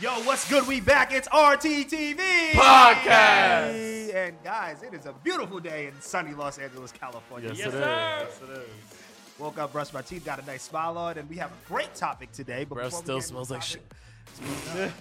Yo, 0.00 0.10
what's 0.24 0.48
good? 0.50 0.66
We 0.66 0.80
back. 0.80 1.12
It's 1.12 1.28
RTTV 1.28 2.50
Podcast. 2.50 4.12
And 4.12 4.36
guys, 4.42 4.82
it 4.82 4.92
is 4.92 5.06
a 5.06 5.12
beautiful 5.22 5.60
day 5.60 5.86
in 5.86 5.92
sunny 6.00 6.34
Los 6.34 6.58
Angeles, 6.58 6.90
California. 6.90 7.50
Yes, 7.50 7.58
Yes, 7.58 7.68
it 7.68 7.76
is. 7.76 7.80
Yes, 7.80 8.40
it 8.42 8.50
is. 8.58 9.38
Woke 9.38 9.58
up, 9.58 9.72
brushed 9.72 9.94
my 9.94 10.02
teeth, 10.02 10.24
got 10.24 10.42
a 10.42 10.46
nice 10.46 10.62
smile 10.62 10.98
on, 10.98 11.16
and 11.16 11.30
we 11.30 11.36
have 11.36 11.50
a 11.52 11.68
great 11.68 11.94
topic 11.94 12.32
today. 12.32 12.64
But 12.64 12.74
Breath 12.74 12.86
before 12.90 13.00
we 13.00 13.04
still 13.04 13.18
get 13.18 13.24
smells 13.24 13.50
into 13.52 13.54
like 13.54 13.62
shit. 13.62 13.82
topic- 14.74 14.92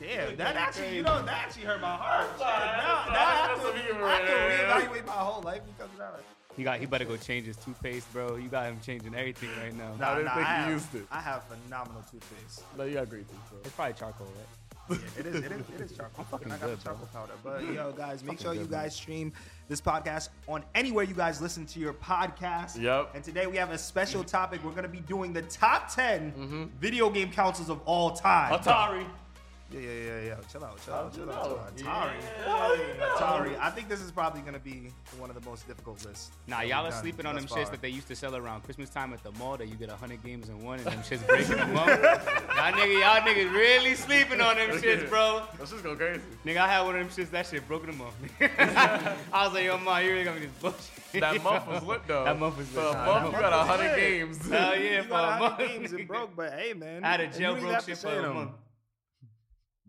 Damn, 0.00 0.26
Damn, 0.28 0.36
that 0.38 0.56
actually, 0.56 0.96
you 0.96 1.02
know, 1.02 1.22
that 1.22 1.28
actually 1.46 1.64
hurt 1.64 1.82
my 1.82 1.94
heart. 1.96 2.28
Now, 2.38 2.46
now 2.46 2.48
I 2.48 3.46
have 3.46 3.60
to, 3.60 4.04
I 4.04 4.10
have 4.10 4.80
to 4.80 4.88
reevaluate 4.88 5.06
my 5.06 5.12
whole 5.12 5.42
life 5.42 5.60
because 5.66 5.92
of 5.92 5.98
that. 5.98 6.20
He 6.56 6.64
got. 6.64 6.78
He 6.80 6.86
better 6.86 7.04
go 7.04 7.16
change 7.16 7.46
his 7.46 7.56
toothpaste, 7.56 8.12
bro. 8.12 8.36
You 8.36 8.48
got 8.48 8.66
him 8.66 8.78
changing 8.84 9.14
everything 9.14 9.50
right 9.62 9.74
now. 9.74 9.94
I 10.00 10.16
didn't 10.16 10.32
think 10.34 10.46
I 10.48 10.56
you 10.58 10.62
have, 10.64 10.70
used 10.72 10.94
it. 10.94 11.04
I 11.10 11.20
have 11.20 11.44
phenomenal 11.44 12.02
toothpaste. 12.10 12.62
No, 12.76 12.84
you 12.84 12.94
got 12.94 13.08
great 13.08 13.28
teeth, 13.28 13.38
bro. 13.50 13.58
It's 13.64 13.70
probably 13.74 13.94
charcoal, 13.94 14.26
right? 14.26 14.46
Yeah, 14.90 15.20
it 15.20 15.26
is. 15.26 15.34
It 15.36 15.52
is. 15.52 15.60
It 15.76 15.80
is 15.82 15.92
charcoal. 15.96 16.16
I'm 16.18 16.24
fucking 16.26 16.50
I 16.52 16.56
got 16.58 16.66
good, 16.66 16.80
the 16.80 16.82
charcoal 16.84 17.08
bro. 17.12 17.20
powder. 17.22 17.32
But 17.44 17.72
yo, 17.72 17.92
guys, 17.92 18.24
make 18.24 18.38
Fucking 18.38 18.44
sure 18.44 18.54
you 18.54 18.60
good, 18.62 18.70
man. 18.72 18.82
guys 18.82 18.96
stream 18.96 19.32
this 19.68 19.80
podcast 19.80 20.30
on 20.48 20.64
anywhere 20.74 21.04
you 21.04 21.14
guys 21.14 21.40
listen 21.40 21.64
to 21.66 21.78
your 21.78 21.92
podcast. 21.94 22.76
Yep. 22.80 23.10
And 23.14 23.22
today 23.22 23.46
we 23.46 23.56
have 23.56 23.70
a 23.70 23.78
special 23.78 24.24
topic. 24.24 24.64
We're 24.64 24.72
gonna 24.72 24.88
be 24.88 25.00
doing 25.00 25.32
the 25.32 25.42
top 25.42 25.94
10 25.94 26.32
Mm-hmm. 26.32 26.64
video 26.80 27.08
game 27.10 27.30
consoles 27.30 27.70
of 27.70 27.80
all 27.86 28.10
time. 28.10 28.58
Atari. 28.58 29.06
Yeah, 29.72 29.80
yeah, 29.80 29.90
yeah, 29.92 30.20
yeah. 30.26 30.34
Chill 30.50 30.64
out, 30.64 30.84
chill 30.84 30.94
oh, 30.94 30.96
out, 30.96 31.14
chill 31.14 31.30
out. 31.30 31.50
know? 31.50 31.66
Chill 31.76 31.88
out. 31.88 32.10
Atari. 32.10 32.44
How 32.44 32.72
you 32.72 32.78
know? 32.98 33.14
Atari. 33.16 33.58
I 33.60 33.70
think 33.70 33.88
this 33.88 34.00
is 34.00 34.10
probably 34.10 34.40
gonna 34.40 34.58
be 34.58 34.90
one 35.18 35.30
of 35.30 35.40
the 35.40 35.48
most 35.48 35.66
difficult 35.68 36.04
lists. 36.04 36.32
Nah, 36.48 36.62
y'all 36.62 36.82
we've 36.82 36.88
are 36.88 36.90
done 36.90 37.02
sleeping 37.02 37.26
on 37.26 37.36
them 37.36 37.46
thus 37.46 37.56
shits 37.56 37.70
that 37.70 37.80
they 37.80 37.88
used 37.88 38.08
to 38.08 38.16
sell 38.16 38.34
around 38.34 38.64
Christmas 38.64 38.90
time 38.90 39.12
at 39.12 39.22
the 39.22 39.30
mall 39.32 39.56
that 39.56 39.68
you 39.68 39.76
get 39.76 39.88
100 39.88 40.24
games 40.24 40.48
in 40.48 40.64
one 40.64 40.78
and 40.80 40.86
them 40.86 40.98
shits 41.02 41.24
breaking 41.28 41.56
them 41.56 41.76
up. 41.76 41.86
Y'all 41.88 42.72
nigga, 42.72 43.00
y'all 43.00 43.20
niggas 43.20 43.52
really 43.52 43.94
sleeping 43.94 44.40
on 44.40 44.56
them 44.56 44.70
shits, 44.80 45.08
bro. 45.08 45.42
Let's 45.58 45.70
just 45.70 45.84
go 45.84 45.94
crazy. 45.94 46.20
Nigga, 46.44 46.56
I 46.58 46.68
had 46.68 46.80
one 46.82 46.96
of 46.98 47.06
them 47.16 47.24
shits, 47.26 47.30
that 47.30 47.46
shit 47.46 47.66
broke 47.68 47.86
them 47.86 48.00
off. 48.00 48.14
I 49.32 49.44
was 49.44 49.54
like, 49.54 49.64
yo, 49.64 49.78
ma, 49.78 49.98
you 49.98 50.10
really 50.10 50.24
gonna 50.24 50.40
be 50.40 50.46
this 50.46 50.54
bullshit. 50.60 51.20
That 51.20 51.42
month 51.44 51.66
was 51.68 51.82
lit 51.84 52.00
though. 52.08 52.24
That 52.24 52.38
month 52.38 52.56
was 52.58 52.66
For 52.68 52.80
lit. 52.80 52.94
a 52.94 52.98
I 52.98 53.06
month, 53.06 53.34
you 53.34 53.40
got 53.40 53.52
a 53.52 53.64
hundred 53.64 53.96
games. 53.96 54.48
Hell 54.48 54.76
yeah, 54.78 54.96
You 54.96 55.02
for 55.04 55.14
a 55.14 55.16
a 55.16 55.38
month. 55.38 55.54
hundred 55.54 55.68
games 55.68 55.92
and 55.92 56.08
broke, 56.08 56.34
but 56.34 56.52
hey, 56.54 56.72
man. 56.72 57.04
I 57.04 57.10
had 57.12 57.20
a 57.20 57.24
and 57.24 57.34
you 57.34 57.40
didn't 57.40 57.56
jailbroke 57.60 57.74
have 57.74 57.84
shit 57.84 57.98
for 57.98 58.18
a 58.18 58.34
month. 58.34 58.50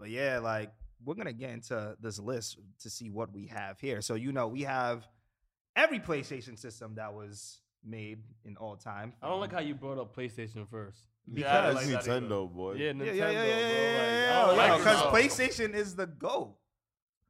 But 0.02 0.10
yeah, 0.10 0.40
like 0.40 0.72
we're 1.06 1.14
gonna 1.14 1.32
get 1.32 1.52
into 1.52 1.96
this 2.02 2.18
list 2.20 2.58
to 2.80 2.90
see 2.90 3.10
what 3.12 3.32
we 3.32 3.46
have 3.48 3.80
here. 3.80 4.02
So 4.02 4.16
you 4.16 4.32
know, 4.32 4.48
we 4.48 4.64
have 4.64 5.08
every 5.76 6.00
PlayStation 6.00 6.58
system 6.58 6.96
that 6.96 7.14
was 7.14 7.62
made 7.86 8.24
in 8.44 8.58
all 8.58 8.76
time. 8.76 9.14
I 9.22 9.30
don't 9.30 9.40
like 9.40 9.54
how 9.54 9.60
you 9.60 9.76
brought 9.76 10.00
up 10.00 10.16
PlayStation 10.16 10.68
first. 10.68 11.04
Yeah, 11.32 11.66
I 11.66 11.70
because 11.74 11.86
didn't 11.88 11.94
like. 11.94 12.06
Nintendo, 12.24 12.52
boy. 12.52 12.74
Yeah, 12.74 12.92
Nintendo, 12.94 13.06
yeah, 13.06 13.14
yeah, 13.14 13.32
yeah, 13.32 13.44
yeah, 13.46 13.70
yeah, 13.70 14.44
bro. 14.46 14.56
Like, 14.56 14.58
yeah, 14.58 14.64
I 14.64 14.70
like 14.70 14.78
because. 14.80 15.02
PlayStation 15.38 15.74
is 15.76 15.96
the 15.96 16.08
go. 16.08 16.58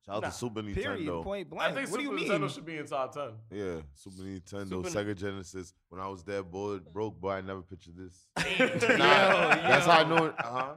Shout 0.05 0.15
out 0.15 0.21
Nah, 0.23 0.29
to 0.29 0.33
Super 0.35 0.63
Period. 0.63 0.99
Nintendo. 1.01 1.23
Point 1.23 1.49
blank. 1.49 1.71
I 1.71 1.75
think 1.75 1.91
what 1.91 2.01
Super 2.01 2.15
do 2.17 2.23
you 2.23 2.29
Nintendo 2.31 2.39
mean? 2.39 2.49
should 2.49 2.65
be 2.65 2.77
in 2.77 2.85
top 2.87 3.13
ten. 3.13 3.31
Yeah, 3.51 3.81
Super 3.93 4.23
Nintendo, 4.23 4.69
Super- 4.69 4.89
Sega 4.89 5.15
Genesis. 5.15 5.73
When 5.89 6.01
I 6.01 6.07
was 6.07 6.23
there, 6.23 6.41
boy, 6.41 6.79
broke, 6.79 7.19
boy, 7.19 7.31
I 7.33 7.41
never 7.41 7.61
pictured 7.61 7.97
this. 7.97 8.27
Yo, 8.57 8.67
That's 8.67 9.85
how 9.85 9.91
I 9.99 10.03
know 10.09 10.25
it. 10.27 10.35
Uh-huh. 10.39 10.73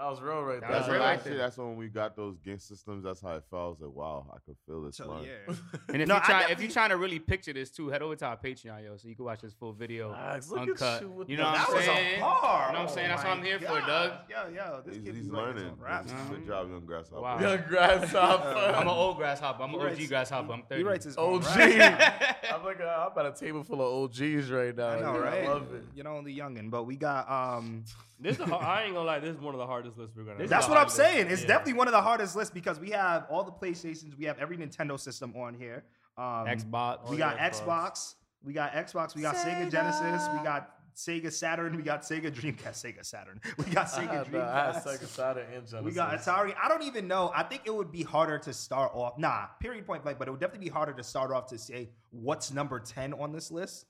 That 0.00 0.08
was 0.08 0.20
real 0.22 0.42
right 0.42 0.60
That 0.60 0.68
there. 0.70 0.70
That's 0.70 0.88
was 0.88 0.92
real 0.94 1.00
right 1.02 1.12
actually, 1.12 1.30
there. 1.32 1.38
that's 1.40 1.58
when 1.58 1.76
we 1.76 1.88
got 1.88 2.16
those 2.16 2.38
game 2.38 2.58
systems. 2.58 3.04
That's 3.04 3.20
how 3.20 3.34
it 3.34 3.44
felt. 3.50 3.62
I 3.62 3.68
was 3.68 3.80
like, 3.82 3.94
wow, 3.94 4.26
I 4.32 4.38
could 4.46 4.56
feel 4.66 4.82
this. 4.82 4.96
So 4.96 5.10
run. 5.10 5.24
yeah. 5.24 5.54
And 5.92 6.00
if 6.00 6.08
No, 6.08 6.14
you 6.14 6.20
I 6.22 6.24
try, 6.24 6.36
if 6.36 6.40
definitely- 6.40 6.64
you're 6.64 6.72
trying 6.72 6.88
to 6.90 6.96
really 6.96 7.18
picture 7.18 7.52
this 7.52 7.70
too, 7.70 7.88
head 7.90 8.00
over 8.00 8.16
to 8.16 8.24
our 8.24 8.36
Patreon, 8.38 8.82
yo, 8.84 8.96
so 8.96 9.08
you 9.08 9.14
can 9.14 9.26
watch 9.26 9.42
this 9.42 9.52
full 9.52 9.74
video 9.74 10.12
Max, 10.12 10.48
look 10.48 10.60
at 10.62 10.68
uncut. 10.70 11.02
you 11.02 11.10
with 11.10 11.28
You 11.28 11.36
the- 11.36 11.42
know 11.42 11.48
what 11.50 11.56
that 11.58 11.68
I'm 11.68 11.74
was 11.76 11.84
saying? 11.84 12.16
a 12.16 12.20
bar. 12.22 12.66
You 12.68 12.72
know 12.72 12.78
what 12.80 12.88
I'm 12.88 12.94
saying? 12.94 13.08
That's 13.10 13.24
what 13.24 13.30
I'm 13.36 13.42
here 13.42 13.58
for, 13.58 13.80
Doug. 13.80 14.12
Yo, 14.30 14.48
yo, 14.54 14.82
this 14.86 14.96
He's, 14.96 15.04
kid 15.04 15.14
he's 15.16 15.24
be 15.26 15.30
like 15.32 15.42
learning. 15.46 15.64
own 15.66 15.78
raps. 15.78 16.12
Good 16.12 16.40
Mhm. 16.40 16.46
job, 16.46 16.70
young 16.70 16.86
grasshopper. 16.86 17.20
Wow. 17.20 17.40
Young 17.40 17.62
grasshopper. 17.68 18.48
I'm 18.76 18.82
an 18.82 18.88
old 18.88 19.16
grasshopper. 19.18 19.62
I'm 19.62 19.70
He 19.70 19.76
an 19.76 19.82
OG 19.86 20.06
grasshopper. 20.08 20.52
I'm 20.54 20.62
30. 20.62 20.76
He 20.80 20.88
writes 20.88 21.04
his 21.04 21.16
own 21.18 21.42
OG. 21.44 21.56
raps. 21.58 22.36
I'm 22.54 22.64
like, 22.64 22.80
uh, 22.80 23.10
I'm 23.12 23.18
at 23.26 23.36
a 23.36 23.38
table 23.38 23.62
full 23.64 23.82
of 23.82 24.10
OGs 24.10 24.50
right 24.50 24.74
now. 24.74 24.88
I 24.88 25.00
know, 25.00 25.18
right? 25.18 25.44
I 25.44 25.48
love 25.48 25.72
it. 25.74 25.84
You're 25.94 26.04
the 26.04 26.10
only 26.10 26.34
youngin, 26.34 26.70
but 26.70 26.84
we 26.84 26.96
got 26.96 27.30
um. 27.30 27.84
This 28.20 28.38
is, 28.38 28.44
har- 28.44 28.62
I 28.62 28.84
ain't 28.84 28.94
gonna 28.94 29.06
lie. 29.06 29.18
This 29.18 29.34
is 29.34 29.40
one 29.40 29.54
of 29.54 29.58
the 29.58 29.66
hardest 29.66 29.96
lists 29.98 30.14
we're 30.16 30.24
gonna. 30.24 30.38
This 30.38 30.50
That's 30.50 30.66
what 30.68 30.76
I'm 30.76 30.88
hardest. 30.88 30.96
saying. 30.96 31.28
It's 31.30 31.42
Yeah. 31.42 31.48
definitely 31.48 31.72
one 31.74 31.88
of 31.88 31.92
the 31.92 32.02
hardest 32.02 32.36
lists 32.36 32.52
because 32.52 32.78
we 32.78 32.90
have 32.90 33.26
all 33.30 33.44
the 33.44 33.52
PlayStations, 33.52 34.16
we 34.18 34.26
have 34.26 34.38
every 34.38 34.56
Nintendo 34.58 34.98
system 35.00 35.34
on 35.36 35.54
here. 35.54 35.84
Um, 36.18 36.46
Xbox. 36.46 37.08
We 37.08 37.16
Oh, 37.16 37.18
got 37.18 37.38
Xbox. 37.38 37.62
Xbox. 37.64 38.14
We 38.44 38.52
got 38.52 38.72
Xbox. 38.72 39.14
We 39.14 39.22
got 39.22 39.36
Sega, 39.36 39.70
Genesis. 39.70 40.28
We 40.36 40.42
got 40.44 40.76
Sega 40.94 41.32
Saturn. 41.32 41.76
We 41.76 41.82
got 41.82 42.02
Sega 42.02 42.30
Dreamcast. 42.30 42.84
Sega 42.84 43.04
Saturn. 43.04 43.40
We 43.58 43.64
got 43.66 43.86
Sega 43.88 44.26
had, 44.26 44.34
I 44.34 44.72
had 44.74 44.74
Dreamcast. 44.74 44.86
Sega 44.86 45.06
Saturn 45.06 45.44
and 45.54 45.66
Genesis. 45.66 45.82
We 45.82 45.92
got 45.92 46.18
Atari. 46.18 46.54
I 46.62 46.68
don't 46.68 46.82
even 46.82 47.08
know. 47.08 47.30
I 47.34 47.42
think 47.44 47.62
it 47.64 47.74
would 47.74 47.90
be 47.92 48.02
harder 48.02 48.38
to 48.40 48.52
start 48.52 48.92
off. 48.94 49.16
Nah, 49.18 49.46
period 49.60 49.86
point 49.86 50.02
blank. 50.02 50.18
But 50.18 50.28
it 50.28 50.32
would 50.32 50.40
definitely 50.40 50.66
be 50.66 50.70
harder 50.72 50.92
to 50.92 51.02
start 51.02 51.30
off 51.32 51.46
to 51.48 51.58
say 51.58 51.90
what's 52.10 52.52
number 52.52 52.80
ten 52.80 53.14
on 53.14 53.32
this 53.32 53.50
list 53.50 53.86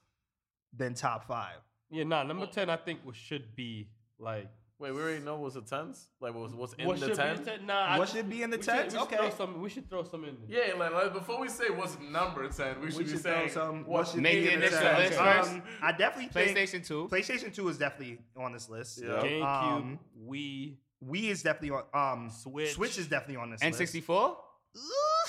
than 0.76 0.94
top 0.94 1.26
five. 1.26 1.56
Yeah, 1.90 2.04
nah. 2.04 2.22
Number 2.22 2.46
ten, 2.46 2.70
I 2.70 2.76
think 2.76 3.00
was, 3.04 3.16
should 3.16 3.56
be 3.56 3.88
like. 4.20 4.48
Wait, 4.78 4.92
we 4.94 5.00
already 5.02 5.22
know 5.22 5.36
what's 5.36 5.56
the 5.56 5.60
tens? 5.60 6.08
Like, 6.22 6.34
what's, 6.34 6.54
what's 6.54 6.72
in 6.72 6.86
what 6.86 6.98
the 6.98 7.08
should 7.08 7.16
ten? 7.16 7.34
be 7.36 7.40
in 7.40 7.44
ten? 7.58 7.66
Nah. 7.66 7.98
What 7.98 8.04
just- 8.04 8.16
should 8.16 8.30
be 8.30 8.42
in 8.42 8.48
the 8.48 8.56
we 8.56 8.62
should- 8.62 8.72
tens? 8.72 8.94
we 8.94 8.98
should 8.98 9.06
Okay. 9.08 9.16
Throw 9.18 9.30
some, 9.30 9.60
we 9.60 9.68
should 9.68 9.90
throw 9.90 10.02
some 10.04 10.24
in 10.24 10.38
there. 10.48 10.68
Yeah, 10.68 10.74
like, 10.78 10.92
like 10.94 11.12
before 11.12 11.38
we 11.38 11.48
say 11.50 11.68
what's 11.68 11.98
number 12.00 12.48
ten, 12.48 12.80
we 12.80 12.88
should 12.90 12.96
We 12.96 13.04
be 13.04 13.10
should 13.10 13.20
throw 13.20 13.32
saying 13.34 13.50
some. 13.50 13.78
what 13.80 13.88
What 13.88 14.08
should 14.08 14.22
Make 14.22 14.42
be 14.42 14.52
in 14.54 14.60
the 14.60 14.68
tens. 14.70 14.98
list 15.10 15.18
first. 15.20 15.50
Um, 15.50 15.62
I 15.82 15.92
definitely 15.92 16.28
think 16.32 16.56
PlayStation 16.56 16.86
2. 16.86 17.08
PlayStation 17.12 17.54
Two 17.54 17.68
is 17.68 17.76
definitely 17.76 18.20
on 18.38 18.54
this 18.54 18.70
list. 18.70 19.02
Yeah. 19.02 19.08
GameCube, 19.22 19.44
Um, 19.76 19.98
Wii, 20.26 20.76
Wii 21.06 21.24
is 21.24 21.42
definitely 21.42 21.78
on. 21.92 22.12
Um, 22.22 22.30
Switch. 22.30 22.72
Switch 22.72 22.96
is 22.96 23.06
definitely 23.06 23.36
on 23.36 23.50
this 23.50 23.60
list. 23.62 23.76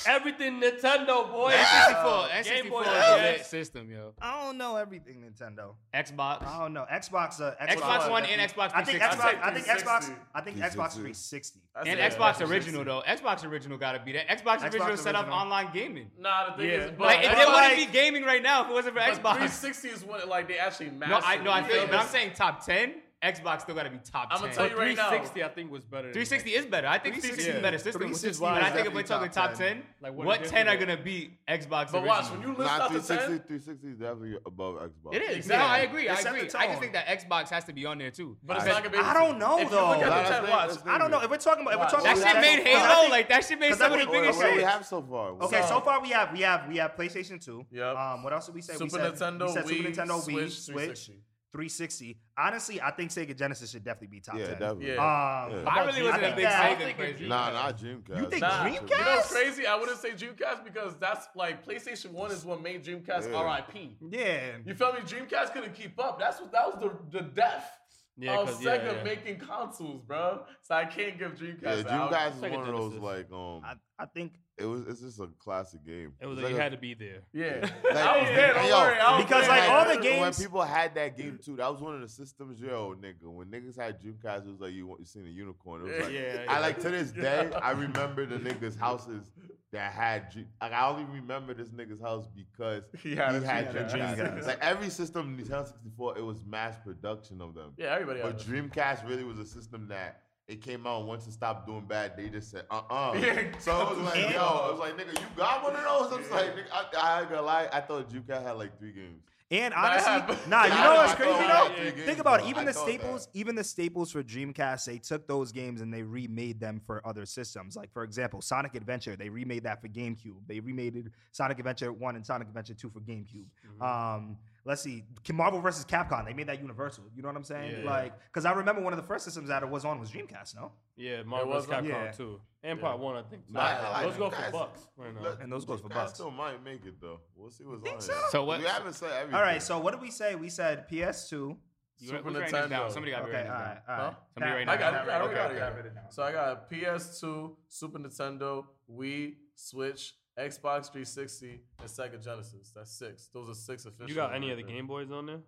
N64? 0.05 0.07
everything 0.15 0.61
Nintendo, 0.61 1.31
boy. 1.31 1.51
N64. 1.51 2.43
Game 2.43 2.65
N64 2.65 2.69
Boy 2.69 2.81
is 2.81 2.87
a 2.87 2.91
lit 2.91 3.01
Advance. 3.31 3.47
system, 3.47 3.91
yo. 3.91 4.13
I 4.21 4.43
don't 4.43 4.57
know 4.57 4.75
everything 4.77 5.23
Nintendo. 5.23 5.75
Xbox. 5.93 6.45
I 6.45 6.59
don't 6.59 6.73
know 6.73 6.85
Xbox. 6.91 7.39
Uh, 7.41 7.55
Xbox, 7.61 7.75
Xbox 7.81 8.09
One 8.09 8.25
and 8.25 8.41
Xbox 8.41 8.71
I 8.73 8.83
think 8.83 8.99
360. 8.99 8.99
Xbox. 8.99 9.25
I'd 9.25 9.31
say 9.31 9.39
I 9.41 9.51
think 9.51 9.65
Xbox. 9.65 10.15
I 10.35 10.41
think 10.41 10.57
Xbox 10.57 10.91
360. 10.93 11.59
That's 11.75 11.87
And 11.87 11.99
it. 11.99 12.11
Xbox 12.11 12.37
That's 12.37 12.41
original 12.51 12.83
though. 12.83 13.03
Xbox 13.07 13.45
original 13.45 13.77
gotta 13.77 13.99
be 13.99 14.11
that. 14.13 14.27
Xbox, 14.27 14.57
Xbox 14.59 14.73
original 14.73 14.97
set 14.97 15.15
up 15.15 15.27
online 15.27 15.69
gaming. 15.73 16.11
Nah, 16.19 16.51
the 16.51 16.57
thing 16.57 16.69
Yeah. 16.69 16.75
is, 16.85 16.91
but 16.91 17.07
Like 17.07 17.19
it, 17.19 17.25
Xbox- 17.25 17.35
there 17.35 17.45
like- 17.47 17.71
wouldn't 17.71 17.93
be 17.93 17.97
gaming 17.99 18.23
right 18.23 18.41
now 18.43 18.63
if 18.63 18.69
it 18.69 18.73
wasn't 18.73 18.95
for 18.95 18.99
but 19.01 19.13
Xbox. 19.13 19.33
360 19.35 19.87
is 19.89 20.03
when 20.03 20.27
like 20.29 20.47
they 20.47 20.57
actually 20.57 20.89
No, 20.91 21.07
mastered. 21.07 21.23
I 21.41 21.43
no, 21.43 21.51
I 21.51 21.59
it. 21.61 21.67
feel 21.67 21.81
you, 21.83 21.87
but 21.87 21.99
I'm 21.99 22.07
saying 22.07 22.31
top 22.35 22.65
ten. 22.65 22.95
Xbox 23.23 23.61
still 23.61 23.75
gotta 23.75 23.91
be 23.91 23.99
top 23.99 24.29
I'ma 24.31 24.47
tell 24.47 24.67
you 24.67 24.75
right 24.75 24.97
now. 24.97 25.09
360, 25.09 25.43
I 25.43 25.47
think 25.49 25.71
was 25.71 25.83
better. 25.85 26.11
360 26.11 26.49
is 26.51 26.65
better. 26.65 26.87
I 26.87 26.97
think 26.97 27.15
360 27.21 27.51
is 27.51 27.55
a 27.57 27.61
better 27.61 27.77
system, 27.77 28.01
which 28.01 28.11
is 28.25 28.39
360 28.39 28.43
why 28.43 28.57
is 28.57 28.63
I 28.65 28.69
think 28.71 28.87
if 28.87 28.93
we're 28.95 29.01
definitely 29.03 29.29
talking 29.29 29.31
top 29.31 29.49
top 29.51 29.57
10, 29.59 29.67
10. 29.77 29.83
Like, 30.01 30.13
what 30.13 30.25
what 30.25 30.41
is 30.41 30.49
10 30.49 30.67
are 30.67 30.77
gonna 30.77 30.97
beat 30.97 31.37
Xbox 31.47 31.91
But 31.91 32.03
watch, 32.03 32.31
when 32.31 32.41
you 32.41 32.47
list 32.55 32.71
out 32.71 32.91
the 32.91 32.99
360, 32.99 33.37
10, 33.37 33.61
360 33.61 33.87
is 33.89 33.97
definitely 33.97 34.37
above 34.43 34.75
Xbox. 34.81 35.13
It 35.13 35.21
is. 35.21 35.37
Exactly. 35.37 35.67
No, 35.67 35.71
I 35.71 35.77
agree. 35.85 36.09
I 36.09 36.13
It 36.13 36.17
set 36.17 36.23
the 36.23 36.29
agree. 36.39 36.49
I 36.59 36.65
just 36.67 36.79
think 36.81 36.93
that 36.93 37.05
Xbox 37.05 37.49
has 37.49 37.63
to 37.65 37.73
be 37.73 37.85
on 37.85 37.99
there 37.99 38.09
too. 38.09 38.37
but 38.43 38.57
it's 38.57 38.65
I- 38.65 38.69
not 38.69 38.83
gonna 38.83 38.97
be. 38.97 39.03
I 39.03 39.13
don't 39.13 39.37
know, 39.37 39.59
if 39.59 39.69
though. 39.69 39.93
You 39.93 39.97
look 39.99 40.01
at 40.01 40.09
Let's 40.09 40.29
the 40.29 40.33
10, 40.35 40.41
name- 40.43 40.51
watch. 40.51 40.69
let's 40.69 40.83
I 40.87 40.97
don't 40.97 41.11
know 41.11 41.21
if 41.21 41.29
we're 41.29 41.37
talking 41.37 41.61
about. 41.61 41.73
If 41.73 41.77
we're 41.77 41.83
Watch. 41.83 41.91
talking 41.91 42.05
That 42.05 42.17
about 42.17 42.43
shit 42.43 42.65
made 42.65 42.67
Halo. 42.73 43.09
Like 43.09 43.29
that 43.29 43.45
shit 43.45 43.59
made 43.59 43.75
some 43.75 43.93
of 43.93 43.99
the 43.99 44.05
biggest 44.07 44.39
What 44.39 44.49
do 44.49 44.55
we 44.55 44.63
have 44.63 44.83
so 44.83 45.01
far? 45.03 45.29
Okay, 45.45 45.61
so 45.61 45.67
So- 45.67 45.81
far 45.81 46.01
we 46.01 46.09
have 46.09 46.31
we 46.33 46.41
have 46.41 46.67
we 46.67 46.77
have 46.77 46.95
PlayStation 46.95 47.39
Two. 47.39 47.67
Yep. 47.71 47.95
Um, 47.95 48.23
what 48.23 48.33
else 48.33 48.47
did 48.47 48.55
we 48.55 48.61
say? 48.61 48.73
we 48.73 48.89
Super 48.89 49.15
said, 49.15 49.37
Nintendo, 49.37 49.45
we 49.47 49.53
said 49.53 49.67
Super 49.67 49.89
Nintendo, 49.89 50.17
Wii, 50.25 50.49
Switch, 50.49 50.59
Switch, 50.61 51.11
360. 51.53 52.13
360. 52.13 52.17
Honestly, 52.37 52.81
I 52.81 52.91
think 52.91 53.11
Sega 53.11 53.37
Genesis 53.37 53.71
should 53.71 53.83
definitely 53.83 54.07
be 54.07 54.19
top 54.21 54.37
Yeah, 54.37 54.45
ten. 54.47 54.59
definitely. 54.59 54.87
Yeah. 54.87 54.93
Um, 54.93 55.51
Yeah. 55.51 55.69
I 55.69 55.85
really 55.85 56.03
wasn't 56.03 56.23
a 56.23 56.35
big 56.35 56.45
that- 56.45 56.71
Sega 56.71 56.77
think 56.77 56.89
it- 56.91 56.97
crazy. 56.97 57.27
Nah, 57.27 57.51
not 57.51 57.77
Dreamcast. 57.77 58.17
You 58.17 58.29
think 58.29 58.41
Nah, 58.41 58.63
Dreamcast? 58.65 58.89
You 58.89 58.97
know 58.97 59.15
what's 59.15 59.31
crazy? 59.31 59.67
I 59.67 59.75
wouldn't 59.75 59.97
say 59.99 60.11
Dreamcast 60.11 60.63
because 60.63 60.95
that's 60.97 61.27
like 61.35 61.65
PlayStation 61.65 62.11
One 62.11 62.31
is 62.31 62.45
what 62.45 62.61
made 62.61 62.83
Dreamcast 62.85 63.31
Yeah. 63.31 63.41
RIP. 63.41 63.97
Yeah. 64.09 64.57
You 64.65 64.73
feel 64.73 64.93
me? 64.93 64.99
Dreamcast 65.01 65.53
couldn't 65.53 65.73
keep 65.73 65.99
up. 65.99 66.19
That's 66.19 66.39
what 66.39 66.51
that 66.53 66.67
was 66.67 66.79
the 67.11 67.19
the 67.19 67.25
death 67.27 67.69
Yeah, 68.17 68.39
of 68.39 68.47
'cause- 68.47 68.63
yeah, 68.63 68.77
Sega 68.77 68.95
yeah. 68.97 69.03
making 69.03 69.39
consoles, 69.39 70.01
bro. 70.03 70.45
So 70.61 70.75
I 70.75 70.85
can't 70.85 71.17
give 71.19 71.33
Dreamcast. 71.35 71.61
Yeah, 71.63 71.73
an 71.73 71.87
out. 71.87 72.11
Dreamcast 72.11 72.35
is 72.35 72.41
Sega 72.41 72.51
one 72.51 72.59
of 72.61 72.67
those 72.67 72.93
Genesis. 72.93 72.99
like 73.01 73.31
um. 73.33 73.61
I, 73.65 73.75
I 73.99 74.05
think 74.07 74.33
It 74.61 74.65
was. 74.65 74.87
It's 74.87 75.01
just 75.01 75.19
a 75.19 75.27
classic 75.39 75.85
game. 75.85 76.13
It 76.19 76.27
was 76.27 76.37
It's 76.37 76.43
like 76.43 76.51
you 76.51 76.57
a- 76.57 76.61
had 76.61 76.71
to 76.71 76.77
be 76.77 76.93
there. 76.93 77.21
Yeah, 77.33 77.59
Like, 77.83 77.95
I 77.95 78.19
was 78.19 78.29
there. 78.29 78.53
Don't 78.53 78.67
yo, 78.67 78.77
worry. 78.79 78.99
I 78.99 79.15
was 79.15 79.25
because, 79.25 79.47
there. 79.47 79.57
like, 79.57 79.69
all 79.69 79.95
the 79.95 80.01
games 80.01 80.37
when 80.37 80.45
people 80.45 80.61
had 80.61 80.95
that 80.95 81.17
game 81.17 81.39
too, 81.43 81.55
that 81.57 81.71
was 81.71 81.81
one 81.81 81.95
of 81.95 82.01
the 82.01 82.07
systems. 82.09 82.59
Yo, 82.59 82.91
mm-hmm. 82.91 83.03
nigga, 83.03 83.33
when 83.33 83.47
niggas 83.47 83.77
had 83.77 84.01
Dreamcast, 84.01 84.45
it 84.45 84.51
was 84.51 84.61
like 84.61 84.73
you 84.73 84.95
you 84.99 85.05
seen 85.05 85.25
a 85.25 85.29
unicorn. 85.29 85.81
It 85.81 85.93
was 85.93 86.05
like 86.05 86.13
Yeah, 86.13 86.45
I 86.47 86.59
like 86.59 86.79
to 86.81 86.89
this 86.89 87.11
day. 87.27 87.49
I 87.61 87.71
remember 87.71 88.25
the 88.25 88.37
niggas' 88.37 88.77
houses 88.77 89.31
that 89.71 89.93
had. 89.93 90.31
Dream, 90.31 90.47
like 90.61 90.73
I 90.73 90.87
only 90.87 91.05
remember 91.05 91.53
this 91.53 91.69
nigga's 91.69 92.01
house 92.01 92.27
because 92.35 92.83
He 93.03 93.15
had 93.15 93.35
a 93.35 93.41
Dreamcast. 93.41 93.91
Dreamcast. 93.91 94.47
Like 94.47 94.59
every 94.61 94.89
system, 94.89 95.37
in 95.39 95.45
Nintendo 95.45 95.67
64, 95.67 96.17
it 96.17 96.21
was 96.21 96.43
mass 96.45 96.75
production 96.83 97.41
of 97.41 97.53
them. 97.53 97.73
Yeah, 97.77 97.93
everybody. 97.93 98.21
But 98.21 98.33
had 98.33 98.41
Dreamcast 98.41 99.07
really 99.07 99.23
was 99.23 99.39
a 99.39 99.45
system 99.45 99.87
that 99.89 100.21
it 100.47 100.61
came 100.61 100.85
out 100.85 100.99
and 100.99 101.07
once 101.07 101.27
it 101.27 101.33
stopped 101.33 101.65
doing 101.67 101.85
bad, 101.85 102.13
they 102.17 102.29
just 102.29 102.51
said, 102.51 102.65
uh 102.69 102.81
uh 102.89 103.13
Yeah. 103.21 103.43
So 103.59 103.71
I 103.71 103.89
was 103.93 103.97
like, 103.99 104.33
yo, 104.33 104.39
I 104.39 104.71
was 104.71 104.79
like, 104.79 104.97
nigga, 104.97 105.19
you 105.19 105.25
got 105.37 105.63
one 105.63 105.75
of 105.75 105.81
those? 105.83 106.13
I 106.13 106.17
was 106.21 106.31
like, 106.31 106.55
nigga, 106.55 106.65
I, 106.73 106.85
I 106.97 107.19
ain't 107.21 107.29
gonna 107.29 107.41
lie, 107.43 107.69
I 107.71 107.81
thought 107.81 108.09
Dreamcast 108.09 108.43
had 108.43 108.51
like 108.53 108.77
three 108.79 108.91
games. 108.91 109.21
And 109.49 109.73
honestly, 109.73 110.09
have- 110.11 110.47
nah, 110.47 110.63
you 110.63 110.69
know 110.75 110.75
know, 110.83 110.93
what's 110.95 111.11
I 111.11 111.15
crazy 111.15 111.31
thought 111.33 111.39
though? 111.41 111.47
that 111.47 111.75
three 111.77 111.91
games, 111.91 112.05
Think 112.05 112.19
about 112.19 112.39
it. 112.39 112.43
bro. 112.43 112.49
Even 112.51 112.61
I 112.63 112.65
the 112.67 112.73
thought 112.73 112.87
staples, 112.87 113.27
even 113.33 113.55
the 113.55 113.63
staples 113.65 114.11
for 114.11 114.23
Dreamcast, 114.23 114.85
they 114.85 114.97
took 114.97 115.27
those 115.27 115.51
games 115.51 115.81
and 115.81 115.93
they 115.93 116.03
remade 116.03 116.59
them 116.61 116.81
for 116.85 117.05
other 117.05 117.25
systems. 117.25 117.75
Like 117.75 117.91
for 117.91 118.03
example, 118.03 118.41
Sonic 118.41 118.75
Adventure, 118.75 119.17
they 119.17 119.27
remade 119.27 119.63
that 119.65 119.81
for 119.81 119.89
GameCube. 119.89 120.37
They 120.47 120.61
remade 120.61 120.95
it, 120.95 121.05
Sonic 121.33 121.59
Adventure 121.59 121.91
One 121.91 122.15
and 122.15 122.25
Sonic 122.25 122.47
Adventure 122.47 122.75
Two 122.75 122.89
for 122.89 123.01
GameCube. 123.01 123.45
Mm-hmm. 123.81 123.81
Um, 123.83 124.37
let's 124.65 124.81
see, 124.81 125.03
Marvel 125.33 125.59
versus 125.61 125.85
Capcom, 125.85 126.25
they 126.25 126.33
made 126.33 126.47
that 126.47 126.61
Universal. 126.61 127.05
You 127.15 127.21
know 127.21 127.29
what 127.29 127.35
I'm 127.37 127.43
saying? 127.43 127.83
Yeah. 127.83 127.89
Like, 127.89 128.13
because 128.29 128.45
I 128.45 128.51
remember 128.53 128.81
one 128.81 128.93
of 128.93 128.97
the 128.97 129.05
first 129.05 129.25
systems 129.25 129.47
that 129.49 129.63
it 129.63 129.69
was 129.69 129.85
on 129.85 129.99
was 129.99 130.11
Dreamcast. 130.11 130.55
No, 130.55 130.71
Yeah, 130.95 131.23
Marvel 131.23 131.49
was 131.49 131.65
vs. 131.65 131.77
on- 131.77 131.85
Capcom 131.85 131.89
Yeah. 131.89 132.11
too, 132.11 132.41
and 132.63 132.79
Part 132.79 132.99
One, 132.99 133.15
I 133.15 133.23
think. 133.23 133.47
Too. 133.47 133.53
Nah, 133.53 133.61
I 133.61 133.91
like 133.91 134.03
Those 134.07 134.17
go 134.17 134.29
for 134.29 134.51
bucks 134.51 134.87
right 134.97 135.13
now. 135.15 135.37
And 135.41 135.51
those 135.51 135.65
goes 135.65 135.81
for 135.81 135.89
Dreamcast 135.89 135.93
bucks. 135.93 136.13
Still 136.15 136.31
might 136.31 136.63
make 136.63 136.85
it 136.85 136.99
though. 137.01 137.19
We'll 137.35 137.49
see 137.49 137.63
what's 137.65 137.81
Think 137.81 137.95
on 137.95 138.01
so? 138.01 138.13
here. 138.13 138.21
So 138.31 138.43
what- 138.45 138.59
We 138.59 138.65
haven't 138.65 138.93
said 138.93 139.11
everything. 139.11 139.35
all 139.35 139.41
right. 139.41 139.61
So 139.61 139.79
what 139.79 139.91
did 139.91 140.01
we 140.01 140.11
say? 140.11 140.35
We 140.35 140.49
said 140.49 140.87
PS2. 140.89 141.57
You 141.99 142.07
Super 142.07 142.17
who's 142.23 142.25
writing 142.33 142.41
this 142.41 142.51
down? 142.51 142.69
Nintendo. 142.69 142.91
Somebody 142.91 143.11
got 143.11 143.19
to 143.19 143.23
Okay, 143.25 143.33
write 143.33 143.45
all 143.45 143.51
right, 143.51 143.59
down. 143.61 143.81
all 143.87 143.95
right. 144.05 144.13
Huh? 144.13 144.19
Somebody 144.33 144.51
right 144.53 144.61
I 144.69 144.73
now. 144.73 144.79
got 144.79 144.93
it. 144.95 144.97
Pat, 144.97 145.09
I 145.09 145.23
okay, 145.25 145.33
got 145.35 145.51
it. 145.51 145.53
okay, 145.53 145.59
got 145.59 145.77
it. 145.77 145.85
it. 145.85 145.93
So 146.09 146.23
I 146.23 146.31
got 146.31 146.69
PS2, 146.71 147.57
Super 147.67 147.99
Nintendo, 147.99 148.65
Wii, 148.91 149.35
Switch, 149.53 150.15
Xbox 150.39 150.85
360, 150.91 151.59
and 151.79 151.89
Sega 151.89 152.23
Genesis. 152.23 152.71
That's 152.75 152.91
six. 152.91 153.29
Those 153.33 153.49
are 153.49 153.53
six 153.53 153.85
official. 153.85 154.09
You 154.09 154.15
got 154.15 154.33
any 154.33 154.47
right 154.47 154.53
of 154.53 154.57
the 154.59 154.63
there. 154.63 154.75
Game 154.75 154.87
Boys 154.87 155.11
on 155.11 155.25
there? 155.25 155.39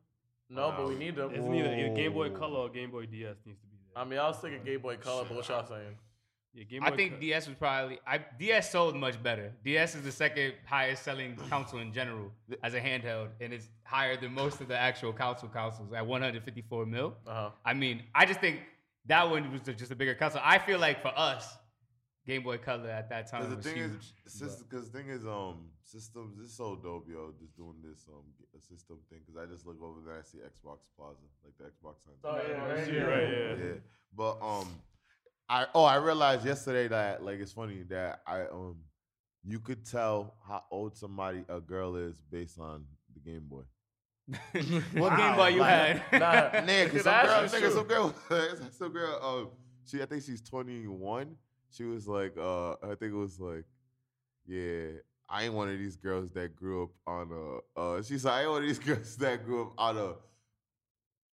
No, 0.50 0.74
but 0.75 0.88
we 0.88 0.95
need 0.95 1.15
them. 1.15 1.31
It's 1.33 1.45
neither 1.45 1.74
either 1.74 1.95
Game 1.95 2.13
Boy 2.13 2.30
Color 2.30 2.59
or 2.59 2.69
Game 2.69 2.91
Boy 2.91 3.06
DS 3.06 3.38
needs 3.45 3.59
to 3.62 3.68
be 3.68 3.77
there. 3.94 4.01
I 4.01 4.06
mean, 4.06 4.19
I 4.19 4.27
was 4.27 4.38
thinking 4.38 4.63
Game 4.63 4.81
Boy 4.81 4.97
Color, 4.97 5.25
but 5.27 5.38
what 5.38 5.47
y'all 5.47 5.65
saying? 5.65 5.95
yeah, 6.53 6.63
Game 6.65 6.81
Boy 6.81 6.88
I 6.88 6.95
think 6.95 7.13
Co- 7.13 7.19
DS 7.21 7.47
was 7.47 7.56
probably 7.56 8.00
I 8.06 8.19
DS 8.38 8.71
sold 8.71 8.95
much 8.95 9.21
better. 9.24 9.53
DS 9.63 9.95
is 9.95 10.03
the 10.03 10.12
second 10.12 10.53
highest 10.65 11.03
selling 11.03 11.35
console 11.50 11.80
in 11.80 11.91
general 11.94 12.31
as 12.62 12.74
a 12.74 12.80
handheld, 12.81 13.30
and 13.41 13.53
it's 13.53 13.69
higher 13.83 14.18
than 14.18 14.33
most 14.33 14.62
of 14.62 14.68
the 14.68 14.77
actual 14.77 15.13
console 15.13 15.50
consoles 15.50 15.91
at 15.94 16.06
154 16.06 16.85
mil. 16.85 17.15
Uh 17.25 17.33
huh. 17.33 17.50
I 17.65 17.74
mean, 17.74 18.03
I 18.13 18.25
just 18.25 18.41
think 18.41 18.59
that 19.07 19.27
one 19.27 19.51
was 19.51 19.62
just 19.62 19.91
a 19.91 19.95
bigger 19.95 20.13
console. 20.13 20.41
I 20.44 20.59
feel 20.59 20.77
like 20.77 21.01
for 21.01 21.12
us, 21.18 21.57
Game 22.25 22.43
Boy 22.43 22.57
Color 22.57 22.89
at 22.89 23.09
that 23.09 23.29
time 23.29 23.41
Because 23.41 23.49
the 23.51 23.55
was 23.57 23.65
thing 23.65 23.75
huge. 23.75 24.13
is, 24.25 24.63
because 24.63 24.89
the 24.89 24.97
thing 24.97 25.09
is, 25.09 25.25
um, 25.25 25.69
systems. 25.83 26.39
It's 26.41 26.55
so 26.55 26.75
dope, 26.81 27.07
yo. 27.09 27.33
Just 27.39 27.55
doing 27.57 27.75
this 27.83 28.07
um 28.09 28.23
g- 28.37 28.45
a 28.57 28.61
system 28.61 28.97
thing. 29.09 29.19
Because 29.25 29.41
I 29.41 29.51
just 29.51 29.65
look 29.67 29.81
over 29.81 29.99
there, 30.05 30.17
I 30.19 30.21
see 30.23 30.37
Xbox 30.37 30.87
Plaza, 30.97 31.19
like 31.43 31.57
the 31.57 31.65
Xbox 31.65 32.03
sign. 32.03 32.13
Oh, 32.23 32.39
yeah, 32.47 32.65
right 32.65 32.93
Yeah, 32.93 33.01
right, 33.01 33.29
yeah. 33.29 33.65
yeah. 33.65 33.73
But 34.15 34.37
um, 34.41 34.67
I 35.49 35.65
oh 35.75 35.83
I 35.83 35.95
realized 35.97 36.45
yesterday 36.45 36.87
that 36.87 37.23
like 37.23 37.39
it's 37.39 37.51
funny 37.51 37.83
that 37.89 38.21
I 38.25 38.41
um, 38.43 38.77
you 39.43 39.59
could 39.59 39.85
tell 39.85 40.35
how 40.47 40.63
old 40.71 40.95
somebody 40.95 41.43
a 41.49 41.59
girl 41.59 41.97
is 41.97 42.21
based 42.31 42.57
on 42.59 42.85
the 43.13 43.19
Game 43.19 43.47
Boy. 43.49 43.63
what 44.93 45.11
Wow, 45.11 45.17
Game 45.17 45.35
Boy 45.35 45.47
you 45.49 45.59
like- 45.59 45.97
had? 45.97 46.03
Nah, 46.21 46.61
Nah, 46.61 46.89
cause 46.89 47.03
some 47.03 47.25
girl, 47.27 47.43
nigga, 47.43 47.59
true. 47.59 47.71
some 47.71 47.87
girl, 47.87 48.15
some 48.71 48.93
girl, 48.93 49.19
um, 49.21 49.49
she, 49.85 50.01
I 50.01 50.05
think 50.05 50.23
she's 50.23 50.41
21. 50.41 51.35
She 51.75 51.83
was 51.85 52.07
like, 52.07 52.35
uh, 52.37 52.71
I 52.73 52.95
think 52.99 53.13
it 53.13 53.15
was 53.15 53.39
like, 53.39 53.65
yeah, 54.45 54.87
I 55.29 55.45
ain't 55.45 55.53
one 55.53 55.69
of 55.69 55.77
these 55.79 55.95
girls 55.95 56.29
that 56.31 56.55
grew 56.55 56.83
up 56.83 56.89
on 57.07 57.31
a, 57.31 57.79
uh, 57.79 58.01
she 58.03 58.17
said, 58.17 58.31
I 58.31 58.41
ain't 58.41 58.51
one 58.51 58.61
of 58.61 58.67
these 58.67 58.79
girls 58.87 59.15
that 59.17 59.45
grew 59.45 59.63
up 59.63 59.73
on 59.77 59.97
a 59.97 60.13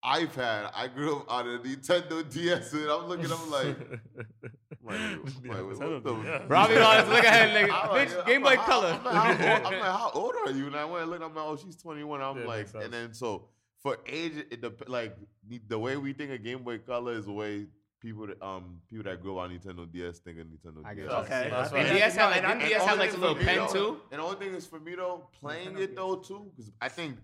iPad. 0.05 0.71
I 0.75 0.89
grew 0.89 1.17
up 1.17 1.31
on 1.31 1.47
a 1.47 1.59
Nintendo 1.59 2.29
DS, 2.31 2.73
and 2.73 2.89
I'm 2.89 3.07
looking, 3.07 3.31
I'm 3.31 3.51
like, 3.51 3.77
like, 4.83 4.99
like, 5.45 5.79
what 5.79 6.05
the? 6.05 6.45
Robbie 6.49 6.77
Lawrence, 6.77 7.09
look 7.09 7.25
at 7.25 7.51
her 7.51 7.61
like, 7.67 7.71
I'm 7.71 7.91
like, 7.91 8.09
bitch, 8.09 8.19
I'm 8.21 8.27
Game 8.27 8.41
Boy 8.41 8.47
like, 8.49 8.61
Color. 8.61 8.99
I'm 8.99 9.05
like, 9.05 9.15
how 9.39 9.55
old, 9.57 9.67
I'm 9.67 9.73
like, 9.81 9.83
how 9.83 10.11
old 10.15 10.35
are 10.47 10.51
you? 10.53 10.67
And 10.69 10.77
I 10.77 10.85
went 10.87 11.03
and 11.03 11.11
looked. 11.11 11.23
I'm 11.25 11.35
like, 11.35 11.45
oh, 11.45 11.57
she's 11.57 11.77
21. 11.77 12.23
I'm 12.23 12.39
Yeah, 12.39 12.47
like, 12.47 12.69
and 12.75 12.91
then 12.93 13.13
so 13.13 13.49
for 13.83 13.99
age, 14.07 14.33
it 14.51 14.63
dep- 14.63 14.89
like 14.89 15.17
the, 15.47 15.61
the 15.69 15.79
way 15.79 15.99
we 15.99 16.15
think 16.15 16.31
of 16.33 16.43
Game 16.43 16.63
Boy 16.63 16.79
Color 16.79 17.13
is 17.15 17.27
way 17.27 17.67
people 18.01 18.27
that 18.27 18.43
um 18.43 18.81
people 18.89 19.05
that 19.05 19.21
grew 19.23 19.39
up 19.39 19.45
on 19.45 19.51
Nintendo 19.57 19.91
DS 19.91 20.19
think 20.21 20.39
of 20.39 20.47
Nintendo 20.47 20.83
I 20.85 20.95
DS. 20.95 21.05
guess. 21.09 21.13
Okay. 21.25 21.49
That's 21.51 21.73
right. 21.73 21.87
And 21.87 21.97
DS 21.97 22.17
had 22.17 22.27
like, 22.27 22.37
and 22.43 22.47
and 22.53 22.61
DS 22.61 22.81
only 22.81 22.87
have 22.89 22.99
like 22.99 23.13
a 23.13 23.17
little 23.17 23.37
me, 23.37 23.45
pen 23.45 23.57
though- 23.59 23.73
too? 23.73 24.01
And 24.11 24.21
the 24.21 24.25
only 24.25 24.37
thing 24.37 24.55
is 24.55 24.67
for 24.67 24.81
me 24.81 24.95
though, 24.95 25.29
playing 25.39 25.75
Nintendo 25.75 25.81
it 25.81 25.97
though 25.97 26.17
too, 26.17 26.51
because 26.57 26.71
I 26.81 26.89
think 26.89 27.17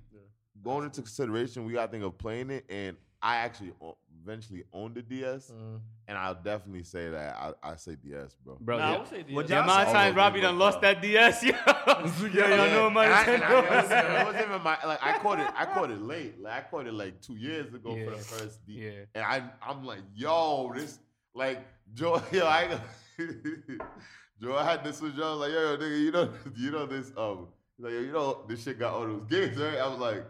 going 0.63 0.85
into 0.85 1.03
consideration, 1.03 1.65
we 1.65 1.73
got 1.73 1.87
to 1.87 1.93
think 1.93 2.05
of 2.05 2.17
playing 2.19 2.51
it, 2.51 2.65
and 2.69 2.97
I 3.27 3.37
actually 3.47 3.73
o- 3.83 3.97
eventually 4.23 4.63
owned 4.73 4.95
the 4.95 5.03
DS, 5.03 5.51
Mm. 5.51 5.81
and 6.09 6.17
I'll 6.19 6.35
definitely 6.51 6.85
say 6.85 7.11
that 7.11 7.37
I 7.37 7.73
I 7.73 7.77
say 7.77 7.97
DS, 7.97 8.37
bro. 8.45 8.57
Bro, 8.61 8.79
Nah, 8.79 8.85
I 8.85 8.93
yeah. 8.93 8.99
would 8.99 9.09
say 9.09 9.23
DS. 9.25 9.35
Would 9.37 9.49
the 9.49 9.55
y'all 9.55 9.63
amount 9.65 9.83
of 9.83 9.89
say- 9.89 9.93
times 9.95 10.17
Robbie 10.17 10.41
done 10.43 10.59
lost 10.59 10.81
that 10.83 11.03
DS, 11.03 11.43
yo. 11.43 11.51
yeah, 12.37 12.57
y'all 12.57 12.71
know 12.77 12.91
my 12.91 13.05
And 13.07 13.15
I- 13.15 13.25
and 13.35 13.43
I- 13.43 13.59
it, 13.59 13.71
was, 13.71 13.91
Nintendo. 13.91 14.21
it 14.21 14.27
wasn't 14.27 14.45
even 14.49 14.63
my 14.63 14.79
like 14.87 15.03
I 15.03 15.19
caught 15.19 15.41
it. 15.41 15.51
I 15.57 15.65
caught 15.67 15.91
it 15.91 16.01
late. 16.03 16.41
Like 16.41 16.53
I 16.53 16.61
caught 16.71 16.87
it 16.87 16.95
like 16.95 17.21
two 17.21 17.37
years 17.37 17.75
ago 17.75 17.91
for 17.95 17.99
Yeah. 17.99 18.11
the 18.11 18.17
first 18.19 18.65
D. 18.67 18.73
Yeah. 18.75 18.91
And 19.17 19.25
I 19.25 19.43
I'm 19.69 19.85
like, 19.85 20.03
yo, 20.15 20.73
this 20.75 20.99
like 21.35 21.59
Joe. 21.95 22.23
Yo, 22.33 22.47
I 22.47 22.79
Joe. 24.41 24.57
I 24.57 24.65
had 24.71 24.85
this 24.85 25.01
with 25.01 25.17
Joe. 25.17 25.29
I 25.29 25.31
was 25.33 25.41
like, 25.41 25.53
yo, 25.53 25.61
yo, 25.73 25.77
nigga, 25.79 26.01
you 26.01 26.11
know, 26.13 26.33
you 26.57 26.71
know 26.71 26.87
this. 26.87 27.11
Um, 27.17 27.49
he's 27.77 27.85
like, 27.85 27.93
yo, 27.95 28.01
you 28.01 28.13
know, 28.13 28.45
this 28.49 28.63
shit 28.63 28.79
got 28.79 28.93
all 28.95 29.07
those 29.07 29.25
games, 29.29 29.57
right? 29.59 29.79
I 29.79 29.89
was 29.89 29.99
like. 29.99 30.25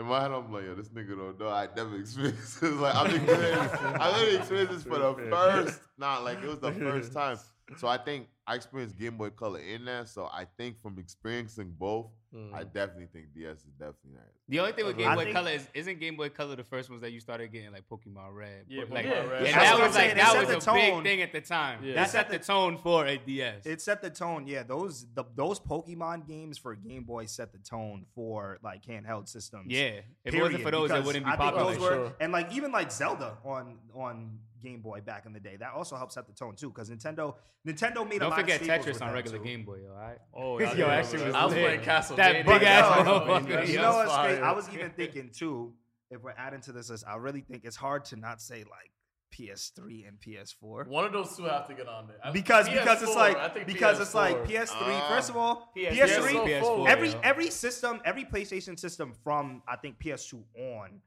In 0.00 0.06
my 0.06 0.22
head, 0.22 0.30
I'm 0.30 0.52
like, 0.52 0.62
yo, 0.62 0.76
this 0.76 0.90
nigga 0.90 1.16
don't 1.16 1.40
know. 1.40 1.48
I 1.48 1.66
never 1.74 1.96
experienced 1.96 2.60
this. 2.60 2.72
like, 2.74 2.94
I'm 2.94 3.06
experiencing, 3.16 3.78
I 3.82 4.10
literally 4.12 4.36
experienced 4.36 4.72
this 4.74 4.82
for 4.84 4.98
the 5.00 5.14
first, 5.28 5.80
not 5.98 6.24
like 6.24 6.42
it 6.42 6.48
was 6.48 6.60
the 6.60 6.72
first 6.72 7.12
time. 7.12 7.38
So 7.76 7.86
I 7.86 7.98
think 7.98 8.28
I 8.46 8.54
experienced 8.54 8.96
Game 8.98 9.18
Boy 9.18 9.28
Color 9.28 9.60
in 9.60 9.84
there. 9.84 10.06
So 10.06 10.24
I 10.32 10.46
think 10.56 10.78
from 10.80 10.98
experiencing 10.98 11.74
both, 11.78 12.06
Mm. 12.34 12.52
I 12.52 12.62
definitely 12.62 13.06
think 13.10 13.32
DS 13.34 13.56
is 13.60 13.72
definitely 13.78 14.12
that. 14.16 14.28
The 14.50 14.60
only 14.60 14.72
thing 14.72 14.84
with 14.84 14.98
Game 14.98 15.08
I 15.08 15.14
Boy 15.14 15.24
think- 15.24 15.34
Color 15.36 15.50
is 15.52 15.66
isn't 15.72 15.98
Game 15.98 16.14
Boy 16.14 16.28
Color 16.28 16.56
the 16.56 16.62
first 16.64 16.90
ones 16.90 17.00
that 17.00 17.10
you 17.10 17.20
started 17.20 17.50
getting 17.50 17.72
like 17.72 17.88
Pokemon 17.88 18.34
Red. 18.34 18.66
Yeah, 18.68 18.84
like, 18.90 19.06
Yeah. 19.06 19.24
Red. 19.24 19.42
and 19.46 19.54
that 19.54 19.78
was 19.78 19.94
like 19.94 20.14
that 20.14 20.36
was 20.36 20.62
the 20.64 20.70
a 20.70 20.74
big 20.74 21.02
thing 21.04 21.22
at 21.22 21.32
the 21.32 21.40
time. 21.40 21.82
Yeah. 21.82 21.94
That 21.94 22.08
It 22.08 22.10
set 22.10 22.26
set 22.26 22.28
the 22.32 22.38
the- 22.38 22.44
tone 22.44 22.76
for 22.76 23.06
a 23.06 23.16
DS. 23.16 23.64
It 23.64 23.80
set 23.80 24.02
the 24.02 24.10
tone. 24.10 24.46
Yeah, 24.46 24.62
those 24.62 25.06
the, 25.14 25.24
those 25.34 25.58
Pokemon 25.58 26.26
games 26.28 26.58
for 26.58 26.74
Game 26.74 27.04
Boy 27.04 27.24
set 27.24 27.50
the 27.52 27.58
tone 27.60 28.04
for 28.14 28.58
like 28.62 28.84
handheld 28.84 29.26
systems. 29.26 29.68
yeah, 29.70 30.00
if 30.22 30.34
it 30.34 30.42
wasn't 30.42 30.62
for 30.64 30.70
those, 30.70 30.90
it 30.90 31.02
wouldn't 31.04 31.24
be 31.24 31.30
I 31.32 31.36
popular. 31.36 31.72
those 31.72 31.80
were, 31.80 31.88
Sure. 31.88 32.12
and 32.20 32.30
like 32.30 32.52
even 32.52 32.72
like 32.72 32.92
Zelda 32.92 33.38
on 33.42 33.78
on 33.94 34.38
Game 34.62 34.80
Boy 34.80 35.00
back 35.00 35.26
in 35.26 35.32
the 35.32 35.40
day, 35.40 35.56
that 35.56 35.72
also 35.74 35.96
helped 35.96 36.12
set 36.12 36.26
the 36.26 36.32
tone 36.32 36.54
too. 36.56 36.68
Because 36.70 36.90
Nintendo 36.90 37.34
Nintendo 37.66 38.06
made 38.08 38.16
a 38.16 38.20
Don't 38.20 38.30
lot 38.30 38.40
forget 38.40 38.60
of 38.60 38.64
staples 38.64 38.98
Tetris 38.98 39.06
on 39.06 39.12
regular 39.14 39.38
too. 39.38 39.44
Game 39.44 39.64
Boy, 39.64 39.78
yo. 39.84 39.90
All 39.90 39.96
right. 39.96 40.18
Oh, 40.34 40.58
Yo, 40.60 40.64
yeah, 40.66 40.74
that 40.74 40.78
yeah, 40.78 41.02
shit 41.02 41.26
was 41.26 41.34
I 41.34 41.44
was 41.44 41.54
lit. 41.54 41.64
playing 41.64 41.80
Castlevania. 41.80 42.16
That 42.16 42.46
big 42.46 42.62
ass 42.62 43.06
Yo, 43.06 43.62
You 43.62 43.74
yo. 43.74 43.82
know 43.82 43.96
what's 43.96 44.10
fire. 44.12 44.28
crazy? 44.28 44.42
I 44.42 44.52
was 44.52 44.68
even 44.74 44.90
thinking 44.92 45.30
too. 45.32 45.72
If 46.10 46.22
we're 46.22 46.34
adding 46.38 46.60
to 46.62 46.72
this 46.72 46.88
list, 46.90 47.04
I 47.06 47.16
really 47.16 47.42
think 47.42 47.64
it's 47.64 47.76
hard 47.76 48.04
to 48.06 48.16
not 48.16 48.40
say 48.40 48.58
like 48.60 48.90
PS3 49.30 50.08
and 50.08 50.18
PS4 50.20 50.86
One 50.88 51.04
of 51.04 51.12
those 51.12 51.36
two 51.36 51.44
have 51.44 51.66
to 51.68 51.74
get 51.74 51.86
on 51.86 52.06
there. 52.08 52.16
I- 52.24 52.30
because 52.30 52.66
because 52.68 53.02
it's 53.02 53.12
PS4, 53.12 53.16
like 53.16 53.66
because 53.66 54.00
it's 54.00 54.14
like 54.14 54.36
PS4. 54.44 54.46
PS3. 54.46 54.68
Ah. 54.80 55.06
first 55.10 55.28
of 55.30 55.36
all, 55.36 55.70
PS3, 55.76 55.90
PS3 55.90 56.60
PS4, 56.60 56.88
every 56.88 57.08
yo. 57.10 57.20
every 57.22 57.50
system, 57.50 58.00
every 58.06 58.24
PlayStation 58.24 58.78
system 58.78 59.12
from 59.22 59.62
I 59.68 59.76
think 59.76 59.98
PS2 60.02 60.42
on 60.56 61.00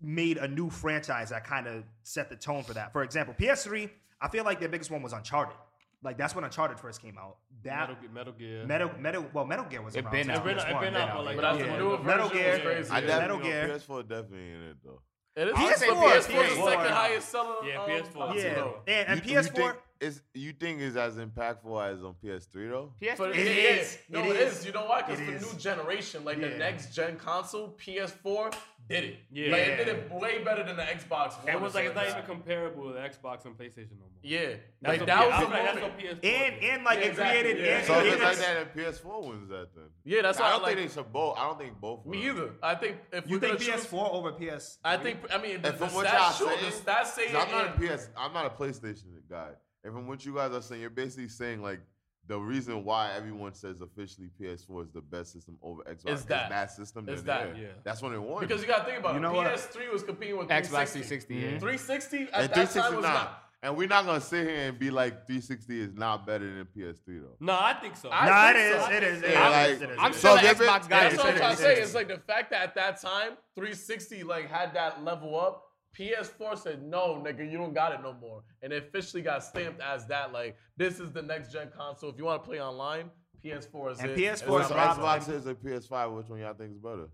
made 0.00 0.36
a 0.38 0.46
new 0.48 0.70
franchise 0.70 1.30
that 1.30 1.44
kind 1.44 1.66
of 1.66 1.84
set 2.02 2.28
the 2.30 2.36
tone 2.36 2.62
for 2.62 2.74
that. 2.74 2.92
For 2.92 3.02
example, 3.02 3.34
PS3, 3.38 3.90
I 4.20 4.28
feel 4.28 4.44
like 4.44 4.60
their 4.60 4.68
biggest 4.68 4.90
one 4.90 5.02
was 5.02 5.12
Uncharted. 5.12 5.56
Like 6.02 6.16
that's 6.16 6.34
when 6.34 6.44
Uncharted 6.44 6.78
first 6.78 7.02
came 7.02 7.18
out. 7.18 7.38
That 7.64 7.88
Metal, 7.88 7.96
Metal 8.14 8.32
Gear. 8.34 8.64
Metal 8.66 8.90
Metal 9.00 9.26
well 9.32 9.44
Metal 9.44 9.64
Gear 9.64 9.82
was 9.82 9.96
It 9.96 10.04
around. 10.04 10.12
been 10.12 10.30
out. 10.30 10.36
It 10.38 10.44
been- 10.44 10.56
PS1, 10.58 10.70
it 10.76 10.80
been 10.80 10.94
out, 10.96 11.14
but, 11.16 11.24
like, 11.24 11.36
But 11.36 11.42
that's 11.42 11.58
yeah. 11.58 11.72
the 11.72 11.78
newer 11.78 11.98
Metal 12.04 12.28
Gear, 12.28 12.60
crazy. 12.60 12.90
I 12.90 12.98
yeah. 13.00 13.06
Metal 13.06 13.38
definitely 13.38 13.50
Gear. 13.50 13.68
know 13.68 13.74
PS4 13.74 14.02
definitely 14.08 14.50
in 14.52 14.62
it 14.62 14.76
though. 14.84 15.00
It 15.34 15.48
is 15.48 15.54
I 15.56 15.64
would 15.64 15.76
say 15.76 15.88
PS4 15.88 16.16
is 16.18 16.26
PS4. 16.26 16.48
the 16.56 16.64
second 16.70 16.92
highest 16.92 17.28
selling. 17.28 17.68
Yeah, 17.68 17.82
um, 17.82 17.90
PS4. 17.90 18.34
Yeah, 18.36 18.54
though. 18.54 18.74
and, 18.86 19.08
and 19.08 19.26
you, 19.26 19.32
you 19.32 19.38
PS4. 19.40 19.52
think 19.54 19.76
is 20.00 20.22
you 20.34 20.52
think 20.52 20.80
is 20.80 20.96
as 20.96 21.16
impactful 21.16 21.92
as 21.92 22.02
on 22.04 22.14
PS3 22.22 22.68
though? 22.70 22.92
For, 23.16 23.26
PS3. 23.28 23.34
It 23.34 23.46
yeah, 23.46 23.80
is. 23.80 23.98
No, 24.08 24.22
It 24.24 24.26
it 24.30 24.36
is. 24.36 24.58
is. 24.60 24.66
You 24.66 24.72
know 24.72 24.84
why? 24.86 25.02
Because 25.02 25.18
the 25.20 25.32
is. 25.32 25.52
new 25.52 25.58
generation, 25.58 26.24
like 26.24 26.38
Yeah. 26.38 26.48
the 26.50 26.56
next 26.58 26.94
gen 26.94 27.16
console, 27.16 27.76
PS4 27.84 28.54
did 28.88 29.04
it. 29.04 29.16
Yeah. 29.30 29.50
Like, 29.52 29.60
it 29.62 29.76
did 29.76 29.88
it 29.88 30.10
way 30.10 30.42
better 30.42 30.62
than 30.64 30.76
the 30.76 30.82
Xbox 30.82 31.36
One. 31.44 31.48
It 31.54 31.60
was 31.60 31.74
like 31.74 31.86
it's 31.86 31.94
not 31.94 32.04
Yeah. 32.06 32.12
even 32.18 32.24
comparable 32.26 32.86
to 32.88 32.92
the 32.94 33.00
Xbox 33.00 33.44
and 33.44 33.58
PlayStation 33.58 33.90
no 33.92 33.96
more. 34.00 34.08
Yeah, 34.22 34.46
That's 34.48 34.60
like 34.82 35.00
what 35.00 35.06
that 35.06 35.20
P- 35.20 35.26
was 35.26 35.34
I 35.34 35.40
the 35.40 35.46
feel 35.46 35.50
like 35.50 35.62
that's 35.64 35.74
moment. 35.80 35.92
what 35.94 35.98
PS4 35.98 36.10
and 36.12 36.60
did. 36.60 36.70
and 36.70 36.84
like 36.84 36.98
Yeah, 37.00 37.04
it 37.06 37.16
created 37.16 37.58
yeah. 37.58 37.76
and 37.78 37.86
So 37.86 37.92
if 37.94 37.98
it's 37.98 38.06
created- 38.16 38.24
like 38.24 38.36
that, 38.38 38.56
and 38.56 38.72
PS4 38.72 39.28
wins 39.28 39.48
that 39.50 39.74
then. 39.74 39.84
Yeah, 40.04 40.22
that's 40.22 40.38
I 40.38 40.42
why. 40.42 40.50
don't 40.50 40.62
like, 40.62 40.76
think 40.76 40.88
they 40.90 40.94
should 40.94 41.12
both. 41.12 41.36
I 41.38 41.42
don't 41.48 41.58
think 41.58 41.80
both. 41.80 42.06
me 42.06 42.18
win. 42.18 42.28
either. 42.36 42.54
I 42.62 42.74
think 42.76 42.96
if 43.12 43.28
You 43.28 43.38
think 43.40 43.58
gonna 43.58 43.64
choose, 43.72 43.84
PS4 43.86 44.12
over 44.14 44.32
PS? 44.32 44.78
I 44.84 44.96
think. 44.96 45.18
I 45.32 45.38
mean, 45.38 45.60
the, 45.60 45.72
the 45.72 45.76
from 45.76 45.94
what 45.94 46.06
stats 46.06 46.40
y'all 46.40 46.48
saying, 46.56 46.70
The 46.70 46.90
stats 46.90 47.06
say 47.06 47.26
'cause 47.26 47.44
I'm 47.44 47.50
not 47.50 47.76
a 47.76 47.80
PS. 47.80 48.08
I'm 48.16 48.32
not 48.32 48.46
a 48.46 48.50
PlayStation 48.50 49.04
guy. 49.28 49.50
And 49.88 49.96
from 49.96 50.06
what 50.06 50.22
you 50.26 50.34
guys 50.34 50.52
are 50.52 50.60
saying, 50.60 50.82
you're 50.82 50.90
basically 50.90 51.28
saying 51.28 51.62
like 51.62 51.80
the 52.26 52.38
reason 52.38 52.84
why 52.84 53.10
everyone 53.16 53.54
says 53.54 53.80
officially 53.80 54.28
PS4 54.38 54.82
is 54.84 54.90
the 54.92 55.00
best 55.00 55.32
system 55.32 55.56
over 55.62 55.82
Xbox 55.84 56.12
Is 56.12 56.24
that. 56.26 56.70
system. 56.70 57.08
Is 57.08 57.24
that. 57.24 57.56
yeah, 57.56 57.62
Yeah. 57.62 57.68
that's 57.84 58.02
what 58.02 58.12
it 58.12 58.20
won. 58.20 58.40
Because 58.42 58.60
you 58.60 58.68
got 58.68 58.80
to 58.80 58.84
think 58.84 58.98
about 58.98 59.12
You 59.12 59.18
it. 59.18 59.22
know 59.22 59.32
what? 59.32 59.46
PS3 59.46 59.90
was 59.90 60.02
competing 60.02 60.36
with 60.36 60.48
Xbox 60.48 60.90
360. 60.92 60.98
360. 61.30 61.34
Mm-hmm. 61.36 61.52
Yeah. 61.54 61.58
360 61.58 62.18
at 62.34 62.40
and 62.42 62.50
that 62.52 62.70
time 62.70 62.96
was 62.96 63.02
nah. 63.02 63.12
not. 63.14 63.44
And 63.62 63.76
we're 63.78 63.88
not 63.88 64.04
gonna 64.04 64.20
sit 64.20 64.46
here 64.46 64.68
and 64.68 64.78
be 64.78 64.90
like 64.90 65.26
360 65.26 65.80
is 65.80 65.94
not 65.94 66.26
better 66.26 66.44
than 66.44 66.66
PS3 66.76 67.22
though. 67.22 67.36
No, 67.40 67.54
I 67.54 67.72
think 67.80 67.96
so. 67.96 68.10
I 68.12 68.26
Nah, 68.28 68.50
it 68.50 68.52
think 68.52 68.76
is. 68.76 68.84
so. 68.84 68.90
It 68.92 69.02
is. 69.02 69.22
It 69.22 69.30
Yeah, 69.30 69.48
is. 69.64 69.80
like- 69.80 69.88
It 69.88 69.92
is. 69.92 69.98
I'm 69.98 70.06
It 70.06 70.10
is. 70.10 70.16
still 70.18 70.36
So 70.36 70.46
an 70.46 70.54
Xbox 70.54 70.88
guy. 70.88 71.00
That's 71.08 71.16
what 71.16 71.26
I'm 71.28 71.32
is, 71.34 71.40
trying 71.40 71.56
to 71.56 71.62
say. 71.62 71.72
is. 71.72 71.78
It's 71.86 71.94
like 71.94 72.08
the 72.08 72.18
fact 72.18 72.50
that 72.50 72.62
at 72.62 72.74
that 72.74 73.00
time, 73.00 73.32
360 73.54 74.22
like 74.22 74.50
had 74.50 74.74
that 74.74 75.02
level 75.02 75.40
up. 75.40 75.64
PS4 75.96 76.58
said, 76.58 76.82
"No, 76.82 77.22
nigga, 77.24 77.50
you 77.50 77.58
don't 77.58 77.74
got 77.74 77.92
it 77.92 78.00
no 78.02 78.12
more," 78.14 78.42
and 78.62 78.72
it 78.72 78.84
officially 78.88 79.22
got 79.22 79.42
stamped 79.44 79.80
as 79.80 80.06
that. 80.06 80.32
Like 80.32 80.56
this 80.76 81.00
is 81.00 81.12
the 81.12 81.22
next 81.22 81.52
gen 81.52 81.70
console. 81.76 82.10
If 82.10 82.18
you 82.18 82.24
want 82.24 82.42
to 82.42 82.48
play 82.48 82.60
online, 82.60 83.10
PS4 83.44 83.92
is 83.92 83.98
And 84.00 84.10
it. 84.10 84.16
PS4 84.18 84.32
It's 84.32 84.42
What's 84.46 84.64
is 84.70 84.76
not 84.76 84.98
Rob- 84.98 85.20
Xbox 85.22 85.28
is 85.32 85.46
or 85.46 85.54
PS5? 85.54 86.16
Which 86.16 86.28
one 86.28 86.40
y'all 86.40 86.54
think 86.54 86.72
is 86.72 86.78
better? 86.78 87.08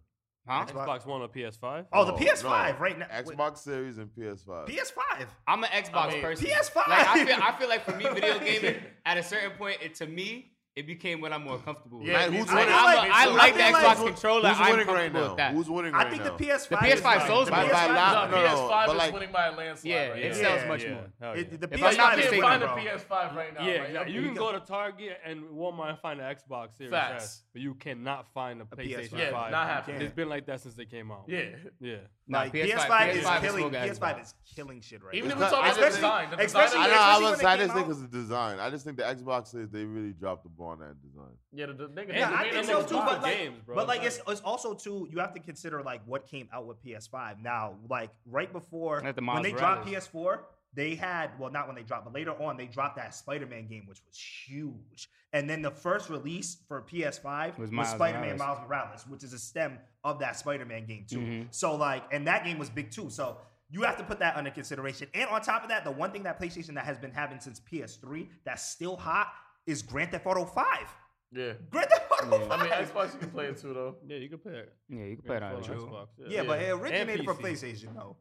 Huh? 0.46 0.66
Xbox 0.66 1.06
One 1.06 1.22
or 1.22 1.28
PS5? 1.28 1.86
Oh, 1.90 2.04
the 2.04 2.12
No, 2.12 2.18
PS5 2.18 2.74
no. 2.74 2.78
right 2.78 2.98
now. 2.98 3.06
Wait, 3.10 3.24
Xbox 3.38 3.58
Series 3.58 3.96
and 3.96 4.10
PS5. 4.10 4.66
PS5. 4.68 5.26
I'm 5.46 5.64
an 5.64 5.70
Xbox 5.70 5.94
I 5.94 6.10
mean, 6.12 6.20
person. 6.20 6.46
PS5. 6.46 6.76
Like 6.86 7.06
I 7.08 7.24
feel, 7.24 7.38
I 7.42 7.58
feel 7.58 7.68
like 7.70 7.82
for 7.84 7.96
me, 7.96 8.04
video 8.12 8.38
gaming 8.38 8.76
at 9.06 9.16
a 9.16 9.22
certain 9.22 9.52
point, 9.52 9.78
it 9.82 9.94
to 9.96 10.06
me, 10.06 10.52
it 10.76 10.86
became 10.88 11.20
what 11.20 11.32
I'm 11.32 11.44
more 11.44 11.58
comfortable 11.58 11.98
with. 11.98 12.08
Yeah, 12.08 12.14
Man, 12.14 12.32
me 12.32 12.38
who's 12.38 12.48
winning? 12.48 12.66
I'm 12.68 12.96
a- 13.06 13.10
I 13.12 13.24
like 13.26 13.54
I 13.54 13.56
the 13.56 13.62
Xbox 13.78 13.82
like- 13.84 13.96
controller. 13.98 14.48
Who's 14.48 14.58
I'm 14.60 14.70
winning 14.72 14.86
right 14.88 15.12
now? 15.12 15.28
with 15.28 15.36
that. 15.36 15.52
Who's 15.54 15.70
winning 15.70 15.94
I 15.94 16.10
think 16.10 16.24
the 16.24 16.30
PS5. 16.30 16.68
The 16.68 16.76
PS5 16.76 16.94
is 16.96 17.02
like- 17.04 17.26
sells 17.28 17.46
the 17.46 17.54
more. 17.54 17.64
By- 17.64 17.68
by 17.70 17.86
PS5 17.86 17.94
lot- 17.94 18.30
No, 18.30 18.36
no, 18.36 18.42
no, 18.42 18.48
PS5 18.48 18.86
but 18.86 18.92
is 18.92 18.98
like- 18.98 19.12
winning 19.14 19.32
by 19.32 19.46
a 19.46 19.52
landslide. 19.56 19.84
Yeah, 19.92 20.08
right 20.08 20.18
it 20.24 20.28
now. 20.28 20.34
sells 20.34 20.60
Yeah, 20.62 20.68
much 20.68 20.82
yeah. 20.82 20.94
more. 20.94 21.12
Hell 21.20 21.32
It- 21.32 21.36
yeah. 21.52 21.56
the 21.58 21.64
If 21.66 21.72
I'm 21.74 21.80
not 21.80 21.90
PS5 21.92 22.18
is 22.18 22.24
can't 22.30 22.42
find 22.42 22.62
winning, 22.62 22.86
a. 22.88 22.90
PS5 22.90 23.36
right 23.36 23.54
now. 23.54 23.66
Yeah, 23.66 23.72
right? 23.78 23.86
exactly. 23.86 24.12
You 24.14 24.20
You 24.20 24.26
can 24.26 24.34
go- 24.34 24.52
go 24.52 24.58
to 24.58 24.66
Target 24.66 25.20
and 25.24 25.44
Walmart 25.44 25.88
and 25.90 25.98
find 26.00 26.20
an 26.20 26.34
Xbox 26.36 26.76
Series 26.76 26.90
Facts. 26.92 27.24
S, 27.24 27.42
but 27.52 27.62
you 27.62 27.74
cannot 27.74 28.26
find 28.34 28.60
a 28.60 28.64
PlayStation 28.64 29.10
PS5. 29.10 29.18
Yeah, 29.18 29.48
not 29.50 29.68
happening. 29.68 30.02
It's 30.02 30.14
been 30.14 30.28
like 30.28 30.46
that 30.46 30.60
since 30.60 30.74
they 30.74 30.86
came 30.86 31.12
out. 31.12 31.24
Yeah. 31.28 31.42
Yeah. 31.80 31.96
Nah, 32.26 32.38
Like 32.38 32.52
PS5 32.54 32.78
PS5, 32.88 33.14
is 33.14 33.24
PS5 33.24 33.40
killing. 33.42 33.70
PS5 33.70 33.98
Xbox. 33.98 34.22
is 34.22 34.34
killing 34.56 34.80
shit 34.80 35.02
right 35.04 35.14
Even 35.14 35.28
now. 35.28 35.36
if 35.36 35.42
it's 35.42 35.52
on 35.52 35.64
I 35.64 35.74
the 35.74 35.80
just 35.80 35.94
design, 35.96 36.28
think- 36.28 36.30
the 36.30 36.36
design 36.46 36.64
especially- 36.64 36.80
I 36.80 36.86
know. 36.86 36.94
I 36.94 37.18
was. 37.30 37.36
when 37.38 37.46
I 37.46 37.56
just 37.58 37.74
came 37.74 37.76
think 37.84 37.88
it's 37.90 38.00
the 38.00 38.08
design. 38.18 38.60
I 38.60 38.70
just 38.70 38.84
think 38.86 38.96
the 38.96 39.02
Xbox 39.02 39.54
is 39.54 39.70
they 39.70 39.84
really 39.84 40.12
dropped 40.14 40.42
the 40.44 40.48
ball 40.48 40.68
on 40.68 40.78
that 40.78 41.02
design. 41.02 41.32
Yeah, 41.52 41.66
the, 41.66 41.74
the 41.74 41.88
nigga. 41.88 42.08
Yeah, 42.08 42.18
Yeah, 42.18 42.30
the 42.30 42.36
I 42.36 42.44
nigga 42.46 42.52
think 42.52 42.66
looks 42.68 42.68
so 42.68 42.82
too. 42.88 42.94
fine. 42.94 43.06
But 43.06 43.22
like, 43.22 43.36
games, 43.36 43.58
bro. 43.66 43.74
but 43.76 43.88
like, 43.88 44.02
It's 44.04 44.16
it's, 44.20 44.30
it's 44.30 44.40
also 44.40 44.72
too. 44.72 45.06
You 45.12 45.18
have 45.18 45.34
to 45.34 45.40
consider 45.40 45.82
like 45.82 46.00
what 46.06 46.26
came 46.26 46.48
out 46.50 46.66
with 46.66 46.82
PS5. 46.82 47.42
Now, 47.42 47.74
like 47.90 48.10
right 48.24 48.50
before 48.50 49.02
the 49.02 49.12
when 49.22 49.42
they 49.42 49.52
dropped 49.52 49.86
PS4, 49.86 50.38
they 50.74 50.94
had 50.94 51.30
well, 51.38 51.50
not 51.50 51.66
when 51.66 51.76
they 51.76 51.82
dropped, 51.82 52.04
but 52.04 52.14
later 52.14 52.32
on 52.42 52.56
they 52.56 52.66
dropped 52.66 52.96
that 52.96 53.14
Spider-Man 53.14 53.66
game, 53.68 53.84
which 53.86 54.00
was 54.06 54.18
huge. 54.18 55.08
And 55.32 55.50
then 55.50 55.62
the 55.62 55.70
first 55.70 56.10
release 56.10 56.58
for 56.68 56.82
PS5 56.82 57.58
Was 57.58 57.70
was, 57.70 57.88
Spider-Man 57.88 58.36
Morales. 58.36 58.38
Miles 58.38 58.58
Morales, 58.68 59.04
which 59.08 59.24
is 59.24 59.32
a 59.32 59.38
stem 59.38 59.78
of 60.04 60.20
that 60.20 60.36
Spider-Man 60.36 60.86
game 60.86 61.06
too. 61.08 61.18
Mhm. 61.18 61.46
So 61.54 61.74
like, 61.76 62.04
and 62.12 62.26
that 62.26 62.44
game 62.44 62.58
was 62.58 62.70
big 62.70 62.90
too. 62.90 63.10
So. 63.10 63.38
You 63.70 63.82
have 63.82 63.96
to 63.96 64.04
put 64.04 64.20
that 64.20 64.36
under 64.36 64.50
consideration. 64.50 65.08
And 65.14 65.28
on 65.30 65.40
top 65.40 65.62
of 65.64 65.70
that, 65.70 65.84
the 65.84 65.90
one 65.90 66.12
thing 66.12 66.22
that 66.24 66.38
PlayStation 66.38 66.74
that 66.74 66.84
has 66.84 66.98
been 66.98 67.10
having 67.10 67.40
since 67.40 67.58
PS3 67.58 68.28
that's 68.44 68.62
still 68.68 68.94
hot 68.94 69.32
is 69.66 69.82
Grand 69.82 70.12
Theft 70.12 70.26
Auto 70.26 70.44
5. 70.44 70.94
Yeah. 71.32 71.54
Grand 71.70 71.88
Theft 71.88 72.12
Auto 72.12 72.38
Yeah. 72.40 72.48
5. 72.48 72.60
I 72.60 72.62
mean, 72.62 72.72
Xbox 72.72 73.12
you 73.14 73.18
can 73.18 73.30
play 73.30 73.46
it 73.46 73.56
too 73.56 73.72
though. 73.72 73.96
yeah, 74.06 74.18
you 74.18 74.28
can 74.28 74.38
play 74.38 74.52
it. 74.58 74.72
Yeah, 74.88 75.04
you 75.06 75.16
can 75.16 75.24
play 75.24 75.36
it 75.38 75.42
on 75.42 75.62
Phone 75.62 75.76
Xbox. 75.76 75.88
Xbox, 75.88 76.06
Yeah, 76.28 76.42
but 76.44 76.60
it 76.62 76.70
originated 76.70 77.24
from 77.24 77.38
PlayStation, 77.38 77.94
though. 77.94 78.16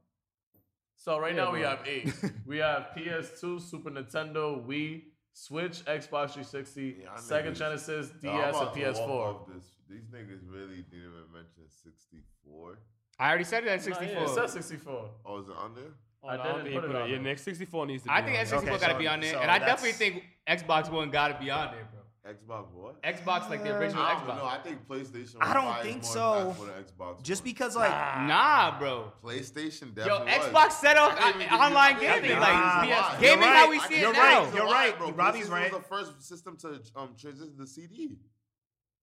So 1.04 1.20
right 1.20 1.36
Yeah, 1.36 1.44
now 1.44 1.52
we 1.52 1.60
have 1.62 1.80
eight. 1.86 2.14
we 2.46 2.60
have 2.60 2.92
PS2, 2.96 3.60
Super 3.62 3.92
Nintendo, 3.92 4.66
Wii, 4.66 5.02
Switch, 5.34 5.84
Xbox 5.84 6.32
360, 6.32 6.96
Yeah, 7.02 7.10
Sega 7.18 7.54
Genesis, 7.54 8.10
DS, 8.22 8.32
and 8.32 8.40
about 8.56 8.74
to 8.74 8.82
walk 8.82 8.96
PS4. 8.96 9.10
off 9.10 9.48
this. 9.54 9.66
These 9.90 10.06
niggas 10.06 10.40
really 10.50 10.78
didn't 10.90 11.10
even 11.12 11.28
mention 11.34 11.64
64. 11.68 12.78
I 13.20 13.28
already 13.28 13.44
said 13.44 13.66
it 13.66 13.70
at 13.70 13.80
Nah, 13.80 13.84
64. 13.84 14.14
yeah, 14.14 14.24
It 14.24 14.30
says 14.30 14.52
64. 14.54 15.10
Oh, 15.26 15.40
is 15.40 15.50
it 15.50 15.56
under? 15.62 15.82
Oh, 16.24 16.30
I 16.30 16.38
no, 16.38 16.44
didn't 16.44 16.64
think 16.72 16.82
put 16.82 16.90
it 16.90 16.96
on 16.96 17.10
Yeah, 17.10 17.16
there. 17.16 17.24
next 17.24 17.42
64 17.42 17.86
needs 17.86 18.04
to 18.04 18.08
be 18.08 18.14
I 18.14 18.22
think 18.22 18.28
on 18.40 18.46
there. 18.46 18.46
N64 18.46 18.58
Okay, 18.60 18.70
got 18.70 18.88
to 18.88 18.94
so- 18.94 19.00
be 19.00 19.08
on 19.10 19.20
there, 19.20 19.34
so 19.34 19.40
and 19.40 19.52
I 19.52 19.60
definitely 19.60 19.92
think 19.92 20.24
Xbox 20.48 20.90
One 20.90 21.10
got 21.12 21.28
to 21.28 21.44
be 21.44 21.52
on 21.52 21.72
there, 21.74 21.84
bro. 21.92 22.00
Xbox 22.34 22.72
what? 22.74 23.02
Xbox 23.04 23.50
like 23.50 23.64
the 23.64 23.76
original 23.78 24.04
I 24.04 24.14
don't 24.14 24.22
Xbox. 24.28 24.38
No, 24.38 24.46
I 24.46 24.58
think 24.60 24.88
PlayStation. 24.88 25.36
I 25.42 25.54
don't 25.54 25.64
5 25.66 25.84
think 25.84 26.04
more 26.04 26.14
so. 26.14 26.20
impactful 26.22 26.66
than 26.76 26.84
Xbox. 26.84 27.24
Just 27.24 27.42
One. 27.42 27.52
because, 27.52 27.76
like, 27.76 27.92
Nah, 27.92 28.80
bro. 28.80 29.12
PlayStation 29.24 29.82
Yo, 29.98 30.04
definitely 30.06 30.26
was. 30.26 30.46
Xbox 30.48 30.72
set 30.74 30.98
up 30.98 31.14
I 31.22 31.32
didn't 31.32 31.42
even 31.44 31.54
online 31.54 31.96
I 31.96 32.00
gaming, 32.00 32.22
didn't 32.24 32.40
like 32.42 32.54
Nah, 32.54 32.82
think 32.82 32.90
you 32.92 32.96
PS 32.96 33.02
lied. 33.02 33.22
gaming 33.22 33.40
You're 33.44 33.48
how 33.54 33.62
right. 33.62 33.70
we 33.70 33.80
see 33.96 34.02
You're 34.02 34.14
it 34.14 34.18
right. 34.18 34.50
now. 34.50 34.56
You're 34.56 34.66
right. 34.66 34.98
bro. 34.98 35.12
Robbie's 35.12 35.46
PlayStation 35.48 35.52
right. 35.52 35.72
was 35.74 35.82
the 35.82 35.88
first 35.88 36.24
system 36.28 36.58
to 36.58 36.82
um, 36.96 37.16
transition 37.20 37.58
to 37.58 37.68
CD. 37.68 38.18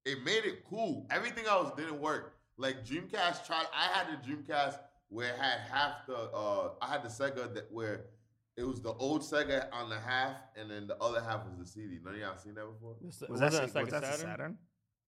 It 0.04 0.24
made 0.24 0.44
it 0.44 0.64
cool. 0.68 1.06
Everything 1.10 1.44
else 1.46 1.72
didn't 1.76 2.00
work. 2.00 2.36
Like 2.56 2.84
Dreamcast 2.84 3.46
tried. 3.46 3.66
I 3.74 3.84
had 3.96 4.06
the 4.08 4.26
Dreamcast 4.28 4.78
where 5.08 5.28
it 5.28 5.36
had 5.38 5.60
half 5.70 6.06
the. 6.06 6.14
Uh, 6.16 6.70
I 6.80 6.88
had 6.90 7.02
the 7.02 7.08
Sega 7.08 7.52
that 7.54 7.70
where 7.70 8.06
it 8.60 8.66
was 8.66 8.80
the 8.82 8.92
old 8.92 9.22
Sega 9.22 9.66
on 9.72 9.88
the 9.88 9.98
half, 9.98 10.36
and 10.56 10.70
then 10.70 10.86
the 10.86 10.96
other 10.98 11.20
half 11.22 11.44
was 11.46 11.56
the 11.58 11.66
CD. 11.66 11.98
None 12.04 12.14
of 12.14 12.20
y'all 12.20 12.36
seen 12.36 12.54
that 12.54 12.66
before? 12.66 12.94
Was, 13.00 13.22
was 13.28 13.40
that, 13.40 13.52
that 13.52 13.62
Sega, 13.62 13.72
Sega 13.72 13.80
was 13.84 13.90
that 13.92 14.04
Saturn? 14.04 14.20
Saturn? 14.20 14.58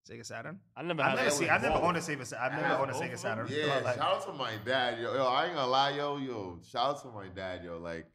Sega 0.10 0.26
Saturn? 0.26 0.60
I 0.76 0.82
never 0.84 1.02
I've 1.02 1.18
never 1.18 1.30
seen. 1.30 1.50
I've 1.50 1.62
never 1.62 1.76
owned 1.76 1.98
a 1.98 2.00
Sega. 2.00 2.26
Sa- 2.26 2.38
I've 2.42 2.54
never 2.54 2.76
owned 2.76 2.92
a 2.92 2.94
Sega. 2.94 3.18
Saturn. 3.20 3.48
Yeah, 3.50 3.82
like, 3.84 3.96
shout 3.98 4.16
out 4.16 4.26
to 4.26 4.34
my 4.34 4.54
dad, 4.66 5.00
yo. 5.00 5.14
Yo, 5.14 5.26
I 5.26 5.46
ain't 5.46 5.56
gonna 5.56 5.68
lie, 5.70 5.92
yo, 5.92 6.18
yo. 6.18 6.60
Shout 6.68 6.96
out 6.96 7.02
to 7.04 7.10
my 7.10 7.28
dad, 7.28 7.64
yo. 7.64 7.78
Like, 7.78 8.08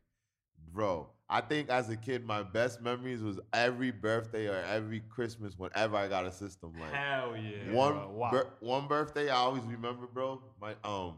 bro, 0.73 1.09
I 1.29 1.43
think 1.43 1.69
as 1.69 1.91
a 1.91 1.97
kid, 1.97 2.25
my 2.25 2.43
best 2.43 2.81
memories 2.81 3.23
was 3.23 3.39
every 3.53 3.91
birthday 3.91 4.49
or 4.49 4.57
every 4.69 5.01
Christmas 5.01 5.55
whenever 5.59 5.97
I 5.97 6.09
got 6.09 6.25
a 6.25 6.33
system. 6.33 6.73
Like, 6.81 6.93
Hell 6.93 7.37
yeah. 7.37 7.73
one 7.73 7.93
bro. 7.93 8.11
Wow. 8.11 8.31
bir- 8.31 8.51
one 8.61 8.89
birthday 8.89 9.29
I 9.29 9.37
always 9.37 9.63
remember, 9.65 10.07
bro. 10.07 10.43
My 10.61 10.75
um, 10.83 11.15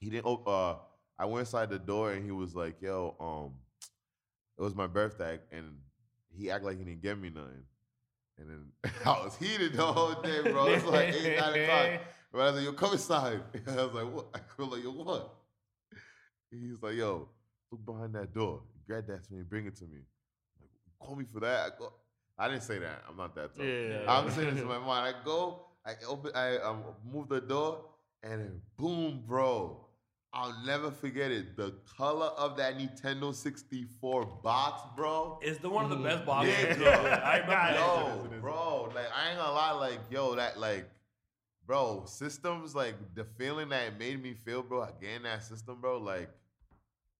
he 0.00 0.10
didn't. 0.10 0.26
op- 0.26 0.48
Uh, 0.48 0.74
I 1.18 1.24
went 1.24 1.40
inside 1.40 1.70
the 1.70 1.78
door 1.78 2.12
and 2.12 2.24
he 2.24 2.30
was 2.30 2.54
like, 2.54 2.80
"Yo, 2.80 3.16
um, 3.20 3.54
it 4.58 4.62
was 4.62 4.74
my 4.74 4.86
birthday," 4.86 5.38
and 5.50 5.78
he 6.28 6.50
acted 6.50 6.66
like 6.66 6.78
he 6.78 6.84
didn't 6.84 7.02
get 7.02 7.18
me 7.18 7.30
nothing. 7.30 7.64
And 8.38 8.50
then 8.50 8.92
I 9.04 9.24
was 9.24 9.36
heated 9.36 9.72
the 9.74 9.84
whole 9.84 10.20
day, 10.22 10.42
bro. 10.42 10.66
It's 10.66 10.84
like 10.84 11.14
eight, 11.14 11.38
nine 11.38 11.60
o'clock. 11.60 12.00
But 12.32 12.40
I 12.40 12.44
was 12.50 12.54
like, 12.56 12.64
"Yo, 12.64 12.72
come 12.72 12.92
inside." 12.92 13.40
And 13.54 13.68
I 13.80 13.84
was 13.84 13.94
like, 13.94 14.12
"What?" 14.12 14.26
I 14.34 14.40
was 14.58 14.68
like, 14.68 14.82
"Yo, 14.82 14.90
what?" 14.90 15.34
He's 16.50 16.82
like, 16.82 16.94
"Yo, 16.96 17.28
look 17.70 17.86
behind 17.86 18.14
that 18.14 18.34
door. 18.34 18.62
Grab 18.86 19.06
that 19.06 19.24
to 19.24 19.32
me. 19.32 19.42
Bring 19.42 19.66
it 19.66 19.76
to 19.76 19.84
me." 19.84 20.00
Like, 20.60 20.68
call 20.98 21.16
me 21.16 21.24
for 21.32 21.40
that. 21.40 21.66
I, 21.66 21.78
go, 21.78 21.92
I 22.36 22.48
didn't 22.48 22.64
say 22.64 22.78
that. 22.78 23.04
I'm 23.08 23.16
not 23.16 23.34
that 23.36 23.56
tough. 23.56 23.64
Yeah. 23.64 24.04
I'm 24.06 24.30
saying 24.30 24.54
this 24.54 24.62
in 24.62 24.68
my 24.68 24.78
mind. 24.78 25.14
I 25.16 25.24
go, 25.24 25.66
I 25.86 25.92
open, 26.06 26.32
I 26.34 26.58
um, 26.58 26.82
move 27.10 27.28
the 27.28 27.40
door, 27.40 27.84
and 28.22 28.40
then 28.40 28.60
boom, 28.76 29.22
bro. 29.26 29.85
I'll 30.36 30.54
never 30.66 30.90
forget 30.90 31.30
it. 31.30 31.56
The 31.56 31.72
color 31.96 32.26
of 32.26 32.58
that 32.58 32.76
Nintendo 32.76 33.34
64 33.34 34.26
box, 34.42 34.82
bro. 34.94 35.38
It's 35.40 35.58
the 35.60 35.70
one 35.70 35.84
of 35.84 35.90
the 35.90 35.96
best 35.96 36.18
mm-hmm. 36.18 36.26
boxes. 36.26 36.54
Yeah, 36.62 36.74
bro. 36.74 36.84
bro. 36.84 37.10
I 37.10 37.32
remember 37.38 37.50
that. 37.52 37.74
Yo, 38.32 38.40
bro, 38.40 38.92
like 38.94 39.06
I 39.16 39.30
ain't 39.30 39.38
gonna 39.38 39.52
lie, 39.52 39.72
like 39.72 40.00
yo, 40.10 40.34
that 40.34 40.60
like, 40.60 40.90
bro, 41.66 42.04
systems 42.06 42.74
like 42.74 42.96
the 43.14 43.24
feeling 43.38 43.70
that 43.70 43.86
it 43.86 43.98
made 43.98 44.22
me 44.22 44.34
feel, 44.34 44.62
bro. 44.62 44.86
Getting 45.00 45.22
that 45.22 45.42
system, 45.42 45.80
bro, 45.80 45.98
like 45.98 46.28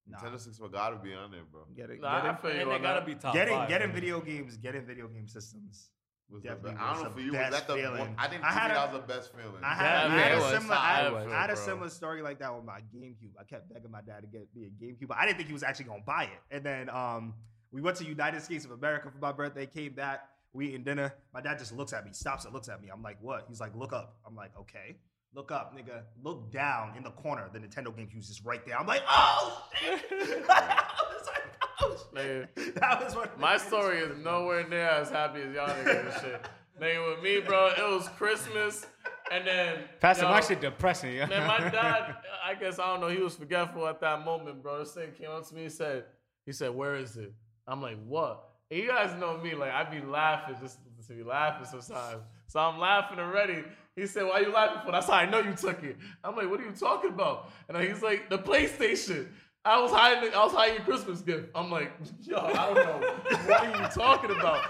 Nah. 0.08 0.18
Nintendo 0.18 0.38
64 0.38 0.68
gotta 0.68 0.96
be 0.96 1.14
on 1.14 1.30
there, 1.32 1.40
bro. 1.50 1.62
Get 1.74 1.90
it. 1.90 2.00
Nah, 2.00 2.18
I 2.18 2.22
Get 2.22 2.42
feel 2.42 2.54
you 2.54 2.60
And 2.60 2.70
they 2.70 2.78
gotta 2.78 3.00
that. 3.00 3.06
be 3.06 3.12
it. 3.12 3.20
top 3.20 3.34
Getting 3.34 3.54
five. 3.54 3.68
getting 3.68 3.92
video 3.92 4.20
games. 4.20 4.56
Getting 4.56 4.86
video 4.86 5.08
game 5.08 5.26
systems. 5.26 5.90
Was 6.28 6.42
Definitely 6.42 6.72
best. 6.72 6.82
I 6.82 6.94
don't 6.94 7.04
know 7.04 7.10
for 7.10 7.20
you, 7.20 7.32
was 7.32 7.50
that 7.52 7.66
the 7.68 7.74
feeling. 7.74 7.98
one? 8.00 8.14
I 8.18 8.26
think 8.26 8.42
I 8.42 8.48
to 8.48 8.54
me 8.54 8.60
had 8.60 8.70
a- 8.70 8.74
that 8.74 8.92
was 8.92 9.00
the 9.00 9.06
best 9.06 9.32
feeling. 9.32 9.62
I 9.62 9.74
had, 9.74 9.84
Yeah, 10.08 10.14
I 10.14 10.18
had 10.18 10.32
a 10.38 10.50
similar. 10.50 10.74
I, 10.74 10.94
had- 10.96 11.12
I 11.32 11.40
had 11.40 11.50
a 11.50 11.56
similar 11.56 11.88
story 11.88 12.20
like 12.22 12.38
that 12.40 12.54
with 12.54 12.64
my 12.64 12.80
GameCube. 12.94 13.30
I 13.40 13.44
kept 13.44 13.72
begging 13.72 13.90
my 13.92 14.00
dad 14.02 14.22
to 14.22 14.26
get 14.26 14.48
me 14.54 14.64
a 14.64 14.84
GameCube. 14.84 15.14
I 15.16 15.24
didn't 15.24 15.36
think 15.36 15.46
he 15.48 15.52
was 15.52 15.62
actually 15.62 15.84
gonna 15.86 16.02
buy 16.04 16.24
it. 16.24 16.54
And 16.54 16.64
then 16.64 16.90
um, 16.90 17.34
we 17.70 17.80
went 17.80 17.96
to 17.98 18.04
United 18.04 18.42
States 18.42 18.64
of 18.64 18.72
America 18.72 19.08
for 19.10 19.18
my 19.18 19.30
birthday. 19.32 19.66
Came 19.66 19.94
back. 19.94 20.28
We 20.52 20.68
eating 20.68 20.82
dinner. 20.84 21.14
My 21.32 21.40
dad 21.40 21.58
just 21.60 21.72
looks 21.76 21.92
at 21.92 22.04
me, 22.04 22.10
stops 22.12 22.44
and 22.44 22.52
looks 22.52 22.68
at 22.68 22.82
me. 22.82 22.88
I'm 22.92 23.02
like, 23.02 23.18
what? 23.20 23.44
He's 23.48 23.60
like, 23.60 23.76
look 23.76 23.92
up. 23.92 24.16
I'm 24.26 24.34
like, 24.34 24.50
okay. 24.58 24.96
Look 25.34 25.52
up, 25.52 25.76
nigga. 25.76 26.02
Look 26.24 26.50
down 26.50 26.96
in 26.96 27.02
the 27.04 27.10
corner. 27.10 27.48
The 27.52 27.58
Nintendo 27.58 27.88
GameCube's 27.88 28.26
just 28.28 28.42
right 28.44 28.64
there. 28.66 28.78
I'm 28.78 28.86
like, 28.86 29.02
oh 29.08 29.64
shit. 29.80 30.00
I 30.10 30.32
was 30.40 30.48
like, 30.48 30.48
oh 30.48 31.22
shit. 31.26 31.55
Nigga, 32.14 32.48
That 32.80 33.04
was 33.04 33.14
what 33.14 33.38
My 33.38 33.56
story 33.56 33.98
is 33.98 34.16
nowhere 34.18 34.66
near 34.68 34.88
as 34.88 35.10
happy 35.10 35.42
as 35.42 35.54
y'all 35.54 35.68
niggas 35.68 36.12
and 36.12 36.22
shit. 36.22 36.46
Nigga, 36.80 37.14
with 37.14 37.24
me, 37.24 37.40
bro, 37.40 37.68
it 37.68 37.90
was 37.90 38.08
Christmas, 38.18 38.86
and 39.32 39.46
then 39.46 39.78
Pastor, 39.98 40.24
yo, 40.24 40.30
my 40.30 40.40
shit 40.40 40.60
depressing. 40.60 41.14
Yeah. 41.14 41.24
Man, 41.24 41.46
my 41.46 41.58
dad, 41.70 42.16
I 42.44 42.54
guess 42.54 42.78
I 42.78 42.86
don't 42.86 43.00
know. 43.00 43.08
He 43.08 43.18
was 43.18 43.34
forgetful 43.34 43.86
at 43.86 43.98
that 44.02 44.26
moment, 44.26 44.62
bro. 44.62 44.80
This 44.80 44.92
thing 44.92 45.12
came 45.12 45.30
up 45.30 45.48
to 45.48 45.54
me. 45.54 45.62
He 45.62 45.68
said, 45.70 46.04
"He 46.44 46.52
said, 46.52 46.74
where 46.74 46.96
is 46.96 47.16
it?" 47.16 47.32
I'm 47.66 47.80
like, 47.80 47.96
"What?" 48.06 48.46
And 48.70 48.78
you 48.78 48.88
guys 48.88 49.18
know 49.18 49.38
me, 49.38 49.54
like 49.54 49.72
I'd 49.72 49.90
be 49.90 50.06
laughing 50.06 50.56
just 50.60 50.78
to 51.06 51.12
be 51.14 51.22
laughing 51.22 51.66
sometimes. 51.66 52.22
So 52.48 52.60
I'm 52.60 52.78
laughing 52.78 53.18
already. 53.18 53.64
He 53.94 54.06
said, 54.06 54.24
"Why 54.24 54.40
you 54.40 54.52
laughing 54.52 54.82
for?" 54.84 54.92
That's 54.92 55.06
how 55.06 55.14
I 55.14 55.30
know 55.30 55.38
you 55.38 55.54
took 55.54 55.82
it. 55.82 55.96
I'm 56.22 56.36
like, 56.36 56.50
"What 56.50 56.60
are 56.60 56.64
you 56.64 56.72
talking 56.72 57.10
about?" 57.10 57.50
And 57.68 57.78
he's 57.78 58.02
like, 58.02 58.28
"The 58.28 58.38
PlayStation." 58.38 59.28
I 59.66 59.82
was 59.82 59.90
hiding. 59.90 60.32
I 60.32 60.44
was 60.44 60.52
hiding 60.52 60.78
a 60.78 60.84
Christmas 60.84 61.20
gift. 61.22 61.48
I'm 61.52 61.72
like, 61.72 61.90
yo, 62.22 62.38
I 62.38 62.72
don't 62.72 62.74
know. 62.76 63.08
what 63.46 63.64
are 63.64 63.82
you 63.82 63.88
talking 63.88 64.30
about? 64.30 64.62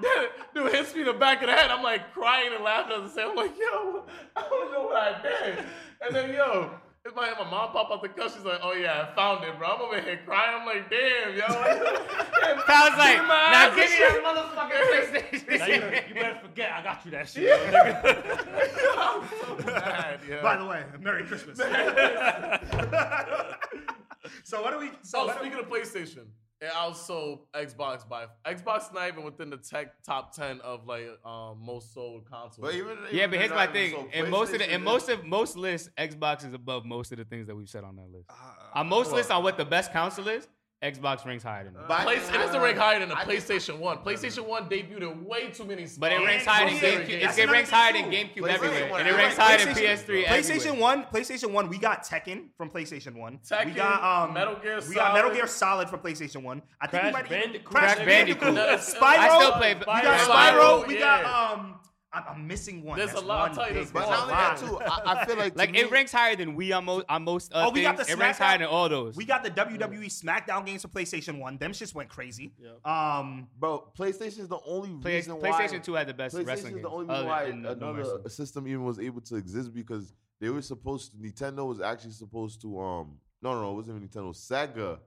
Then, 0.00 0.26
dude 0.54 0.72
hits 0.72 0.94
me 0.94 1.00
in 1.00 1.06
the 1.08 1.14
back 1.14 1.42
of 1.42 1.48
the 1.48 1.52
head. 1.52 1.68
I'm 1.68 1.82
like 1.82 2.12
crying 2.14 2.52
and 2.54 2.62
laughing 2.62 2.94
at 2.96 3.02
the 3.02 3.08
same. 3.10 3.30
I'm 3.30 3.36
like, 3.36 3.58
yo, 3.58 4.04
I 4.36 4.42
don't 4.48 4.72
know 4.72 4.84
what 4.84 4.96
I 4.96 5.20
did. 5.20 5.64
And 6.00 6.14
then, 6.14 6.32
yo, 6.32 6.70
It's 7.04 7.14
my, 7.16 7.30
my 7.30 7.50
mom 7.50 7.72
pop 7.72 7.90
out 7.90 8.02
the 8.02 8.08
couch. 8.08 8.34
She's 8.34 8.44
like, 8.44 8.60
"Oh 8.62 8.72
yeah, 8.72 9.08
I 9.10 9.14
found 9.14 9.44
it, 9.44 9.56
bro." 9.58 9.68
I'm 9.68 9.80
over 9.80 10.00
here 10.00 10.20
crying. 10.24 10.60
I'm 10.60 10.66
like, 10.66 10.90
"Damn, 10.90 11.36
yo." 11.36 11.44
I 11.48 12.88
was 12.88 12.98
like, 12.98 13.18
my 13.26 13.50
now 13.50 13.68
ass 13.68 13.76
give 13.76 13.90
me 13.90 13.96
and 14.04 14.14
that 14.16 14.22
motherfucking 14.26 14.80
PlayStation. 15.30 15.68
You, 15.68 15.74
you 16.08 16.14
better 16.20 16.38
forget 16.40 16.72
I 16.72 16.82
got 16.82 17.04
you 17.04 17.10
that 17.12 17.28
shit. 17.28 17.44
yo. 17.44 17.52
I'm 18.96 19.22
so 19.40 19.70
mad, 19.70 20.20
yo. 20.28 20.42
By 20.42 20.56
the 20.56 20.64
way, 20.64 20.84
Merry 21.00 21.24
Christmas. 21.24 21.58
so 24.44 24.62
what 24.62 24.72
do 24.72 24.78
we? 24.78 24.90
So 25.02 25.20
Oh, 25.20 25.26
what 25.26 25.38
do 25.38 25.44
speaking 25.44 25.58
of 25.58 25.68
PlayStation, 25.70 26.26
it 26.60 26.70
outsold 26.70 27.40
Xbox 27.54 28.08
by 28.08 28.26
Xbox 28.46 28.92
not 28.94 29.08
even 29.08 29.24
within 29.24 29.50
the 29.50 29.58
tech 29.58 30.02
top 30.02 30.34
ten 30.34 30.60
of 30.62 30.86
like 30.86 31.08
um, 31.24 31.58
most 31.60 31.92
sold 31.92 32.24
consoles. 32.30 32.58
But 32.60 32.74
even, 32.74 32.96
Yeah, 33.12 33.26
but 33.26 33.38
here's 33.38 33.50
my 33.50 33.66
thing. 33.66 33.92
so, 33.92 34.08
In 34.12 34.30
most 34.30 34.52
of 34.52 34.58
the, 34.60 34.64
PlayStation 34.64 34.74
in 34.74 34.84
most 34.84 35.08
of 35.10 35.24
most 35.24 35.56
lists, 35.56 35.90
Xbox 35.98 36.46
is 36.46 36.54
above 36.54 36.84
most 36.86 37.12
of 37.12 37.18
the 37.18 37.24
things 37.24 37.46
that 37.46 37.54
we've 37.54 37.68
said 37.68 37.84
on 37.84 37.96
that 37.96 38.10
list. 38.10 38.30
Uh, 38.30 38.78
on 38.78 38.88
most 38.88 39.12
lists 39.12 39.30
on 39.30 39.42
what 39.42 39.56
the 39.58 39.64
best 39.66 39.92
console 39.92 40.28
is, 40.28 40.48
Xbox 40.82 41.24
ranks 41.24 41.42
higher 41.42 41.64
than 41.64 41.72
that. 41.72 41.88
But 41.88 42.02
Play, 42.02 42.16
it 42.16 42.32
doesn't 42.32 42.60
rank 42.60 42.76
higher 42.76 43.00
than 43.00 43.08
the 43.08 43.16
I 43.16 43.24
think- 43.24 43.42
PlayStation 43.42 43.78
One. 43.78 43.98
PlayStation 43.98 44.46
One 44.46 44.68
debuted 44.68 45.10
in 45.10 45.24
way 45.24 45.48
too 45.50 45.64
many. 45.64 45.86
But 45.98 46.12
it 46.12 46.18
ranks 46.22 46.44
higher 46.44 46.68
than 46.68 46.78
GameCube. 46.78 47.08
It's, 47.24 47.38
it 47.38 47.50
ranks 47.50 47.70
higher 47.70 47.94
than 47.94 48.10
GameCube 48.10 48.34
PlayStation 48.36 48.54
everywhere, 48.54 48.98
and 48.98 49.08
it 49.08 49.14
ranks 49.14 49.36
higher 49.38 49.56
than 49.64 49.74
PS3 49.74 50.24
PlayStation 50.26 50.50
everywhere. 50.56 50.80
One, 50.80 51.04
PlayStation 51.04 51.50
One, 51.52 51.68
we 51.70 51.78
got 51.78 52.04
Tekken 52.04 52.48
from 52.58 52.68
PlayStation 52.68 53.16
One. 53.16 53.40
we 53.64 53.72
got 53.72 54.28
um, 54.28 54.34
Metal 54.34 54.56
Gear 54.56 54.80
Solid. 54.80 54.88
We 54.90 54.94
got 54.94 55.14
Metal 55.14 55.30
Gear 55.30 55.46
Solid 55.46 55.88
from 55.88 56.00
PlayStation 56.00 56.42
One. 56.42 56.60
I 56.78 56.86
think 56.88 57.00
Crash 57.00 57.06
we 57.06 57.12
might 57.20 57.28
Bandicoot. 57.30 57.64
Crash 57.64 57.94
Crash 57.94 58.06
Bandicoot. 58.06 58.54
Bandicoot. 58.54 58.80
Spyro. 58.80 59.02
I 59.02 59.38
still 59.38 59.52
play. 59.52 59.74
We 59.74 59.84
got 59.84 60.20
Spyro, 60.20 60.82
Spyro. 60.82 60.86
We 60.88 60.98
got 60.98 61.24
um. 61.58 61.74
I'm, 62.16 62.22
I'm 62.28 62.46
missing 62.46 62.82
one. 62.82 62.98
There's 62.98 63.10
That's 63.12 63.22
a 63.22 63.24
lot, 63.26 63.50
one 63.50 63.50
I'll 63.50 63.56
tell 63.66 63.74
you 63.74 63.84
big- 63.84 63.92
But 63.92 64.00
there's 64.06 64.10
not 64.10 64.18
a 64.18 64.22
only 64.22 64.34
lot. 64.34 64.56
that 64.58 64.66
too, 64.66 65.08
I, 65.08 65.12
I 65.22 65.24
feel 65.26 65.36
like 65.36 65.52
to 65.52 65.58
Like 65.58 65.70
me, 65.72 65.78
it 65.80 65.90
ranks 65.90 66.12
higher 66.12 66.36
than 66.36 66.54
we 66.54 66.72
on 66.72 66.84
most 66.84 67.06
on 67.08 67.22
most 67.24 67.52
uh, 67.54 67.66
Oh, 67.66 67.70
we 67.70 67.82
got 67.82 67.96
things. 67.96 68.08
the 68.08 68.12
It 68.14 68.18
ranks 68.18 68.38
SmackDown- 68.38 68.42
higher 68.44 68.58
than 68.58 68.66
all 68.68 68.88
those. 68.88 69.16
We 69.16 69.24
got 69.24 69.44
the 69.44 69.50
WWE 69.50 70.06
SmackDown 70.06 70.64
games 70.66 70.82
for 70.82 70.88
PlayStation 70.88 71.38
One. 71.38 71.58
Them 71.58 71.72
shits 71.72 71.94
went 71.94 72.08
crazy. 72.08 72.52
Yep. 72.60 72.86
Um, 72.86 73.48
bro. 73.58 73.92
PlayStation 73.98 74.40
is 74.40 74.48
the 74.48 74.58
only 74.66 74.90
Play, 75.02 75.16
reason 75.16 75.38
why 75.40 75.50
PlayStation 75.50 75.82
2 75.82 75.94
had 75.94 76.06
the 76.08 76.14
best 76.14 76.34
PlayStation 76.36 76.46
wrestling 76.46 76.72
is 76.72 76.74
games. 76.76 76.82
the 76.82 76.90
only 76.90 77.06
other 77.08 77.22
reason 77.22 77.28
why 77.28 77.44
than 77.46 77.62
the 77.62 77.74
no 77.76 77.90
another 77.90 78.18
mercy. 78.22 78.28
system 78.34 78.66
even 78.68 78.84
was 78.84 78.98
able 78.98 79.20
to 79.20 79.36
exist 79.36 79.74
because 79.74 80.12
they 80.40 80.48
were 80.48 80.62
supposed 80.62 81.12
to. 81.12 81.18
Nintendo 81.18 81.66
was 81.66 81.80
actually 81.80 82.12
supposed 82.12 82.60
to. 82.62 82.78
Um, 82.80 83.18
no, 83.42 83.52
no, 83.54 83.62
no, 83.62 83.70
it 83.72 83.74
wasn't 83.74 83.96
even 83.96 84.08
Nintendo. 84.08 84.30
Sega 84.34 84.98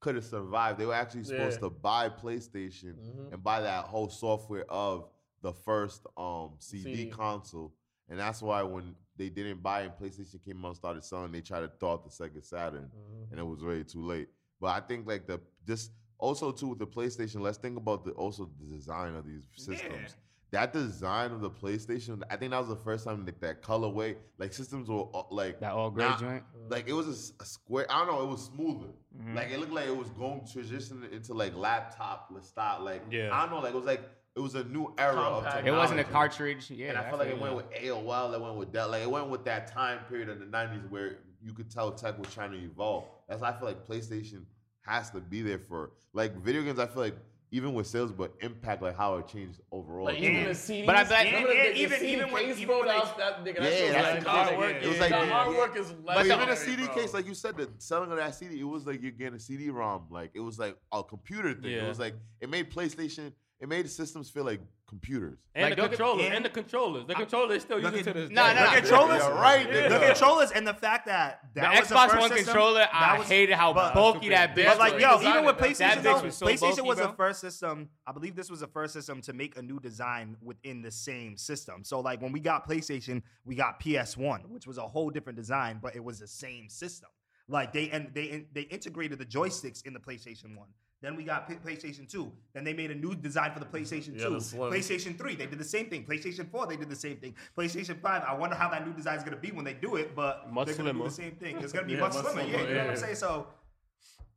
could 0.00 0.14
have 0.16 0.24
survived. 0.24 0.78
They 0.78 0.86
were 0.86 0.94
actually 0.94 1.24
supposed 1.24 1.56
Yeah. 1.60 1.68
to 1.68 1.70
buy 1.70 2.08
PlayStation 2.10 2.94
Mhm. 2.98 3.32
and 3.32 3.42
buy 3.42 3.62
that 3.62 3.84
whole 3.86 4.08
software 4.10 4.64
of 4.70 5.08
the 5.42 5.52
first 5.52 6.06
um 6.16 6.50
CD, 6.58 6.96
CD. 6.96 7.10
console, 7.10 7.72
and 8.08 8.18
that's 8.18 8.42
why 8.42 8.62
when 8.62 8.94
they 9.16 9.28
didn't 9.30 9.62
buy 9.62 9.82
it 9.82 9.84
and 9.86 9.94
PlayStation 9.94 10.44
came 10.44 10.62
out 10.64 10.68
and 10.68 10.76
started 10.76 11.04
selling, 11.04 11.32
they 11.32 11.40
tried 11.40 11.60
to 11.60 11.70
throw 11.80 11.92
out 11.94 12.04
the 12.04 12.10
Sega 12.10 12.44
Saturn 12.44 12.90
Mhm. 12.94 13.30
and 13.30 13.40
it 13.40 13.44
was 13.44 13.62
way 13.64 13.82
too 13.82 14.02
late. 14.04 14.28
But 14.60 14.68
I 14.68 14.80
think 14.80 15.06
like 15.06 15.26
the 15.26 15.40
this 15.64 15.90
also 16.18 16.50
too 16.52 16.68
with 16.68 16.78
the 16.78 16.86
PlayStation. 16.86 17.40
Let's 17.40 17.58
think 17.58 17.76
about 17.76 18.04
the 18.04 18.12
also 18.12 18.50
the 18.60 18.66
design 18.76 19.14
of 19.14 19.26
these 19.26 19.46
systems. 19.54 20.16
That 20.52 20.72
design 20.72 21.32
of 21.32 21.40
the 21.40 21.50
PlayStation, 21.50 22.22
I 22.30 22.36
think 22.36 22.52
that 22.52 22.58
was 22.60 22.68
the 22.68 22.76
first 22.76 23.04
time 23.04 23.26
like 23.26 23.40
that 23.40 23.62
colorway, 23.62 24.16
like 24.38 24.52
systems 24.54 24.88
were 24.88 25.04
uh, 25.12 25.24
like 25.30 25.58
That 25.60 25.72
all 25.72 25.90
gray 25.90 26.04
not- 26.04 26.20
joint. 26.20 26.44
Like 26.68 26.88
it 26.88 26.92
was 26.92 27.32
a 27.40 27.44
square. 27.44 27.84
I 27.90 27.98
don't 28.04 28.14
know. 28.14 28.22
It 28.22 28.28
was 28.30 28.44
smoother. 28.44 28.92
Mhm. 29.18 29.34
Like 29.34 29.50
it 29.50 29.58
looked 29.58 29.72
like 29.72 29.88
it 29.88 29.96
was 29.96 30.08
going 30.10 30.44
to 30.46 30.52
transition 30.52 31.02
into 31.10 31.34
like 31.34 31.54
laptop 31.56 32.32
style. 32.44 32.82
Like 32.82 33.02
Yeah. 33.10 33.30
I 33.32 33.40
don't 33.42 33.50
know. 33.50 33.60
Like 33.60 33.72
it 33.74 33.76
was 33.76 33.84
like 33.86 34.02
it 34.36 34.40
was 34.40 34.54
a 34.54 34.64
new 34.64 34.92
era 34.98 35.14
of 35.16 35.42
Compact. 35.44 35.56
technology. 35.56 35.68
It 35.68 35.72
wasn't 35.78 36.00
a 36.00 36.04
cartridge. 36.04 36.70
Yeah, 36.70 36.88
and 36.90 36.98
I 36.98 37.08
feel 37.08 37.18
like 37.18 37.28
it 37.28 37.40
went 37.40 37.54
with 37.56 37.70
AOL. 37.72 38.34
It 38.34 38.40
went 38.40 38.56
with 38.56 38.72
that. 38.72 38.90
Like 38.90 39.02
it 39.02 39.10
went 39.10 39.28
with 39.28 39.44
that 39.46 39.66
time 39.72 40.00
period 40.08 40.28
in 40.28 40.38
the 40.38 40.46
'90s 40.46 40.88
where 40.90 41.18
you 41.42 41.52
could 41.52 41.70
tell 41.70 41.92
tech 41.92 42.18
was 42.18 42.32
trying 42.32 42.50
to 42.52 42.58
evolve. 42.58 43.04
That's 43.28 43.40
why 43.40 43.50
I 43.50 43.58
feel 43.58 43.68
like 43.68 43.86
PlayStation 43.86 44.42
has 44.82 45.10
to 45.10 45.20
be 45.20 45.42
there 45.42 45.58
for 45.58 45.92
like 46.12 46.36
video 46.42 46.62
games. 46.62 46.78
I 46.78 46.86
feel 46.86 47.02
like 47.02 47.16
even 47.52 47.72
with 47.74 47.86
sales, 47.86 48.10
but 48.12 48.34
impact 48.40 48.82
like 48.82 48.96
how 48.96 49.16
it 49.16 49.28
changed 49.28 49.60
overall. 49.70 50.04
Like 50.06 50.18
even 50.18 50.36
And- 50.38 50.46
the 50.48 50.54
CDs. 50.54 50.84
but 50.86 50.96
I 50.96 51.04
bet- 51.04 51.26
remember 51.26 51.48
the- 51.48 51.58
and 51.60 51.76
the 51.76 51.80
even- 51.80 51.98
CD 52.00 52.12
even 52.12 52.30
when- 52.32 52.44
case, 52.44 52.56
even 52.56 52.66
bro, 52.66 52.78
when 52.80 52.88
that 52.88 52.94
they- 52.94 52.98
was 53.00 53.16
that 53.16 53.44
nigga. 53.44 53.54
Yeah, 53.54 53.60
That 53.62 53.72
shit 53.72 53.84
was 53.86 53.94
that's 53.94 54.26
like 54.26 54.34
hard 54.34 54.58
work. 54.58 54.72
yeah. 54.72 54.82
It 54.84 54.88
was 54.88 54.98
like 55.00 55.10
the 55.12 55.18
the- 55.20 55.26
hard 55.32 55.56
work 55.56 55.76
is 55.76 55.92
But 55.92 56.16
less. 56.16 56.26
even 56.26 56.48
a 56.48 56.56
CD 56.56 56.88
case, 56.88 57.14
like 57.14 57.26
you 57.26 57.34
said, 57.34 57.56
the 57.56 57.70
selling 57.78 58.10
of 58.10 58.16
that 58.18 58.34
CD, 58.34 58.60
it 58.60 58.64
was 58.64 58.84
like 58.86 59.00
you're 59.00 59.12
getting 59.12 59.34
a 59.34 59.38
CD-ROM. 59.38 60.08
Like 60.10 60.32
it 60.34 60.40
was 60.40 60.58
like 60.58 60.76
a 60.92 61.02
computer 61.04 61.54
thing. 61.54 61.70
It 61.70 61.88
was 61.88 61.98
like 62.00 62.14
it 62.40 62.50
made 62.50 62.70
PlayStation. 62.70 63.32
It 63.58 63.70
made 63.70 63.86
the 63.86 63.88
systems 63.88 64.28
feel 64.28 64.44
like 64.44 64.60
computers. 64.86 65.38
And 65.54 65.62
Like, 65.64 65.70
the 65.70 65.96
don't 65.96 66.18
get- 66.18 66.26
and- 66.26 66.34
and 66.36 66.44
the 66.44 66.50
controllers. 66.50 67.06
The 67.06 67.14
controller 67.14 67.48
they 67.48 67.58
still 67.58 67.78
Look 67.78 67.94
use 67.94 68.06
it 68.06 68.12
to 68.12 68.20
this 68.20 68.30
Nah, 68.30 68.52
day. 68.52 68.54
nah, 68.60 68.70
the 68.74 68.80
controllers, 68.82 69.22
You're 69.22 69.34
right, 69.34 69.66
the 69.72 69.98
controllers, 70.06 70.50
and 70.52 70.66
the 70.68 70.74
fact 70.74 71.06
that 71.06 71.40
The 71.54 71.62
that 71.62 71.80
was 71.80 71.88
Xbox 71.88 72.04
first 72.10 72.20
One 72.20 72.28
system, 72.30 72.44
controller, 72.44 72.78
that 72.80 72.90
I 72.94 73.18
was- 73.18 73.28
hated 73.28 73.54
how 73.56 73.72
but- 73.72 73.94
bulky 73.94 74.28
that 74.28 74.54
bitch. 74.54 74.66
But 74.66 74.78
like, 74.78 74.92
was. 74.94 75.02
yo, 75.02 75.20
even 75.30 75.44
with 75.46 75.56
it, 75.56 75.78
that 75.78 75.98
PlayStation, 75.98 76.02
though, 76.02 76.22
was 76.22 76.36
so 76.36 76.46
PlayStation 76.46 76.60
bulky, 76.60 76.82
was 76.82 76.98
the 76.98 77.12
first 77.14 77.40
system. 77.40 77.88
I 78.06 78.12
believe 78.12 78.36
this 78.36 78.50
was 78.50 78.60
the 78.60 78.68
first 78.68 78.92
system 78.92 79.22
to 79.22 79.32
make 79.32 79.56
a 79.56 79.62
new 79.62 79.80
design 79.80 80.36
within 80.42 80.82
the 80.82 80.90
same 80.90 81.38
system. 81.38 81.82
So 81.82 82.00
like 82.00 82.20
when 82.20 82.32
we 82.32 82.40
got 82.40 82.68
PlayStation, 82.68 83.22
we 83.46 83.54
got 83.54 83.80
PS1, 83.80 84.50
which 84.50 84.66
was 84.66 84.76
a 84.76 84.86
whole 84.86 85.08
different 85.08 85.36
design, 85.38 85.78
but 85.82 85.96
it 85.96 86.04
was 86.04 86.18
the 86.18 86.28
same 86.28 86.68
system. 86.68 87.08
Like 87.48 87.72
they 87.72 87.88
and 87.90 88.12
they 88.12 88.46
they 88.52 88.62
integrated 88.62 89.18
the 89.18 89.24
joysticks 89.26 89.84
in 89.86 89.94
the 89.94 90.00
PlayStation 90.00 90.56
One. 90.56 90.68
Then 91.02 91.14
we 91.14 91.24
got 91.24 91.48
PlayStation 91.48 92.08
2. 92.10 92.32
Then 92.54 92.64
they 92.64 92.72
made 92.72 92.90
a 92.90 92.94
new 92.94 93.14
design 93.14 93.52
for 93.52 93.60
the 93.60 93.66
PlayStation 93.66 94.16
Yeah, 94.18 94.24
2. 94.28 94.30
the. 94.40 94.56
PlayStation 94.56 95.16
3, 95.16 95.34
they 95.36 95.46
did 95.46 95.58
the 95.58 95.64
same 95.64 95.90
thing. 95.90 96.04
PlayStation 96.04 96.50
4, 96.50 96.66
they 96.66 96.76
did 96.76 96.88
the 96.88 96.96
same 96.96 97.18
thing. 97.18 97.34
PlayStation 97.56 98.00
5, 98.00 98.22
I 98.26 98.32
wonder 98.34 98.56
how 98.56 98.70
that 98.70 98.86
new 98.86 98.94
design 98.94 99.16
is 99.18 99.22
going 99.22 99.34
to 99.34 99.40
be 99.40 99.52
when 99.52 99.64
they 99.64 99.74
do 99.74 99.96
it, 99.96 100.16
but 100.16 100.50
Much 100.50 100.66
they're 100.68 100.76
going 100.76 100.86
to 100.86 100.92
do 100.94 101.04
the 101.04 101.10
same 101.10 101.32
thing. 101.32 101.58
It's 101.58 101.72
going 101.72 101.84
to 101.84 101.88
be 101.88 101.94
Yeah, 101.98 102.00
much 102.00 102.14
much 102.14 102.24
slimmer. 102.24 102.40
Yeah, 102.42 102.46
slimmer, 102.56 102.68
you 102.68 102.74
know 102.74 102.80
what 102.80 102.86
I'm 102.88 102.94
yeah. 102.96 103.00
saying? 103.02 103.14
So 103.16 103.46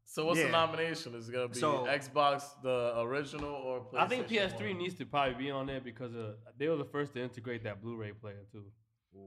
So 0.05 0.25
what's 0.25 0.39
Yeah. 0.39 0.47
the 0.47 0.51
nomination? 0.51 1.13
Is 1.15 1.29
it 1.29 1.31
gonna 1.31 1.47
be 1.47 1.59
So- 1.59 1.85
Xbox, 1.85 2.43
the 2.63 2.99
original, 2.99 3.51
or 3.51 3.81
PlayStation 3.81 3.99
I 3.99 4.07
think 4.07 4.27
PS3 4.27 4.69
one? 4.69 4.77
needs 4.79 4.95
to 4.95 5.05
probably 5.05 5.35
be 5.35 5.51
on 5.51 5.67
there 5.67 5.79
because 5.79 6.15
uh, 6.15 6.33
they 6.57 6.67
were 6.67 6.77
the 6.77 6.85
first 6.95 7.13
to 7.13 7.21
integrate 7.21 7.63
that 7.63 7.79
Blu-ray 7.81 8.13
player 8.13 8.43
too. 8.51 8.65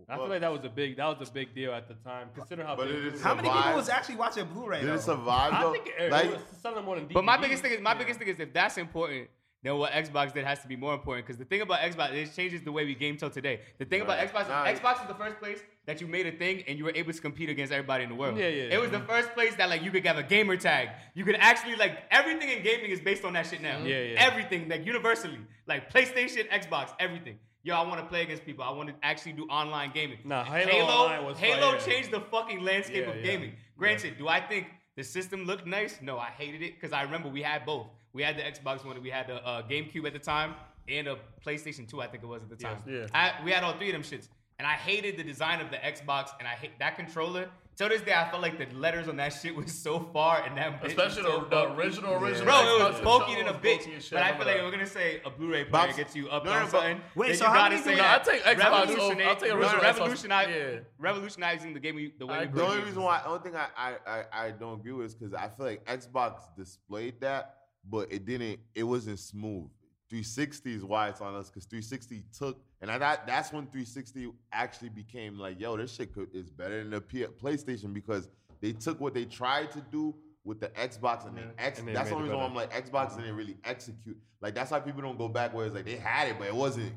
I 0.09 0.17
feel 0.17 0.29
like 0.29 0.41
that 0.41 0.53
was 0.53 0.65
a 0.65 0.69
big 0.69 0.97
that 0.97 1.19
was 1.19 1.29
a 1.29 1.33
big 1.33 1.55
deal 1.55 1.73
at 1.73 1.89
the 1.89 1.95
time. 1.95 2.29
Consider 2.35 2.65
how 2.65 2.77
But 2.77 2.87
big 2.89 2.95
it 2.97 3.01
Blu-ray 3.11 3.19
how 3.23 3.35
many 3.35 3.49
people 3.49 3.61
Survive. 3.63 3.77
was 3.77 3.89
actually 3.89 4.15
watching 4.17 4.45
Blu-ray? 4.47 4.81
Did 4.81 4.89
though? 4.91 4.95
it 4.95 5.01
survive 5.01 5.53
I 5.53 5.63
though? 5.63 5.73
think 5.73 5.91
it, 5.99 6.11
like, 6.13 6.25
it 6.27 6.31
was 6.33 6.41
selling 6.63 6.85
more 6.85 6.97
than 6.97 7.07
DVD. 7.07 7.15
But 7.15 7.25
my 7.25 7.37
biggest 7.37 7.63
thing 7.63 7.73
is 7.73 7.81
my 7.81 7.95
biggest 7.95 8.19
thing 8.19 8.29
is 8.29 8.39
if 8.39 8.53
that's 8.53 8.79
important, 8.79 9.29
then 9.65 9.77
what 9.77 9.93
Xbox 9.93 10.33
did 10.35 10.45
has 10.45 10.61
to 10.63 10.69
be 10.69 10.77
more 10.77 10.95
important. 10.95 11.27
Because 11.27 11.39
the 11.39 11.45
thing 11.45 11.61
about 11.63 11.81
Xbox, 11.81 12.13
it 12.15 12.35
changes 12.35 12.63
the 12.63 12.71
way 12.73 12.85
we 12.85 12.95
game 12.95 13.17
till 13.17 13.31
today. 13.31 13.61
The 13.79 13.85
thing 13.85 14.05
Right. 14.05 14.29
about 14.29 14.47
Xbox, 14.47 14.49
Nah, 14.49 14.65
Xbox 14.67 15.03
is 15.03 15.09
the 15.09 15.15
first 15.15 15.39
place 15.39 15.61
that 15.87 16.01
you 16.01 16.07
made 16.07 16.27
a 16.27 16.33
thing 16.33 16.63
and 16.69 16.79
you 16.79 16.85
were 16.85 16.93
able 16.95 17.13
to 17.13 17.21
compete 17.21 17.49
against 17.49 17.73
everybody 17.73 18.05
in 18.05 18.11
the 18.11 18.17
world. 18.17 18.37
Yeah, 18.39 18.49
yeah, 18.49 18.75
It 18.75 18.81
was 18.81 18.91
the 18.91 19.01
first 19.01 19.33
place 19.35 19.55
that 19.57 19.69
like 19.69 19.83
you 19.83 19.91
could 19.91 20.05
have 20.07 20.19
a 20.19 20.23
gamer 20.23 20.57
tag. 20.57 20.91
You 21.15 21.25
could 21.25 21.37
actually 21.37 21.77
like 21.77 21.99
everything 22.11 22.51
in 22.51 22.63
gaming 22.63 22.91
is 22.91 23.01
based 23.01 23.25
on 23.25 23.33
that 23.35 23.47
shit 23.47 23.61
now. 23.63 23.79
Yeah, 23.85 23.99
yeah. 24.01 24.27
Everything 24.29 24.69
like 24.69 24.85
universally, 24.87 25.39
like 25.67 25.93
PlayStation, 25.93 26.49
Xbox, 26.51 26.91
everything. 27.01 27.39
Yo, 27.65 27.77
I 27.77 27.87
want 27.87 28.01
to 28.01 28.07
play 28.07 28.23
against 28.23 28.45
people. 28.45 28.65
I 28.65 28.71
want 28.71 28.89
to 28.89 28.95
actually 29.03 29.33
do 29.33 29.45
online 29.45 29.93
gaming. 29.95 30.19
Nah, 30.25 30.43
Halo 30.45 31.25
was 31.25 31.39
Halo 31.39 31.79
changed 31.79 32.11
the 32.11 32.21
fucking 32.21 32.61
landscape 32.61 33.05
Yeah, 33.07 33.13
of 33.13 33.17
yeah. 33.17 33.23
gaming. 33.23 33.53
Granted, 33.79 34.19
do 34.19 34.27
I 34.27 34.41
think 34.41 34.67
the 34.97 35.05
system 35.05 35.45
looked 35.45 35.67
nice? 35.67 35.99
No, 36.03 36.19
I 36.19 36.27
hated 36.27 36.63
it 36.63 36.75
because 36.75 36.93
I 36.93 37.03
remember 37.03 37.29
we 37.29 37.43
had 37.43 37.65
both. 37.65 37.87
We 38.13 38.23
had 38.23 38.37
the 38.37 38.43
Xbox 38.43 38.85
One, 38.85 39.01
we 39.01 39.11
had 39.11 39.29
the 39.29 39.37
uh, 39.47 39.63
GameCube 39.63 40.07
at 40.07 40.13
the 40.13 40.19
time, 40.19 40.55
and 40.89 41.07
a 41.07 41.17
PlayStation 41.47 41.89
2, 41.89 42.03
I 42.03 42.09
think 42.09 42.25
it 42.25 42.27
was 42.27 42.43
at 42.43 42.51
the 42.51 42.57
time. 42.57 42.83
Yeah. 42.87 43.07
I, 43.15 43.33
we 43.45 43.53
had 43.53 43.63
all 43.65 43.73
three 43.75 43.89
of 43.89 43.93
them 43.95 44.03
shits. 44.03 44.29
And 44.59 44.67
I 44.67 44.73
hated 44.73 45.17
the 45.17 45.25
design 45.25 45.61
of 45.61 45.71
the 45.71 45.77
Xbox, 45.79 46.31
and 46.39 46.47
I 46.47 46.53
hate 46.53 46.79
that 46.79 46.97
controller. 46.97 47.49
Till 47.75 47.89
this 47.89 48.03
day, 48.03 48.13
I 48.13 48.29
felt 48.31 48.43
like 48.43 48.59
the 48.59 48.77
letters 48.77 49.09
on 49.09 49.17
that 49.17 49.31
shit 49.31 49.57
was 49.57 49.73
so 49.73 49.99
far, 50.13 50.43
and 50.45 50.57
that 50.59 50.85
Especially 50.85 51.23
so 51.23 51.39
the, 51.39 51.45
the 51.45 51.47
bulky. 51.51 51.81
original, 51.83 52.15
original. 52.23 52.45
Bro, 52.45 52.55
it 52.87 52.93
was 52.93 53.01
bulky 53.01 53.35
controller 53.35 53.59
than 53.59 53.73
a 53.73 53.79
bitch. 53.79 53.83
shit. 54.03 54.11
But 54.11 54.23
I 54.23 54.37
feel 54.37 54.47
like 54.47 54.57
that. 54.57 54.63
we're 54.65 54.71
gonna 54.71 54.87
say 54.87 55.23
a 55.25 55.31
Blu-ray 55.31 55.65
player 55.65 55.87
Bob's- 55.87 55.97
gets 55.97 56.15
you 56.15 56.29
up 56.29 56.45
No, 56.45 56.51
on 56.53 56.57
no, 56.59 56.63
but- 56.65 56.71
something. 56.71 57.01
Wait, 57.15 57.37
so 57.39 57.45
you 57.47 57.51
how 57.51 57.57
gotta 57.57 57.71
many 57.77 57.83
say 57.83 57.91
No, 57.93 57.97
that 58.03 58.21
I 58.29 58.31
take 58.31 58.43
Xbox. 58.43 58.99
Over, 58.99 59.23
I'll 59.23 59.37
take 59.37 59.53
original 59.53 59.69
Xbox. 59.81 59.83
revolutionize, 59.83 60.49
Yeah. 60.51 60.81
revolutionizing 60.99 61.73
the 61.75 61.81
game, 61.81 61.95
we- 61.95 62.13
the 62.19 62.27
way 62.27 62.35
I 62.35 62.41
we. 62.45 62.47
The 62.53 62.63
only 62.63 62.77
games. 62.77 62.87
reason 62.89 63.03
why 63.03 63.21
I 63.21 63.25
don't 63.25 63.43
think 63.43 63.57
I 63.57 63.67
I, 63.77 63.97
I, 64.07 64.25
I 64.47 64.51
don't 64.51 64.79
agree 64.81 64.93
with 64.93 65.07
is 65.07 65.15
because 65.15 65.33
I 65.33 65.49
feel 65.49 65.65
like 65.67 65.85
Xbox 65.87 66.43
displayed 66.57 67.21
that, 67.23 67.57
but 67.89 68.13
it 68.13 68.27
didn't. 68.27 68.61
It 68.75 68.85
wasn't 68.85 69.19
smooth. 69.19 69.71
360 70.13 70.75
is 70.75 70.85
why 70.85 71.09
it's 71.09 71.23
on 71.23 71.35
us 71.35 71.49
because 71.49 71.65
360 71.65 72.23
took, 72.39 72.61
and 72.83 72.91
I 72.91 72.99
thought 72.99 73.27
that's 73.27 73.51
when 73.51 73.65
360 73.65 74.31
actually 74.53 74.91
became 74.91 75.39
like, 75.39 75.59
yo, 75.59 75.75
this 75.79 75.95
shit 75.95 76.13
could, 76.13 76.29
is 76.35 76.51
better 76.51 76.83
than 76.83 76.91
the 76.91 77.01
P- 77.01 77.25
PlayStation 77.43 77.95
because 77.95 78.29
they 78.61 78.73
took 78.73 79.01
what 79.01 79.15
they 79.15 79.25
tried 79.25 79.71
to 79.71 79.81
do 79.91 80.15
with 80.45 80.61
the 80.61 80.69
Xbox 80.69 81.27
and 81.27 81.39
they 81.39 81.45
ex- 81.57 81.79
and 81.79 81.89
they 81.89 81.95
that's 81.95 82.11
the 82.11 82.17
only 82.17 82.25
reason 82.25 82.39
why 82.39 82.45
I'm 82.45 82.55
like 82.55 82.71
Xbox 82.75 83.17
didn't 83.17 83.37
really 83.37 83.57
execute. 83.65 84.19
Like 84.43 84.55
that's 84.55 84.71
why 84.71 84.81
people 84.81 85.01
don't 85.01 85.17
go 85.17 85.29
back 85.29 85.55
where 85.55 85.65
it's 85.65 85.75
like 85.75 85.87
they 85.87 85.97
had 85.97 86.29
it, 86.29 86.37
but 86.39 86.47
it 86.47 86.55
wasn't. 86.55 86.93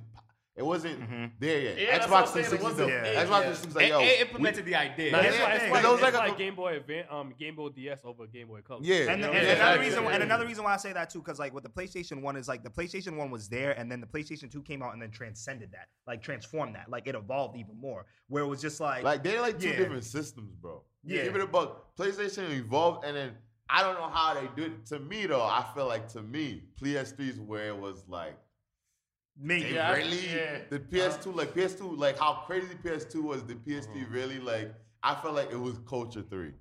It 0.57 0.65
wasn't 0.65 1.01
Mhm. 1.01 1.31
there 1.37 1.59
yet. 1.59 1.77
Yeah, 1.77 1.97
that's 1.97 2.09
what 2.09 2.17
I'm 2.19 2.23
Xbox 2.23 2.31
360 2.31 2.77
though. 2.77 2.85
there 2.87 3.03
Xbox 3.03 3.15
yet. 3.15 3.27
360 3.27 3.73
like 3.75 3.83
It, 3.85 3.89
yo. 3.89 3.99
it 3.99 4.21
implemented 4.21 4.65
the 4.65 4.75
idea. 4.75 5.11
Nah, 5.11 5.17
Yeah, 5.19 5.23
it's 5.27 5.39
like, 5.39 5.47
yeah. 5.49 5.53
it's 5.55 5.63
But 5.63 5.83
like, 5.83 5.93
it's 5.93 6.01
like 6.01 6.13
a- 6.13 6.17
like 6.17 6.37
Game 6.37 6.55
Boy 6.55 6.77
Advance, 6.77 7.07
um, 7.11 7.33
Game 7.37 7.55
Boy 7.57 7.69
DS 7.69 7.99
over 8.05 8.25
Game 8.27 8.47
Boy 8.47 8.61
Color. 8.61 8.79
Yeah. 8.83 8.95
And, 9.11 9.21
Yeah, 9.21 9.27
and 9.31 9.47
yeah, 9.47 9.53
another 9.55 9.79
reason, 9.81 10.05
and 10.05 10.23
another 10.23 10.45
reason 10.47 10.63
why 10.63 10.73
I 10.73 10.77
say 10.77 10.93
that 10.93 11.09
too, 11.09 11.19
because 11.19 11.39
like 11.39 11.53
with 11.53 11.63
the 11.65 11.69
PlayStation 11.69 12.21
One 12.21 12.37
is 12.37 12.47
like 12.47 12.63
the 12.63 12.69
PlayStation 12.69 13.17
One 13.17 13.31
was 13.31 13.49
there, 13.49 13.71
and 13.77 13.91
then 13.91 13.99
the 13.99 14.07
PlayStation 14.07 14.49
Two 14.49 14.61
came 14.61 14.81
out 14.81 14.93
and 14.93 15.01
then 15.01 15.11
transcended 15.11 15.71
that, 15.73 15.89
like 16.07 16.21
transformed 16.21 16.75
that, 16.75 16.89
like 16.89 17.05
it 17.07 17.15
evolved 17.15 17.57
even 17.57 17.75
more. 17.77 18.05
Where 18.29 18.43
it 18.43 18.47
was 18.47 18.61
just 18.61 18.79
like, 18.79 19.03
Like 19.03 19.23
they're 19.23 19.41
like 19.41 19.59
two 19.59 19.67
Yeah. 19.69 19.75
different 19.75 20.05
systems, 20.05 20.55
bro. 20.55 20.83
Yeah. 21.03 21.17
Yeah. 21.17 21.23
Give 21.25 21.35
it 21.35 21.41
a 21.41 21.47
buck. 21.47 21.97
PlayStation 21.97 22.49
evolved, 22.51 23.03
and 23.03 23.17
then 23.17 23.37
I 23.67 23.81
don't 23.83 23.95
know 23.95 24.07
how 24.07 24.35
they 24.35 24.47
do 24.55 24.63
it. 24.71 24.85
To 24.85 24.99
me 24.99 25.25
though, 25.25 25.43
I 25.43 25.65
feel 25.75 25.85
like 25.87 26.07
to 26.13 26.21
me, 26.21 26.63
PS3 26.81 27.27
is 27.27 27.41
where 27.41 27.67
it 27.67 27.77
was 27.77 28.07
like 28.07 28.37
me, 29.37 29.63
they 29.63 29.73
Yeah, 29.75 29.91
really 29.93 30.25
yeah. 30.33 30.59
the 30.69 30.79
PS2, 30.79 31.35
like 31.35 31.53
PS2, 31.53 31.97
like 31.97 32.17
how 32.17 32.43
crazy 32.45 32.75
PS2 32.83 33.21
was. 33.21 33.43
The 33.43 33.55
PS3 33.55 33.87
Mm-hmm. 34.03 34.13
really 34.13 34.39
like 34.39 34.73
I 35.03 35.15
felt 35.15 35.35
like 35.35 35.51
it 35.51 35.59
was 35.59 35.77
Culture 35.87 36.23
Three. 36.29 36.53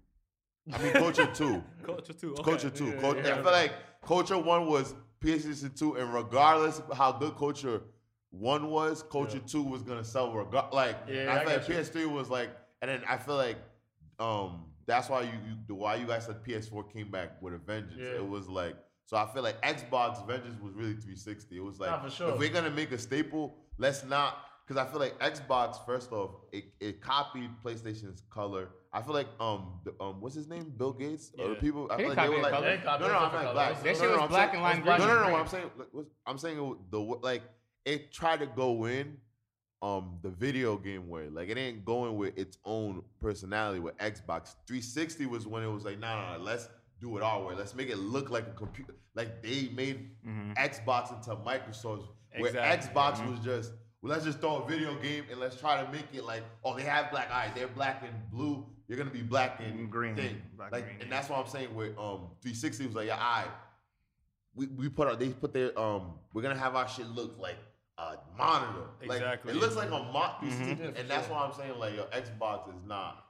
I 0.73 0.79
mean 0.79 0.93
Culture 1.05 1.27
Two. 1.33 1.63
Culture 1.85 2.13
Two. 2.13 2.33
Okay. 2.33 2.43
Culture 2.43 2.71
Two. 2.71 2.87
Yeah, 2.87 3.01
Cul- 3.01 3.17
yeah. 3.17 3.23
I 3.33 3.43
feel 3.43 3.53
like 3.53 3.73
Culture 4.05 4.39
One 4.39 4.67
was 4.67 4.95
PlayStation 5.21 5.77
Two, 5.79 5.95
and 5.95 6.13
regardless 6.13 6.81
of 6.81 6.97
how 6.97 7.13
good 7.13 7.37
Culture 7.37 7.83
One 8.31 8.71
was, 8.71 9.03
Culture 9.05 9.41
Two 9.41 9.63
was 9.63 9.83
gonna 9.83 10.05
sell. 10.05 10.33
Regard 10.33 10.73
like 10.73 10.97
Yeah, 11.09 11.33
I 11.33 11.37
I 11.37 11.45
feel 11.45 11.53
like 11.59 11.69
you. 11.69 11.75
PS3 12.07 12.13
was 12.13 12.29
like, 12.29 12.51
and 12.83 12.91
then 12.91 13.03
I 13.09 13.17
feel 13.19 13.37
like 13.37 13.59
um 14.19 14.65
that's 14.87 15.09
why 15.09 15.23
you, 15.23 15.31
you 15.69 15.75
why 15.75 15.95
you 15.95 16.07
guys 16.07 16.27
said 16.27 16.43
PS4 16.45 16.93
came 16.93 17.11
back 17.11 17.41
with 17.41 17.55
a 17.55 17.59
vengeance. 17.59 17.97
Yeah. 17.99 18.17
It 18.17 18.29
was 18.29 18.49
like 18.49 18.77
so 19.07 19.17
I 19.17 19.27
feel 19.33 19.43
like 19.43 19.61
Xbox 19.63 20.27
Vengeance 20.27 20.61
was 20.63 20.73
really 20.75 20.93
360. 20.95 21.57
It 21.57 21.61
was 21.61 21.79
like 21.81 21.91
Nah, 21.91 22.03
for 22.03 22.11
sure. 22.11 22.31
if 22.31 22.39
we're 22.39 22.49
gonna 22.49 22.71
make 22.71 22.93
a 22.93 22.99
staple, 22.99 23.55
let's 23.79 24.05
not 24.05 24.39
because 24.67 24.83
I 24.83 24.91
feel 24.91 25.01
like 25.01 25.19
Xbox 25.21 25.85
first 25.85 26.11
off 26.13 26.31
it, 26.53 26.65
it 26.81 27.01
copied 27.03 27.51
PlayStation's 27.63 28.23
color. 28.31 28.71
I 28.93 29.03
feel 29.03 29.13
like 29.15 29.27
um 29.41 29.81
um 30.01 30.21
what's 30.21 30.35
his 30.35 30.49
name 30.49 30.73
Bill 30.77 30.93
Gates 30.93 31.33
or 31.39 31.49
Yeah. 31.53 31.61
people 31.61 31.89
I 31.91 31.97
They 31.97 32.03
feel 32.05 32.09
like 32.15 32.17
they 32.17 32.23
copied 32.23 32.37
were 32.37 32.43
like 32.43 32.53
color. 32.53 32.77
They 32.77 32.85
no 32.85 32.85
no 32.85 32.91
I'm 32.93 32.99
different 33.01 33.45
not 33.45 33.53
black. 33.55 33.67
colors. 33.69 33.83
That 33.83 33.85
No, 33.85 33.93
shit 34.01 34.17
no, 34.17 34.21
was 34.23 34.29
black 34.31 34.53
saying- 34.53 34.65
and 34.65 34.85
lime 34.85 34.85
no, 34.85 34.97
green. 34.97 35.09
no, 35.09 35.15
no, 35.15 35.27
no. 35.27 35.33
What 35.33 35.41
I'm 35.41 35.49
saying, 35.49 35.71
like, 35.93 36.07
I'm 36.27 36.39
saying 36.39 36.59
it- 36.59 36.91
the 36.91 36.99
like 37.01 37.43
it 37.85 38.13
tried 38.13 38.39
to 38.41 38.47
go 38.47 38.87
in 38.87 39.19
um 39.83 40.19
the 40.23 40.31
video 40.31 40.79
game 40.79 41.09
way. 41.11 41.29
Like 41.29 41.51
it 41.51 41.59
ain't 41.59 41.85
going 41.85 42.17
with 42.17 42.39
its 42.39 42.57
own 42.65 43.03
personality. 43.21 43.81
With 43.81 43.99
Xbox 43.99 44.55
360 44.67 45.27
was 45.27 45.47
when 45.47 45.63
it 45.63 45.67
was 45.71 45.85
like, 45.85 45.99
no, 45.99 46.17
no, 46.19 46.39
no, 46.39 46.43
let's 46.43 46.69
do 47.05 47.17
it 47.19 47.23
our 47.23 47.43
way. 47.45 47.55
Let's 47.55 47.75
make 47.75 47.91
it 47.91 47.99
look 47.99 48.31
like 48.31 48.47
a 48.47 48.53
computer. 48.53 48.95
Like 49.15 49.43
they 49.43 49.69
made 49.75 50.11
Mhm. 50.27 50.55
Xbox 50.57 51.13
into 51.15 51.37
Microsoft, 51.37 52.09
where 52.39 52.51
Exactly. 52.51 52.91
Xbox 52.95 53.31
was 53.31 53.39
just. 53.41 53.73
Well, 54.01 54.13
let's 54.13 54.25
just 54.25 54.41
throw 54.41 54.63
a 54.63 54.67
video 54.69 54.95
game 55.01 55.25
and 55.31 55.41
let's 55.41 55.57
try 55.59 55.83
to 55.83 55.91
make 55.91 56.07
it 56.13 56.25
like, 56.25 56.43
oh, 56.63 56.77
they 56.77 56.83
have 56.83 57.11
black 57.11 57.31
eyes. 57.31 57.51
They're 57.55 57.69
black 57.69 58.03
and 58.03 58.15
blue. 58.31 58.67
You're 58.87 58.99
gonna 58.99 59.11
be 59.11 59.23
black 59.23 59.61
and 59.61 59.91
Green. 59.91 60.15
Thing. 60.17 60.43
Black 60.57 60.73
like, 60.73 60.83
and 60.83 60.91
green, 60.91 61.01
and 61.03 61.11
yeah. 61.11 61.17
that's 61.17 61.29
what 61.31 61.39
I'm 61.39 61.47
saying. 61.47 61.75
With 61.75 61.97
um 61.99 62.31
360 62.43 62.87
was 62.87 62.95
like, 62.97 63.07
yeah, 63.07 63.17
I 63.19 63.45
we, 64.55 64.67
we 64.67 64.89
put 64.89 65.09
our 65.09 65.17
they 65.17 65.31
put 65.31 65.53
their 65.55 65.79
um 65.79 66.15
we're 66.33 66.43
gonna 66.43 66.59
have 66.59 66.75
our 66.77 66.89
shit 66.89 67.07
look 67.09 67.39
like 67.39 67.57
a 67.99 68.17
monitor. 68.37 68.89
Like 69.07 69.19
Exactly. 69.21 69.53
it 69.53 69.57
looks 69.57 69.77
like 69.77 69.89
a 69.89 70.03
monitor, 70.13 70.47
Mhm. 70.47 70.99
and 71.01 71.09
that's 71.09 71.29
why 71.29 71.39
I'm 71.45 71.53
saying 71.55 71.79
like 71.79 71.95
your 71.95 72.07
Xbox 72.07 72.69
is 72.69 72.83
not. 72.87 73.25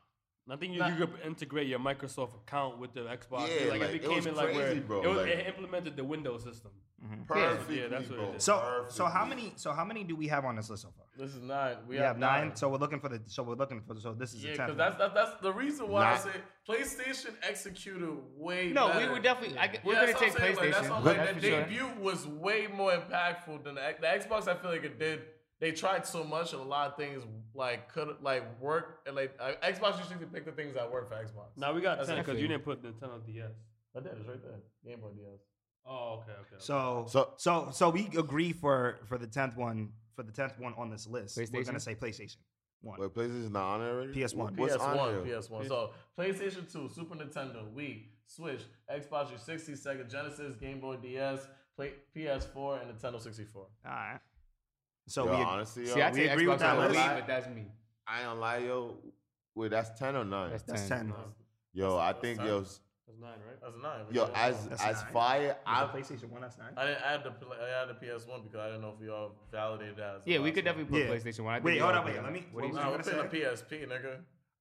I 0.51 0.57
think 0.57 0.75
you, 0.75 0.79
Nah. 0.81 0.89
you 0.89 1.07
could 1.07 1.21
integrate 1.25 1.69
your 1.69 1.79
Microsoft 1.79 2.35
account 2.37 2.79
with 2.79 2.93
the 2.93 3.01
Xbox. 3.01 3.49
Yeah, 3.49 3.71
like, 3.71 3.81
like, 3.81 3.91
it 3.91 3.95
it 3.97 4.03
became 4.03 4.17
was 4.17 4.27
in 4.27 4.35
like 4.35 4.55
where 4.55 4.75
bro, 4.77 5.03
it, 5.03 5.09
was, 5.09 5.17
like- 5.19 5.29
it 5.29 5.47
implemented 5.47 5.97
the 5.97 6.05
Windows 6.05 6.45
system. 6.45 6.71
Mm-hmm. 7.03 7.23
Perfectly, 7.25 7.81
yeah, 7.81 7.89
that's 7.89 8.09
what 8.09 8.19
bro. 8.19 8.29
it 8.31 8.37
is. 8.37 8.45
So, 8.45 8.85
so 8.89 9.05
how 9.07 9.25
many, 9.27 9.53
so 9.57 9.73
how 9.73 9.85
many 9.85 10.05
do 10.05 10.17
we 10.17 10.27
have 10.29 10.45
on 10.47 10.57
this 10.57 10.69
list 10.71 10.83
so 10.85 10.89
far? 10.97 11.07
This 11.19 11.35
is 11.35 11.43
nine. 11.43 11.77
We, 11.87 11.97
We, 11.97 12.01
have, 12.03 12.19
nine. 12.19 12.57
So 12.57 12.69
we're 12.71 12.79
looking 12.79 13.01
for 13.01 13.09
the, 13.11 13.21
so 13.27 13.43
we're 13.43 13.55
looking 13.57 13.81
for, 13.87 13.99
so 14.01 14.13
this 14.15 14.33
is 14.35 14.43
yeah, 14.45 14.53
the 14.53 14.57
because 14.59 14.77
that's, 14.77 14.99
that's 14.99 15.15
that's 15.15 15.41
the 15.43 15.53
reason 15.53 15.89
why 15.89 16.13
I 16.13 16.17
say 16.19 16.31
PlayStation 16.69 17.35
executed 17.43 18.11
way. 18.37 18.71
No, 18.73 18.87
we 18.89 18.93
better. 18.95 19.13
would 19.13 19.23
definitely. 19.23 19.59
I, 19.59 19.79
we're 19.85 19.93
Yeah, 19.95 20.13
gonna 20.13 20.19
take 20.19 20.39
what 20.39 20.43
Like, 20.57 20.71
that's 20.73 20.87
PlayStation. 20.87 20.91
what 20.91 21.05
like, 21.05 21.17
That's 21.17 21.35
the 21.35 21.41
for 21.41 21.47
sure. 21.47 21.63
debut 21.63 21.89
was 22.01 22.27
way 22.27 22.67
more 22.75 22.93
impactful 22.93 23.65
than 23.65 23.75
the, 23.77 23.95
the 24.01 24.07
Xbox. 24.07 24.49
I 24.49 24.55
feel 24.55 24.71
like 24.71 24.85
it 24.85 24.99
did. 24.99 25.23
They 25.65 25.73
tried 25.73 26.07
so 26.07 26.23
much, 26.23 26.53
and 26.53 26.61
a 26.61 26.65
lot 26.65 26.89
of 26.91 26.97
things 26.99 27.25
like 27.55 27.91
could 27.91 28.17
like 28.21 28.45
work. 28.61 29.01
And 29.07 29.17
like 29.17 29.35
uh, 29.41 29.53
Xbox 29.63 29.97
usually 29.99 30.27
pick 30.27 30.45
the 30.45 30.53
things 30.53 30.75
that 30.75 30.93
work 30.93 31.09
for 31.09 31.15
Xbox. 31.15 31.57
Now 31.57 31.73
we 31.73 31.81
got 31.81 31.97
That's 31.97 32.11
ten 32.11 32.19
because 32.19 32.39
you 32.39 32.49
didn't 32.49 32.65
put 32.65 32.83
Nintendo 32.83 33.25
DS. 33.25 33.47
I 33.97 34.01
did. 34.01 34.13
It's 34.13 34.29
right 34.29 34.43
there. 34.43 34.61
Game 34.85 35.01
Boy 35.01 35.09
DS. 35.17 35.41
Oh, 35.87 36.21
okay, 36.21 36.33
okay. 36.33 36.57
So, 36.59 37.07
So- 37.09 37.33
so, 37.39 37.71
so, 37.73 37.89
we 37.89 38.11
agree 38.19 38.53
for 38.53 38.99
for 39.07 39.17
the 39.17 39.27
tenth 39.27 39.57
one 39.57 39.95
for 40.15 40.23
the 40.23 40.33
tenth 40.33 40.53
one 40.59 40.75
on 40.77 40.91
this 40.91 41.07
list. 41.07 41.39
We're 41.51 41.65
gonna 41.65 41.81
say 41.81 41.95
PlayStation 41.95 42.37
one. 42.83 43.01
Wait, 43.01 43.15
PlayStation's 43.15 43.51
not 43.51 43.77
on 43.77 43.81
it 43.81 43.89
already. 43.89 44.13
PS1. 44.13 44.57
What's 44.59 44.77
PS1. 44.77 45.27
PS1. 45.27 45.67
So 45.69 45.93
PlayStation 46.19 46.71
2, 46.71 46.91
Super 46.91 47.15
Nintendo, 47.15 47.75
Wii, 47.75 48.03
Switch, 48.27 48.61
Xbox 48.91 49.29
360, 49.29 49.73
Sega 49.73 50.11
Genesis, 50.11 50.57
Game 50.57 50.81
Boy 50.81 50.97
DS, 50.97 51.49
Play, 51.75 51.93
PS4, 52.15 52.83
and 52.83 52.93
Nintendo 52.93 53.19
64. 53.19 53.63
All 53.63 53.91
right. 53.91 54.21
So 55.07 55.27
Yo, 55.27 55.37
we 55.37 55.43
honestly, 55.45 55.87
yo, 55.87 55.95
See, 55.95 56.03
I 56.03 56.11
We 56.11 56.17
take 56.21 56.31
agree 56.31 56.45
Xbox 56.45 56.49
with 56.51 56.59
that 56.61 56.77
over 56.79 56.89
list. 56.89 57.01
But 57.07 57.27
that's 57.27 57.49
me. 57.49 57.67
I 58.07 58.19
ain't 58.21 58.29
gonna 58.29 58.41
lie, 58.41 58.59
yo. 58.59 58.97
Wait, 59.55 59.71
that's 59.71 59.99
ten 59.99 60.17
or 60.17 60.25
nine? 60.25 60.51
That's 60.51 60.63
that's 60.65 60.89
10. 60.89 60.99
ten. 61.09 61.15
yo, 61.73 61.97
I 61.99 62.13
think 62.15 62.39
ten. 62.39 62.47
yo, 62.47 62.61
That's 62.61 62.81
nine, 63.21 63.31
right? 63.47 63.59
That's 63.63 63.77
nine. 63.83 64.01
yo, 64.11 64.31
as 64.35 64.67
That's 64.67 64.83
as 64.83 65.03
nine. 65.03 65.13
fire, 65.13 65.57
I, 65.67 65.85
I 65.85 65.87
PlayStation 65.89 66.31
one. 66.31 66.41
That's 66.41 66.59
nine. 66.59 66.69
I 66.77 66.87
didn't 66.87 67.03
add 67.03 67.23
the 67.25 67.31
I 67.31 67.83
added 67.83 67.97
the 68.01 68.07
PS1 68.07 68.45
because 68.45 68.59
I 68.61 68.67
didn't 68.67 68.81
know 68.83 68.93
if 68.95 69.01
we 69.01 69.09
all 69.11 69.33
validated 69.53 69.97
that. 69.99 70.17
As 70.17 70.23
Yeah, 70.27 70.39
we 70.39 70.45
last 70.47 70.55
could 70.55 70.65
one. 70.65 70.75
definitely 70.75 70.99
put 70.99 71.09
Yeah. 71.09 71.15
PlayStation 71.15 71.45
One. 71.45 71.55
I 71.55 71.61
Wait, 71.61 71.79
hold 71.81 71.93
all 71.95 71.99
on, 72.01 72.05
wait, 72.07 72.23
let 72.23 72.33
me- 72.33 72.41
that. 72.41 72.53
What 72.55 72.61
do 72.63 72.67
you 72.69 72.73
what 72.75 72.83
Nah, 72.83 72.97
was 72.97 73.07
we're 73.07 73.13
gonna 73.13 73.29
putting 73.29 73.41
say? 73.41 73.47
a 73.47 73.85
PSP, 73.85 73.89
nigga. 73.89 74.17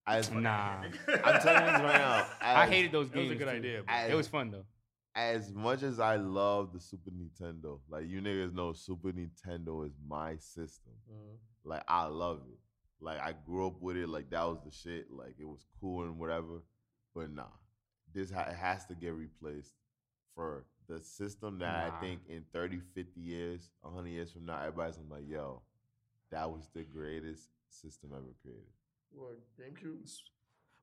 as 0.06 0.32
Nah, 0.32 0.84
I'm 1.24 1.42
telling 1.42 1.66
you 1.66 1.72
this 1.72 1.82
right 1.82 1.98
now. 1.98 2.28
I 2.42 2.68
hated 2.68 2.92
those 2.92 3.10
That 3.10 3.18
was 3.20 3.28
games. 3.30 3.32
a 3.42 3.46
good 3.46 3.52
too. 3.52 3.58
idea. 3.58 3.84
Bro. 3.84 3.94
as- 3.96 4.12
It 4.12 4.16
was 4.16 4.28
fun 4.28 4.52
though. 4.52 4.66
As 5.16 5.54
much 5.54 5.84
as 5.84 6.00
I 6.00 6.16
love 6.16 6.74
the 6.74 6.80
Super 6.80 7.12
Nintendo, 7.12 7.80
like 7.90 8.08
you 8.08 8.22
niggas 8.22 8.54
know, 8.54 8.74
Super 8.74 9.12
Nintendo 9.12 9.86
is 9.86 9.94
my 10.08 10.38
system. 10.38 10.94
Mhm. 11.12 11.38
Like 11.64 11.84
I 11.88 12.06
love 12.06 12.42
it. 12.52 12.60
Like 13.00 13.20
I 13.20 13.34
grew 13.34 13.68
up 13.68 13.82
with 13.82 13.98
it. 13.98 14.10
Like 14.10 14.30
that 14.32 14.44
was 14.44 14.60
the 14.64 14.72
shit. 14.72 15.12
Like 15.12 15.36
it 15.40 15.46
was 15.46 15.66
cool 15.80 16.04
and 16.04 16.18
whatever. 16.18 16.64
But 17.14 17.32
nah, 17.32 17.52
this 18.12 18.32
ha- 18.32 18.48
it 18.50 18.56
has 18.56 18.86
to 18.88 18.96
get 18.96 19.14
replaced 19.14 19.76
for 20.34 20.66
the 20.88 21.00
system 21.02 21.60
that 21.60 21.90
Nah. 21.92 21.98
I 21.98 22.00
think 22.02 22.22
in 22.28 22.44
30, 22.52 22.80
50 22.94 23.22
years, 23.22 23.70
100 23.82 24.10
years 24.10 24.32
from 24.32 24.46
now, 24.46 24.60
everybody's 24.60 24.98
gonna 24.98 25.08
be 25.10 25.16
like, 25.16 25.30
yo, 25.30 25.62
that 26.32 26.50
was 26.52 26.68
the 26.74 26.84
greatest 26.84 27.50
system 27.70 28.12
ever 28.14 28.34
created. 28.42 28.74
What, 29.12 29.38
GameCube? 29.58 30.10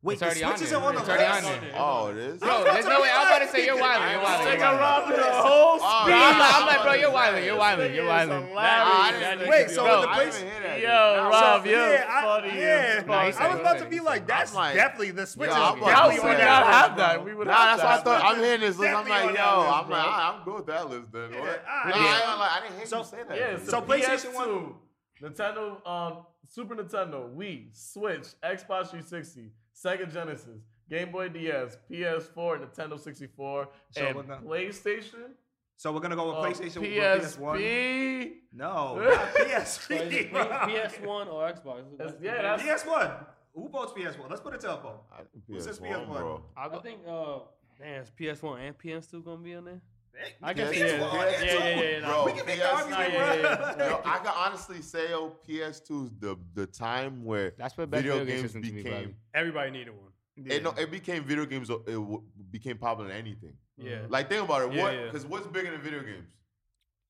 Wait, 0.03 0.15
It's 0.15 0.21
the 0.21 0.27
already 0.29 0.45
on 0.45 0.57
Switch 0.57 0.71
there. 0.71 0.79
isn't 0.79 0.83
on 0.89 0.95
the 0.95 1.01
It's 1.03 1.09
already 1.11 1.25
list. 1.29 1.45
on 1.53 1.61
there. 1.61 1.75
Oh, 1.77 2.07
it 2.09 2.17
is? 2.17 2.41
Bro, 2.41 2.65
there's 2.65 2.87
no 2.87 3.01
way. 3.03 3.11
I'm 3.13 3.27
about 3.27 3.39
to 3.45 3.49
say 3.53 3.67
you're 3.67 3.77
wilding. 3.79 4.11
You're 4.11 4.23
wilding. 4.23 4.47
Take 4.47 4.59
You're 4.61 4.69
a 4.69 4.73
wilding. 4.73 4.81
round 4.81 5.05
to 5.13 5.17
the 5.21 5.29
whole 5.45 5.77
Oh, 5.77 6.01
speed. 6.01 6.11
No, 6.11 6.17
I'm, 6.25 6.39
nah, 6.41 6.57
I'm 6.57 6.67
like, 6.67 6.83
bro, 6.83 6.93
you're 6.95 7.09
about 7.11 7.13
wilding. 7.21 7.45
You're 7.45 7.53
this 7.53 7.61
wilding. 7.61 7.95
You're 7.95 8.05
is 8.05 8.09
wilding. 8.09 8.55
I 8.57 9.13
didn't 9.37 9.49
Wait, 9.51 9.69
so. 9.69 9.75
so 9.77 9.85
Bro, 9.85 10.01
the 10.01 10.09
I 10.09 10.15
place- 10.15 10.39
didn't 10.41 10.53
hear 10.57 10.63
that. 10.65 10.81
Yo, 10.81 11.29
Rob, 11.29 11.63
So, 11.65 11.69
you're 11.69 11.93
yeah, 11.93 12.05
I- 12.09 12.47
yeah. 12.47 12.97
as 12.97 13.07
Nah, 13.07 13.25
he 13.27 13.33
fuck. 13.33 13.35
said 13.43 13.45
I 13.45 13.53
was 13.53 13.61
about 13.61 13.79
to 13.81 13.85
be 13.85 14.01
like, 14.01 14.27
that's 14.27 14.55
like- 14.55 14.75
definitely 14.75 15.11
the 15.11 15.27
Switch. 15.27 15.51
Yo, 15.51 15.53
is 15.53 15.61
I'm 15.61 15.77
about 15.77 15.85
to 15.85 15.85
definitely 15.93 16.17
say 16.17 16.23
on 16.23 16.29
would 16.31 16.39
that. 16.39 16.45
not 16.49 16.65
that 16.65 16.73
have 16.73 16.97
list, 16.97 16.97
that. 16.97 17.25
We 17.27 17.35
would 17.35 17.47
Nah, 17.47 17.53
have 17.53 17.79
that's 17.81 18.05
what 18.07 18.17
I 18.17 18.19
thought. 18.23 18.25
I'm 18.37 18.43
hearing 18.43 18.61
this 18.63 18.79
list. 18.79 18.95
I'm 18.97 19.07
like, 19.09 19.37
yo, 19.37 19.45
I'm 19.45 19.91
like. 19.91 20.07
I- 20.07 20.33
I'm 20.33 20.45
good 20.47 20.55
with 20.55 20.67
that 20.67 20.89
list 20.89 21.13
then. 21.13 21.29
What? 21.29 21.45
Nah. 21.45 21.45
I 21.45 21.89
ain't 21.89 22.25
gonna 22.25 22.41
lie, 22.41 22.51
I 22.57 22.61
didn't 22.63 22.77
hear 22.79 22.87
So- 22.87 22.99
you 23.01 23.05
say 23.05 23.17
that. 23.29 23.61
So, 23.67 23.71
So 23.71 23.83
PlayStation 23.83 24.33
PS2, 24.33 24.75
Nintendo, 25.23 25.87
um, 25.87 26.25
Super 26.49 26.75
Nintendo, 26.77 27.35
Wii, 27.35 27.69
Switch, 27.73 28.27
Xbox 28.43 28.89
360, 28.91 29.51
Sega 29.75 30.11
Genesis, 30.13 30.63
Game 30.89 31.13
Boy 31.13 31.29
DS, 31.29 31.77
PS4, 31.91 32.65
Nintendo 32.67 32.99
64, 32.99 33.69
So 33.91 34.01
and 34.07 34.17
we're 34.17 34.23
PlayStation. 34.25 35.33
So 35.77 35.93
we're 35.93 36.01
gonna 36.01 36.17
go 36.17 36.27
with 36.29 36.37
uh, 36.37 36.41
PlayStation 36.63 36.81
with 36.81 36.91
PS1. 36.91 38.33
No, 38.53 38.97
not 39.03 39.35
So 39.37 39.45
PSP. 39.45 40.31
PS1 40.31 41.33
or 41.33 41.51
Xbox? 41.53 41.97
That's- 41.97 42.15
yeah, 42.21 42.43
that's- 42.43 42.83
PS1. 42.85 43.27
Who 43.55 43.69
votes 43.69 43.93
PS1? 43.93 44.29
Let's 44.29 44.41
put 44.43 44.55
a 44.55 44.59
telephone. 44.59 44.99
I 45.13 45.23
think 45.23 45.45
Who 45.49 45.61
says 45.61 45.81
PS1, 45.81 46.07
PS1? 46.07 46.19
bro. 46.19 46.43
I 46.57 46.69
think 46.79 47.01
uh, 47.09 47.39
man, 47.81 48.03
is 48.03 48.11
PS1 48.19 48.61
and 48.61 48.79
PS2 48.79 49.25
gonna 49.25 49.39
be 49.43 49.55
on 49.55 49.65
there? 49.65 49.81
Hey, 50.21 50.35
I 50.43 50.53
guess 50.53 50.71
PS1 50.71 50.79
yeah, 50.79 50.93
and 50.93 51.03
yeah, 51.03 51.55
yeah, 51.55 51.69
yeah, 51.81 51.99
yeah, 52.01 52.07
Bro, 52.09 52.25
We 52.27 52.33
can 52.33 52.47
make 52.47 52.59
the 52.59 52.65
PS 52.65 52.73
argument, 52.73 53.13
yeah, 53.15 53.35
yeah, 53.37 53.75
bro. 53.77 53.87
Yo, 53.89 54.01
I 54.05 54.19
can 54.19 54.33
honestly 54.37 54.83
say, 54.83 55.11
yo, 55.11 55.37
PS2 55.49 56.05
is 56.05 56.11
the 56.19 56.37
the 56.55 56.67
time 56.67 57.25
where 57.25 57.53
That's 57.57 57.77
what 57.77 57.91
best 57.91 58.03
video 58.03 58.19
video 58.19 58.35
games 58.35 58.43
system 58.43 58.63
to 58.63 58.73
me, 58.73 58.83
became. 58.83 59.17
Everybody 59.35 59.71
needed 59.71 59.91
one. 59.91 60.13
It, 60.37 60.63
no, 60.63 60.71
it 60.73 60.91
became 60.91 61.25
video 61.25 61.45
games. 61.47 61.71
Uh, 61.71 61.79
it 61.81 61.93
w- 61.93 62.23
became 62.51 62.79
popular 62.79 63.09
than 63.11 63.19
anything. 63.19 63.55
Yeah. 63.77 63.93
Mm-hmm. 63.93 64.13
Like 64.13 64.29
think 64.29 64.43
about 64.45 64.69
it. 64.71 64.75
Yeah, 64.75 64.83
what? 64.83 64.95
yeah. 64.95 65.05
Because 65.07 65.27
what's 65.27 65.47
bigger 65.47 65.71
than 65.71 65.81
video 65.83 66.01
games? 66.03 66.29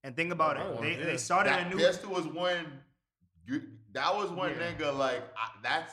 And 0.02 0.16
think 0.16 0.32
about 0.32 0.56
Oh, 0.56 0.74
it. 0.74 0.80
They, 0.82 0.98
yeah. 0.98 1.04
they 1.06 1.16
started 1.16 1.52
That 1.52 1.66
a 1.66 1.68
new. 1.68 1.76
PS2 1.76 2.06
was 2.08 2.26
when 2.26 2.66
that 3.92 4.14
was 4.14 4.30
when 4.30 4.50
Yeah. 4.50 4.72
nigga 4.72 4.96
like 4.96 5.22
I, 5.36 5.48
that's 5.62 5.92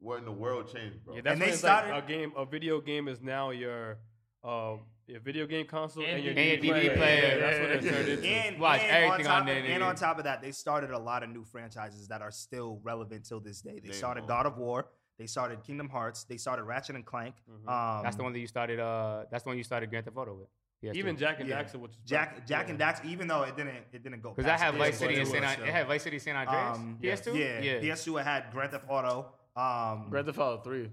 when 0.00 0.24
the 0.24 0.32
world 0.32 0.72
changed, 0.72 1.04
bro. 1.04 1.14
Yeah, 1.16 1.20
that's 1.22 1.32
And 1.32 1.40
when 1.40 1.48
they 1.48 1.52
it's 1.52 1.58
started- 1.58 1.90
like 1.90 2.04
a 2.04 2.06
game, 2.06 2.32
a 2.36 2.44
video 2.46 2.80
game 2.80 3.08
is 3.08 3.20
now 3.20 3.50
your, 3.50 3.98
uh, 4.44 4.76
your 5.08 5.20
video 5.20 5.46
game 5.46 5.66
console 5.66 6.04
and, 6.04 6.16
and 6.16 6.24
your 6.24 6.34
DVD, 6.34 6.60
DVD 6.60 6.62
player. 6.62 6.96
player. 6.96 7.40
That's 7.40 7.60
what 7.60 7.70
it 7.70 7.94
turned 7.94 8.08
into. 8.08 8.28
And, 8.28 8.58
Watch 8.58 8.80
and 8.82 8.90
everything 8.90 9.26
on, 9.26 9.32
top 9.32 9.42
on 9.42 9.48
of, 9.48 9.64
And 9.64 9.82
on 9.82 9.96
top 9.96 10.18
of 10.18 10.24
that, 10.24 10.42
they 10.42 10.52
started 10.52 10.90
a 10.90 10.98
lot 10.98 11.22
of 11.22 11.30
new 11.30 11.44
franchises 11.44 12.08
that 12.08 12.20
are 12.20 12.30
still 12.30 12.80
relevant 12.82 13.24
till 13.24 13.40
this 13.40 13.62
day. 13.62 13.80
They 13.80 13.88
Damn. 13.88 13.92
started 13.96 14.26
God 14.26 14.46
of 14.46 14.58
War. 14.58 14.86
They 15.18 15.26
started 15.26 15.62
Kingdom 15.64 15.88
Hearts. 15.88 16.24
They 16.24 16.36
started 16.36 16.64
Ratchet 16.64 16.94
and 16.94 17.04
Clank. 17.04 17.34
Mm-hmm. 17.50 17.68
Um, 17.68 18.02
that's 18.04 18.16
the 18.16 18.22
one 18.22 18.32
that 18.32 18.38
you 18.38 18.46
started. 18.46 18.78
Uh, 18.78 19.24
that's 19.30 19.42
the 19.44 19.48
one 19.48 19.56
you 19.56 19.64
started 19.64 19.90
Grand 19.90 20.04
Theft 20.04 20.16
Auto 20.16 20.34
with. 20.34 20.48
Yes, 20.80 20.94
even 20.94 21.16
too. 21.16 21.20
Jak 21.20 21.40
and 21.40 21.48
yeah. 21.48 21.60
Daxter, 21.60 21.76
which 21.76 21.92
Jak 22.04 22.46
Jak 22.46 22.66
yeah. 22.66 22.70
and 22.70 22.78
Daxter, 22.78 23.06
even 23.06 23.26
though 23.26 23.42
it 23.42 23.56
didn't 23.56 23.74
it 23.92 24.04
didn't 24.04 24.22
go 24.22 24.32
because 24.36 24.48
I 24.48 24.56
had 24.56 24.76
Vice 24.76 24.96
City 24.96 25.18
and 25.18 25.26
San 25.26 25.42
I, 25.42 25.54
it 25.54 25.60
had 25.60 25.88
Vice 25.88 26.04
City 26.04 26.20
San 26.20 26.36
Andreas. 26.36 26.78
Um, 26.78 26.98
PS2, 27.02 27.34
yeah, 27.34 27.60
yeah. 27.60 27.80
PS2 27.80 28.20
it 28.20 28.24
had 28.24 28.52
Grand 28.52 28.70
Theft 28.70 28.84
Auto. 28.88 29.26
Um, 29.56 30.06
Grand 30.08 30.26
Theft 30.26 30.38
Auto 30.38 30.62
three. 30.62 30.88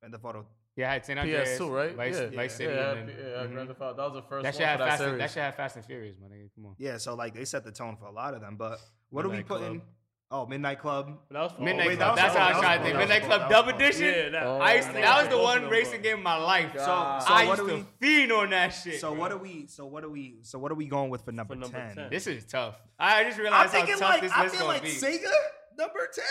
Grand 0.00 0.12
Theft 0.12 0.24
Auto 0.24 0.46
yeah, 0.74 0.94
it's 0.94 1.08
had 1.08 1.18
Andreas. 1.18 1.58
PS2, 1.58 1.70
right? 1.70 1.94
Vice, 1.94 2.18
yeah. 2.18 2.26
Vice 2.34 2.54
City. 2.54 2.72
Yeah, 2.72 2.94
yeah, 2.94 3.02
mm-hmm. 3.02 3.52
Grand 3.52 3.68
Theft 3.68 3.80
Auto. 3.82 3.96
That 3.96 4.04
was 4.04 4.12
the 4.14 4.22
first 4.22 4.44
that 4.44 4.78
one. 4.78 4.88
That, 4.88 5.00
and, 5.00 5.20
that 5.20 5.30
should 5.30 5.42
have 5.42 5.54
Fast 5.54 5.76
and 5.76 5.84
Furious, 5.84 6.16
my 6.20 6.28
nigga. 6.28 6.48
Come 6.54 6.66
on. 6.66 6.74
Yeah, 6.78 6.96
so 6.96 7.14
like 7.14 7.34
they 7.34 7.44
set 7.44 7.64
the 7.64 7.72
tone 7.72 7.96
for 7.96 8.06
a 8.06 8.12
lot 8.12 8.32
of 8.34 8.40
them. 8.40 8.56
But 8.56 8.80
what 9.10 9.26
are 9.26 9.28
we 9.28 9.42
putting? 9.42 9.82
Oh, 10.30 10.46
Midnight 10.46 10.78
Club. 10.78 11.18
Midnight 11.28 11.50
Club. 11.56 11.60
Wait, 11.60 11.98
that 11.98 12.16
That's 12.16 12.34
how 12.34 12.46
I 12.46 12.52
was 12.52 12.62
trying 12.62 12.78
to 12.78 12.84
think. 12.86 12.96
Midnight 12.96 13.22
Club 13.24 13.50
Double 13.50 13.68
Edition. 13.74 14.06
Yeah, 14.06 14.28
that, 14.30 14.46
oh, 14.46 14.60
I 14.60 14.76
used 14.76 14.88
to, 14.88 14.94
that 14.94 15.20
was 15.20 15.28
the 15.28 15.38
one 15.38 15.68
racing 15.68 16.00
game 16.00 16.16
in 16.16 16.22
my 16.22 16.38
life. 16.38 16.70
So, 16.72 16.78
so 16.78 16.86
I 16.86 17.42
used 17.42 17.58
to 17.58 17.64
we, 17.66 17.84
feed 18.00 18.32
on 18.32 18.48
that 18.48 18.70
shit. 18.70 18.98
So 18.98 19.10
bro. 19.10 19.20
what 19.20 19.32
are 19.32 19.36
we? 19.36 19.66
So 19.66 19.84
what 19.84 20.04
are 20.04 20.08
we? 20.08 20.38
So 20.40 20.58
what 20.58 20.72
are 20.72 20.74
we 20.74 20.86
going 20.86 21.10
with 21.10 21.22
for 21.22 21.32
number 21.32 21.54
ten? 21.56 22.08
This 22.10 22.26
is 22.26 22.46
tough. 22.46 22.80
I 22.98 23.24
just 23.24 23.38
realized 23.38 23.74
I'm 23.74 23.86
how 23.86 23.98
tough 23.98 24.00
like, 24.00 24.20
this 24.22 24.38
list 24.38 24.54
is 24.54 24.60
gonna 24.60 24.80
be. 24.80 24.88
I 24.88 24.90
feel 24.90 25.10
like 25.10 25.20
Sega 25.20 25.32
number 25.78 26.08
ten. 26.14 26.24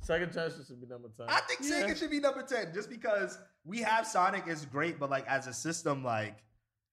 Second 0.00 0.32
Chance 0.32 0.66
should 0.66 0.80
be 0.80 0.86
number 0.86 1.08
ten. 1.16 1.26
I 1.28 1.40
think 1.40 1.60
Sega 1.60 1.88
yeah. 1.88 1.94
should 1.94 2.10
be 2.10 2.20
number 2.20 2.42
ten 2.42 2.72
just 2.72 2.88
because 2.88 3.38
we 3.64 3.80
have 3.80 4.06
Sonic 4.06 4.46
is 4.46 4.64
great, 4.64 4.98
but 4.98 5.10
like 5.10 5.26
as 5.26 5.46
a 5.46 5.52
system, 5.52 6.04
like. 6.04 6.36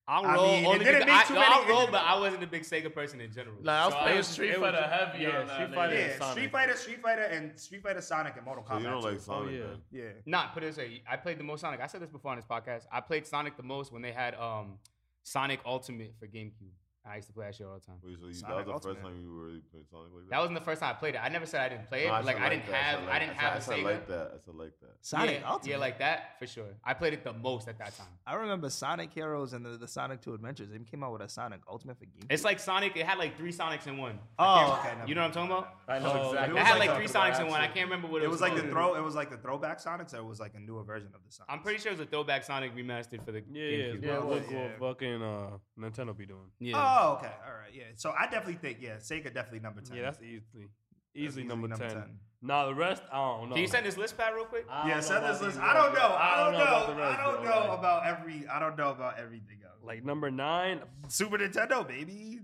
I'll 0.07 0.23
I 0.23 0.35
roll 0.35 0.51
mean, 0.51 0.65
only 0.67 0.85
too 0.85 0.91
I, 0.91 0.99
many, 0.99 1.11
I'll 1.11 1.67
roll, 1.67 1.87
but 1.87 2.03
I 2.03 2.19
wasn't 2.19 2.43
a 2.43 2.45
big 2.45 2.61
Sega 2.61 2.93
person 2.93 3.19
in 3.19 3.31
general. 3.33 3.55
Like, 3.63 3.75
I 3.75 3.85
was 3.87 3.95
playing 3.95 4.21
Street 4.21 4.55
Fighter 4.57 4.83
heavy 4.83 5.23
yeah, 5.23 5.39
on 5.39 5.49
Street 5.49 5.73
Fighter, 5.73 5.95
yeah, 5.95 6.17
Sonic. 6.19 6.31
Street 6.33 6.51
Fighter, 6.51 6.77
Street 6.77 7.01
Fighter, 7.01 7.21
and 7.23 7.59
Street 7.59 7.81
Fighter 7.81 8.01
Sonic 8.01 8.35
and 8.35 8.45
Mortal 8.45 8.63
Kombat. 8.63 8.69
So 8.69 8.77
you 8.77 8.83
don't 8.83 9.03
like 9.03 9.19
Sonic? 9.19 9.47
Oh, 9.47 9.51
yeah, 9.51 9.63
man. 9.63 9.81
yeah. 9.91 10.03
Nah, 10.27 10.47
put 10.49 10.61
it 10.61 10.67
this 10.67 10.77
way: 10.77 11.01
I 11.09 11.15
played 11.17 11.39
the 11.39 11.43
most 11.43 11.61
Sonic. 11.61 11.81
I 11.81 11.87
said 11.87 12.01
this 12.01 12.11
before 12.11 12.29
on 12.29 12.37
this 12.37 12.45
podcast. 12.45 12.83
I 12.91 13.01
played 13.01 13.25
Sonic 13.25 13.57
the 13.57 13.63
most 13.63 13.91
when 13.91 14.03
they 14.03 14.11
had 14.11 14.35
um, 14.35 14.77
Sonic 15.23 15.59
Ultimate 15.65 16.13
for 16.19 16.27
GameCube. 16.27 16.69
I 17.07 17.17
used 17.17 17.27
to 17.27 17.33
play 17.33 17.45
that 17.45 17.55
shit 17.55 17.67
all 17.67 17.75
the 17.75 17.85
time. 17.85 17.95
Wait, 18.03 18.17
so 18.19 18.27
you, 18.27 18.33
that 18.33 18.65
was 18.67 18.81
the 18.81 18.89
first 18.89 19.01
time 19.01 19.13
you 19.21 19.29
really 19.29 19.61
played 19.71 19.87
Sonic 19.89 20.09
like 20.13 20.23
that? 20.23 20.29
That 20.31 20.39
wasn't 20.39 20.57
the 20.57 20.65
first 20.65 20.81
time 20.81 20.89
I 20.89 20.93
played 20.97 21.15
it. 21.15 21.21
I 21.23 21.29
never 21.29 21.45
said 21.45 21.61
I 21.61 21.69
didn't 21.69 21.87
play 21.87 22.05
it. 22.05 22.07
No, 22.07 22.19
like 22.21 22.39
I, 22.39 22.49
didn't 22.49 22.65
that, 22.67 22.75
have, 22.75 22.99
I 22.99 23.05
like- 23.05 23.19
didn't 23.21 23.35
have, 23.35 23.55
I 23.55 23.59
said- 23.59 23.73
I 23.73 23.75
said 23.75 23.85
like 23.85 24.07
that. 24.07 24.31
I 24.33 24.37
said 24.43 24.55
like 24.55 24.79
that. 24.81 24.91
Sonic 25.01 25.39
yeah, 25.41 25.51
Ultimate. 25.51 25.71
yeah, 25.71 25.77
like 25.77 25.99
that 25.99 26.39
for 26.39 26.47
sure. 26.47 26.65
I 26.83 26.93
played 26.95 27.13
it 27.13 27.23
the 27.23 27.33
most 27.33 27.67
at 27.67 27.77
that 27.77 27.95
time. 27.95 28.07
I 28.25 28.35
remember 28.35 28.69
Sonic 28.69 29.13
Heroes 29.13 29.53
and 29.53 29.63
the, 29.63 29.77
the 29.77 29.87
Sonic 29.87 30.21
Two 30.21 30.33
Adventures. 30.33 30.69
They 30.69 30.79
came 30.79 31.03
out 31.03 31.13
with 31.13 31.21
a 31.21 31.29
Sonic 31.29 31.61
Ultimate 31.69 31.99
for 31.99 32.05
GameCube. 32.05 32.31
It's 32.31 32.43
like 32.43 32.59
Sonic. 32.59 32.97
It 32.97 33.05
had 33.05 33.19
like 33.19 33.37
three 33.37 33.51
Sonics 33.51 33.85
in 33.85 33.97
one. 33.97 34.17
I 34.39 34.43
oh, 34.43 34.55
can't- 34.55 34.79
okay, 34.79 34.95
never 34.97 35.07
you 35.09 35.15
know 35.15 35.21
what 35.21 35.27
I'm 35.27 35.33
talking 35.33 35.51
about? 35.51 35.75
I 35.87 35.99
know 35.99 36.11
oh, 36.11 36.31
exactly. 36.31 36.59
It 36.59 36.65
had 36.65 36.79
like, 36.79 36.95
three 36.95 37.07
Sonics 37.07 37.39
in 37.39 37.47
one. 37.47 37.61
I 37.61 37.67
can't 37.67 37.87
remember 37.89 38.07
what 38.07 38.23
it, 38.23 38.25
It 38.25 38.31
was 38.31 38.41
like 38.41 38.55
the 38.55 38.63
throw. 38.63 38.95
It 38.95 39.03
was 39.03 39.13
like 39.13 39.29
the 39.29 39.37
throwback 39.37 39.79
Sonics, 39.79 40.13
or 40.15 40.17
it 40.17 40.25
was 40.25 40.39
like 40.39 40.53
a 40.55 40.59
newer 40.59 40.83
version 40.83 41.09
of 41.13 41.21
the 41.23 41.31
Sonic. 41.31 41.51
I'm 41.51 41.59
pretty 41.59 41.79
sure 41.79 41.91
it 41.91 41.99
was 41.99 42.07
a 42.07 42.09
throwback 42.09 42.43
Sonic 42.43 42.75
remastered 42.75 43.23
for 43.23 43.31
the 43.31 43.43
Yeah, 43.51 43.63
yeah, 43.63 43.93
Yeah, 44.01 44.17
look 44.19 44.49
what 44.49 44.79
fucking 44.79 45.21
uh, 45.21 45.49
Nintendo 45.79 46.17
be 46.17 46.25
doing. 46.25 46.49
Yeah. 46.59 46.75
Oh, 46.77 46.94
Oh, 46.95 47.13
okay, 47.13 47.33
all 47.45 47.53
right, 47.53 47.73
yeah. 47.73 47.83
So 47.95 48.13
I 48.17 48.23
definitely 48.23 48.55
think 48.55 48.77
yeah, 48.81 48.95
Sega 48.95 49.33
definitely 49.33 49.59
number 49.59 49.81
ten. 49.81 49.97
Yeah, 49.97 50.03
that's 50.03 50.21
easily 50.21 50.69
easily, 51.15 51.27
easily 51.27 51.43
number, 51.43 51.67
number 51.67 51.87
10. 51.87 51.95
10. 51.95 52.19
Nah, 52.41 52.67
the 52.67 52.75
rest 52.75 53.01
I 53.11 53.17
don't 53.17 53.49
know. 53.49 53.55
Can 53.55 53.63
you 53.63 53.67
send 53.67 53.85
this 53.85 53.97
list, 53.97 54.17
Pat, 54.17 54.35
real 54.35 54.45
quick? 54.45 54.65
Yeah, 54.69 54.99
send 54.99 55.25
this 55.25 55.41
list. 55.41 55.59
I 55.59 55.73
don't 55.73 55.93
know. 55.93 56.15
I 56.15 56.43
don't 56.43 56.53
know. 56.53 57.03
I 57.03 57.23
don't 57.23 57.43
know, 57.43 57.73
about 57.73 58.05
every. 58.05 58.45
I 58.47 58.59
don't 58.59 58.77
know 58.77 58.91
about 58.91 59.17
everything 59.17 59.59
else. 59.63 59.79
Like 59.83 60.03
number 60.03 60.29
nine, 60.29 60.81
Super 61.07 61.37
Nintendo, 61.37 61.87
baby. 61.87 62.41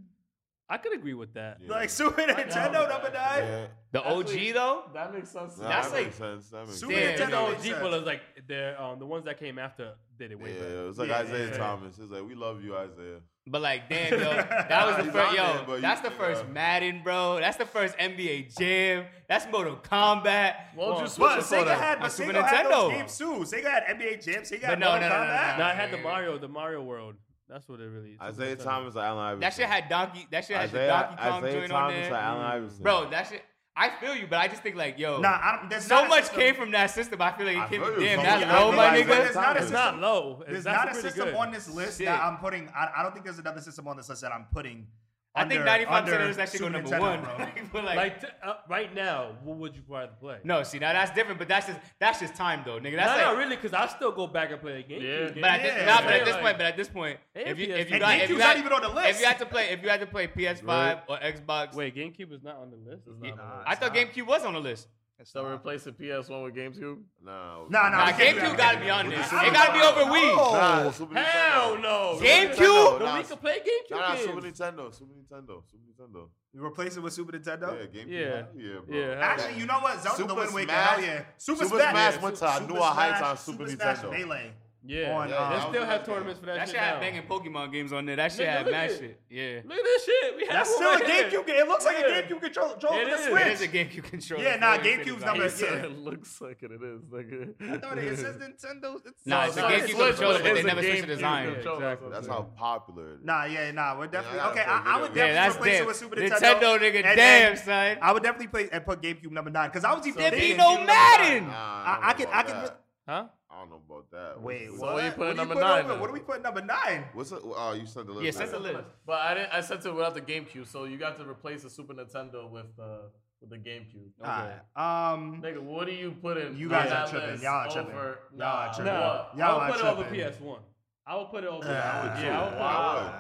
I 0.68 0.78
could 0.78 0.94
agree 0.94 1.14
with 1.14 1.34
that. 1.34 1.58
Yeah. 1.62 1.72
Like 1.72 1.90
Super 1.90 2.22
Nintendo 2.22 2.88
number 2.88 3.12
nine. 3.12 3.44
Yeah. 3.44 3.66
The 3.92 4.04
OG 4.04 4.30
like, 4.30 4.54
though. 4.54 4.84
That 4.94 5.14
makes 5.14 5.30
sense. 5.30 5.56
That's 5.56 5.90
that 5.90 5.94
like 5.94 6.06
makes 6.06 6.16
sense. 6.16 6.50
That 6.50 6.66
makes 6.66 6.80
Super 6.80 6.94
sense. 6.94 7.20
Nintendo 7.20 7.54
OG, 7.54 7.62
sense. 7.62 7.80
but 7.82 7.92
was 7.92 8.04
like 8.04 8.22
the 8.48 8.82
um, 8.82 8.98
the 8.98 9.06
ones 9.06 9.26
that 9.26 9.38
came 9.38 9.60
after 9.60 9.94
did 10.18 10.32
it 10.32 10.40
way 10.40 10.54
yeah, 10.54 10.60
better. 10.62 10.74
Yeah, 10.74 10.82
it 10.82 10.88
was 10.88 10.98
like 10.98 11.12
Isaiah 11.12 11.58
Thomas. 11.58 12.00
It's 12.00 12.10
like 12.10 12.26
we 12.26 12.36
love 12.36 12.64
you, 12.64 12.76
Isaiah. 12.76 13.20
But 13.48 13.62
like, 13.64 13.90
damn, 13.90 14.20
yo, 14.20 14.20
that 14.20 14.86
was 14.86 15.06
the 15.06 15.12
first, 15.12 15.36
yo, 15.36 15.66
there, 15.68 15.82
that's 15.82 16.02
the 16.02 16.12
first 16.12 16.44
yeah. 16.46 16.54
Madden, 16.54 17.02
bro. 17.04 17.40
That's 17.40 17.58
the 17.58 17.66
first 17.66 17.98
NBA 17.98 18.56
Jam. 18.56 19.06
That's 19.28 19.52
Mortal 19.52 19.78
Kombat. 19.78 20.56
Well, 20.78 20.92
well 20.92 21.00
just 21.00 21.18
but 21.18 21.40
Sega 21.40 21.66
the, 21.66 21.76
had, 21.76 22.00
but 22.00 22.12
Sega 22.12 22.34
Nintendo. 22.34 22.46
had 22.46 22.72
those 22.72 22.92
games 22.92 23.18
too. 23.18 23.58
Sega 23.58 23.64
had 23.64 23.84
NBA 23.98 24.24
Jam. 24.24 24.44
Sega 24.44 24.62
had 24.62 24.80
no, 24.80 24.90
Mortal 24.90 25.10
no, 25.10 25.16
no, 25.16 25.22
Kombat. 25.22 25.58
No, 25.58 25.64
no, 25.64 25.70
I 25.70 25.74
had 25.74 25.92
the 25.92 25.98
Mario, 25.98 26.38
the 26.38 26.48
Mario 26.48 26.84
World. 26.84 27.16
That's 27.50 27.68
what 27.68 27.82
it 27.82 27.88
really 27.88 28.12
is. 28.12 28.20
Isaiah 28.22 28.56
Thomas, 28.56 28.96
Allen 28.96 29.18
Iverson. 29.18 29.40
That 29.42 29.54
shit 29.54 29.66
had 29.66 29.90
Donkey. 29.90 30.28
That 30.32 30.46
shit 30.46 30.56
had 30.56 30.70
Isaiah, 30.70 30.88
Donkey 30.88 31.16
Kong 31.18 31.44
Isaiah 31.44 31.54
joint 31.54 31.72
Thomas 31.72 31.96
on 31.96 32.02
there. 32.02 32.14
Allen 32.14 32.46
Iverson. 32.46 32.84
Bro, 32.84 33.10
that 33.10 33.28
shit. 33.28 33.44
I 33.76 33.90
feel 33.90 34.16
you, 34.16 34.28
but 34.30 34.38
I 34.38 34.50
just 34.50 34.62
think 34.62 34.76
like, 34.76 35.00
yo, 35.00 35.22
nah, 35.22 35.30
I 35.30 35.58
don't, 35.58 35.70
that's 35.70 35.86
so 35.86 36.06
much 36.06 36.30
came 36.32 36.56
from 36.56 36.72
that 36.72 36.92
system. 36.92 37.22
I 37.22 37.32
feel 37.32 37.46
like 37.46 37.56
it 37.56 37.70
came 37.70 37.82
from 37.82 38.00
damn, 38.02 38.22
that's 38.22 38.52
low, 38.52 38.72
my 38.74 38.90
nigga. 38.90 39.26
It's 39.28 39.36
not, 39.36 39.58
it's 39.58 39.72
not 39.72 40.00
low. 40.00 40.40
It's 40.42 40.52
there's 40.52 40.66
not 40.66 40.92
a 40.92 40.94
system 40.94 41.30
good. 41.30 41.36
on 41.36 41.52
this 41.52 41.70
list 41.70 41.98
Shit. 41.98 42.08
that 42.08 42.22
I'm 42.22 42.38
putting. 42.38 42.70
I, 42.76 42.90
I, 42.98 43.04
don't 43.04 43.14
think 43.14 43.24
there's 43.24 43.40
another 43.40 43.62
system 43.62 43.88
on 43.88 43.96
this 43.96 44.10
list 44.10 44.22
that 44.24 44.34
I'm 44.34 44.46
putting 44.52 44.88
I 45.34 45.44
under, 45.44 45.56
think 45.56 45.66
95 45.66 46.04
percent 46.04 46.24
of 46.24 46.30
us 46.30 46.38
actually 46.38 46.60
go 46.60 46.68
number 46.68 46.90
Nintendo, 46.90 47.74
one. 47.74 47.86
like, 47.86 47.96
like, 47.96 48.24
uh, 48.44 48.56
right 48.68 48.94
now, 48.94 49.38
what 49.44 49.58
would 49.58 49.76
you 49.76 49.82
rather 49.88 50.12
play? 50.20 50.40
No, 50.44 50.64
see 50.64 50.78
now 50.78 50.92
that's 50.92 51.12
different, 51.12 51.40
but 51.40 51.48
that's 51.48 51.68
just 51.68 51.80
that's 52.00 52.20
just 52.20 52.36
time 52.36 52.64
though, 52.66 52.80
nigga. 52.80 52.98
That's 52.98 53.18
no, 53.18 53.26
like, 53.26 53.34
no, 53.34 53.38
really, 53.38 53.56
because 53.56 53.74
I 53.74 53.88
still 53.88 54.12
go 54.12 54.28
back 54.28 54.52
and 54.52 54.60
play 54.60 54.82
the 54.82 54.88
game. 54.88 55.02
Yeah. 55.02 55.30
Game. 55.30 55.42
But, 55.42 55.52
at 55.52 55.64
this, 55.64 55.74
yeah. 55.78 55.86
Nah, 55.86 56.02
but 56.02 56.14
at 56.14 56.26
this 56.26 56.36
point, 56.36 56.58
but 56.58 56.66
at 56.66 56.78
this 56.78 56.90
point, 56.90 57.20
if 57.34 57.58
you 57.58 57.74
if 57.74 57.90
you, 57.90 58.00
got, 58.00 58.20
if 58.20 58.30
you 58.30 58.38
had, 58.40 58.48
not 58.48 58.58
even 58.58 58.74
on 58.74 58.82
the 58.82 58.90
list, 58.90 59.10
if 59.10 59.20
you 59.22 59.26
had 59.26 59.40
to 59.40 59.46
play, 59.46 59.70
if 59.70 59.82
you 59.82 59.90
had 59.90 60.02
to 60.02 60.06
play 60.06 60.28
PS5 60.28 60.68
right. 60.68 61.00
or 61.08 61.18
Xbox, 61.18 61.76
wait, 61.76 61.96
GameCube 61.96 62.34
is 62.34 62.44
not 62.44 62.58
on 62.58 62.70
the 62.70 62.78
list. 62.78 63.08
Not 63.08 63.16
on 63.16 63.22
the 63.22 63.28
list. 63.28 63.68
I 63.68 63.76
thought 63.76 63.96
GameCube 63.96 64.28
was 64.28 64.44
on 64.44 64.54
the 64.54 64.60
list. 64.60 64.90
It's 65.22 65.36
replacing 65.36 65.50
not- 65.52 65.56
replace 65.60 65.84
the 65.84 65.92
PS1 65.92 66.44
with 66.44 66.56
GameCube? 66.56 67.04
No. 67.24 67.68
No, 67.70 67.84
no. 67.84 67.90
Nah, 67.90 68.12
GameCube 68.12 68.58
gotta 68.58 68.80
be 68.80 68.90
on 68.90 69.08
this. 69.10 69.28
It 69.28 69.54
gotta 69.54 69.74
be 69.74 69.80
over 69.80 70.12
Wii. 70.12 70.36
Nah, 70.36 70.84
oh. 70.88 70.92
Super 70.92 71.14
Nintendo. 71.14 71.24
Hell 71.26 71.78
no. 71.78 72.20
GameCube? 72.20 73.00
No, 73.00 73.18
we 73.18 73.24
can 73.24 73.38
play 73.38 73.60
GameCube. 73.60 73.92
Nah, 73.92 74.16
games. 74.16 74.26
Super 74.26 74.42
Nintendo. 74.42 74.94
Super 74.96 75.12
Nintendo. 75.14 75.62
Super 75.70 75.84
Nintendo. 76.04 76.30
You 76.54 76.66
replace 76.66 76.98
it 76.98 77.02
with 77.02 77.14
Super 77.14 77.38
Nintendo? 77.38 77.78
Yeah, 77.80 78.02
GameCube. 78.02 78.10
Yeah. 78.10 78.44
Yeah, 78.56 78.80
bro. 78.86 78.98
Yeah. 78.98 79.20
Actually, 79.22 79.60
you 79.60 79.66
know 79.68 79.80
what? 79.80 80.02
Zelda 80.02 80.18
Super 80.18 80.28
the 80.30 80.36
Wind 80.36 80.54
Waker. 80.54 80.68
Smash- 80.72 80.90
Hell 80.90 81.02
yeah. 81.06 81.24
Super, 81.38 81.64
Super 81.66 81.78
Smash 81.80 82.22
went 82.22 82.36
to 82.38 82.56
a 82.56 82.60
new 82.68 82.82
heights 82.82 83.22
on 83.22 83.38
Super 83.38 83.66
Nintendo. 83.66 84.12
Melee. 84.12 84.52
Yeah, 84.84 85.16
on, 85.16 85.30
yeah, 85.30 85.36
um, 85.36 85.54
they 85.54 85.78
still 85.78 85.86
have 85.86 86.06
tournaments 86.06 86.40
for 86.40 86.48
that. 86.48 86.56
That 86.56 86.68
shit, 86.68 86.76
shit 86.76 86.84
had 86.84 87.00
banging 87.00 87.22
Pokemon 87.24 87.72
games 87.72 87.94
on 87.94 88.06
there. 88.08 88.16
That 88.16 88.32
shit 88.32 88.48
had 88.48 88.66
mad 88.66 88.90
shit. 88.90 89.22
Yeah, 89.30 89.60
look 89.64 89.78
at 89.78 89.84
this 89.84 90.06
shit. 90.06 90.36
We 90.36 90.46
have 90.48 90.54
That's 90.54 90.74
still 90.74 90.94
a 90.94 91.00
GameCube 91.00 91.46
game. 91.46 91.56
It 91.58 91.68
looks 91.68 91.86
yeah. 91.86 91.92
like 91.92 92.06
a 92.06 92.10
GameCube 92.10 92.42
controller 92.42 92.98
yeah, 92.98 93.04
for 93.04 93.10
the 93.10 93.16
is. 93.16 93.26
Switch. 93.28 93.46
It 93.46 93.52
is 93.52 93.62
a 93.62 93.68
GameCube 93.68 94.04
controller. 94.10 94.44
Yeah, 94.44 94.56
nah, 94.56 94.78
GameCube's 94.78 95.24
number. 95.24 95.44
Like, 95.44 95.62
yeah. 95.62 95.86
It 95.86 95.98
looks 96.00 96.42
like 96.42 96.64
it, 96.64 96.72
it 96.72 96.82
is. 96.82 97.02
Nigga. 97.04 97.54
I 97.62 97.78
thought 97.78 97.98
it 98.00 98.18
says 98.18 98.36
Nintendo. 98.38 98.96
It's 99.06 99.26
nah, 99.26 99.46
it's 99.46 99.58
a 99.58 99.62
GameCube 99.62 100.08
controller, 100.08 100.40
but 100.42 100.54
they 100.56 100.64
never 100.64 100.82
switched 100.82 101.02
the 101.02 101.08
design. 101.08 101.50
Exactly. 101.50 102.10
That's 102.12 102.28
how 102.28 102.48
popular. 102.56 103.20
Nah, 103.24 103.46
yeah, 103.46 103.70
nah. 103.70 104.00
We're 104.00 104.08
definitely 104.08 104.40
okay. 104.40 104.64
I 104.66 105.00
would 105.00 105.14
definitely 105.14 105.60
replace 105.60 105.82
it 105.82 105.88
with 105.88 105.96
Super 105.96 106.16
Nintendo. 106.16 106.60
Nintendo, 106.60 106.80
nigga, 106.80 107.16
damn 107.16 107.56
son. 107.56 107.98
I 108.02 108.12
would 108.12 108.24
definitely 108.24 108.48
play 108.48 108.70
and 108.72 108.84
put 108.84 109.02
GameCube 109.02 109.32
number 109.32 109.52
nine 109.52 109.70
because 109.70 109.84
I 109.84 109.94
was 109.94 110.08
even 110.08 110.20
there 110.20 110.32
be 110.32 110.56
no 110.56 110.84
Madden. 110.84 111.48
I 111.52 112.14
can, 112.18 112.28
I 112.34 112.44
could. 112.44 112.72
Huh? 113.08 113.26
I 113.52 113.60
don't 113.60 113.70
know 113.70 113.82
about 113.88 114.12
that. 114.12 114.42
Wait, 114.42 114.70
so 114.70 114.78
what? 114.78 115.04
are 115.04 115.06
you 115.06 115.12
putting 115.12 115.28
what 115.28 115.36
number 115.36 115.56
you 115.56 115.62
nine? 115.62 115.86
Over? 115.86 116.00
What 116.00 116.10
are 116.10 116.14
we 116.14 116.20
putting 116.20 116.44
number 116.44 116.62
nine? 116.62 117.06
What's 117.14 117.32
it? 117.32 117.40
Oh, 117.44 117.74
you 117.74 117.86
sent 117.86 118.08
the 118.08 118.14
list. 118.14 118.26
Yeah, 118.26 118.32
sent 118.32 118.52
the 118.52 118.60
list. 118.60 118.80
But 119.06 119.20
I 119.20 119.34
didn't. 119.34 119.54
I 119.54 119.62
sent 119.62 119.86
it 119.86 119.94
without 119.94 120.14
the 120.14 120.22
GameCube, 120.22 120.68
so 120.68 120.86
you 120.86 120.98
got 120.98 121.18
to 121.18 121.30
replace 121.30 121.64
the 121.64 121.70
Super 121.70 121.94
Nintendo 121.94 122.50
with. 122.50 122.76
the 122.78 123.10
with 123.42 123.50
the 123.50 123.58
GameCube. 123.58 124.12
Okay. 124.22 124.54
Right. 124.76 125.14
Um, 125.14 125.42
Nigga, 125.42 125.60
what 125.60 125.88
are 125.88 125.94
you 125.94 126.12
putting? 126.12 126.56
You 126.56 126.70
guys 126.70 126.92
are 126.92 127.08
tripping. 127.08 127.42
Y'all 127.42 127.68
are 127.68 127.72
tripping. 127.72 127.92
Over, 127.92 128.20
nah, 128.36 128.46
Y'all 128.46 128.70
are 128.70 128.74
tripping. 128.74 128.94
Nah, 128.94 129.26
Y'all 129.36 129.60
are 129.60 129.72
put 129.72 129.80
it 129.80 129.86
over 129.86 130.32
PS 130.32 130.40
One. 130.40 130.60
I 131.08 131.18
would 131.18 131.30
put 131.30 131.44
it 131.44 131.48
over. 131.48 131.66
I 131.66 131.68
would, 131.68 132.24
yeah, 132.24 132.40
I 132.40 132.46
would 132.46 132.60
wow. 132.60 133.20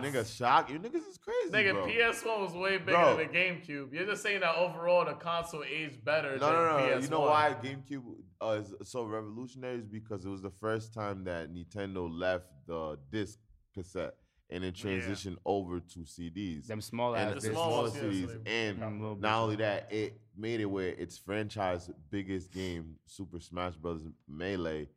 PS1. 0.00 0.02
Nigga, 0.02 0.36
shock. 0.36 0.70
You 0.70 0.78
niggas 0.78 1.08
is 1.08 1.18
crazy. 1.18 1.50
Nigga. 1.50 1.90
PS1 1.90 2.40
was 2.40 2.52
way 2.52 2.76
bigger 2.76 2.92
bro. 2.92 3.16
than 3.16 3.26
the 3.26 3.32
GameCube. 3.32 3.92
You're 3.92 4.04
just 4.04 4.22
saying 4.22 4.40
that 4.40 4.54
overall 4.56 5.06
the 5.06 5.14
console 5.14 5.64
aged 5.64 6.04
better 6.04 6.36
no, 6.36 6.46
than 6.46 6.54
no, 6.54 6.64
no, 6.64 6.96
PS1. 6.96 7.02
You 7.02 7.08
know 7.08 7.20
why 7.20 7.56
GameCube 7.62 8.02
uh, 8.42 8.60
is 8.60 8.90
so 8.90 9.04
revolutionary? 9.04 9.78
Is 9.78 9.86
because 9.86 10.26
it 10.26 10.28
was 10.28 10.42
the 10.42 10.52
first 10.60 10.92
time 10.92 11.24
that 11.24 11.52
Nintendo 11.52 12.08
left 12.10 12.46
the 12.66 12.98
disc 13.10 13.38
cassette 13.74 14.14
and 14.50 14.64
then 14.64 14.72
transitioned 14.72 15.32
yeah. 15.32 15.46
over 15.46 15.80
to 15.80 16.00
CDs. 16.00 16.66
Them 16.66 16.80
small 16.80 17.14
and 17.14 17.36
the 17.36 17.40
smaller 17.40 17.90
CDs. 17.90 18.38
And 18.46 19.20
not 19.20 19.42
only 19.42 19.56
that, 19.56 19.88
it 19.90 20.20
made 20.36 20.60
it 20.60 20.66
where 20.66 20.88
its 20.88 21.18
franchise 21.18 21.90
biggest 22.10 22.52
game, 22.52 22.96
Super 23.06 23.40
Smash 23.40 23.74
Bros. 23.76 24.02
Melee, 24.28 24.88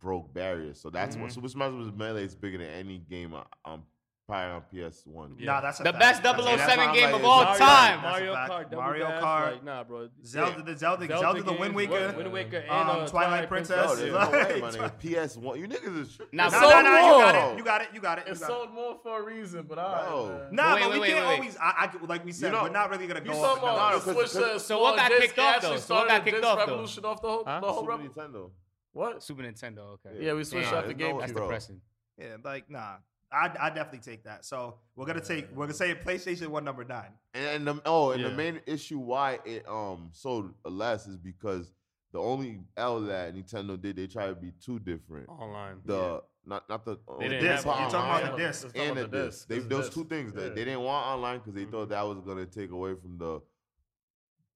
broke 0.00 0.32
barriers. 0.34 0.80
So 0.80 0.90
that's 0.90 1.14
Mm-hmm. 1.14 1.24
what 1.24 1.32
Super 1.32 1.48
Smash 1.48 1.70
Bros. 1.70 1.92
Melee 1.96 2.24
is 2.24 2.34
bigger 2.34 2.58
than 2.58 2.68
any 2.68 2.98
game 2.98 3.34
on, 3.34 3.44
on 3.64 3.82
probably 4.26 4.82
on 4.82 4.88
PS 4.90 5.06
One. 5.06 5.34
Nah, 5.40 5.62
that's 5.62 5.80
a 5.80 5.84
The 5.84 5.90
fact. 5.92 6.00
best 6.00 6.22
That's 6.22 6.38
007 6.44 6.58
why 6.78 6.84
I'm 6.84 6.94
game 6.94 7.04
like, 7.12 7.14
of 7.14 7.24
all 7.24 7.44
Mario- 7.44 7.58
time. 7.58 8.02
That's 8.02 8.18
a 8.18 8.20
Mario. 8.20 8.34
Kart, 8.34 8.70
Double 8.70 8.82
Mario 8.82 9.08
Dash, 9.08 9.22
Kart, 9.22 9.52
like, 9.52 9.64
nah, 9.64 9.84
bro. 9.84 10.08
Zelda, 10.22 10.62
the 10.62 10.76
Zelda, 10.76 11.06
Zelda, 11.06 11.18
Zelda 11.18 11.42
the 11.44 11.52
Wind 11.52 11.62
games, 11.62 11.90
Waker, 11.90 12.14
Wind 12.16 12.32
Waker, 12.32 12.56
and 12.58 12.70
um, 12.70 12.88
uh, 12.88 12.92
Twilight 12.92 13.08
Twilight 13.08 13.48
Princess. 13.48 13.76
Princess. 13.86 13.98
there's 14.00 14.12
Like, 14.12 14.74
no 14.74 14.82
way. 14.82 15.22
PS 15.24 15.36
One. 15.38 15.58
You 15.58 15.66
niggas 15.66 15.98
is 16.02 16.14
tripping. 16.14 16.36
Nah, 16.36 16.48
No, 16.50 16.60
So 16.60 16.60
no, 16.60 16.82
no, 16.82 16.90
you 16.90 17.22
got 17.24 17.34
more. 17.34 17.52
it. 17.54 17.58
You 17.58 17.64
got 17.64 17.80
it. 17.80 17.88
You 17.94 18.00
got 18.02 18.18
it. 18.18 18.24
You 18.26 18.32
It 18.34 18.38
got 18.40 18.44
it. 18.50 18.52
sold 18.52 18.72
more 18.74 18.96
for 19.02 19.20
a 19.20 19.24
reason, 19.24 19.64
but 19.66 19.78
all 19.78 20.26
No. 20.26 20.46
Nah, 20.52 20.74
Wait, 20.74 20.82
but 20.82 20.90
wait, 20.92 21.00
we 21.00 21.06
can't 21.08 21.24
always. 21.24 21.56
I, 21.56 21.88
I, 21.94 22.06
like 22.06 22.22
we 22.24 22.32
said, 22.32 22.52
know- 22.52 22.64
we're 22.64 22.68
not 22.68 22.90
really 22.90 23.06
gonna 23.06 23.22
go 23.22 23.32
talking 23.32 23.66
up. 23.66 23.74
about 23.74 23.92
no, 23.92 23.98
the 23.98 24.12
'cause- 24.14 24.30
Switch? 24.32 24.44
uh, 24.44 24.58
So 24.58 24.82
what 24.82 24.94
small 24.94 25.08
got 25.08 25.18
kicked 25.20 25.38
off, 25.38 25.62
though? 25.62 25.68
So 25.68 25.72
what 25.72 25.80
started 25.80 26.08
got 26.10 26.24
kicked 26.26 26.44
off, 26.44 26.58
though? 26.58 26.72
revolution 26.72 27.04
off 27.06 27.22
the 27.22 27.28
whole, 27.28 27.44
the 27.44 27.50
whole 27.60 27.80
Super 27.80 27.90
revolution. 27.92 28.14
Nintendo. 28.14 28.50
What? 28.98 29.22
Super 29.22 29.42
Nintendo, 29.42 29.96
okay. 30.04 30.10
Yeah, 30.24 30.34
we 30.34 30.42
switched 30.42 30.70
Damn, 30.70 30.74
out 30.78 30.88
the 30.88 30.94
there's 30.94 31.12
no- 31.12 31.20
That's 31.20 31.32
bro. 31.32 31.42
depressing. 31.42 31.80
Yeah, 32.16 32.36
like 32.44 32.68
nah. 32.68 32.96
I 33.30 33.54
I 33.60 33.68
definitely 33.70 34.00
take 34.00 34.24
that. 34.24 34.44
So 34.44 34.78
we're 34.96 35.06
gonna 35.06 35.20
take 35.20 35.50
we're 35.54 35.66
gonna 35.66 35.74
say 35.74 35.94
PlayStation 35.94 36.48
One 36.48 36.64
number 36.64 36.82
nine. 36.84 37.12
And, 37.34 37.46
and 37.46 37.66
the, 37.78 37.82
oh, 37.86 38.10
and 38.10 38.24
the 38.24 38.30
Yeah. 38.30 38.36
main 38.36 38.60
issue 38.66 38.98
why 38.98 39.38
it 39.44 39.68
um 39.68 40.10
sold 40.12 40.52
less 40.64 41.06
is 41.06 41.16
because 41.16 41.70
the 42.12 42.18
only 42.18 42.60
L 42.76 43.02
that 43.02 43.34
Nintendo 43.36 43.80
did, 43.80 43.96
they 43.96 44.06
tried 44.06 44.28
to 44.28 44.34
be 44.34 44.52
too 44.52 44.78
different. 44.80 45.28
Online. 45.28 45.80
The 45.84 46.22
not 46.46 46.68
not 46.68 46.84
the 46.86 46.96
They 47.20 47.28
didn't 47.28 47.44
Disc. 47.44 47.64
have 47.64 47.64
You're 47.66 47.74
online. 47.74 47.90
talking 47.90 48.10
about 48.26 48.36
the 48.36 48.42
Yeah. 48.42 48.48
disc. 48.48 48.62
Let's 48.64 48.74
talk 48.74 48.82
and 48.88 48.96
the 48.96 49.00
about 49.02 49.10
the 49.12 49.24
disc. 49.26 49.30
disc. 49.38 49.48
They, 49.48 49.54
This 49.56 49.62
is 49.64 49.68
those 49.68 49.84
disc. 49.84 49.92
two 49.94 50.04
things 50.06 50.32
that 50.32 50.42
Yeah. 50.42 50.48
they 50.54 50.64
didn't 50.64 50.80
want 50.82 51.06
online 51.06 51.38
because 51.38 51.54
they 51.54 51.66
Mhm. 51.66 51.70
thought 51.70 51.88
that 51.90 52.02
was 52.02 52.18
gonna 52.20 52.46
take 52.46 52.70
away 52.72 52.94
from 52.96 53.18
the 53.18 53.40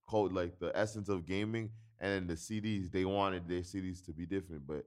code, 0.09 0.33
like 0.33 0.59
the 0.59 0.77
essence 0.77 1.09
of 1.09 1.27
gaming. 1.27 1.71
And 2.03 2.13
then 2.13 2.27
the 2.27 2.35
CDs, 2.35 2.91
they 2.91 3.05
wanted 3.05 3.49
their 3.49 3.61
CDs 3.61 4.05
to 4.07 4.13
be 4.13 4.27
different, 4.27 4.67
but 4.67 4.85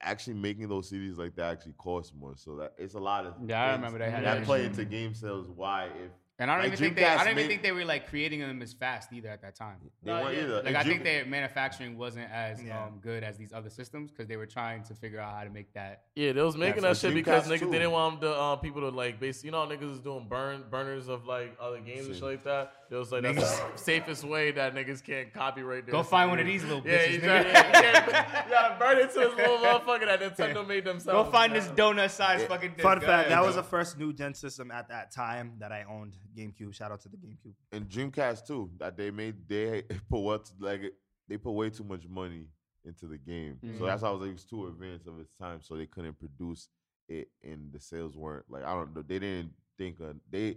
actually 0.00 0.34
making 0.34 0.68
those 0.68 0.90
CDs 0.90 1.18
like 1.18 1.34
that 1.36 1.50
actually 1.50 1.74
costs 1.76 2.12
more. 2.18 2.34
So 2.36 2.56
that 2.56 2.72
it's 2.78 2.94
a 2.94 3.00
lot 3.00 3.26
of 3.26 3.34
Yeah, 3.44 3.62
I 3.62 3.72
remember 3.72 3.98
they 3.98 4.10
had 4.10 4.24
that 4.24 4.38
that 4.38 4.44
play 4.46 4.64
into 4.64 4.84
game 4.84 5.12
sales. 5.12 5.48
Why 5.48 5.86
if 5.86 6.10
And 6.38 6.50
I 6.50 6.54
don't 6.54 6.64
Like 6.64 6.72
even 6.72 6.78
think 6.78 6.96
they. 6.96 7.04
I 7.04 7.24
don't 7.24 7.36
even 7.38 7.48
think 7.48 7.62
they 7.62 7.72
were 7.72 7.84
like 7.84 8.08
creating 8.08 8.40
them 8.40 8.62
as 8.62 8.72
fast 8.72 9.12
either 9.12 9.28
at 9.28 9.42
that 9.42 9.54
time. 9.56 9.76
they 10.04 10.12
weren't 10.12 10.38
either? 10.38 10.56
Like 10.56 10.66
And 10.66 10.76
I 10.76 10.82
think 10.84 11.02
Dream- 11.02 11.04
their 11.04 11.26
manufacturing 11.26 11.96
wasn't 11.98 12.30
as 12.32 12.62
Yeah. 12.62 12.84
um, 12.84 12.98
good 13.00 13.22
as 13.22 13.36
these 13.36 13.52
other 13.52 13.70
systems 13.70 14.10
because 14.10 14.26
they 14.28 14.36
were 14.36 14.46
trying 14.46 14.82
to 14.84 14.94
figure 14.94 15.20
out 15.20 15.34
how 15.36 15.44
to 15.44 15.50
make 15.50 15.72
that. 15.74 16.04
Yeah, 16.16 16.32
they 16.32 16.42
was 16.42 16.56
making 16.56 16.82
Yeah, 16.82 16.90
that 16.90 16.96
so 16.96 17.08
shit 17.08 17.14
because 17.16 17.46
niggas 17.48 17.58
too. 17.60 17.66
they 17.66 17.78
didn't 17.78 17.92
want 17.92 18.20
the 18.20 18.32
uh, 18.32 18.56
people 18.56 18.80
to 18.82 18.88
like 18.88 19.18
basically 19.20 19.48
you 19.48 19.52
know 19.52 19.66
how 19.66 19.70
niggas 19.72 19.92
is 19.94 20.00
doing 20.00 20.26
burn 20.28 20.64
burners 20.70 21.08
of 21.08 21.26
like 21.26 21.56
other 21.60 21.80
games 21.80 22.06
and 22.06 22.14
shit 22.14 22.24
like 22.24 22.44
that. 22.44 22.72
It 22.92 22.96
was 22.96 23.10
like 23.10 23.22
that's 23.22 23.58
the 23.58 23.64
safest 23.76 24.22
way 24.22 24.50
that 24.50 24.74
niggas 24.74 25.02
can't 25.02 25.32
copyright. 25.32 25.86
Their 25.86 25.92
Go 25.92 26.02
find 26.02 26.28
one 26.28 26.38
of 26.38 26.44
these 26.46 26.62
little 26.62 26.82
Yeah, 26.84 26.98
bitches. 26.98 27.12
you, 27.14 27.18
nigga. 27.20 27.24
gotta, 27.24 27.48
yeah, 27.48 28.48
gotta, 28.50 28.78
burn 28.78 28.98
it 28.98 29.12
to 29.14 29.18
this 29.20 29.34
little 29.36 29.56
motherfucker 29.64 30.04
that 30.06 30.20
Nintendo 30.20 30.66
made 30.68 30.84
themselves. 30.84 31.04
Go 31.06 31.22
themselves. 31.24 31.30
find 31.32 31.54
this 31.54 31.66
donut 31.68 32.10
sized 32.10 32.42
Yeah. 32.42 32.48
fucking. 32.48 32.70
disc. 32.72 32.82
Fun 32.82 32.98
Go 32.98 33.06
fact: 33.06 33.12
ahead, 33.28 33.30
that 33.32 33.36
bro. 33.38 33.46
was 33.46 33.56
the 33.56 33.62
first 33.62 33.98
new 33.98 34.12
gen 34.12 34.34
system 34.34 34.70
at 34.70 34.88
that 34.90 35.10
time 35.10 35.54
that 35.58 35.72
I 35.72 35.84
owned. 35.84 36.16
GameCube. 36.36 36.74
Shout 36.74 36.92
out 36.92 37.00
to 37.00 37.08
the 37.08 37.16
GameCube. 37.16 37.54
and 37.72 37.88
Dreamcast 37.88 38.46
too. 38.46 38.70
That 38.78 38.96
they 38.98 39.10
made 39.10 39.48
they 39.48 39.82
put 40.10 40.20
what 40.20 40.50
like 40.60 40.82
they 41.28 41.38
put 41.38 41.52
way 41.52 41.70
too 41.70 41.84
much 41.84 42.06
money 42.06 42.48
into 42.84 43.06
the 43.06 43.16
game. 43.16 43.58
Mhm. 43.64 43.78
So 43.78 43.86
that's 43.86 44.02
why 44.02 44.08
I 44.08 44.12
was 44.12 44.20
like 44.20 44.30
it 44.30 44.34
was 44.34 44.44
too 44.44 44.66
advanced 44.66 45.06
of 45.06 45.18
its 45.18 45.32
time. 45.34 45.60
So 45.62 45.76
they 45.76 45.86
couldn't 45.86 46.18
produce 46.18 46.68
it, 47.08 47.28
and 47.42 47.72
the 47.72 47.80
sales 47.80 48.16
weren't 48.18 48.44
like 48.50 48.64
I 48.64 48.74
don't 48.74 48.94
know. 48.94 49.00
They 49.02 49.18
didn't 49.18 49.52
think 49.78 49.98
of, 50.00 50.16
they 50.30 50.56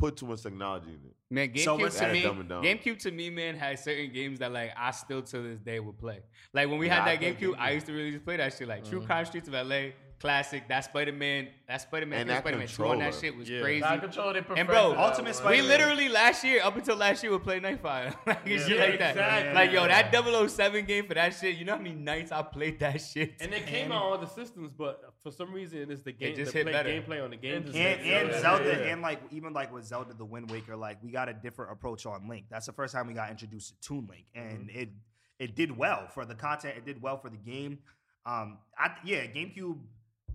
put 0.00 0.16
too 0.16 0.26
much 0.26 0.42
technology 0.42 0.88
in 0.88 0.94
it. 1.10 1.14
Man, 1.30 1.48
GameCube 1.50 1.80
what's- 1.80 1.98
to 2.00 2.12
me, 2.12 2.22
dumb 2.22 2.40
it 2.40 2.48
down. 2.48 2.62
GameCube 2.64 2.98
to 3.00 3.10
me, 3.12 3.30
man, 3.30 3.54
has 3.56 3.84
certain 3.84 4.12
games 4.12 4.38
that 4.40 4.50
like 4.50 4.72
I 4.76 4.90
still 4.90 5.22
to 5.22 5.38
this 5.42 5.60
day 5.60 5.78
would 5.78 5.98
play. 5.98 6.20
Like 6.52 6.68
when 6.68 6.78
we 6.78 6.86
Yeah, 6.86 7.04
had 7.04 7.06
that 7.06 7.18
played 7.20 7.38
GameCube, 7.38 7.56
I 7.58 7.70
used 7.72 7.86
to 7.86 7.92
really 7.92 8.10
just 8.12 8.24
play 8.24 8.36
that 8.38 8.52
shit. 8.56 8.66
Like 8.66 8.82
Mm-hmm. 8.82 8.90
True 8.90 9.06
Crime 9.06 9.24
Streets 9.26 9.46
of 9.48 9.54
LA, 9.54 9.92
classic. 10.20 10.68
That 10.68 10.84
Spider 10.84 11.12
Man, 11.12 11.48
that 11.66 11.80
Spider 11.80 12.06
Man, 12.06 12.20
And 12.20 12.30
that 12.30 12.42
Spider 12.42 12.58
Man 12.58 12.68
Two 12.68 12.86
on 12.86 12.98
that 12.98 13.14
shit 13.14 13.36
was 13.36 13.48
Yeah. 13.48 13.62
crazy. 13.62 13.80
Nah, 13.80 13.98
control, 13.98 14.32
they 14.32 14.38
And 14.56 14.68
bro, 14.68 14.90
that 14.90 14.98
Ultimate 14.98 15.24
one. 15.24 15.34
Spider- 15.34 15.62
We 15.62 15.68
literally 15.68 16.08
last 16.08 16.44
year, 16.44 16.60
up 16.62 16.76
until 16.76 16.96
last 16.96 17.22
year, 17.22 17.32
would 17.32 17.42
play 17.42 17.58
Nightfire, 17.60 18.14
like 18.26 18.46
and 18.46 18.60
shit 18.60 18.76
Yeah, 18.76 18.84
like 18.84 18.98
that. 18.98 19.10
exactly. 19.12 19.54
Like 19.54 19.72
yo, 19.72 19.86
that 19.88 20.10
007 20.12 20.84
game 20.84 21.06
for 21.06 21.14
that 21.14 21.34
shit. 21.34 21.56
You 21.56 21.64
know 21.64 21.72
how 21.76 21.78
many 21.82 21.94
nights 21.94 22.32
I 22.32 22.42
played 22.42 22.78
that 22.80 23.00
shit? 23.00 23.34
And 23.40 23.52
they 23.52 23.60
came 23.60 23.90
out 23.92 24.02
on 24.02 24.12
all 24.12 24.18
the 24.18 24.26
systems, 24.26 24.70
but 24.70 25.12
for 25.22 25.30
some 25.30 25.52
reason 25.52 25.90
it's 25.90 26.02
the 26.02 26.12
game, 26.12 26.36
just 26.36 26.52
the 26.52 26.58
hit 26.58 26.64
play, 26.66 26.72
better. 26.72 26.90
gameplay 26.90 27.24
on 27.24 27.30
the 27.30 27.36
game. 27.36 27.64
just 27.64 27.76
And, 27.76 28.00
and 28.00 28.40
Zelda, 28.40 28.64
yeah, 28.64 28.78
yeah. 28.78 28.92
and 28.92 29.02
like 29.02 29.20
even 29.30 29.52
like 29.52 29.72
with 29.72 29.84
Zelda 29.84 30.12
the 30.14 30.24
Wind 30.24 30.50
Waker, 30.50 30.76
like 30.76 31.02
we 31.02 31.10
got 31.10 31.28
a 31.28 31.32
different 31.34 31.72
approach 31.72 32.04
on 32.06 32.28
Link. 32.28 32.44
That's 32.50 32.66
the 32.66 32.72
first 32.72 32.94
time 32.94 33.06
we 33.06 33.14
got 33.14 33.30
introduced 33.30 33.68
to 33.80 33.88
Toon 33.88 34.06
Link, 34.10 34.26
and 34.34 34.70
it 34.70 34.90
it 35.38 35.56
did 35.56 35.74
well 35.74 36.06
for 36.08 36.26
the 36.26 36.34
content. 36.34 36.74
It 36.76 36.84
did 36.84 37.00
well 37.00 37.16
for 37.16 37.30
the 37.30 37.38
game. 37.38 37.78
Um, 38.26 38.58
I 38.76 38.90
yeah, 39.02 39.24
GameCube. 39.26 39.78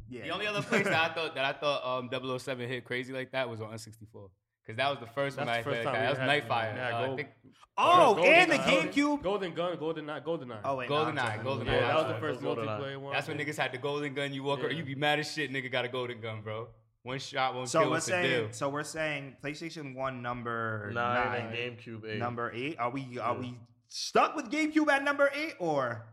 Yeah, 0.10 0.24
The 0.24 0.30
only 0.30 0.48
other 0.48 0.62
place 0.62 0.84
that 0.86 1.12
I 1.12 1.14
thought 1.16 1.36
that 1.36 1.46
I 1.46 1.54
thought 1.54 1.84
um 2.14 2.38
007 2.40 2.68
hit 2.68 2.86
crazy 2.86 3.12
like 3.14 3.32
that 3.32 3.50
was 3.50 3.62
on 3.62 3.70
N64. 3.70 4.30
Cause 4.68 4.76
that 4.78 4.90
was 4.90 5.00
the 5.00 5.06
first 5.06 5.38
one 5.38 5.48
I 5.48 5.58
first 5.62 5.66
played 5.68 5.86
like 5.86 5.94
time 5.94 5.94
that. 5.94 6.02
That 6.02 6.10
was 6.10 6.18
had- 6.18 6.30
Nightfire. 6.50 6.76
yeah, 6.76 6.90
Uh, 6.90 6.98
I 7.02 7.06
Gold- 7.06 7.18
think 7.18 7.30
Oh, 7.78 8.16
Golden 8.16 8.34
and 8.34 8.52
the 8.52 8.56
Eye. 8.62 8.64
GameCube. 8.88 9.22
Golden 9.22 9.54
Gun, 9.54 9.78
Golden 9.78 10.10
Eye, 10.10 10.20
Golden 10.22 10.52
Eye. 10.52 10.60
Oh 10.64 10.76
wait, 10.78 10.88
Golden 10.88 11.20
I'm 11.20 11.40
Eye. 11.40 11.44
Golden 11.44 11.68
yeah, 11.68 11.74
Eye. 11.74 11.80
that 11.88 11.96
was 11.96 12.08
the 12.08 12.20
first 12.20 12.42
Golden 12.42 12.66
multiplayer 12.66 12.98
one. 12.98 13.14
That's 13.14 13.28
when 13.28 13.38
niggas 13.38 13.58
had 13.58 13.72
the 13.74 13.78
golden 13.78 14.14
gun. 14.14 14.34
You 14.34 14.44
walk, 14.44 14.64
or 14.64 14.70
Yeah. 14.72 14.78
you 14.78 14.84
be 14.86 14.96
mad 14.96 15.20
as 15.20 15.32
shit. 15.32 15.52
Nigga 15.52 15.72
got 15.72 15.86
a 15.86 15.90
golden 15.90 16.20
gun, 16.22 16.42
bro. 16.42 16.70
One 17.04 17.20
shot, 17.20 17.54
one 17.54 17.68
So 17.68 17.80
kill. 17.82 17.90
we're 17.90 17.96
What's 17.98 18.06
deal? 18.08 18.16
saying, 18.16 18.48
so 18.54 18.70
we're 18.70 18.84
saying 18.84 19.36
PlayStation 19.44 19.94
One 19.94 20.22
number 20.24 20.90
Nine 20.94 21.26
nine, 21.32 21.42
and 21.58 21.78
GameCube 21.78 22.06
eight. 22.10 22.18
number 22.18 22.52
eight. 22.56 22.80
Are 22.80 22.90
we 22.90 23.20
are 23.20 23.34
Yeah. 23.36 23.40
we 23.40 23.60
stuck 23.90 24.36
with 24.36 24.50
GameCube 24.50 24.88
at 24.90 25.04
number 25.04 25.30
eight 25.36 25.54
or? 25.60 26.08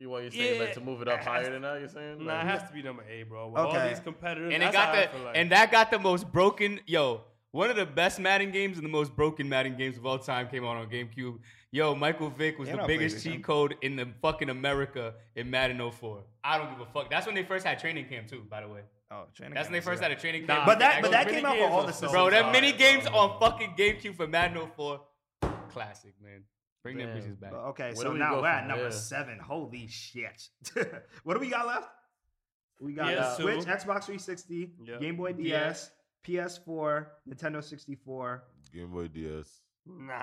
You 0.00 0.08
want 0.08 0.24
you 0.24 0.30
saying 0.30 0.58
like 0.60 0.72
to 0.72 0.80
move 0.80 1.02
it 1.02 1.08
up 1.08 1.20
higher 1.22 1.50
than 1.52 1.60
that? 1.60 1.78
You're 1.78 1.88
saying? 1.88 2.24
Nah, 2.24 2.32
Like, 2.36 2.44
it 2.44 2.48
has 2.48 2.68
to 2.68 2.72
be 2.74 2.82
number 2.82 3.04
eight, 3.08 3.28
bro. 3.28 3.48
With 3.50 3.60
all 3.60 3.68
Okay. 3.68 3.90
these 3.90 4.00
competitors, 4.00 4.54
and 4.54 4.62
it 4.62 4.72
that's 4.72 4.74
got 4.74 4.86
how 4.86 4.92
I 5.02 5.06
the 5.06 5.12
feel 5.12 5.20
like. 5.26 5.36
and 5.36 5.52
that 5.52 5.70
got 5.70 5.90
the 5.90 5.98
most 5.98 6.32
broken. 6.32 6.80
Yo, 6.86 7.20
one 7.50 7.68
of 7.68 7.76
the 7.76 7.84
best 7.84 8.18
Madden 8.18 8.50
games 8.50 8.78
and 8.78 8.84
the 8.86 8.90
most 8.90 9.14
broken 9.14 9.46
Madden 9.46 9.76
games 9.76 9.98
of 9.98 10.06
all 10.06 10.18
time 10.18 10.48
came 10.48 10.64
out 10.64 10.76
on 10.78 10.88
GameCube. 10.88 11.38
Yo, 11.70 11.94
Michael 11.94 12.30
Vick 12.30 12.58
was 12.58 12.70
And 12.70 12.78
the 12.78 12.82
on 12.82 12.88
biggest 12.88 13.18
PlayStation. 13.18 13.32
cheat 13.34 13.44
code 13.44 13.76
in 13.82 13.94
the 13.96 14.08
fucking 14.22 14.48
America 14.48 15.12
in 15.36 15.50
Madden 15.50 15.78
04. 15.90 16.24
I 16.42 16.56
don't 16.56 16.70
give 16.70 16.80
a 16.80 16.86
fuck. 16.86 17.10
That's 17.10 17.26
when 17.26 17.34
they 17.34 17.44
first 17.44 17.66
had 17.66 17.78
training 17.78 18.06
camp 18.06 18.26
too, 18.26 18.46
by 18.48 18.62
the 18.62 18.68
way. 18.68 18.80
Oh, 19.10 19.24
training 19.34 19.52
camp. 19.52 19.54
That's 19.54 19.66
when 19.68 19.72
they 19.74 19.80
first 19.80 20.02
had 20.02 20.12
a 20.12 20.16
training 20.16 20.46
Nah, 20.46 20.54
camp. 20.54 20.66
But 20.66 20.78
that 20.78 21.02
but 21.02 21.10
that 21.10 21.28
came 21.28 21.44
out 21.44 21.58
for 21.58 21.64
all 21.64 21.80
are 21.82 21.86
the 21.86 21.92
so 21.92 22.06
systems. 22.06 22.12
Bro, 22.12 22.30
them 22.30 22.44
Sorry, 22.44 22.52
mini 22.52 22.72
games 22.72 23.06
on 23.06 23.38
fucking 23.38 23.74
GameCube 23.76 24.14
for 24.16 24.26
Madden 24.26 24.66
04, 24.76 25.00
classic, 25.68 26.14
man. 26.22 26.44
Bring 26.82 26.96
them 26.98 27.08
Damn. 27.08 27.18
bitches 27.22 27.38
back. 27.40 27.52
Okay, 27.52 27.92
Where 27.94 27.96
so 27.96 28.12
we 28.12 28.18
now 28.18 28.40
we're 28.40 28.46
at 28.48 28.66
number 28.66 28.84
here? 28.84 28.90
seven. 28.92 29.38
Holy 29.38 29.86
shit! 29.88 30.48
what 31.24 31.34
do 31.34 31.40
we 31.40 31.48
got 31.50 31.66
left? 31.66 31.88
We 32.80 32.94
got 32.94 33.08
PS2. 33.08 33.36
Switch, 33.36 33.58
Xbox 33.66 34.04
360, 34.04 34.70
Yeah. 34.84 34.96
Game 34.98 35.16
Boy 35.16 35.34
DS, 35.34 35.90
PS4, 36.26 37.06
Nintendo 37.28 37.62
64. 37.62 38.44
Game 38.72 38.90
Boy 38.90 39.08
DS. 39.08 39.60
nah, 39.86 40.14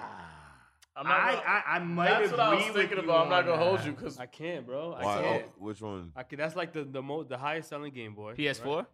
I'm 0.96 1.06
not 1.06 1.20
I, 1.20 1.32
gonna- 1.34 1.44
I 1.46 1.64
I 1.68 1.80
might 1.80 2.06
That's 2.10 2.26
agree 2.26 2.32
what 2.32 2.40
I 2.40 2.54
was 2.56 2.76
thinking 2.76 2.98
about. 2.98 3.24
I'm 3.26 3.30
not 3.30 3.46
gonna 3.46 3.64
hold 3.64 3.78
that. 3.80 3.86
you 3.86 3.92
because 3.92 4.18
I 4.20 4.26
can't, 4.26 4.66
bro. 4.66 4.94
I 4.94 5.04
Why? 5.06 5.22
can't. 5.22 5.44
Oh, 5.48 5.52
which 5.60 5.82
one? 5.82 6.12
I 6.16 6.24
can, 6.24 6.40
that's 6.40 6.56
like 6.56 6.74
the 6.74 6.84
the 6.86 7.04
most 7.04 7.30
the 7.30 7.38
highest 7.38 7.70
selling 7.70 7.94
Game 7.94 8.16
Boy. 8.16 8.34
PS4? 8.34 8.76
right? 8.78 8.86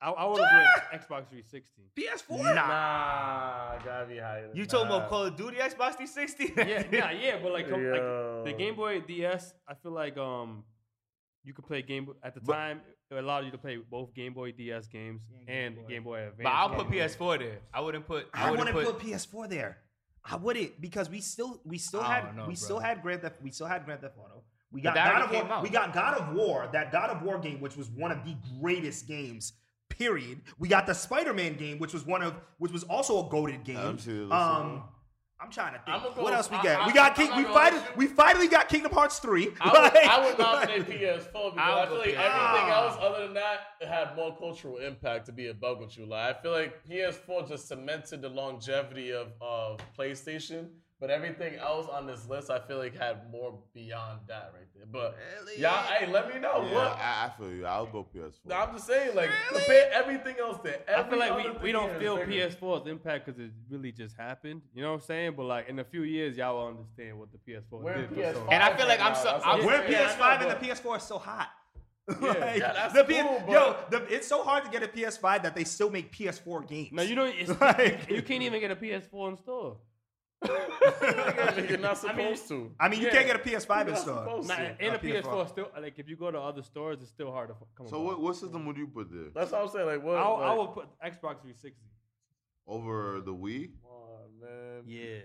I, 0.00 0.10
I 0.10 0.24
would 0.26 0.38
have 0.40 0.48
went 0.92 1.02
Xbox 1.02 1.28
360. 1.28 1.82
PS4. 1.96 2.54
nah, 2.54 3.78
gotta 3.84 4.06
be 4.06 4.18
higher. 4.18 4.50
You 4.52 4.66
talking 4.66 4.88
that. 4.88 4.96
about 4.96 5.08
Call 5.08 5.24
of 5.24 5.36
Duty 5.36 5.56
Xbox 5.56 5.96
360? 5.96 6.52
yeah, 6.56 6.84
yeah, 6.92 7.10
yeah, 7.12 7.38
but 7.42 7.52
like, 7.52 7.68
come- 7.70 7.84
like 7.90 8.44
the 8.44 8.54
Game 8.58 8.74
Boy 8.76 9.00
DS, 9.00 9.54
I 9.68 9.74
feel 9.74 9.92
like 9.92 10.16
um, 10.18 10.64
you 11.44 11.52
could 11.54 11.66
play 11.66 11.82
Game 11.82 12.06
Boy 12.06 12.12
at 12.22 12.34
the 12.34 12.40
But- 12.40 12.52
time. 12.54 12.80
It 13.10 13.18
allowed 13.18 13.44
you 13.44 13.50
to 13.52 13.58
play 13.58 13.76
both 13.76 14.12
Game 14.14 14.32
Boy 14.32 14.50
DS 14.52 14.88
games 14.88 15.20
and 15.46 15.76
Game 15.86 16.02
Boy 16.04 16.20
Advance. 16.26 16.40
But 16.42 16.48
I'll 16.48 16.70
games. 16.70 16.82
put 16.82 16.92
PS4 17.28 17.38
there. 17.38 17.58
I 17.72 17.80
wouldn't 17.80 18.06
put. 18.06 18.26
I, 18.34 18.48
I 18.48 18.50
wouldn't 18.50 18.74
wouldn't 18.74 18.98
put. 18.98 19.02
put, 19.02 19.12
PS4 19.12 19.48
there. 19.50 19.78
I 20.24 20.36
wouldn't 20.36 20.80
because 20.80 21.08
we 21.10 21.20
still 21.20 21.60
we 21.64 21.76
still 21.78 22.00
I 22.00 22.14
had 22.14 22.24
don't 22.24 22.36
know, 22.36 22.42
we 22.44 22.54
bro. 22.54 22.54
still 22.54 22.78
had 22.80 23.02
Grand 23.02 23.20
Theft 23.20 23.36
we 23.42 23.50
still 23.50 23.66
had 23.68 23.84
Grand 23.84 24.00
Theft 24.00 24.16
Auto. 24.18 24.42
We 24.72 24.80
But 24.80 24.94
got 24.94 24.94
that 24.94 25.12
God 25.12 25.22
already 25.22 25.36
of 25.38 25.46
War. 25.48 25.56
out. 25.58 25.62
We 25.62 25.68
got 25.68 25.92
God 25.92 26.18
of 26.18 26.34
War. 26.34 26.68
That 26.72 26.90
God 26.90 27.10
of 27.10 27.22
War 27.22 27.38
game, 27.38 27.60
which 27.60 27.76
was 27.76 27.88
one 27.90 28.10
of 28.10 28.24
the 28.24 28.34
greatest 28.60 29.06
games. 29.06 29.52
Period. 29.98 30.40
We 30.58 30.68
got 30.68 30.86
the 30.86 30.94
Spider-Man 30.94 31.54
game, 31.56 31.78
which 31.78 31.92
was 31.92 32.04
one 32.04 32.22
of 32.22 32.34
which 32.58 32.72
was 32.72 32.82
also 32.84 33.26
a 33.26 33.30
goaded 33.30 33.64
game. 33.64 33.76
I'm 33.76 33.98
serious, 33.98 34.32
um, 34.32 34.82
I'm 35.40 35.50
trying 35.50 35.74
to 35.74 35.80
think. 35.80 36.02
Go- 36.16 36.22
what 36.22 36.32
else 36.32 36.50
we 36.50 36.56
got? 36.56 36.66
I- 36.82 36.86
we 36.86 36.92
got 36.92 37.18
I'm 37.18 37.26
King, 37.28 37.36
we 37.36 37.44
finally 37.52 37.82
we 37.96 38.06
finally 38.06 38.48
got 38.48 38.68
Kingdom 38.68 38.92
Hearts 38.92 39.18
three. 39.18 39.52
I 39.60 39.70
would, 39.72 39.82
Like- 39.82 39.94
I 40.06 40.24
would 40.26 40.38
nominate 40.38 40.86
PS4 40.88 41.50
because 41.54 41.58
I 41.58 41.82
I, 41.82 41.86
feel 41.86 41.98
like 41.98 42.08
PS4. 42.08 42.24
everything 42.24 42.70
else 42.70 42.96
other 43.00 43.24
than 43.26 43.34
that 43.34 43.58
had 43.86 44.16
more 44.16 44.36
cultural 44.36 44.78
impact. 44.78 45.26
To 45.26 45.32
be 45.32 45.48
a 45.48 45.54
bug 45.54 45.80
with 45.80 45.96
you, 45.98 46.06
like 46.06 46.36
I 46.36 46.42
feel 46.42 46.52
like 46.52 46.84
PS4 46.88 47.48
just 47.48 47.68
cemented 47.68 48.22
the 48.22 48.28
longevity 48.30 49.12
of 49.12 49.28
of 49.40 49.80
PlayStation, 49.98 50.70
but 51.04 51.10
everything 51.10 51.54
else 51.56 51.86
on 51.92 52.06
this 52.06 52.26
list 52.30 52.48
I 52.50 52.58
feel 52.58 52.78
like 52.78 52.96
had 52.98 53.30
more 53.30 53.58
beyond 53.74 54.20
that 54.26 54.52
right 54.54 54.64
there. 54.74 54.86
But 54.90 55.18
y'all, 55.58 55.82
hey, 55.84 56.10
let 56.10 56.32
me 56.34 56.40
know 56.40 56.64
Yeah, 56.66 56.74
what. 56.74 56.96
I, 56.98 57.26
I 57.26 57.32
feel 57.38 57.52
you. 57.52 57.66
I'll 57.66 57.84
go 57.84 58.06
PS4. 58.14 58.30
No, 58.46 58.56
I'm 58.56 58.72
just 58.74 58.86
saying, 58.86 59.14
like 59.14 59.28
compare 59.52 59.90
everything 59.92 60.36
else 60.40 60.56
there. 60.64 60.78
I 60.88 61.02
feel 61.02 61.18
like 61.18 61.36
we, 61.36 61.50
we 61.64 61.72
don't 61.72 61.98
feel 61.98 62.16
bigger. 62.16 62.30
PS4's 62.48 62.86
impact 62.88 63.26
because 63.26 63.38
it 63.38 63.50
really 63.68 63.92
just 63.92 64.16
happened. 64.16 64.62
You 64.74 64.80
know 64.82 64.92
what 64.92 65.02
I'm 65.02 65.06
saying? 65.06 65.34
But 65.36 65.44
like 65.44 65.68
in 65.68 65.78
a 65.78 65.84
few 65.84 66.04
years, 66.04 66.38
y'all 66.38 66.54
will 66.56 66.68
understand 66.68 67.18
what 67.18 67.28
the 67.32 67.38
PS4 67.52 67.82
We're 67.82 67.94
did. 68.06 68.10
PS5 68.12 68.32
so- 68.34 68.48
And 68.50 68.62
I 68.62 68.74
feel 68.74 68.86
like 68.88 69.00
right 69.00 69.10
I'm 69.10 69.14
so- 69.14 69.24
that's 69.24 69.44
I'm- 69.44 69.58
what 69.58 69.66
We're 69.66 69.90
saying. 69.92 70.08
PS5 70.08 70.40
know, 70.40 70.48
and 70.48 70.58
the 70.60 70.66
PS4 70.66 70.96
is 70.96 71.02
so 71.02 71.18
hot. 71.18 71.48
Like, 72.06 72.20
Yeah, 72.58 72.72
that's 72.74 72.94
the 72.94 73.04
P- 73.04 73.20
cool, 73.20 73.42
but- 73.46 73.52
Yo, 73.52 73.76
the, 73.90 74.14
it's 74.14 74.26
so 74.26 74.42
hard 74.42 74.64
to 74.64 74.70
get 74.70 74.82
a 74.82 74.88
PS5 74.88 75.42
that 75.42 75.54
they 75.54 75.64
still 75.64 75.90
make 75.90 76.12
PS4 76.12 76.66
games. 76.68 76.92
No, 76.92 77.02
you 77.02 77.14
don't. 77.14 77.34
It's, 77.38 77.60
Like- 77.60 78.10
you 78.10 78.22
can't 78.22 78.42
even 78.42 78.60
get 78.60 78.70
a 78.70 78.76
PS4 78.76 79.30
in 79.30 79.36
store. 79.38 79.76
You're 80.44 81.78
not 81.78 81.98
supposed 81.98 82.08
I 82.08 82.12
mean- 82.16 82.36
to. 82.48 82.72
I 82.80 82.88
mean, 82.88 83.00
you 83.00 83.06
Yeah. 83.06 83.12
can't 83.12 83.26
get 83.26 83.36
a 83.36 83.38
PS5 83.38 83.80
in 83.82 83.86
You're 83.88 83.96
store. 83.96 84.42
Nah, 84.44 84.54
to. 84.56 84.84
in 84.86 84.92
Uh, 84.92 84.96
a 84.96 84.98
PS4, 84.98 85.48
still 85.48 85.70
like 85.80 85.98
if 85.98 86.08
you 86.08 86.16
go 86.16 86.30
to 86.30 86.38
other 86.40 86.62
stores, 86.62 86.98
it's 87.00 87.10
still 87.10 87.30
hard 87.32 87.48
to 87.48 87.54
f- 87.54 87.66
come. 87.76 87.88
So 87.88 88.00
what, 88.02 88.20
what 88.20 88.36
system 88.36 88.66
would 88.66 88.76
you 88.76 88.86
put 88.86 89.10
there? 89.10 89.30
That's 89.34 89.52
what 89.52 89.62
I'm 89.62 89.68
saying. 89.68 89.86
Like, 89.86 90.02
what? 90.02 90.16
I, 90.16 90.22
I 90.22 90.50
like, 90.52 90.58
would 90.58 90.74
put 90.74 90.86
Xbox 91.00 91.40
360. 91.42 91.74
Over 92.66 93.20
the 93.24 93.34
Wii? 93.34 93.70
Come 93.82 93.90
on, 93.90 94.40
man. 94.40 94.82
Yeah. 94.86 95.18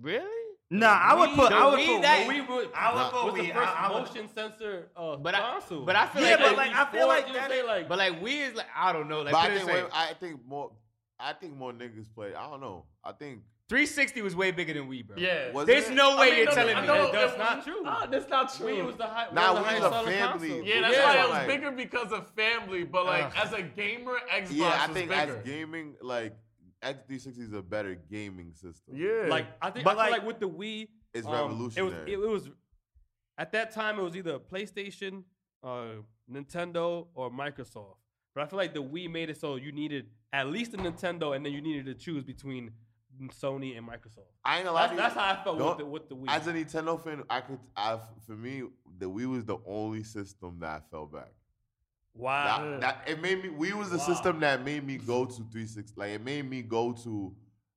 Really? 0.00 0.40
Nah, 0.70 0.88
I 0.88 1.14
would 1.14 1.30
put. 1.36 1.50
the 1.50 1.56
I 1.56 1.66
would 1.68 1.84
put. 1.86 2.02
that- 2.02 2.26
We 2.26 2.40
would. 2.40 2.68
I 2.74 2.94
would 2.94 3.12
put 3.12 3.24
was 3.26 3.34
the 3.46 3.52
first 3.52 3.68
I, 3.68 3.86
I 3.86 3.92
would, 3.94 4.06
motion 4.08 4.28
sensor 4.34 4.88
uh, 4.96 5.16
But 5.16 5.34
I- 5.36 5.40
console. 5.52 5.84
but 5.84 5.94
I 5.94 6.06
feel 6.06 6.22
Yeah, 6.22 6.30
like 6.30 6.38
but 6.40 6.48
that- 6.48 6.56
like 6.56 6.72
I 6.74 6.90
feel 6.90 7.06
like 7.06 7.32
that 7.32 7.50
say 7.50 7.62
like 7.62 7.88
But 7.88 7.98
like 7.98 8.20
Wii 8.20 8.48
is 8.48 8.54
like 8.56 8.66
I 8.74 8.92
don't 8.92 9.08
know. 9.08 9.22
Like 9.22 9.32
but 9.32 9.38
I 9.44 9.54
think, 9.54 9.66
this 9.66 9.82
wait, 9.82 9.84
I 9.92 10.14
think 10.14 10.40
more. 10.46 10.72
I 11.20 11.32
think 11.34 11.54
more 11.54 11.72
niggas 11.72 12.12
play. 12.12 12.34
I 12.34 12.48
don't 12.50 12.60
know. 12.60 12.86
I 13.04 13.12
think 13.12 13.42
360 13.68 14.20
was 14.22 14.36
way 14.36 14.50
bigger 14.50 14.74
than 14.74 14.88
Wii, 14.90 15.06
bro. 15.06 15.16
Yeah. 15.16 15.50
Was 15.52 15.66
There's 15.66 15.88
it? 15.88 15.94
no 15.94 16.18
way 16.18 16.26
I 16.26 16.30
mean, 16.30 16.36
you're 16.38 16.46
no, 16.46 16.54
telling 16.54 16.74
no, 16.76 16.80
me. 16.82 16.86
no, 16.86 17.12
That's 17.12 17.32
it- 17.32 17.38
not 17.38 17.64
true. 17.64 17.82
Nah, 17.82 18.06
that's 18.06 18.28
not 18.28 18.54
true. 18.54 18.66
Wii 18.66 18.84
was 18.86 18.96
the 18.96 19.06
high. 19.06 19.28
Nah, 19.32 19.52
was 19.54 19.58
the 19.62 19.64
Wii's 19.64 19.68
highest 19.70 19.86
a 19.86 19.90
selling 19.90 20.06
family. 20.18 20.48
console. 20.48 20.66
Yeah, 20.66 20.80
that's 20.82 20.96
Yeah, 20.96 21.04
why 21.04 21.14
it 21.14 21.22
was 21.22 21.30
like- 21.30 21.46
bigger 21.48 21.70
because 21.70 22.12
of 22.12 22.30
family. 22.34 22.84
But 22.84 23.06
like 23.06 23.24
Ugh. 23.24 23.32
as 23.36 23.52
a 23.54 23.62
gamer, 23.62 24.18
Xbox 24.30 24.46
yeah. 24.52 24.64
I 24.66 24.86
was 24.86 24.96
think 24.96 25.08
bigger. 25.10 25.36
as 25.38 25.44
gaming, 25.46 25.94
like 26.02 26.36
X360 26.82 27.38
is 27.38 27.52
a 27.54 27.62
better 27.62 27.94
gaming 27.94 28.52
system. 28.52 28.94
yeah. 28.96 29.26
Like 29.28 29.46
I 29.62 29.70
think, 29.70 29.84
But 29.84 29.92
I 29.98 30.04
feel 30.04 30.10
like- 30.10 30.10
like 30.20 30.26
with 30.26 30.40
the 30.40 30.48
Wii, 30.48 30.88
It's 31.14 31.26
um, 31.26 31.32
It 31.32 31.36
was, 31.62 31.76
revolutionary. 31.76 32.12
it, 32.12 32.16
was 32.18 32.50
at 33.38 33.52
that 33.52 33.70
time 33.70 33.98
it 33.98 34.02
was 34.02 34.14
either 34.16 34.38
PlayStation, 34.40 35.22
uh, 35.62 36.02
Nintendo, 36.30 37.06
or 37.14 37.30
Microsoft. 37.30 37.96
But 38.34 38.42
I 38.44 38.46
feel 38.46 38.56
like 38.58 38.74
the 38.74 38.82
Wii 38.82 39.10
made 39.10 39.30
it 39.30 39.38
so 39.38 39.54
you 39.56 39.70
needed 39.72 40.10
at 40.32 40.48
least 40.48 40.74
a 40.74 40.76
Nintendo, 40.76 41.34
and 41.34 41.46
then 41.46 41.52
you 41.52 41.62
needed 41.62 41.86
to 41.86 41.94
choose 41.94 42.24
between 42.24 42.72
Sony 43.40 43.76
and 43.78 43.86
Microsoft. 43.88 44.26
I 44.44 44.56
ain't 44.56 44.64
gonna 44.66 44.74
lie 44.76 44.86
That's, 44.88 44.98
that's 44.98 45.14
how 45.14 45.32
I 45.40 45.44
felt 45.44 45.58
with 45.58 45.78
the, 45.78 45.84
with 45.86 46.08
the 46.08 46.16
Wii. 46.16 46.24
As 46.28 46.46
a 46.46 46.52
Nintendo 46.52 47.02
fan, 47.02 47.22
I 47.30 47.40
could. 47.40 47.58
I 47.76 47.98
for 48.26 48.32
me, 48.32 48.62
the 48.98 49.06
Wii 49.10 49.26
was 49.26 49.44
the 49.44 49.58
only 49.66 50.02
system 50.02 50.58
that 50.60 50.68
I 50.70 50.80
fell 50.90 51.06
back. 51.06 51.32
wow. 52.14 52.78
That, 52.78 52.80
that 52.80 53.08
it 53.08 53.20
made 53.22 53.42
me. 53.42 53.50
Wii 53.50 53.74
was 53.74 53.90
the 53.90 53.98
system 53.98 54.40
that 54.40 54.64
made 54.64 54.86
me 54.86 54.96
go 54.98 55.24
to 55.24 55.32
360. 55.34 55.94
Like 55.96 56.10
it 56.10 56.24
made 56.24 56.48
me 56.48 56.62
go 56.62 56.92
to 56.92 57.34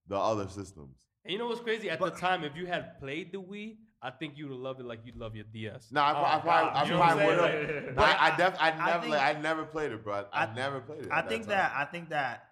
the 0.07 0.17
other 0.17 0.47
systems. 0.47 0.97
And 1.23 1.33
you 1.33 1.39
know 1.39 1.47
what's 1.47 1.61
crazy? 1.61 1.89
At 1.89 1.99
the 1.99 2.09
time, 2.11 2.43
if 2.43 2.55
you 2.55 2.65
had 2.67 2.99
played 2.99 3.31
the 3.33 3.39
Wii, 3.41 3.77
I 4.01 4.11
think 4.11 4.37
you'd 4.37 4.51
have 4.51 4.59
loved 4.59 4.79
it 4.79 4.85
like 4.85 4.99
you'd 5.05 5.17
love 5.17 5.35
your 5.35 5.43
DS. 5.51 5.89
No, 5.91 6.01
I, 6.01 6.11
Oh, 6.13 6.23
I 6.37 6.39
probably, 6.39 6.71
I 6.71 6.85
You 6.85 6.93
I'm 6.93 6.99
probably 6.99 7.25
would 7.25 7.39
have. 7.85 7.95
But 7.95 8.17
I, 8.21 8.37
def, 8.37 8.55
I 8.59 8.71
I 8.71 8.85
never, 8.85 8.99
think- 9.01 9.11
like, 9.13 9.35
I 9.35 9.41
never 9.41 9.65
played 9.65 9.91
it, 9.91 10.03
bro. 10.03 10.25
I, 10.31 10.45
I- 10.45 10.55
never 10.55 10.79
played 10.79 11.01
it. 11.01 11.11
I 11.11 11.19
at 11.19 11.29
think 11.29 11.43
time. 11.43 11.49
that 11.49 11.73
I 11.75 11.85
think 11.85 12.09
that 12.09 12.43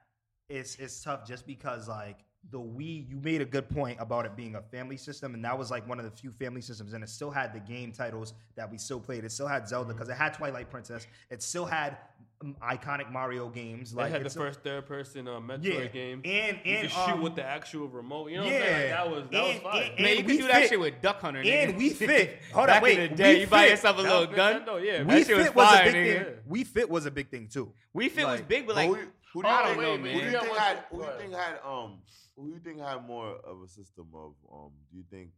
it's 0.50 0.76
it's 0.76 1.02
tough 1.02 1.26
just 1.28 1.46
because 1.48 1.88
like 1.88 2.18
the 2.52 2.60
Wii, 2.60 3.10
you 3.10 3.18
made 3.24 3.42
a 3.42 3.46
good 3.46 3.68
point 3.70 3.98
about 4.00 4.26
it 4.26 4.36
being 4.36 4.56
a 4.56 4.62
family 4.62 4.98
system, 4.98 5.34
and 5.34 5.44
that 5.44 5.58
was 5.58 5.72
like 5.72 5.88
one 5.90 6.00
of 6.00 6.06
the 6.06 6.12
few 6.12 6.32
family 6.32 6.62
systems, 6.62 6.94
and 6.94 7.04
it 7.04 7.10
still 7.10 7.32
had 7.32 7.54
the 7.54 7.60
game 7.60 7.92
titles 7.92 8.34
that 8.56 8.72
we 8.72 8.78
still 8.78 9.00
played. 9.00 9.24
It 9.24 9.32
still 9.32 9.48
had 9.48 9.68
Zelda 9.68 9.94
because 9.94 10.10
it 10.10 10.14
had 10.16 10.34
Twilight 10.36 10.70
Princess. 10.70 11.08
It 11.30 11.42
still 11.42 11.66
had 11.66 11.98
um, 12.42 12.56
iconic 12.62 13.12
Mario 13.12 13.50
games. 13.50 13.94
They 13.94 14.04
Like 14.04 14.12
had 14.12 14.24
the 14.24 14.30
still- 14.30 14.44
first 14.44 14.62
third-person 14.62 15.28
uh, 15.28 15.40
Metroid 15.40 15.64
yeah, 15.64 15.86
game. 15.88 16.22
and 16.24 16.60
you 16.64 16.72
and 16.74 16.82
could 16.84 16.92
shoot 16.92 17.12
um, 17.14 17.22
with 17.24 17.36
the 17.36 17.44
actual 17.44 17.88
remote. 17.88 18.30
You 18.30 18.38
know 18.38 18.44
what 18.44 18.54
yeah, 18.54 18.60
I'm 18.60 18.64
saying? 18.66 18.82
Like, 18.82 18.90
that 19.00 19.10
was 19.12 19.24
that 19.32 19.44
was 19.44 19.52
and- 19.54 19.62
fire. 19.64 19.84
and- 19.96 20.04
Man, 20.04 20.12
you 20.12 20.18
could 20.18 20.26
we 20.28 20.38
do 20.38 20.48
that 20.48 20.62
fit- 20.62 20.70
shit 20.70 20.80
with 20.80 21.02
Duck 21.02 21.22
Hunter, 21.22 21.42
nigga. 21.44 21.68
and 21.70 21.78
we 21.78 21.90
fit. 21.90 22.40
Hold 22.54 22.70
on, 22.70 22.82
wait. 22.84 23.00
in 23.00 23.10
the 23.12 23.16
day, 23.16 23.34
we 23.36 23.42
you 23.42 23.48
buy 23.48 23.66
yourself 23.68 23.98
a 24.00 24.04
That 24.04 24.10
little 24.20 24.36
gun. 24.36 24.62
Nintendo, 24.62 24.86
yeah. 24.86 24.98
That 25.04 25.08
We 25.08 25.24
shit 25.24 25.36
was 25.38 25.46
fit 25.48 25.56
was 25.56 25.80
a 25.80 25.84
big 25.84 25.96
nigga. 25.96 26.24
thing. 26.26 26.34
Wii 26.52 26.68
Fit 26.68 26.90
was 26.90 27.06
a 27.08 27.12
big 27.12 27.30
thing 27.32 27.48
too. 27.48 27.72
Wii 27.96 28.12
Fit 28.12 28.26
was 28.28 28.42
big, 28.42 28.68
but 28.68 28.76
But 28.76 28.76
like, 28.76 28.88
who, 28.90 28.96
who 29.34 29.42
do 29.42 29.48
you 29.50 29.54
Oh, 29.58 29.66
think? 29.66 29.78
wait, 29.80 29.98
who 29.98 30.04
man. 30.04 30.04
do 30.04 30.20
You 30.20 30.26
you 30.26 30.32
got 30.32 30.44
think 30.44 30.58
had? 30.58 30.76
thing- 30.76 30.84
Who 30.92 30.98
do 31.06 31.12
you 31.12 31.18
think 31.20 31.34
had? 31.34 31.60
Um, 31.66 31.98
who 32.36 32.48
do 32.48 32.54
you 32.54 32.60
think 32.60 32.80
had 32.80 33.06
more 33.08 33.36
of 33.44 33.62
a 33.64 33.68
system 33.68 34.08
of? 34.14 34.34
Um, 34.52 34.72
do 34.92 34.98
you 34.98 35.04
think 35.10 35.30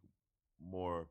more? 0.60 1.08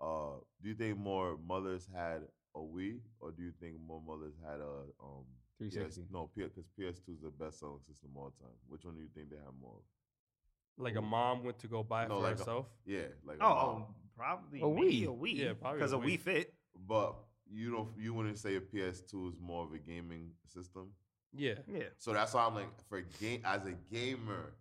Uh, 0.00 0.40
do 0.62 0.68
you 0.68 0.74
think 0.74 0.98
more 0.98 1.36
mothers 1.46 1.88
had 1.94 2.22
a 2.54 2.58
Wii, 2.58 2.98
or 3.20 3.30
do 3.32 3.42
you 3.42 3.52
think 3.60 3.76
more 3.86 4.00
mothers 4.06 4.34
had 4.44 4.60
a 4.60 4.84
um? 5.02 5.24
360. 5.58 6.02
PS, 6.02 6.08
no, 6.12 6.28
because 6.34 6.64
PS2 6.78 7.14
is 7.14 7.20
the 7.22 7.30
best 7.30 7.60
selling 7.60 7.78
system 7.86 8.10
of 8.16 8.22
all 8.22 8.32
time. 8.40 8.50
Which 8.68 8.84
one 8.84 8.94
do 8.96 9.00
you 9.00 9.08
think 9.14 9.30
they 9.30 9.36
had 9.36 9.54
more? 9.60 9.76
of? 9.76 10.82
Like 10.82 10.96
a 10.96 11.02
mom 11.02 11.44
went 11.44 11.58
to 11.60 11.68
go 11.68 11.82
buy 11.84 12.04
it 12.04 12.08
No, 12.08 12.16
for 12.16 12.22
like 12.22 12.34
a- 12.34 12.38
herself. 12.38 12.66
Yeah, 12.84 13.02
like 13.24 13.38
a 13.38 13.44
Oh, 13.44 13.48
mom. 13.48 13.82
oh, 13.88 13.94
probably 14.16 14.60
A 14.60 14.66
maybe 14.68 15.02
Wii. 15.02 15.04
a 15.04 15.08
Wii. 15.08 15.36
Yeah, 15.38 15.52
probably 15.52 15.78
because 15.78 15.92
a 15.92 15.96
a 15.98 16.00
Wii. 16.00 16.04
Wii 16.14 16.20
fit. 16.20 16.54
but 16.88 17.14
you 17.48 17.70
don't. 17.70 17.88
You 17.98 18.12
wouldn't 18.14 18.38
say 18.38 18.56
a 18.56 18.60
PS2 18.60 19.28
is 19.28 19.38
more 19.40 19.64
of 19.64 19.72
a 19.72 19.78
gaming 19.78 20.30
system. 20.46 20.88
Yeah. 21.32 21.54
Yeah. 21.68 21.84
So 21.98 22.12
that's 22.12 22.34
why 22.34 22.44
I'm 22.46 22.54
like, 22.54 22.68
for 22.88 23.00
game 23.20 23.42
as 23.44 23.64
a 23.66 23.72
gamer, 23.94 24.54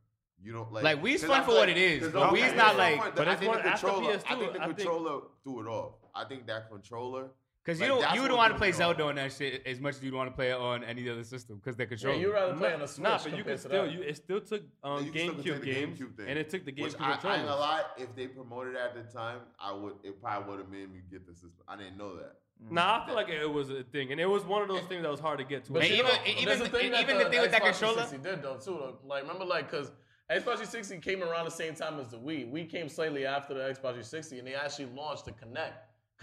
you 0.43 0.51
don't 0.53 0.71
like. 0.71 0.83
Like, 0.83 1.01
Wii's 1.01 1.21
'cause 1.21 1.29
fun 1.29 1.39
I 1.39 1.43
for 1.43 1.45
feel 1.51 1.55
what 1.59 1.67
like- 1.69 1.77
it 1.77 1.81
is, 1.81 2.03
'cause 2.03 2.11
but 2.13 2.23
okay, 2.33 2.41
Wii's 2.41 2.55
not 2.55 2.77
like- 2.77 2.99
fun, 2.99 3.11
but 3.15 3.27
I 3.27 3.31
it's 3.33 3.39
think 3.41 3.53
the 3.53 3.59
after 3.67 3.87
controller. 3.87 4.11
I 4.11 4.15
PS2, 4.17 4.39
think 4.39 4.53
the 4.53 4.59
controller 4.59 5.21
threw 5.43 5.59
it 5.61 5.67
off. 5.69 5.93
I 6.15 6.23
think 6.25 6.47
that 6.47 6.69
controller. 6.69 7.29
Because 7.63 7.79
you 7.79 7.93
Like, 7.93 8.01
don't, 8.01 8.15
you 8.15 8.27
don't 8.27 8.37
want 8.37 8.53
to 8.53 8.57
play. 8.57 8.71
Zelda 8.71 9.03
on 9.03 9.15
that 9.15 9.31
shit 9.31 9.61
as 9.67 9.79
much 9.79 9.93
as 9.97 10.03
you'd 10.03 10.15
want 10.15 10.27
to 10.31 10.35
play 10.35 10.49
it 10.49 10.55
on 10.57 10.83
any 10.83 11.07
other 11.07 11.23
system 11.23 11.57
because 11.57 11.75
they're 11.75 11.85
yeah, 11.85 11.89
controlled. 11.89 12.19
you 12.19 12.33
rather 12.33 12.55
play 12.55 12.73
on 12.73 12.81
a 12.81 12.87
Switch 12.87 13.03
Nah, 13.03 13.19
but 13.23 13.37
you 13.37 13.43
can 13.43 13.57
still 13.59 13.85
you 13.85 14.01
it 14.01 14.15
still 14.17 14.41
took 14.41 14.63
um, 14.83 15.05
you 15.05 15.11
can 15.11 15.21
still 15.21 15.33
GameCube 15.35 15.43
take 15.53 15.61
the 15.61 15.71
games 15.73 15.99
GameCube 15.99 16.17
thing. 16.17 16.27
and 16.27 16.39
it 16.39 16.49
took 16.49 16.65
the 16.65 16.71
Which 16.71 16.93
GameCube 16.93 17.01
I, 17.01 17.05
I 17.05 17.11
ain't 17.11 17.21
controllers. 17.21 17.45
gonna 17.59 17.85
if 17.99 18.15
they 18.15 18.27
promoted 18.27 18.73
it 18.73 18.79
at 18.79 18.95
the 18.95 19.03
time, 19.15 19.41
I 19.59 19.73
would. 19.73 19.93
It 20.03 20.19
probably 20.19 20.49
would 20.49 20.59
have 20.59 20.69
made 20.71 20.91
me 20.91 21.01
get 21.11 21.27
the 21.27 21.33
system. 21.35 21.51
I 21.67 21.75
didn't 21.77 21.97
know 21.99 22.15
that. 22.15 22.37
Nah, 22.67 23.03
I 23.03 23.05
feel 23.05 23.13
like 23.15 23.29
it 23.29 23.45
was 23.45 23.69
a 23.69 23.83
thing, 23.83 24.11
and 24.11 24.19
it 24.19 24.25
was 24.25 24.43
one 24.43 24.63
of 24.63 24.67
those 24.67 24.81
things 24.85 25.03
that 25.03 25.11
was 25.11 25.19
hard 25.19 25.37
to 25.37 25.45
get 25.45 25.63
to. 25.65 25.71
But 25.73 25.83
even- 25.85 26.05
know, 26.07 26.11
even 26.25 26.45
there's 26.45 26.59
the- 26.59 26.65
a 26.65 26.69
thing 26.69 26.91
that 26.93 27.01
even 27.01 27.17
the 27.19 27.25
thing 27.29 27.41
with 27.41 27.51
that 27.51 27.61
controller- 27.61 27.93
360 28.05 28.17
did 28.17 28.41
though 28.41 28.57
too. 28.57 28.79
Though. 28.79 28.97
Like 29.05 29.21
remember, 29.21 29.45
like 29.45 29.69
because 29.69 29.91
Xbox 30.31 30.57
360 30.63 30.99
came 30.99 31.21
around 31.23 31.45
the 31.45 31.51
same 31.51 31.75
time 31.75 31.99
as 31.99 32.07
the 32.09 32.17
Wii. 32.17 32.51
Wii 32.51 32.69
came 32.69 32.87
slightly 32.87 33.25
after 33.25 33.53
the 33.53 33.59
Xbox 33.61 33.99
360, 33.99 34.39
and 34.39 34.47
they 34.47 34.55
actually 34.55 34.85
launched 34.95 35.25
the 35.25 35.31
Kinect. 35.31 35.73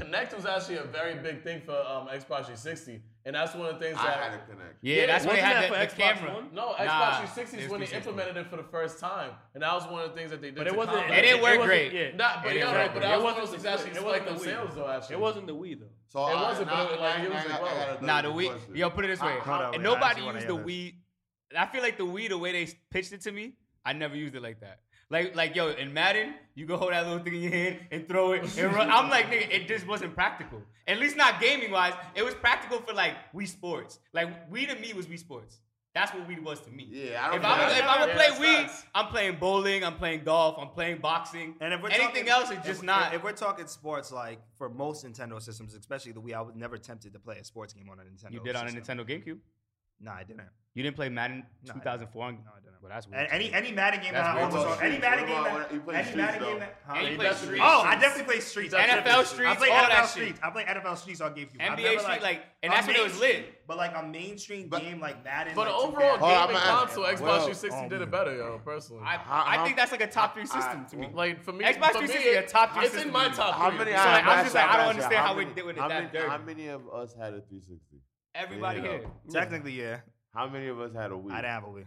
Kinect 0.00 0.34
was 0.34 0.46
actually 0.46 0.76
a 0.76 0.84
very 0.84 1.14
big 1.16 1.42
thing 1.42 1.60
for 1.60 1.72
um, 1.72 2.06
Xbox 2.06 2.46
360, 2.46 3.02
and 3.26 3.34
that's 3.34 3.54
one 3.54 3.66
of 3.68 3.78
the 3.78 3.84
things 3.84 3.96
that. 3.98 4.06
I 4.06 4.10
that. 4.10 4.30
had 4.30 4.46
to 4.46 4.52
connect. 4.52 4.74
yeah, 4.80 4.94
Yeah, 5.00 5.06
that's 5.06 5.26
when 5.26 5.34
they 5.34 5.42
had 5.42 5.56
that 5.56 5.62
the, 5.62 5.74
for 5.74 5.74
the 5.74 5.86
Xbox 6.04 6.16
camera. 6.18 6.34
One? 6.36 6.48
no, 6.54 6.68
Xbox 6.74 6.86
Nah, 6.86 7.10
360 7.26 7.56
it 7.56 7.60
is 7.60 7.64
was 7.64 7.70
when 7.72 7.80
they 7.80 7.96
implemented 7.96 8.36
it 8.36 8.46
for 8.46 8.56
the 8.56 8.62
first 8.62 9.00
time, 9.00 9.32
and 9.54 9.62
that 9.64 9.74
was 9.74 9.86
one 9.88 10.04
of 10.04 10.10
the 10.10 10.16
things 10.16 10.30
that 10.30 10.40
they 10.40 10.48
did. 10.50 10.56
but 10.56 10.66
it 10.68 10.76
wasn't. 10.76 10.96
combat 10.98 11.18
It 11.18 11.22
didn't 11.22 11.42
work 11.42 11.58
wasn't- 11.58 11.66
great. 11.66 11.92
Yeah, 11.92 12.16
Nah, 12.16 12.42
but 12.42 12.52
It 12.52 12.56
yeah, 12.58 12.64
didn't 12.64 12.72
no, 12.74 12.78
work 12.80 12.90
but 12.94 13.02
that 13.02 13.10
It 13.12 13.16
was 13.16 13.24
one 13.24 13.34
wasn't 13.34 13.44
of 13.44 13.50
those 13.50 13.62
the- 13.62 13.70
actually 13.70 13.90
it 13.98 14.04
wasn't 14.04 14.24
the 14.26 14.34
Wii. 14.34 14.44
sales 14.44 14.74
though. 14.76 14.88
Actually, 14.88 15.14
It 15.16 15.20
wasn't 15.20 15.46
the 15.48 15.54
Wii 15.56 15.80
though. 15.80 15.86
So 16.08 16.18
It 16.18 16.22
I- 16.30 16.42
wasn't, 16.42 16.70
and 16.70 16.70
but 16.70 16.78
I- 16.78 16.94
it- 16.94 17.00
like, 17.00 17.18
it 17.18 17.34
was 17.34 17.44
and 17.44 17.52
I- 17.52 17.58
like, 17.60 17.72
I 17.72 17.86
got 17.98 18.02
Nah, 18.02 18.22
the 18.22 18.28
Wii. 18.28 18.48
question. 18.50 18.76
Yo, 18.76 18.90
put 18.90 19.04
it 19.04 19.08
this 19.08 19.20
way. 19.20 19.32
How- 19.32 19.40
Hold 19.40 19.60
on, 19.62 19.74
and 19.74 19.82
wait, 19.82 19.90
I 19.90 19.94
nobody 19.94 20.22
used 20.22 20.46
the. 20.46 20.56
Wii. 20.56 20.94
I 21.58 21.66
feel 21.66 21.82
like 21.82 21.96
the 21.98 22.06
Wii, 22.06 22.28
the 22.28 22.38
way 22.38 22.52
they 22.52 22.72
pitched 22.90 23.12
it 23.12 23.20
to 23.22 23.32
me, 23.32 23.54
I 23.84 23.92
never 23.92 24.16
used 24.16 24.34
it 24.34 24.42
like 24.42 24.60
that. 24.60 24.80
Like, 25.10 25.34
like 25.34 25.56
yo, 25.56 25.70
in 25.70 25.94
Madden, 25.94 26.34
you 26.54 26.66
go 26.66 26.76
hold 26.76 26.92
that 26.92 27.06
little 27.06 27.22
thing 27.24 27.36
in 27.36 27.42
your 27.42 27.52
hand 27.52 27.78
and 27.90 28.06
throw 28.06 28.32
it 28.32 28.58
and 28.58 28.74
run. 28.74 28.90
I'm 28.90 29.08
like, 29.08 29.30
nigga, 29.30 29.50
it 29.50 29.66
just 29.66 29.86
wasn't 29.86 30.14
practical. 30.14 30.60
At 30.86 30.98
least 30.98 31.16
not 31.16 31.40
gaming 31.40 31.70
wise. 31.70 31.94
It 32.14 32.24
was 32.24 32.34
practical 32.34 32.80
for 32.80 32.92
like 32.92 33.14
Wii 33.34 33.48
Sports. 33.48 34.00
Like 34.12 34.50
Wii 34.50 34.68
to 34.68 34.78
me 34.78 34.92
was 34.92 35.06
Wii 35.06 35.18
Sports. 35.18 35.60
That's 35.94 36.12
what 36.12 36.28
Wii 36.28 36.42
was 36.42 36.60
to 36.60 36.70
me. 36.70 36.86
Yeah, 36.90 37.26
I 37.26 37.30
don't 37.30 37.38
If 37.38 37.44
I'm, 37.46 37.60
if 37.60 37.82
I'm 37.82 37.98
gonna 38.00 38.06
Yeah, 38.08 38.14
play 38.14 38.26
that's 38.28 38.38
Wii, 38.38 38.56
facts. 38.66 38.84
I'm 38.94 39.06
playing 39.06 39.36
bowling, 39.40 39.82
I'm 39.84 39.94
playing 39.96 40.22
golf, 40.24 40.56
I'm 40.58 40.68
playing 40.68 40.98
boxing. 40.98 41.54
And 41.60 41.72
if 41.72 41.82
we're 41.82 41.88
anything 41.88 42.26
talking, 42.26 42.28
else, 42.28 42.50
it's 42.50 42.66
just 42.66 42.80
if, 42.80 42.86
not. 42.86 43.14
If 43.14 43.24
we're 43.24 43.32
talking 43.32 43.66
sports, 43.66 44.12
like 44.12 44.40
for 44.56 44.68
most 44.68 45.04
Nintendo 45.06 45.40
systems, 45.40 45.74
especially 45.74 46.12
the 46.12 46.20
Wii, 46.20 46.34
I 46.34 46.42
was 46.42 46.54
never 46.54 46.76
tempted 46.76 47.14
to 47.14 47.18
play 47.18 47.38
a 47.38 47.44
sports 47.44 47.72
game 47.72 47.88
on 47.90 47.98
a 47.98 48.02
Nintendo. 48.02 48.32
you 48.32 48.40
did 48.40 48.54
on 48.54 48.68
a. 48.68 48.70
Nintendo 48.70 49.08
GameCube. 49.08 49.38
No, 50.00 50.12
I 50.12 50.22
didn't. 50.22 50.42
You 50.78 50.84
didn't 50.84 50.94
play 50.94 51.08
Madden 51.08 51.42
No, 51.66 51.72
2004. 51.72 52.22
No, 52.22 52.38
I 52.38 52.60
didn't. 52.60 52.74
Well, 52.80 52.88
that's 52.88 53.08
weird. 53.08 53.26
Any 53.32 53.52
any 53.52 53.72
Madden 53.72 54.00
game 54.00 54.12
That's 54.12 54.28
that 54.28 54.36
I 54.36 54.40
weird. 54.42 54.54
own 54.54 54.68
was 54.68 54.78
on 54.78 54.84
any 54.84 54.98
Madden 54.98 55.26
game 55.26 55.42
that 55.42 55.72
you 55.72 55.82
any 55.90 56.14
Madden 56.16 56.40
though? 56.40 56.50
game 56.50 56.58
that 56.60 56.76
huh? 56.86 56.94
And 56.94 57.02
you 57.04 57.10
He 57.10 57.16
play 57.16 57.32
Streets. 57.32 57.60
Oh, 57.66 57.82
I 57.82 57.94
definitely 57.98 58.24
play 58.32 58.40
Streets. 58.40 58.74
NFL 58.74 59.24
Streets, 59.24 59.50
I 59.50 59.56
play 59.56 59.70
all 59.70 59.82
that 59.82 59.90
NFL 59.90 60.00
shit. 60.02 60.08
Streets. 60.10 60.40
I 60.40 60.50
play 60.50 60.62
NFL 60.62 60.96
Streets 60.98 61.20
on 61.20 61.34
GameCube. 61.34 61.60
I've 61.60 61.72
NBA 61.76 61.82
never, 61.82 61.98
Street, 61.98 62.22
like, 62.22 62.42
and 62.62 62.72
that's 62.72 62.86
when 62.86 62.94
it 62.94 63.02
was 63.02 63.18
lit. 63.18 63.66
But 63.66 63.76
like 63.78 63.92
a 63.96 64.06
mainstream 64.06 64.68
But- 64.68 64.82
game 64.82 65.00
like 65.00 65.24
Madden. 65.24 65.54
But 65.56 65.66
like 65.66 65.74
overall 65.74 66.16
Hold 66.18 66.22
on, 66.22 66.46
gaming 66.46 66.62
I'm 66.62 66.68
gonna- 66.68 66.86
console, 66.86 67.04
Xbox 67.04 67.20
well, 67.20 67.46
360 67.50 67.80
um, 67.82 67.88
did 67.88 68.00
it 68.00 68.10
better, 68.12 68.36
yo. 68.36 68.60
Personally, 68.64 69.02
I, 69.04 69.16
How- 69.16 69.44
I 69.48 69.64
think 69.64 69.76
that's 69.76 69.90
like 69.90 70.02
a 70.02 70.06
top 70.06 70.34
three 70.34 70.44
I- 70.44 70.60
system 70.60 70.86
to 70.90 70.96
me. 70.96 71.08
like 71.12 71.42
for 71.42 71.50
me, 71.52 71.64
Xbox 71.64 71.98
for 71.98 72.02
me, 72.02 72.06
360 72.06 72.34
a 72.36 72.46
top 72.46 72.74
three 72.74 72.84
It's 72.86 72.94
in 72.94 73.10
my 73.10 73.24
to 73.24 73.30
me. 73.30 73.36
top 73.36 73.54
How 73.56 73.70
three. 73.70 73.78
many? 73.80 73.90
So, 73.90 73.98
I- 73.98 74.12
like, 74.12 74.24
I'm 74.26 74.44
just 74.44 74.54
like, 74.54 74.68
I 74.70 74.76
don't 74.76 74.88
understand 74.90 75.26
how 75.26 75.34
we 75.34 75.44
did 75.46 75.64
with 75.64 75.76
it 75.78 75.88
that 75.88 76.12
dirty. 76.12 76.28
How 76.28 76.38
many 76.38 76.68
of 76.68 76.88
us 76.94 77.12
had 77.18 77.34
a 77.34 77.40
360? 77.42 77.96
Everybody 78.36 78.80
here. 78.82 79.00
Technically, 79.32 79.72
yeah. 79.72 79.98
How 80.38 80.48
many 80.48 80.68
of 80.68 80.78
us 80.78 80.94
had 80.94 81.10
a 81.10 81.14
Wii? 81.14 81.32
I 81.32 81.36
didn't 81.38 81.50
have 81.50 81.64
a 81.64 81.66
Wii. 81.66 81.84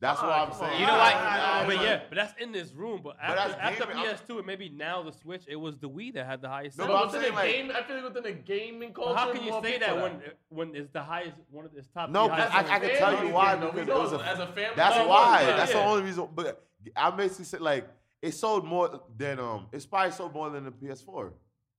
That's 0.00 0.20
what 0.20 0.28
Ah, 0.32 0.44
I'm 0.46 0.52
saying. 0.52 0.80
You 0.80 0.86
know 0.88 0.92
what? 0.98 1.12
But 1.14 1.76
ah, 1.76 1.82
yeah, 1.84 2.00
but 2.08 2.16
that's 2.16 2.34
in 2.42 2.50
this 2.50 2.72
room. 2.72 3.00
But 3.04 3.16
But 3.16 3.38
after, 3.38 3.52
that's 3.52 3.80
after 3.80 4.32
PS2 4.32 4.38
and 4.38 4.46
maybe 4.46 4.68
now 4.68 5.04
the 5.04 5.12
Switch, 5.12 5.44
it 5.46 5.54
was 5.54 5.78
the 5.78 5.88
Wii 5.88 6.12
that 6.14 6.26
had 6.26 6.42
the 6.42 6.48
highest. 6.48 6.76
No, 6.78 6.86
No, 6.88 6.92
but 6.94 6.98
I'm 6.98 7.06
within 7.06 7.20
saying, 7.22 7.34
like- 7.34 7.52
game, 7.52 7.70
I 7.72 7.82
feel 7.84 7.96
like 7.96 8.04
within 8.12 8.22
the 8.24 8.32
gaming 8.32 8.92
But 8.92 9.04
culture, 9.04 9.18
how 9.20 9.32
can 9.32 9.44
you 9.44 9.52
say 9.62 9.78
that 9.78 9.88
have. 9.90 10.02
when 10.02 10.20
when 10.48 10.74
it's 10.74 10.90
the 10.90 11.02
highest 11.02 11.36
one 11.48 11.64
of 11.66 11.70
it's 11.76 11.86
top? 11.94 12.10
No, 12.10 12.28
but 12.28 12.40
I, 12.40 12.74
I 12.74 12.78
can 12.80 12.98
tell 12.98 13.24
you 13.24 13.32
why 13.32 13.52
game, 13.54 13.60
though. 13.60 13.70
Because 13.70 13.88
it 13.88 13.94
was 13.94 14.12
a. 14.14 14.26
as 14.26 14.38
a 14.40 14.46
family. 14.48 14.72
That's 14.74 14.96
no, 14.96 15.06
why. 15.08 15.42
yeah, 15.42 15.56
That's 15.56 15.72
the 15.72 15.78
only 15.84 16.02
reason. 16.02 16.28
But 16.34 16.66
I 16.96 17.10
basically 17.12 17.44
said 17.44 17.60
like 17.60 17.86
it 18.20 18.32
sold 18.32 18.64
more 18.66 19.00
than 19.16 19.38
um. 19.38 19.68
It's 19.70 19.86
probably 19.86 20.10
sold 20.10 20.34
more 20.34 20.50
than 20.50 20.64
the 20.64 20.72
PS4, 20.72 21.30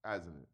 hasn't 0.05 0.38
it? 0.38 0.47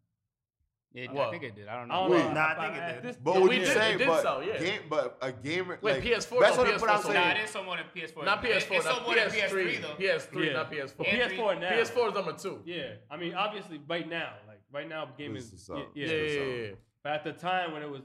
Yeah, 0.93 1.07
I 1.13 1.29
think 1.31 1.43
it 1.43 1.55
did. 1.55 1.67
I 1.69 1.79
don't 1.79 1.89
I 1.89 1.95
know. 1.95 2.01
don't 2.01 2.11
Wait. 2.11 2.25
know. 2.25 2.33
Nah, 2.33 2.47
I 2.47 2.55
think 2.67 2.77
it 2.83 2.93
did. 2.95 3.03
this- 3.03 3.15
But 3.23 3.33
Yeah, 3.33 3.39
would 3.39 3.49
we 3.49 3.55
you 3.59 3.61
did- 3.65 3.73
say, 3.73 3.97
did 3.97 4.07
but 4.07 4.21
so, 4.23 4.41
yeah. 4.41 4.57
game, 4.59 4.81
but 4.89 5.17
a 5.21 5.31
gamer 5.31 5.79
Wait, 5.81 5.93
like, 5.93 6.03
PS4 6.03 6.39
That's 6.41 6.57
no, 6.57 6.63
what, 6.63 6.81
what 6.81 6.89
I'm 6.89 6.97
PS4 6.99 7.01
so- 7.03 7.13
Nah, 7.13 7.23
saying. 7.23 7.37
it 7.37 7.43
is 7.45 7.49
someone 7.49 7.79
in 7.79 7.85
PS4. 7.95 8.25
Not 8.25 8.43
PS4, 8.43 8.75
It's 8.77 8.85
not 8.85 8.95
someone 8.97 9.15
PS3. 9.15 9.31
PS3 9.31 9.81
though. 9.81 9.95
PS3, 9.95 10.45
Yeah. 10.47 10.53
not 10.53 10.71
PS4. 10.71 11.05
And 11.07 11.31
PS4 11.31 11.59
now. 11.61 11.69
PS4 11.69 12.07
is 12.09 12.13
number 12.13 12.33
two. 12.33 12.61
Yeah, 12.65 12.93
I 13.09 13.15
mean, 13.17 13.33
obviously, 13.35 13.79
right 13.87 14.07
now, 14.09 14.33
like 14.47 14.59
right 14.73 14.89
now, 14.89 15.05
gaming. 15.17 15.35
This 15.35 15.53
is 15.53 15.69
Yeah, 15.73 15.77
yeah, 15.93 16.07
Yeah, 16.07 16.13
yeah, 16.15 16.23
yeah, 16.43 16.55
yeah. 16.67 16.71
But 17.03 17.13
at 17.13 17.23
the 17.23 17.33
time 17.33 17.71
when 17.71 17.83
it 17.83 17.89
was, 17.89 18.01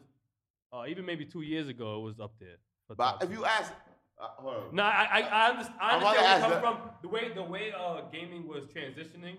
uh, 0.73 0.85
even 0.87 1.05
maybe 1.05 1.25
two 1.25 1.43
years 1.43 1.69
ago, 1.69 1.99
it 1.99 2.03
was 2.05 2.21
up 2.21 2.35
there. 2.39 2.57
for 2.87 2.95
But 2.95 3.21
if 3.23 3.31
you 3.33 3.45
ask, 3.45 3.73
uh. 4.21 4.29
No, 4.71 4.83
I 4.85 4.89
I, 5.11 5.19
I, 5.21 5.51
underst- 5.53 5.75
I 5.81 5.91
I'm 5.91 6.01
about 6.01 6.13
to 6.15 6.21
understand 6.21 6.23
where 6.23 6.25
ask 6.25 6.37
you 6.39 6.43
come 6.43 6.51
that- 6.53 6.61
from. 6.63 6.91
The 7.03 7.09
way 7.09 7.29
the 7.35 7.43
way 7.43 7.73
uh 7.73 8.03
gaming 8.13 8.47
was 8.47 8.65
transitioning, 8.67 9.39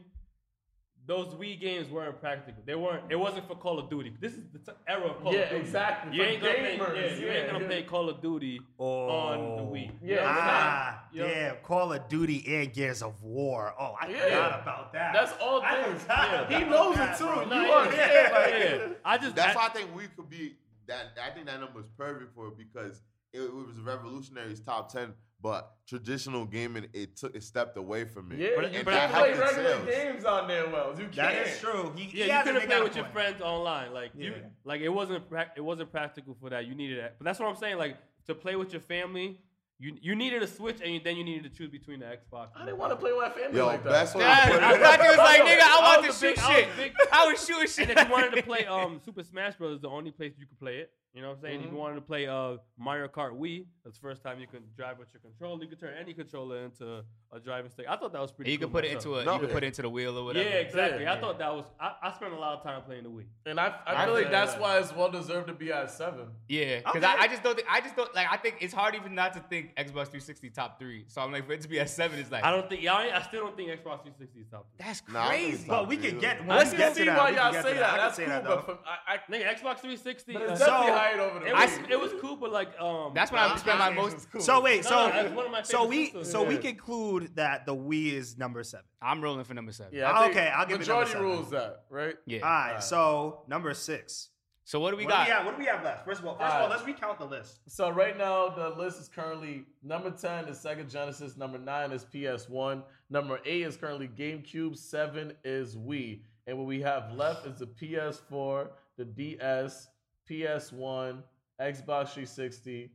those 1.08 1.28
Wii 1.36 1.60
games 1.60 1.90
weren't 1.90 2.20
practical. 2.20 2.62
They 2.66 2.76
weren't. 2.76 3.04
It 3.10 3.16
wasn't 3.16 3.48
for 3.48 3.56
Call 3.56 3.80
of 3.80 3.90
Duty. 3.90 4.14
This 4.20 4.34
is 4.34 4.44
the 4.52 4.60
t- 4.60 4.78
era 4.88 5.06
of 5.08 5.22
Call 5.24 5.34
Yeah, 5.34 5.40
of 5.40 5.50
Duty. 5.52 5.62
exactly. 5.62 6.18
You 6.18 6.24
For 6.24 6.30
ain't 6.30 6.42
gonna 6.42 6.54
play. 6.54 7.10
Yeah, 7.10 7.16
you 7.16 7.28
ain't 7.30 7.52
gonna 7.52 7.66
play 7.66 7.84
Call 7.84 8.10
of 8.10 8.22
Duty 8.22 8.60
on 8.78 9.56
the 9.56 9.64
Wii. 9.64 9.92
Yeah, 10.04 10.24
Ah, 10.26 11.04
You 11.14 11.22
know? 11.22 11.28
damn. 11.30 11.56
Call 11.64 11.94
of 11.94 12.08
Duty 12.10 12.44
and 12.58 12.74
Gears 12.74 13.02
of 13.02 13.24
War. 13.24 13.74
Oh, 13.80 13.96
I 14.00 14.08
Yeah. 14.10 14.24
forgot 14.26 14.62
about 14.62 14.94
that. 14.94 15.14
That's 15.14 15.34
all 15.42 15.62
I 15.62 15.84
things. 15.84 16.06
Yeah. 16.10 16.60
He 16.60 16.66
knows 16.66 16.96
that, 16.98 17.16
it 17.16 17.18
too. 17.18 17.24
bro. 17.26 17.42
You 17.44 17.50
No, 17.50 17.74
are. 17.74 17.86
yeah, 17.94 18.48
Yeah. 18.48 18.76
yeah. 18.76 18.88
I 19.06 19.18
just 19.18 19.36
That's 19.36 19.56
I, 19.56 19.60
why 19.60 19.66
I 19.68 19.70
think 19.70 19.96
we 19.96 20.08
could 20.08 20.30
be 20.30 20.58
that. 20.88 21.18
I 21.24 21.30
think 21.34 21.46
that 21.46 21.60
number 21.62 21.80
is 21.80 21.86
perfect 21.98 22.36
for 22.36 22.48
it 22.50 22.58
because 22.58 23.02
it, 23.32 23.40
it 23.42 23.54
was 23.54 23.80
revolutionary's 23.80 24.60
top 24.60 24.92
ten. 24.92 25.14
But 25.40 25.72
traditional 25.88 26.46
gaming, 26.46 26.88
it 26.94 27.16
took 27.16 27.36
it 27.36 27.44
stepped 27.44 27.78
away 27.78 28.06
from 28.06 28.30
me. 28.30 28.38
Yeah, 28.38 28.50
But- 28.56 28.74
you 28.74 28.84
but 28.84 28.94
can't 28.96 29.14
I 29.14 29.20
play 29.20 29.32
think 29.34 29.44
regular 29.46 29.70
sales. 29.70 29.86
games 29.88 30.26
on 30.26 30.48
there, 30.48 30.68
Wells. 30.70 30.98
You 30.98 31.06
can't. 31.06 31.16
That 31.16 31.48
is 31.48 31.60
true. 31.60 31.94
He, 31.96 32.04
Yeah, 32.06 32.10
he 32.10 32.24
you 32.26 32.32
has 32.32 32.48
a 32.48 32.52
couldn't 32.54 32.68
play 32.68 32.82
with 32.82 32.96
your 32.96 33.06
friends 33.06 33.42
online. 33.42 33.94
Like 33.94 34.12
you, 34.18 34.34
like 34.64 34.82
it 34.82 34.90
wasn't 34.90 35.30
prac- 35.30 35.54
it 35.56 35.62
wasn't 35.62 35.92
practical 35.92 36.36
for 36.42 36.50
that. 36.50 36.66
You 36.66 36.74
needed 36.74 37.00
that. 37.00 37.16
But 37.20 37.26
that's 37.26 37.40
what 37.40 37.48
I'm 37.50 37.56
saying. 37.56 37.78
Like 37.78 37.98
to 38.26 38.34
play 38.34 38.56
with 38.56 38.72
your 38.74 38.82
family, 38.82 39.40
you 39.80 39.96
you 40.02 40.16
needed 40.16 40.42
a 40.42 40.48
Switch, 40.48 40.78
and 40.84 40.92
you, 40.92 41.00
then 41.00 41.16
you 41.18 41.24
needed 41.24 41.44
to 41.44 41.56
choose 41.56 41.70
between 41.70 42.00
the 42.00 42.08
Xbox. 42.08 42.48
I 42.56 42.66
didn't 42.66 42.80
want 42.80 42.94
to 42.94 42.96
play 42.98 43.12
with 43.14 43.22
my 43.22 43.30
family 43.30 43.58
Yo, 43.60 43.68
like 43.68 43.84
that. 43.84 43.92
best 43.92 44.16
way 44.16 44.24
Yeah, 44.24 44.36
to 44.50 44.66
I 44.66 44.78
thought 44.80 45.04
you 45.04 45.10
was 45.10 45.18
like, 45.18 45.42
I 45.42 45.46
nigga, 45.46 45.62
I 45.62 45.78
I 45.80 45.88
want 45.88 46.02
to 46.02 46.08
was 46.08 46.20
shoot 46.20 46.36
big- 46.36 46.40
I 46.40 46.48
was 46.50 46.58
shit. 46.58 46.78
big- 46.78 46.94
I 47.14 47.26
was 47.32 47.46
shooting 47.46 47.68
shit. 47.68 47.90
And 47.92 48.00
if 48.00 48.08
you 48.08 48.12
wanted 48.12 48.36
to 48.38 48.42
play 48.42 48.66
um 48.66 49.00
Super 49.06 49.22
Smash 49.22 49.56
Bros, 49.56 49.80
the 49.80 49.88
only 49.90 50.10
place 50.10 50.34
you 50.40 50.48
could 50.48 50.60
play 50.60 50.78
it. 50.78 50.92
You 51.18 51.24
know 51.24 51.30
what 51.30 51.38
I'm 51.38 51.42
saying? 51.42 51.62
If 51.62 51.68
Mhm. 51.68 51.72
you 51.72 51.78
wanted 51.78 51.96
to 51.96 52.02
play 52.02 52.28
uh 52.28 52.58
Mario 52.78 53.08
Kart 53.08 53.32
Wii, 53.36 53.66
that's 53.84 53.98
the 53.98 54.02
first 54.02 54.22
time 54.22 54.40
you 54.40 54.46
can 54.46 54.62
drive 54.76 55.00
with 55.00 55.08
your 55.16 55.20
controller. 55.22 55.64
You 55.64 55.68
could 55.68 55.80
turn 55.80 55.96
any 56.00 56.14
controller 56.14 56.60
into 56.64 57.04
a 57.34 57.40
driving 57.40 57.72
stick. 57.72 57.88
I 57.90 57.96
thought 57.98 58.14
that 58.14 58.22
was 58.22 58.32
pretty. 58.32 58.52
you 58.52 58.60
cool 58.60 58.68
could 58.68 58.74
put 58.74 58.86
it 58.86 58.92
into 58.92 59.16
a 59.16 59.26
No. 59.26 59.34
you 59.34 59.40
could 59.40 59.50
put 59.52 59.64
it 59.64 59.68
into 59.68 59.82
the 59.82 59.90
wheel 59.90 60.16
or 60.16 60.26
whatever. 60.26 60.48
Yeah, 60.48 60.56
exactly. 60.58 61.04
Yeah. 61.04 61.14
I 61.14 61.20
thought 61.20 61.40
that 61.40 61.52
was. 61.52 61.66
I, 61.80 61.96
I 62.04 62.12
spent 62.14 62.34
a 62.34 62.38
lot 62.38 62.56
of 62.60 62.64
time 62.64 62.84
playing 62.84 63.04
the 63.04 63.10
Wii. 63.10 63.26
and 63.48 63.60
I, 63.60 63.80
I 63.88 64.04
I 64.04 64.06
feel 64.06 64.14
like 64.14 64.30
that's 64.30 64.54
that. 64.54 64.62
why 64.62 64.78
it's 64.78 64.94
well 64.94 65.10
deserved 65.10 65.48
to 65.48 65.54
be 65.54 65.72
at 65.72 65.90
seven. 65.90 66.28
Yeah, 66.48 66.78
because 66.78 66.98
Okay. 66.98 67.06
I, 67.08 67.24
I 67.24 67.28
just 67.28 67.42
don't 67.42 67.56
think 67.56 67.68
I 67.68 67.82
just 67.82 67.96
don't 67.96 68.14
like 68.14 68.28
I 68.32 68.38
think 68.38 68.58
it's 68.62 68.74
hard 68.74 68.94
even 68.94 69.16
not 69.16 69.34
to 69.34 69.40
think 69.40 69.76
Xbox 69.76 70.10
360 70.14 70.52
top 70.52 70.78
three. 70.78 71.06
So 71.08 71.22
I'm 71.22 71.32
like 71.32 71.48
for 71.48 71.54
it 71.54 71.62
to 71.62 71.68
be 71.68 71.80
at 71.80 71.90
seven 71.90 72.20
is 72.20 72.32
like 72.32 72.44
I 72.44 72.52
don't 72.52 72.70
think. 72.70 72.84
Y'all, 72.84 72.98
I 72.98 73.22
still 73.24 73.42
don't 73.44 73.58
think 73.58 73.70
Xbox 73.72 74.04
360 74.04 74.40
is 74.40 74.48
top 74.52 74.68
three. 74.70 74.86
that's 74.86 75.02
Nah, 75.12 75.28
crazy. 75.30 75.54
it's 75.54 75.64
top 75.64 75.82
But 75.82 75.88
we 75.90 75.98
three, 75.98 76.12
can 76.12 76.20
get. 76.20 76.40
When 76.46 76.52
I 76.52 76.64
we 76.64 76.78
can 76.78 76.94
see 76.94 77.08
why 77.10 77.30
y'all 77.32 77.52
say 77.54 77.74
that. 77.74 77.84
I 77.84 77.88
can 77.90 77.98
That's 77.98 78.16
say 78.18 78.26
cool, 78.26 78.42
but 78.44 78.66
from, 78.66 78.78
I, 78.86 79.14
I, 79.16 79.18
Nigga, 79.32 79.56
Xbox 79.56 79.80
360. 79.80 80.34
but 80.34 80.42
uh, 80.44 80.46
it's 80.52 80.60
definitely 80.60 80.88
So- 80.88 80.94
higher 81.12 81.22
over 81.22 81.40
the 81.40 81.48
it 81.48 81.54
was 81.54 81.80
it 81.90 82.00
was 82.00 82.12
cool, 82.22 82.36
but 82.36 82.52
like 82.52 82.70
um. 82.80 83.12
That's 83.14 83.32
when 83.32 83.42
I 83.42 83.48
Nah, 83.48 83.56
spent 83.56 83.80
my 83.80 83.90
most. 83.90 84.32
cool. 84.32 84.42
So 84.42 84.62
wait, 84.62 84.84
so 84.86 85.08
no, 85.08 85.08
that's 85.10 85.34
one 85.34 85.46
of 85.46 85.52
my 85.52 85.62
so 85.62 85.80
favorite 85.84 85.90
we 85.90 86.04
systems. 86.06 86.32
so 86.32 86.44
we 86.44 86.56
Yeah. 86.56 86.62
conclude 86.62 87.36
that 87.36 87.66
the 87.66 87.76
Wii 87.76 88.14
is 88.14 88.38
number 88.38 88.64
seven. 88.64 88.86
I'm 89.02 89.22
rolling 89.22 89.44
for 89.44 89.54
number 89.54 89.72
seven. 89.72 89.94
yeah, 89.96 90.12
I 90.14 90.24
think 90.24 90.36
Okay, 90.38 90.48
I'll 90.50 90.66
give 90.66 90.82
it 90.82 90.88
number 90.88 91.04
majority 91.06 91.12
seven. 91.12 91.26
rules 91.28 91.50
that 91.52 91.84
right. 91.90 92.16
Yeah. 92.26 92.40
All 92.42 92.50
right, 92.50 92.68
Alright. 92.68 92.84
so 92.84 93.42
number 93.48 93.74
six. 93.74 94.30
So 94.66 94.82
what 94.82 94.92
do 94.92 94.98
we 94.98 95.06
what 95.06 95.12
got? 95.12 95.26
Do 95.26 95.30
we 95.32 95.34
have, 95.38 95.46
what 95.46 95.56
do 95.56 95.60
we 95.60 95.66
have 95.68 95.82
left? 95.82 96.04
First 96.04 96.20
of 96.20 96.28
all, 96.28 96.36
first 96.38 96.54
of 96.54 96.62
all, 96.64 96.70
let's 96.70 96.84
recount 96.86 97.20
the 97.20 97.26
list. 97.26 97.60
So 97.70 97.90
right 97.90 98.18
now 98.18 98.50
the 98.50 98.70
list 98.72 99.00
is 99.00 99.08
currently 99.08 99.64
number 99.82 100.12
ten 100.12 100.44
is 100.50 100.58
Sega 100.58 100.92
Genesis, 100.92 101.38
number 101.38 101.58
nine 101.58 101.94
is 101.94 102.04
PS1, 102.14 102.84
number 103.10 103.40
eight 103.46 103.62
is 103.62 103.78
currently 103.78 104.10
GameCube, 104.10 104.76
seven 104.76 105.32
is 105.46 105.78
Wii, 105.78 106.20
and 106.48 106.58
what 106.58 106.68
we 106.68 106.82
have 106.82 107.14
left 107.14 107.48
is 107.48 107.60
the 107.60 107.66
PS4, 107.68 108.68
the 108.98 109.06
DS, 109.06 109.88
PS1, 110.30 111.24
Xbox 111.62 112.10
360, 112.10 112.92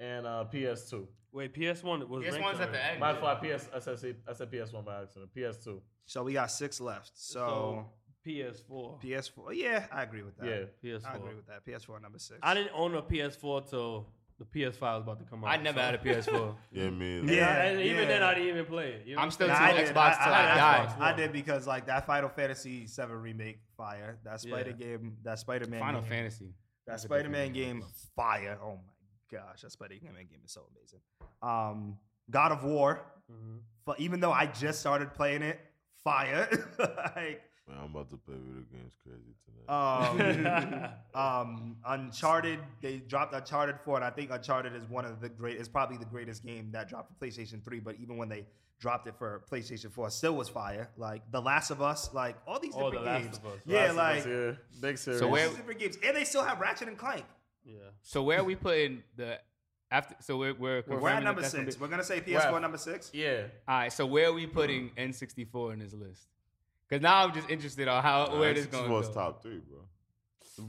and 0.00 0.26
uh, 0.26 0.44
PS2. 0.52 1.06
Wait, 1.32 1.54
PS1 1.54 2.08
was. 2.08 2.24
This 2.24 2.32
ranked 2.32 2.44
one's 2.46 2.60
at 2.60 2.72
the 2.72 2.78
already. 2.78 2.90
end. 2.90 3.00
My 3.00 3.14
fault. 3.14 3.42
PS. 3.42 3.68
I 3.74 3.78
said 3.80 4.16
I 4.28 4.32
said 4.32 4.50
PS1 4.50 4.84
by 4.84 5.02
accident. 5.02 5.30
PS2. 5.36 5.80
So 6.06 6.22
we 6.24 6.32
got 6.32 6.50
six 6.50 6.80
left. 6.80 7.10
So, 7.14 7.84
PS4. 8.26 9.02
PS4. 9.02 9.52
Yeah, 9.52 9.86
I 9.92 10.02
agree 10.02 10.22
with 10.22 10.38
that. 10.38 10.46
Yeah. 10.82 10.90
PS4. 10.90 11.06
I 11.06 11.16
agree 11.16 11.34
with 11.34 11.46
that. 11.46 11.66
PS4 11.66 12.00
number 12.00 12.18
six. 12.18 12.38
I 12.42 12.54
didn't 12.54 12.72
own 12.74 12.94
a 12.94 13.02
PS4 13.02 13.68
till 13.68 14.06
the 14.38 14.44
PS5 14.44 14.80
was 14.80 15.02
about 15.02 15.18
to 15.18 15.24
come 15.24 15.44
out. 15.44 15.50
I 15.50 15.56
never 15.56 15.78
so- 15.78 15.84
had 15.84 15.94
a 15.94 15.98
PS4. 15.98 16.54
Yeah, 16.72 16.90
me. 16.90 17.20
Yeah, 17.20 17.32
Yeah, 17.32 17.62
and 17.64 17.80
even 17.80 18.02
yeah. 18.02 18.08
then 18.08 18.22
I 18.22 18.34
didn't 18.34 18.48
even 18.50 18.66
play 18.66 18.88
it. 18.92 19.06
You 19.06 19.16
know 19.16 19.22
I'm 19.22 19.30
still 19.30 19.48
Nah, 19.48 19.58
Team 19.58 19.64
I 19.66 19.72
did. 19.72 19.88
Xbox 19.94 20.16
I, 20.20 20.24
till 20.24 20.32
I, 20.32 20.38
I 20.38 20.42
had 20.42 20.56
die. 20.56 20.86
Xbox. 20.86 21.00
I 21.00 21.12
did 21.14 21.32
because 21.32 21.66
like 21.66 21.86
that 21.86 22.06
Final 22.06 22.28
Fantasy 22.28 22.86
VII 22.86 23.02
remake, 23.14 23.58
fire. 23.76 24.18
That 24.24 24.40
Spider 24.40 24.74
Yeah. 24.78 24.86
game, 24.86 25.16
that 25.24 25.38
Spider 25.38 25.66
Man, 25.66 25.80
Final 25.80 26.00
game, 26.02 26.10
Fantasy. 26.10 26.54
that 26.86 27.00
Spider 27.00 27.28
Man 27.28 27.52
game, 27.52 27.82
fire. 28.14 28.58
Oh 28.62 28.74
my 28.76 29.38
gosh, 29.38 29.62
that 29.62 29.72
Spider 29.72 29.96
Man 30.04 30.26
game 30.30 30.40
is 30.44 30.52
so 30.52 30.62
amazing. 30.72 31.00
Um, 31.42 31.98
God 32.30 32.52
of 32.52 32.62
War, 32.64 33.00
Mhm. 33.32 33.60
but 33.84 33.98
even 34.00 34.20
though 34.20 34.32
I 34.32 34.46
just 34.46 34.80
started 34.80 35.14
playing 35.14 35.42
it, 35.42 35.58
fire. 36.04 36.48
like, 37.16 37.42
Man, 37.68 37.76
I'm 37.84 37.90
about 37.90 38.08
to 38.10 38.16
play 38.16 38.34
video 38.36 38.64
games 38.72 38.94
crazy 39.04 39.34
tonight. 39.44 40.90
um, 41.14 41.14
um, 41.14 41.76
Uncharted, 41.86 42.58
they 42.80 42.96
dropped 42.98 43.34
Uncharted 43.34 43.76
4, 43.84 43.96
and 43.96 44.04
I 44.04 44.10
think 44.10 44.30
Uncharted 44.30 44.74
is 44.74 44.88
one 44.88 45.04
of 45.04 45.20
the 45.20 45.28
great, 45.28 45.58
it's 45.58 45.68
probably 45.68 45.98
the 45.98 46.04
greatest 46.06 46.44
game 46.44 46.70
that 46.72 46.88
dropped 46.88 47.12
for 47.12 47.26
PlayStation 47.26 47.62
3, 47.62 47.80
but 47.80 47.96
even 48.00 48.16
when 48.16 48.28
they 48.30 48.46
dropped 48.80 49.06
it 49.06 49.14
for 49.18 49.42
PlayStation 49.50 49.90
4, 49.92 50.06
it 50.08 50.10
still 50.12 50.34
was 50.36 50.48
fire. 50.48 50.88
Like 50.96 51.30
The 51.30 51.42
Last 51.42 51.70
of 51.70 51.82
Us, 51.82 52.14
like 52.14 52.36
all 52.46 52.58
these 52.58 52.72
Oh, 52.74 52.90
different 52.90 53.04
The 53.04 53.10
Last 53.10 53.22
games. 53.24 53.36
of 53.38 53.46
Us. 53.46 53.58
Yeah, 53.66 53.78
Last 53.80 53.90
of 53.90 53.96
like 53.96 54.18
Us, 54.18 54.26
yeah. 54.26 54.52
big 54.80 54.98
series. 54.98 55.18
So 55.20 55.26
all 55.26 55.32
where- 55.32 55.48
these 55.48 55.56
different 55.56 55.80
games. 55.80 55.98
And 56.04 56.16
they 56.16 56.24
still 56.24 56.44
have 56.44 56.60
Ratchet 56.60 56.88
and 56.88 56.96
Clank. 56.96 57.24
Yeah. 57.64 57.74
So 58.02 58.22
where 58.22 58.38
are 58.40 58.44
we 58.44 58.54
putting 58.56 59.02
the 59.16 59.38
after? 59.90 60.14
So 60.20 60.38
we're 60.38 60.54
we're, 60.54 60.76
We're 60.76 60.82
confirming 60.82 61.06
at 61.08 61.14
that 61.18 61.24
number 61.24 61.40
gonna 61.42 61.50
six. 61.50 61.76
be- 61.76 61.80
We're 61.82 61.88
going 61.88 61.98
to 61.98 62.04
say 62.06 62.20
PS4 62.22 62.62
number 62.62 62.78
six. 62.78 63.10
Yeah. 63.12 63.42
All 63.66 63.76
right. 63.80 63.92
So 63.92 64.06
where 64.06 64.28
are 64.28 64.32
we 64.32 64.46
putting 64.46 64.88
N64 64.96 65.74
in 65.74 65.80
this 65.80 65.92
list? 65.92 66.28
Because 66.88 67.02
now 67.02 67.24
I'm 67.24 67.34
just 67.34 67.50
interested 67.50 67.86
on 67.88 68.02
how 68.02 68.38
where 68.38 68.54
this 68.54 68.66
going 68.66 68.84
to 68.84 68.90
was 68.90 69.08
go. 69.08 69.14
top 69.14 69.42
three, 69.42 69.58
bro. 69.58 69.78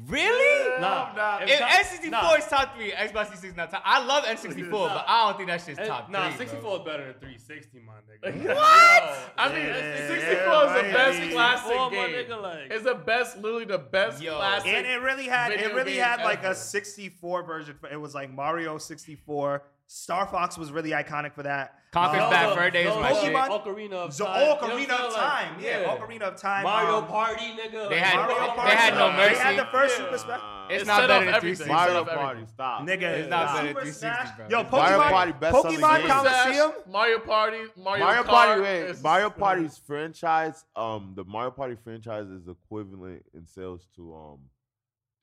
Really? 0.08 0.80
Nah, 0.82 1.14
nah. 1.16 1.40
if 1.42 1.50
If 1.50 1.60
top- 1.60 1.70
N64 1.70 2.12
nah. 2.12 2.34
is 2.36 2.46
top 2.46 2.76
three, 2.76 2.92
Xbox 2.92 3.28
360 3.34 3.48
is 3.48 3.56
not 3.56 3.72
top. 3.72 3.82
I 3.84 4.06
love 4.06 4.24
N64, 4.24 4.70
but 4.70 5.06
I 5.08 5.26
don't 5.28 5.38
think 5.38 5.50
that 5.50 5.62
shit's 5.62 5.88
top 5.88 6.12
Nah, 6.12 6.30
three. 6.30 6.38
64 6.38 6.62
bro. 6.62 6.74
is 6.80 6.86
better 6.86 7.04
than 7.06 7.14
360, 7.16 7.80
my 7.80 7.94
nigga. 8.30 8.56
What? 8.56 9.34
I 9.38 9.50
mean, 9.50 9.66
Yeah, 9.66 10.08
64 10.08 10.54
yeah, 10.54 10.76
is 10.76 10.82
the 10.84 10.94
best 10.94 11.20
Yeah, 11.24 11.32
classic 11.32 11.66
64, 11.66 11.90
my 11.90 11.96
game. 11.96 12.10
nigga, 12.30 12.42
like- 12.42 12.72
It's 12.72 12.84
the 12.84 12.96
best, 12.96 13.38
literally 13.38 13.66
the 13.66 13.78
best 13.80 14.22
Yo. 14.22 14.36
classic. 14.36 14.68
And 14.74 14.86
it 14.86 15.02
really 15.02 15.26
had 15.26 15.52
it 15.54 15.74
really 15.74 15.96
had 15.98 16.20
like 16.24 16.40
ever. 16.44 16.52
a 16.52 16.56
64 16.56 17.44
version. 17.44 17.80
It 17.92 17.98
was 17.98 18.14
like 18.14 18.30
Mario 18.32 18.78
64. 18.78 19.64
Star 19.88 20.28
Fox 20.28 20.56
was 20.56 20.72
really 20.72 20.92
iconic 20.92 21.34
for 21.34 21.42
that. 21.44 21.79
Conker's 21.92 22.22
Uh, 22.22 22.30
Bad 22.30 22.56
Fur 22.56 22.70
Day 22.70 22.84
is 22.86 22.96
my 22.98 23.12
Pokemon- 23.12 23.22
shit. 23.24 23.34
Ocarina 23.36 23.94
of 23.94 24.14
So 24.14 24.26
Time. 24.26 24.36
Ocarina 24.58 24.80
You 24.82 24.88
know 24.88 24.94
what 24.94 25.02
I'm 25.02 25.06
of? 25.08 25.14
Time, 25.16 25.54
Like, 25.56 25.64
yeah, 25.64 25.84
Ocarina 25.98 26.22
of 26.22 26.36
Time. 26.38 26.64
Mario 26.64 26.98
um, 26.98 27.08
Party, 27.08 27.46
nigga. 27.46 27.72
They 27.72 27.80
like, 27.96 27.98
had- 27.98 28.16
Mario 28.16 28.36
they 28.70 28.76
had 28.76 28.94
no 28.94 29.12
mercy. 29.12 29.34
They 29.34 29.40
had 29.40 29.58
the 29.58 29.66
first 29.72 29.98
Yeah. 30.00 30.06
Super 30.06 30.18
Smash. 30.20 30.42
It's 30.70 30.84
It 30.84 30.86
not 30.86 31.08
better 31.08 31.26
than 31.26 31.42
360. 31.42 31.74
Mario. 31.74 32.06
Party, 32.06 32.46
stop. 32.46 32.82
Nigga, 32.84 33.02
It's 33.02 33.30
not 33.30 33.56
better 33.56 33.68
than 33.74 33.74
360, 33.74 34.36
bro. 34.38 34.48
Yo, 34.50 34.60
It's 34.62 34.72
Mario 34.72 35.00
Pokemon, 35.00 35.10
Party, 35.10 35.32
best 35.32 35.56
Pokemon 35.56 35.98
game. 35.98 36.08
Colosseum. 36.10 36.72
Mario 36.92 37.20
Party, 37.20 37.58
Mario, 37.76 38.06
Mario 38.06 38.24
Party, 38.24 38.62
wait, 38.62 38.82
is- 38.84 39.04
Mario 39.04 39.30
Party's 39.32 39.78
franchise, 39.80 40.66
um, 40.76 41.14
the 41.16 41.24
Mario 41.24 41.50
Party 41.50 41.76
franchise 41.84 42.28
is 42.28 42.48
equivalent 42.48 43.26
in 43.34 43.48
sales 43.48 43.88
to 43.96 44.14
um, 44.16 44.40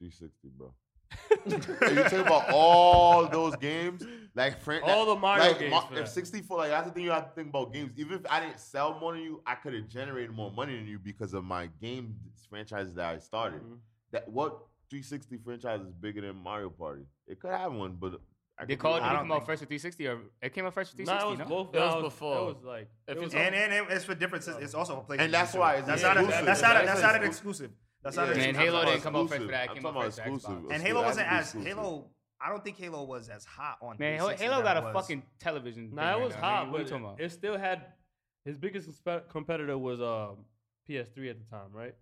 360, 0.00 0.48
bro. 0.48 0.74
If 1.46 1.68
you 1.96 2.04
think 2.08 2.26
about 2.26 2.50
all 2.50 3.28
those 3.28 3.56
games, 3.56 4.02
like 4.34 4.60
fran- 4.60 4.82
All 4.84 5.06
the 5.06 5.16
Mario 5.16 5.44
like, 5.48 5.58
games 5.58 5.70
Ma- 5.72 5.88
if 5.96 6.08
64, 6.08 6.58
like 6.58 6.70
that's 6.70 6.86
the 6.88 6.92
thing 6.92 7.04
you 7.04 7.10
have 7.10 7.24
to 7.28 7.34
think 7.34 7.48
about 7.48 7.72
games. 7.72 7.92
Even 7.96 8.14
if 8.18 8.30
I 8.30 8.40
didn't 8.40 8.60
sell 8.60 8.98
more 8.98 9.12
than 9.14 9.22
you, 9.22 9.42
I 9.46 9.54
could 9.54 9.74
have 9.74 9.88
generated 9.88 10.30
more 10.32 10.50
money 10.52 10.76
than 10.76 10.86
you 10.86 10.98
because 10.98 11.34
of 11.34 11.44
my 11.44 11.68
game 11.80 12.14
franchises 12.50 12.94
that 12.94 13.06
I 13.14 13.18
started. 13.18 13.60
Mhm. 13.62 13.78
That 14.12 14.28
what 14.28 14.58
360 14.90 15.38
franchise 15.38 15.80
is 15.80 15.92
bigger 15.92 16.20
than 16.20 16.36
Mario 16.36 16.70
Party? 16.70 17.02
It 17.26 17.40
could 17.40 17.50
have 17.50 17.72
one, 17.72 17.96
but 17.98 18.20
I 18.58 18.64
They 18.64 18.74
could 18.76 18.80
called 18.82 19.00
be 19.02 19.06
it 19.06 19.10
I 19.10 19.16
come 19.16 19.32
out 19.32 19.38
think- 19.38 19.46
first 19.46 19.62
for 19.62 19.66
360 19.66 20.06
or 20.06 20.18
it 20.40 20.52
came 20.54 20.64
out 20.64 20.72
first 20.74 20.96
with 20.96 21.06
Nah, 21.06 21.18
360, 21.18 21.26
it 21.26 21.30
was 21.30 21.38
no? 21.38 21.64
both. 21.64 21.74
It 21.74 21.78
was 21.80 21.94
nah, 21.94 22.00
before. 22.02 22.36
It 22.38 22.44
was 22.54 22.62
like. 22.64 22.88
It 23.08 23.20
was 23.20 23.34
you- 23.34 23.38
And 23.40 23.54
and 23.54 23.90
it's 23.90 24.04
for 24.04 24.14
differences. 24.14 24.56
It's 24.60 24.74
also 24.74 24.96
for 25.00 25.14
PlayStation. 25.14 25.20
And 25.24 25.34
that's 25.34 25.54
why 25.54 25.74
it's 25.74 25.86
that's 25.86 26.02
not 26.02 26.16
a, 26.16 26.20
that's 26.26 26.62
not 26.62 26.70
a, 26.76 26.86
That's 26.86 26.86
that's 26.86 27.02
not 27.02 27.16
an 27.16 27.24
exclusive. 27.24 27.70
Exclusive. 28.06 28.14
That's 28.14 28.16
not 28.16 28.28
Yeah, 28.28 28.48
an 28.48 28.54
Man, 28.56 28.64
Halo 28.64 28.84
didn't 28.84 29.02
come 29.02 29.16
out 29.16 29.22
exclusive. 29.22 29.38
first 29.38 29.46
for 29.46 29.52
that. 29.52 29.64
It 29.64 29.70
I'm 29.70 29.76
came 29.76 29.86
out 29.86 29.90
about 29.90 30.04
first 30.04 30.18
exclusive. 30.18 30.50
Xbox. 30.50 30.72
And 30.74 30.82
Halo 30.82 31.02
wasn't 31.02 31.32
as. 31.32 31.52
Halo. 31.52 32.04
I 32.38 32.48
don't 32.50 32.62
think 32.64 32.76
Halo 32.78 33.04
was 33.04 33.28
as 33.30 33.44
hot 33.46 33.78
on. 33.80 33.96
Man, 33.98 34.18
360 34.18 34.44
Halo 34.44 34.62
got 34.62 34.76
a 34.76 34.92
fucking 34.92 35.22
television. 35.40 35.94
Nah, 35.94 36.18
it 36.18 36.22
was 36.22 36.34
hot, 36.34 36.66
nigga. 36.66 36.70
What 36.72 36.78
you 36.78 36.84
but 36.84 36.90
talking 36.90 37.04
about? 37.06 37.20
it 37.20 37.32
still 37.32 37.56
had 37.58 37.86
his 38.44 38.56
biggest 38.58 38.90
competitor 39.30 39.78
was 39.78 40.00
um, 40.02 40.44
PS3 40.88 41.30
at 41.30 41.38
the 41.38 41.44
time, 41.50 41.72
right? 41.72 41.94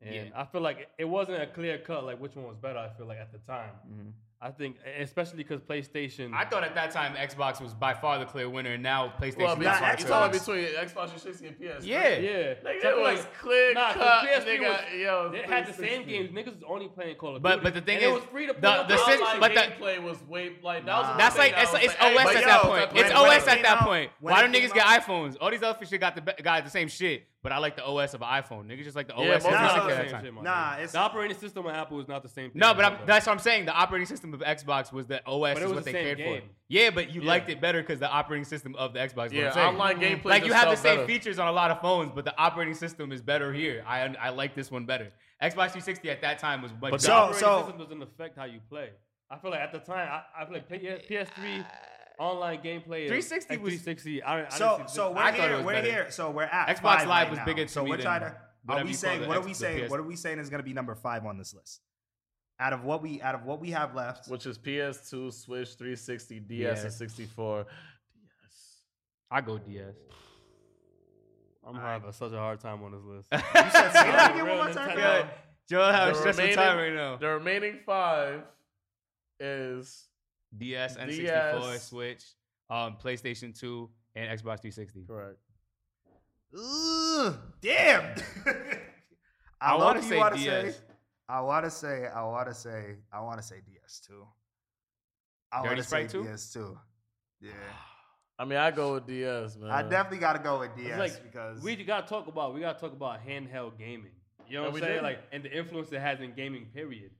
And 0.00 0.14
Yeah. 0.14 0.22
I 0.34 0.44
feel 0.44 0.60
like 0.60 0.78
it- 0.78 0.90
it 1.00 1.04
wasn't 1.04 1.42
a 1.42 1.46
clear 1.46 1.76
cut 1.78 2.04
like 2.04 2.20
which 2.20 2.36
one 2.36 2.46
was 2.46 2.56
better. 2.56 2.78
I 2.78 2.88
feel 2.90 3.06
like 3.06 3.18
at 3.18 3.32
the 3.32 3.38
time. 3.38 4.14
I 4.42 4.50
think 4.50 4.76
especially 4.98 5.36
because 5.36 5.60
PlayStation. 5.60 6.32
I 6.32 6.46
thought 6.46 6.64
at 6.64 6.74
that 6.74 6.90
time 6.92 7.14
Xbox 7.14 7.60
was 7.60 7.74
by 7.74 7.92
far 7.92 8.18
the 8.18 8.24
clear 8.24 8.48
winner, 8.48 8.70
and 8.72 8.82
now 8.82 9.12
PlayStation. 9.20 9.36
Well, 9.36 9.52
is 9.52 9.58
between, 9.58 9.64
Nah, 9.64 9.74
far 9.78 9.90
you 9.90 9.96
clear. 9.98 10.08
talking 10.08 10.40
Xbox- 10.40 10.46
between 10.46 10.64
Xbox 10.64 11.08
360 11.20 11.46
and 11.48 11.58
PS? 11.60 11.84
Yeah. 11.84 12.08
yeah, 12.08 12.54
Nigga, 12.64 12.84
it 12.84 12.98
was 12.98 13.26
clear 13.38 13.74
Nah, 13.74 13.92
'cause 13.92 13.96
cut. 14.02 14.24
PS3 14.24 14.56
nigga, 14.58 14.68
was- 14.70 14.98
yo, 14.98 15.28
They 15.30 15.42
had 15.42 15.66
the 15.66 15.72
same 15.74 16.06
games. 16.08 16.30
Niggas 16.30 16.54
was 16.54 16.62
only 16.66 16.88
playing 16.88 17.16
Call 17.16 17.36
of 17.36 17.42
But- 17.42 17.56
Duty. 17.56 17.62
but 17.64 17.64
but 17.64 17.74
the 17.74 17.80
thing 17.84 17.96
and 17.98 18.06
it 18.06 18.14
was 18.14 18.24
free 18.24 18.46
to 18.46 18.54
play 18.54 18.70
on 18.70 18.88
the 18.88 18.94
the 18.96 19.04
syn- 19.04 19.20
Online 19.20 19.40
but 19.40 19.54
the- 19.54 19.60
gameplay 19.60 20.02
was 20.02 20.22
way 20.22 20.52
like 20.62 20.86
that 20.86 20.96
was 20.98 21.06
Nah. 21.08 21.16
That's 21.18 21.36
like 21.36 21.52
it's, 21.58 21.72
that 21.72 21.84
it's 21.84 21.94
was 22.00 22.14
like, 22.14 22.26
OS 22.26 22.34
at 22.36 22.40
yo, 22.40 22.46
that 22.48 22.62
point. 22.62 22.90
It's 22.94 23.10
OS 23.14 23.46
at 23.48 23.62
that 23.62 23.78
point. 23.80 24.10
Why 24.20 24.42
it 24.42 24.50
do 24.52 24.58
niggas 24.58 24.72
get 24.72 24.86
iPhones? 24.86 25.36
All 25.38 25.50
these 25.50 25.62
other 25.62 25.84
shit 25.84 26.00
got 26.00 26.14
the 26.14 26.42
got 26.42 26.64
the 26.64 26.70
same 26.70 26.88
shit, 26.88 27.26
but 27.42 27.52
I 27.52 27.58
like 27.58 27.76
the 27.76 27.84
OS 27.84 28.14
of 28.14 28.22
an 28.22 28.28
iPhone. 28.28 28.66
Niggas 28.66 28.84
just 28.84 28.96
like 28.96 29.08
the 29.08 29.14
Yeah, 29.16 29.34
OS 29.36 29.44
of 29.44 29.50
most 29.52 29.60
of 29.60 29.70
360 29.84 29.86
them 29.86 29.88
at 29.88 29.90
are 29.90 29.94
that 29.96 30.04
the 30.06 30.10
time. 30.12 30.24
shit, 30.24 30.42
Nah, 30.44 30.72
it's- 30.74 30.92
the 30.92 30.98
operating 30.98 31.36
system 31.36 31.66
of 31.66 31.72
Apple 31.74 32.00
is 32.00 32.08
not 32.08 32.22
the 32.22 32.28
same. 32.28 32.50
thing 32.50 32.58
No, 32.60 32.74
but 32.74 32.84
I'm, 32.84 32.98
that's 33.06 33.26
what 33.26 33.32
I'm 33.32 33.38
saying. 33.38 33.64
The 33.64 33.72
operating 33.72 34.06
system 34.06 34.34
of 34.34 34.40
Xbox 34.40 34.92
was 34.92 35.06
the 35.06 35.24
OS 35.26 35.54
But 35.54 35.62
it 35.62 35.64
is 35.64 35.68
was 35.70 35.72
what 35.76 35.84
the 35.84 35.92
they 35.92 35.98
same 35.98 36.04
cared 36.04 36.18
game. 36.18 36.40
for. 36.42 36.48
Yeah, 36.68 36.90
but 36.90 37.10
you 37.14 37.22
Yeah. 37.22 37.28
liked 37.28 37.48
it 37.48 37.60
better 37.60 37.80
because 37.80 37.98
the 37.98 38.10
operating 38.10 38.44
system 38.44 38.74
of 38.76 38.92
the 38.92 38.98
Xbox. 39.00 39.26
is 39.26 39.32
Yeah, 39.32 39.46
I'm 39.48 39.52
saying. 39.54 39.66
online 39.68 40.00
gameplay. 40.00 40.24
Like 40.26 40.44
you 40.44 40.52
have 40.52 40.68
the 40.70 40.76
same 40.76 40.96
better. 40.98 41.06
features 41.06 41.38
on 41.38 41.48
a 41.48 41.52
lot 41.52 41.70
of 41.70 41.80
phones, 41.80 42.12
but 42.12 42.24
the 42.24 42.36
operating 42.38 42.74
system 42.74 43.10
is 43.12 43.22
better 43.22 43.52
here. 43.52 43.82
I 43.86 44.00
I 44.20 44.28
like 44.30 44.54
this 44.54 44.70
one 44.70 44.84
better. 44.84 45.12
Xbox 45.42 45.72
360 45.72 46.10
at 46.10 46.20
that 46.20 46.38
time 46.38 46.60
was 46.60 46.70
much 46.72 46.90
But 46.90 46.92
the 46.92 46.98
So- 47.00 47.08
better. 47.08 47.22
operating 47.22 47.40
so- 47.40 47.58
system 47.62 47.78
doesn't 47.78 48.02
affect 48.02 48.36
how 48.36 48.44
you 48.44 48.60
play. 48.68 48.90
I 49.30 49.38
feel 49.38 49.50
like 49.52 49.60
at 49.60 49.72
the 49.72 49.78
time, 49.78 50.08
I, 50.10 50.42
I 50.42 50.44
feel 50.44 50.54
like 50.54 50.68
PS3 50.68 51.64
online 52.20 52.58
gameplay. 52.62 53.08
360 53.08 53.56
was- 53.56 53.72
360. 53.82 54.22
I, 54.22 54.32
I 54.34 54.40
didn't 54.42 54.52
So 54.52 54.82
see 54.86 54.94
so 54.94 55.10
we're 55.12 55.18
I 55.18 55.32
here. 55.32 55.62
We're 55.62 55.72
better. 55.72 55.90
here. 55.90 56.10
So 56.10 56.30
we're 56.30 56.42
at 56.44 56.68
Xbox 56.76 56.80
five 56.82 57.08
Live 57.08 57.08
right 57.08 57.30
was 57.30 57.38
now. 57.38 57.44
bigger 57.46 57.64
to 57.64 57.68
So 57.70 57.82
me 57.84 57.90
we're 57.90 57.96
than 57.96 58.04
trying 58.06 58.20
to. 58.20 58.36
Are 58.68 58.84
we 58.84 58.92
saying 58.92 59.26
what 59.26 59.36
are 59.38 59.40
we 59.40 59.54
saying? 59.54 59.90
What 59.90 59.98
are 60.00 60.04
we 60.04 60.16
saying 60.16 60.38
is 60.38 60.50
going 60.50 60.60
to 60.60 60.64
be 60.64 60.74
number 60.74 60.94
five 60.94 61.24
on 61.26 61.38
this 61.38 61.54
list? 61.54 61.80
Out 62.60 62.74
of 62.74 62.84
what 62.84 63.02
we 63.02 63.22
out 63.22 63.34
of 63.34 63.44
what 63.44 63.58
we 63.58 63.70
have 63.70 63.94
left, 63.94 64.28
which 64.28 64.44
is 64.44 64.58
PS2, 64.58 65.32
Switch, 65.32 65.70
360, 65.76 66.40
DS, 66.40 66.58
Yeah. 66.78 66.82
and 66.84 66.92
64. 66.92 67.64
DS. 67.64 68.82
I 69.30 69.40
go 69.40 69.56
DS. 69.56 69.94
I'm 71.66 71.74
having 71.74 72.12
such 72.12 72.32
a 72.32 72.38
hard 72.38 72.60
time 72.60 72.82
on 72.82 72.92
this 72.92 73.02
list. 73.02 73.28
you 73.32 73.38
said 73.38 73.70
say 73.72 73.92
that 73.92 74.32
again 74.32 74.44
Real 74.44 74.56
one 74.58 74.66
more 74.66 74.74
time. 74.74 74.90
Nintendo. 74.90 74.94
bro? 74.94 75.02
Yeah, 75.02 75.28
Joe 75.68 75.92
has 75.92 76.08
The 76.12 76.20
stressful 76.20 76.42
remaining- 76.44 76.56
time 76.56 76.76
right 76.78 76.94
now. 76.94 77.16
The 77.16 77.28
remaining 77.28 77.78
five 77.86 78.42
is 79.38 80.06
DS, 80.56 80.96
N64, 80.96 81.72
DS. 81.72 81.88
Switch, 81.88 82.24
um, 82.68 82.96
PlayStation 83.02 83.58
2, 83.58 83.88
and 84.16 84.38
Xbox 84.38 84.60
360. 84.60 85.04
correct. 85.06 85.38
Ugh, 86.58 87.36
damn. 87.60 88.14
I 89.60 89.74
low 89.74 89.84
wanna 89.84 90.02
say 90.02 90.16
wanna 90.16 90.36
DS. 90.36 90.80
I 91.28 91.40
want 91.42 91.64
to 91.64 91.70
say. 91.70 92.06
I 92.06 92.24
want 92.24 92.48
to 92.48 92.54
say. 92.54 92.96
I 93.12 93.20
want 93.20 93.40
to 93.40 93.46
say 93.46 93.56
DS 93.64 94.00
too. 94.00 94.26
I 95.52 95.62
Dirty 95.62 95.68
want 95.68 95.78
to 95.78 95.84
say 95.84 96.06
too? 96.06 96.24
DS 96.24 96.52
too. 96.52 96.78
Yeah, 97.40 97.50
I 98.38 98.44
mean, 98.44 98.58
I 98.58 98.70
go 98.70 98.94
with 98.94 99.06
DS, 99.06 99.56
man. 99.56 99.70
I 99.70 99.82
definitely 99.82 100.18
got 100.18 100.32
to 100.32 100.38
go 100.40 100.60
with 100.60 100.74
DS 100.76 100.98
like 100.98 101.22
because 101.22 101.62
we 101.62 101.76
gotta 101.76 102.06
talk 102.08 102.26
about 102.26 102.54
we 102.54 102.60
gotta 102.60 102.80
talk 102.80 102.92
about 102.92 103.24
handheld 103.24 103.78
gaming. 103.78 104.12
You 104.48 104.56
know 104.56 104.62
what 104.64 104.74
I'm 104.74 104.80
saying? 104.80 104.94
did. 104.94 105.02
Like 105.02 105.18
and 105.30 105.44
the 105.44 105.56
influence 105.56 105.92
it 105.92 106.00
has 106.00 106.20
in 106.20 106.32
gaming. 106.34 106.66
Period. 106.74 107.10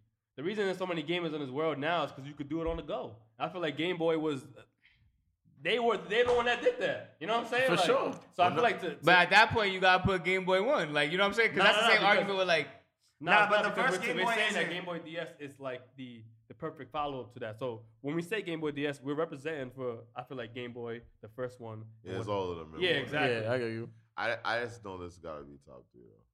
The 0.41 0.47
reason 0.47 0.65
there's 0.65 0.79
so 0.79 0.87
many 0.87 1.03
gamers 1.03 1.35
in 1.35 1.41
this 1.43 1.51
world 1.51 1.77
now 1.77 2.03
is 2.05 2.13
because 2.13 2.27
you 2.27 2.33
could 2.33 2.49
do 2.49 2.63
it 2.63 2.67
on 2.67 2.79
the 2.79 2.83
go. 2.83 3.15
I 3.39 3.51
feel 3.51 3.61
like 3.61 3.77
Game 3.77 3.99
Boy 3.99 4.17
was. 4.17 4.43
They 5.61 5.79
were 5.79 5.99
they 5.99 6.23
the 6.23 6.33
one 6.33 6.47
that 6.47 6.63
did 6.63 6.81
that. 6.81 7.17
You 7.21 7.27
know 7.27 7.37
what 7.37 7.45
I'm 7.45 7.51
saying? 7.51 7.67
For 7.67 7.77
Like, 7.77 7.85
sure. 7.85 8.15
So 8.35 8.43
I 8.43 8.55
feel 8.55 8.63
like 8.63 8.81
to, 8.81 8.95
to 8.95 8.97
But 9.03 9.17
at 9.17 9.29
that 9.29 9.51
point, 9.51 9.75
you 9.75 9.81
gotta 9.81 10.03
put 10.03 10.25
Game 10.25 10.47
Boy 10.47 10.63
One. 10.63 10.95
Like, 10.95 11.13
you 11.13 11.19
know 11.19 11.25
what 11.25 11.29
I'm 11.29 11.35
saying? 11.35 11.51
Because 11.51 11.67
Nah, 11.67 11.73
that's 11.75 11.87
the 11.87 11.93
same 11.93 12.01
nah, 12.01 12.09
argument 12.09 12.39
with 12.39 12.49
like, 12.49 12.69
Nah, 13.21 13.33
Nah, 13.33 13.51
but 13.51 13.63
the 13.65 13.83
first 13.83 14.01
we're, 14.01 14.07
Game 14.07 14.17
we're 14.17 14.25
Boy 14.25 14.35
saying 14.35 14.53
that 14.55 14.63
isn't- 14.63 14.73
Game 14.73 14.85
Boy 14.87 14.99
DS 15.01 15.29
is 15.41 15.61
like 15.61 15.83
the 15.99 16.23
the 16.49 16.55
perfect 16.55 16.91
follow 16.91 17.21
up 17.21 17.35
to 17.35 17.41
that. 17.41 17.59
So 17.59 17.83
when 18.01 18.17
we 18.17 18.23
say 18.23 18.41
Game 18.41 18.61
Boy 18.61 18.71
DS, 18.71 18.99
we're 19.03 19.13
representing 19.13 19.71
for 19.73 19.99
I 20.17 20.23
feel 20.23 20.39
like 20.39 20.55
Game 20.55 20.73
Boy, 20.73 21.03
the 21.21 21.29
first 21.37 21.61
one. 21.61 21.85
Yeah, 22.03 22.15
it's 22.19 22.29
all 22.29 22.51
of 22.51 22.57
them. 22.57 22.77
Yeah, 22.79 22.93
one. 22.93 23.03
exactly. 23.03 23.43
Yeah, 23.43 23.53
I 23.53 23.59
get 23.59 23.69
you. 23.73 23.91
I, 24.17 24.37
I 24.43 24.61
just 24.65 24.83
know 24.87 24.97
this 24.97 25.19
gotta 25.19 25.43
be 25.43 25.59
top 25.67 25.85
three. 25.93 26.05
Though. 26.09 26.30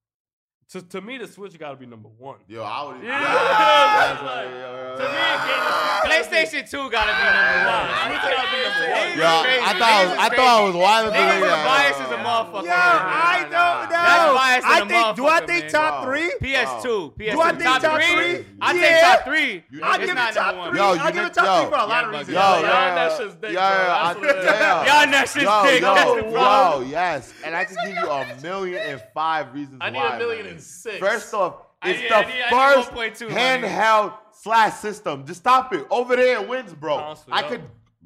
To, 0.71 0.83
to 0.83 1.01
me, 1.01 1.17
the 1.17 1.29
Switch 1.29 1.57
got 1.61 1.71
to 1.71 1.77
be 1.77 1.87
number 1.87 2.09
one. 2.19 2.39
Yo, 2.49 2.61
I 2.65 2.83
would. 2.83 3.01
Yeah. 3.01 3.21
that's 3.23 4.21
Like, 4.21 4.47
what- 4.47 4.51
yo, 4.51 4.67
yo, 4.67 4.97
To 4.97 5.03
me, 5.07 6.11
PlayStation 6.11 6.69
2 6.69 6.91
gotta 6.91 7.13
be 7.15 7.23
number 7.23 7.71
one. 7.71 7.87
Switch 8.11 8.35
gotta 8.35 8.51
be 8.51 8.59
number 8.67 8.87
one. 8.91 9.09
Yo, 9.15 9.43
crazy. 9.47 9.63
I 9.63 9.73
thought 9.79 9.95
I 9.95 10.05
was, 10.07 10.13
I 10.19 10.29
thought 10.35 10.39
I 10.39 10.63
was 10.67 10.73
crazy. 10.73 10.83
wild. 10.83 11.13
Niggas 11.15 11.41
yeah. 11.41 11.55
are 11.55 11.65
biased 11.71 12.01
as 12.01 12.11
a 12.11 12.19
motherfucker. 12.19 12.65
Yo, 12.67 12.73
I 12.75 13.39
don't 13.43 13.51
know. 13.51 13.87
That's 13.91 14.35
biased 14.35 14.67
I 14.67 14.77
as 14.77 14.83
a 14.83 14.87
think. 14.87 15.17
Do 15.17 15.27
I 15.27 15.41
think 15.47 15.63
man. 15.63 15.71
top 15.71 16.05
three? 16.05 16.35
PS2. 16.43 17.15
PS2. 17.15 17.31
Do 17.33 17.41
I 17.41 17.51
think 17.53 17.63
top, 17.63 17.83
top 17.83 18.01
three? 18.03 18.15
three? 18.15 18.47
I 18.61 18.73
think 18.73 19.01
top 19.07 19.25
three. 19.25 19.65
I'll 19.83 19.99
give 19.99 20.11
it 20.11 20.35
top 20.35 20.69
three. 20.71 20.79
Yo, 20.79 20.85
I'll 20.99 21.13
give 21.13 21.25
it 21.27 21.35
top 21.35 21.45
yo. 21.47 21.63
three 21.63 21.71
for 21.79 21.85
a 21.85 21.87
lot 21.87 22.05
of 22.05 22.11
reasons. 22.11 22.29
Yo, 22.29 22.35
Y'all 22.35 22.63
yeah, 22.63 22.95
that 22.95 23.17
shit's 23.19 23.35
dick, 23.37 23.51
yo, 23.53 23.55
yo, 23.55 23.61
That's 23.61 24.19
I- 24.19 24.19
what 24.19 24.25
it 24.31 24.37
is. 24.37 24.45
yeah. 24.45 24.87
Y'all 24.87 25.11
that 25.15 25.29
shit's 25.29 25.45
Yo, 25.45 25.63
dick. 25.63 25.83
yo, 25.83 25.95
That's 25.95 26.33
yo, 26.33 26.81
yes, 26.91 27.33
and 27.45 27.55
I 27.55 27.65
can 27.65 27.77
give 27.87 27.95
you 27.97 28.11
a 28.11 28.27
million 28.43 28.81
and 28.83 29.03
five 29.15 29.55
reasons 29.55 29.79
I 29.81 29.91
need 29.91 30.01
a 30.03 30.19
million 30.19 30.47
man. 30.57 30.63
six. 30.65 30.99
First 30.99 31.35
off, 31.35 31.55
it's 31.85 32.01
need- 32.01 32.11
the 32.11 32.15
I 32.17 32.49
I 32.51 32.75
first 32.75 32.91
1.2, 32.93 33.31
honey. 33.31 33.67
handheld 33.69 34.15
slash 34.33 34.75
system. 34.75 35.25
Just 35.27 35.41
stop 35.41 35.73
it. 35.73 35.87
Over 35.91 36.17
there 36.17 36.41
it 36.41 36.49
wins, 36.49 36.73
bro. 36.75 36.97
Honestly, 36.97 37.33
I 37.33 37.41
yo. 37.43 37.49
could 37.49 37.63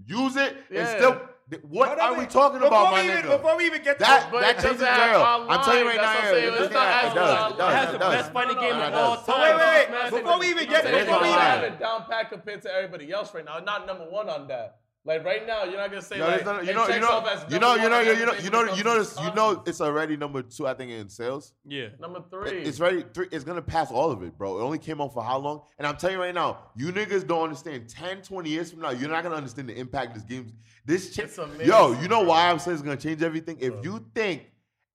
use 0.06 0.36
it 0.36 0.56
and 0.74 0.88
still. 0.88 1.20
What 1.68 1.88
Hold 1.88 1.98
are 1.98 2.12
we 2.12 2.18
wait. 2.20 2.30
talking 2.30 2.62
about, 2.62 2.92
my 2.92 3.02
even, 3.02 3.16
nigga? 3.16 3.42
Before 3.42 3.56
we 3.56 3.66
even 3.66 3.82
get 3.82 3.98
to 3.98 4.04
That 4.04 4.30
that 4.30 4.40
it 4.50 4.54
doesn't 4.62 4.62
changes 4.62 4.82
jail. 4.86 5.20
I'm 5.50 5.64
telling 5.64 5.80
you 5.80 5.86
right 5.88 5.96
That's 5.96 6.22
now, 6.22 6.30
here, 6.30 6.38
it 6.38 6.54
It's 6.54 6.60
not 6.60 6.70
does, 6.72 7.04
as 7.04 7.10
it 7.10 7.14
does, 7.16 7.52
it 7.52 7.58
It 7.58 7.74
has 7.74 7.92
the 7.92 7.98
best 7.98 8.32
fighting 8.32 8.54
game 8.60 8.74
of 8.76 8.94
all 8.94 9.16
time. 9.16 9.58
Wait, 9.58 9.90
wait, 9.90 10.12
wait. 10.12 10.22
Before 10.22 10.38
we 10.38 10.46
even 10.48 10.68
get, 10.68 10.84
It 10.86 10.94
is 10.94 11.06
before 11.06 11.18
we 11.18 11.22
we 11.24 11.28
even, 11.30 11.40
have 11.40 11.64
it 11.64 11.80
down 11.80 12.04
pat 12.08 12.30
compared 12.30 12.62
to 12.62 12.72
everybody 12.72 13.10
else 13.10 13.34
right 13.34 13.44
now. 13.44 13.58
Not 13.58 13.84
number 13.84 14.04
one 14.04 14.28
on 14.28 14.46
that. 14.46 14.76
Like 15.06 15.24
right 15.24 15.46
now, 15.46 15.64
you're 15.64 15.78
not 15.78 15.88
gonna 15.88 16.02
say 16.02 16.18
Yo, 16.18 16.26
like 16.26 16.44
there's 16.44 16.46
no- 16.46 16.58
it 16.60 16.66
you 16.66 16.74
know, 16.74 16.88
you 16.88 17.00
know, 17.00 17.08
off 17.08 17.26
as 17.26 17.50
you 17.52 17.58
know, 17.58 17.74
you 17.74 17.88
know, 17.88 18.00
you 18.00 18.14
know, 18.14 18.20
you 18.20 18.26
know, 18.26 18.34
you 18.34 18.50
know, 18.50 18.74
you 18.74 18.84
know, 18.84 18.94
comes 18.96 19.08
this, 19.08 19.16
to 19.16 19.22
you 19.24 19.34
know, 19.34 19.62
it's 19.66 19.80
already 19.80 20.14
number 20.18 20.42
two, 20.42 20.66
I 20.66 20.74
think, 20.74 20.90
in 20.92 21.08
sales. 21.08 21.54
Yeah. 21.64 21.88
number 21.98 22.22
three. 22.30 22.58
It's 22.60 22.78
ready. 22.80 23.04
Three, 23.14 23.26
it's 23.32 23.42
gonna 23.42 23.62
pass 23.62 23.90
all 23.90 24.10
of 24.10 24.22
it, 24.22 24.36
bro. 24.36 24.58
It 24.58 24.62
only 24.62 24.78
came 24.78 25.00
out 25.00 25.14
for 25.14 25.22
how 25.24 25.38
long? 25.38 25.62
And 25.78 25.86
I'm 25.86 25.96
telling 25.96 26.16
you 26.16 26.22
right 26.22 26.34
now, 26.34 26.58
you 26.76 26.92
niggas 26.92 27.26
don't 27.26 27.44
understand. 27.44 27.88
10, 27.88 28.20
20 28.20 28.50
years 28.50 28.70
from 28.72 28.80
now, 28.82 28.90
you're 28.90 29.08
not 29.08 29.22
gonna 29.22 29.36
understand 29.36 29.70
the 29.70 29.74
impact 29.78 30.14
this 30.14 30.24
game. 30.24 30.52
This 30.84 31.14
cha- 31.16 31.22
It's 31.22 31.38
amazing, 31.38 31.66
yo, 31.68 31.92
you 32.00 32.06
know 32.08 32.20
why 32.20 32.50
I'm 32.50 32.58
saying 32.58 32.74
it's 32.74 32.82
gonna 32.82 32.96
change 32.98 33.22
everything? 33.22 33.56
If 33.58 33.82
you 33.82 34.04
think 34.14 34.50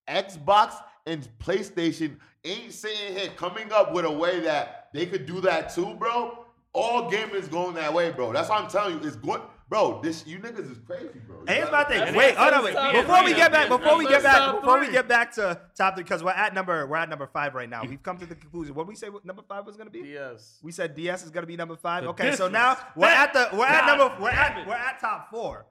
Xbox 0.08 0.76
and 1.08 1.28
PlayStation 1.40 2.18
ain't 2.44 2.72
sitting 2.74 3.18
here 3.18 3.30
coming 3.36 3.72
up 3.72 3.92
with 3.92 4.06
a 4.06 4.12
way 4.12 4.40
that 4.42 4.90
they 4.94 5.06
could 5.08 5.26
do 5.26 5.42
that 5.42 5.74
too, 5.74 5.96
bro, 5.96 6.46
all 6.74 7.10
gamers 7.12 7.50
going 7.50 7.74
that 7.76 7.92
way, 7.94 8.12
bro. 8.12 8.32
That's 8.34 8.50
what 8.50 8.62
I'm 8.62 8.70
telling 8.70 9.00
you. 9.02 9.08
It's 9.08 9.16
going, 9.16 9.42
bro. 9.70 10.00
This 10.02 10.26
you 10.28 10.40
niggas 10.40 10.72
is 10.72 10.78
crazy, 10.86 11.20
bro. 11.28 11.38
You 11.38 11.46
And 11.48 11.50
here's 11.50 11.70
gotta- 11.70 11.78
my 11.78 11.84
thing. 11.90 12.00
That's 12.06 12.18
Wait, 12.18 12.36
what 12.38 12.54
hold 12.54 12.76
on, 12.76 12.92
wait. 12.94 13.02
Before 13.02 13.24
we 13.24 13.34
get 13.34 13.52
back, 13.52 13.70
before 13.70 13.98
we 13.98 14.08
get 14.08 14.24
back, 14.24 14.56
before 14.62 14.80
we 14.80 14.92
get 14.92 15.08
back 15.08 15.32
to 15.34 15.60
top 15.78 15.96
three, 15.96 16.04
because 16.04 16.24
we're 16.24 16.32
at 16.32 16.54
number 16.54 16.86
we're 16.88 16.98
at 16.98 17.10
number 17.10 17.28
five 17.28 17.56
right 17.56 17.70
now. 17.70 17.84
We've 17.88 18.02
come 18.02 18.18
to 18.20 18.26
the 18.26 18.36
conclusion. 18.36 18.76
What 18.76 18.84
did 18.84 18.90
we 18.90 18.96
say? 18.96 19.10
Number 19.24 19.42
five 19.48 19.66
was 19.66 19.78
gonna 19.78 19.90
be? 19.90 20.04
DS. 20.04 20.60
We 20.64 20.72
said 20.72 20.96
DS 20.96 21.24
is 21.24 21.32
gonna 21.32 21.48
be 21.48 21.58
number 21.58 21.76
five. 21.76 22.04
Okay, 22.06 22.36
so 22.36 22.48
now 22.48 22.78
we're 22.96 23.08
at 23.08 23.34
the 23.34 23.50
we're 23.54 23.66
at 23.66 23.86
number 23.86 24.16
we're 24.22 24.30
at 24.30 24.68
we're 24.68 24.74
at 24.74 25.00
top 25.00 25.30
four. 25.30 25.66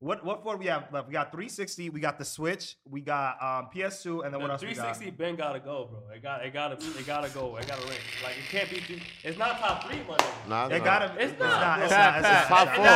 What 0.00 0.24
what 0.24 0.44
four 0.44 0.56
we 0.56 0.66
have 0.66 0.84
left? 0.92 1.08
We 1.08 1.12
got 1.12 1.32
360, 1.32 1.90
we 1.90 1.98
got 1.98 2.18
the 2.18 2.24
Switch, 2.24 2.76
we 2.88 3.00
got 3.00 3.34
um, 3.42 3.66
PS2, 3.74 4.24
and 4.24 4.32
then 4.32 4.40
what 4.40 4.46
The 4.46 4.52
else 4.52 4.62
we 4.62 4.68
got? 4.68 4.94
360 4.96 5.10
Ben 5.10 5.34
gotta 5.34 5.58
go, 5.58 5.88
bro. 5.90 5.98
It 6.14 6.22
got 6.22 6.46
it 6.46 6.52
gotta 6.52 6.74
it 6.76 7.04
gotta 7.04 7.28
go. 7.30 7.56
It 7.56 7.66
gotta 7.66 7.82
rank. 7.88 7.98
Like 8.22 8.38
it 8.38 8.44
can't 8.48 8.70
be. 8.70 8.76
Three, 8.78 9.02
it's 9.24 9.36
not 9.36 9.58
top 9.58 9.82
three, 9.88 9.98
my 10.08 10.14
nigga. 10.14 10.48
Nah, 10.48 10.68
It 10.68 10.84
gotta. 10.84 11.06
It's 11.20 11.32
It's 11.32 11.40
not, 11.40 11.60
not. 11.60 11.82
It's 11.82 11.90
not. 11.90 12.18
It's 12.18 12.46
top 12.46 12.68
four. 12.76 12.86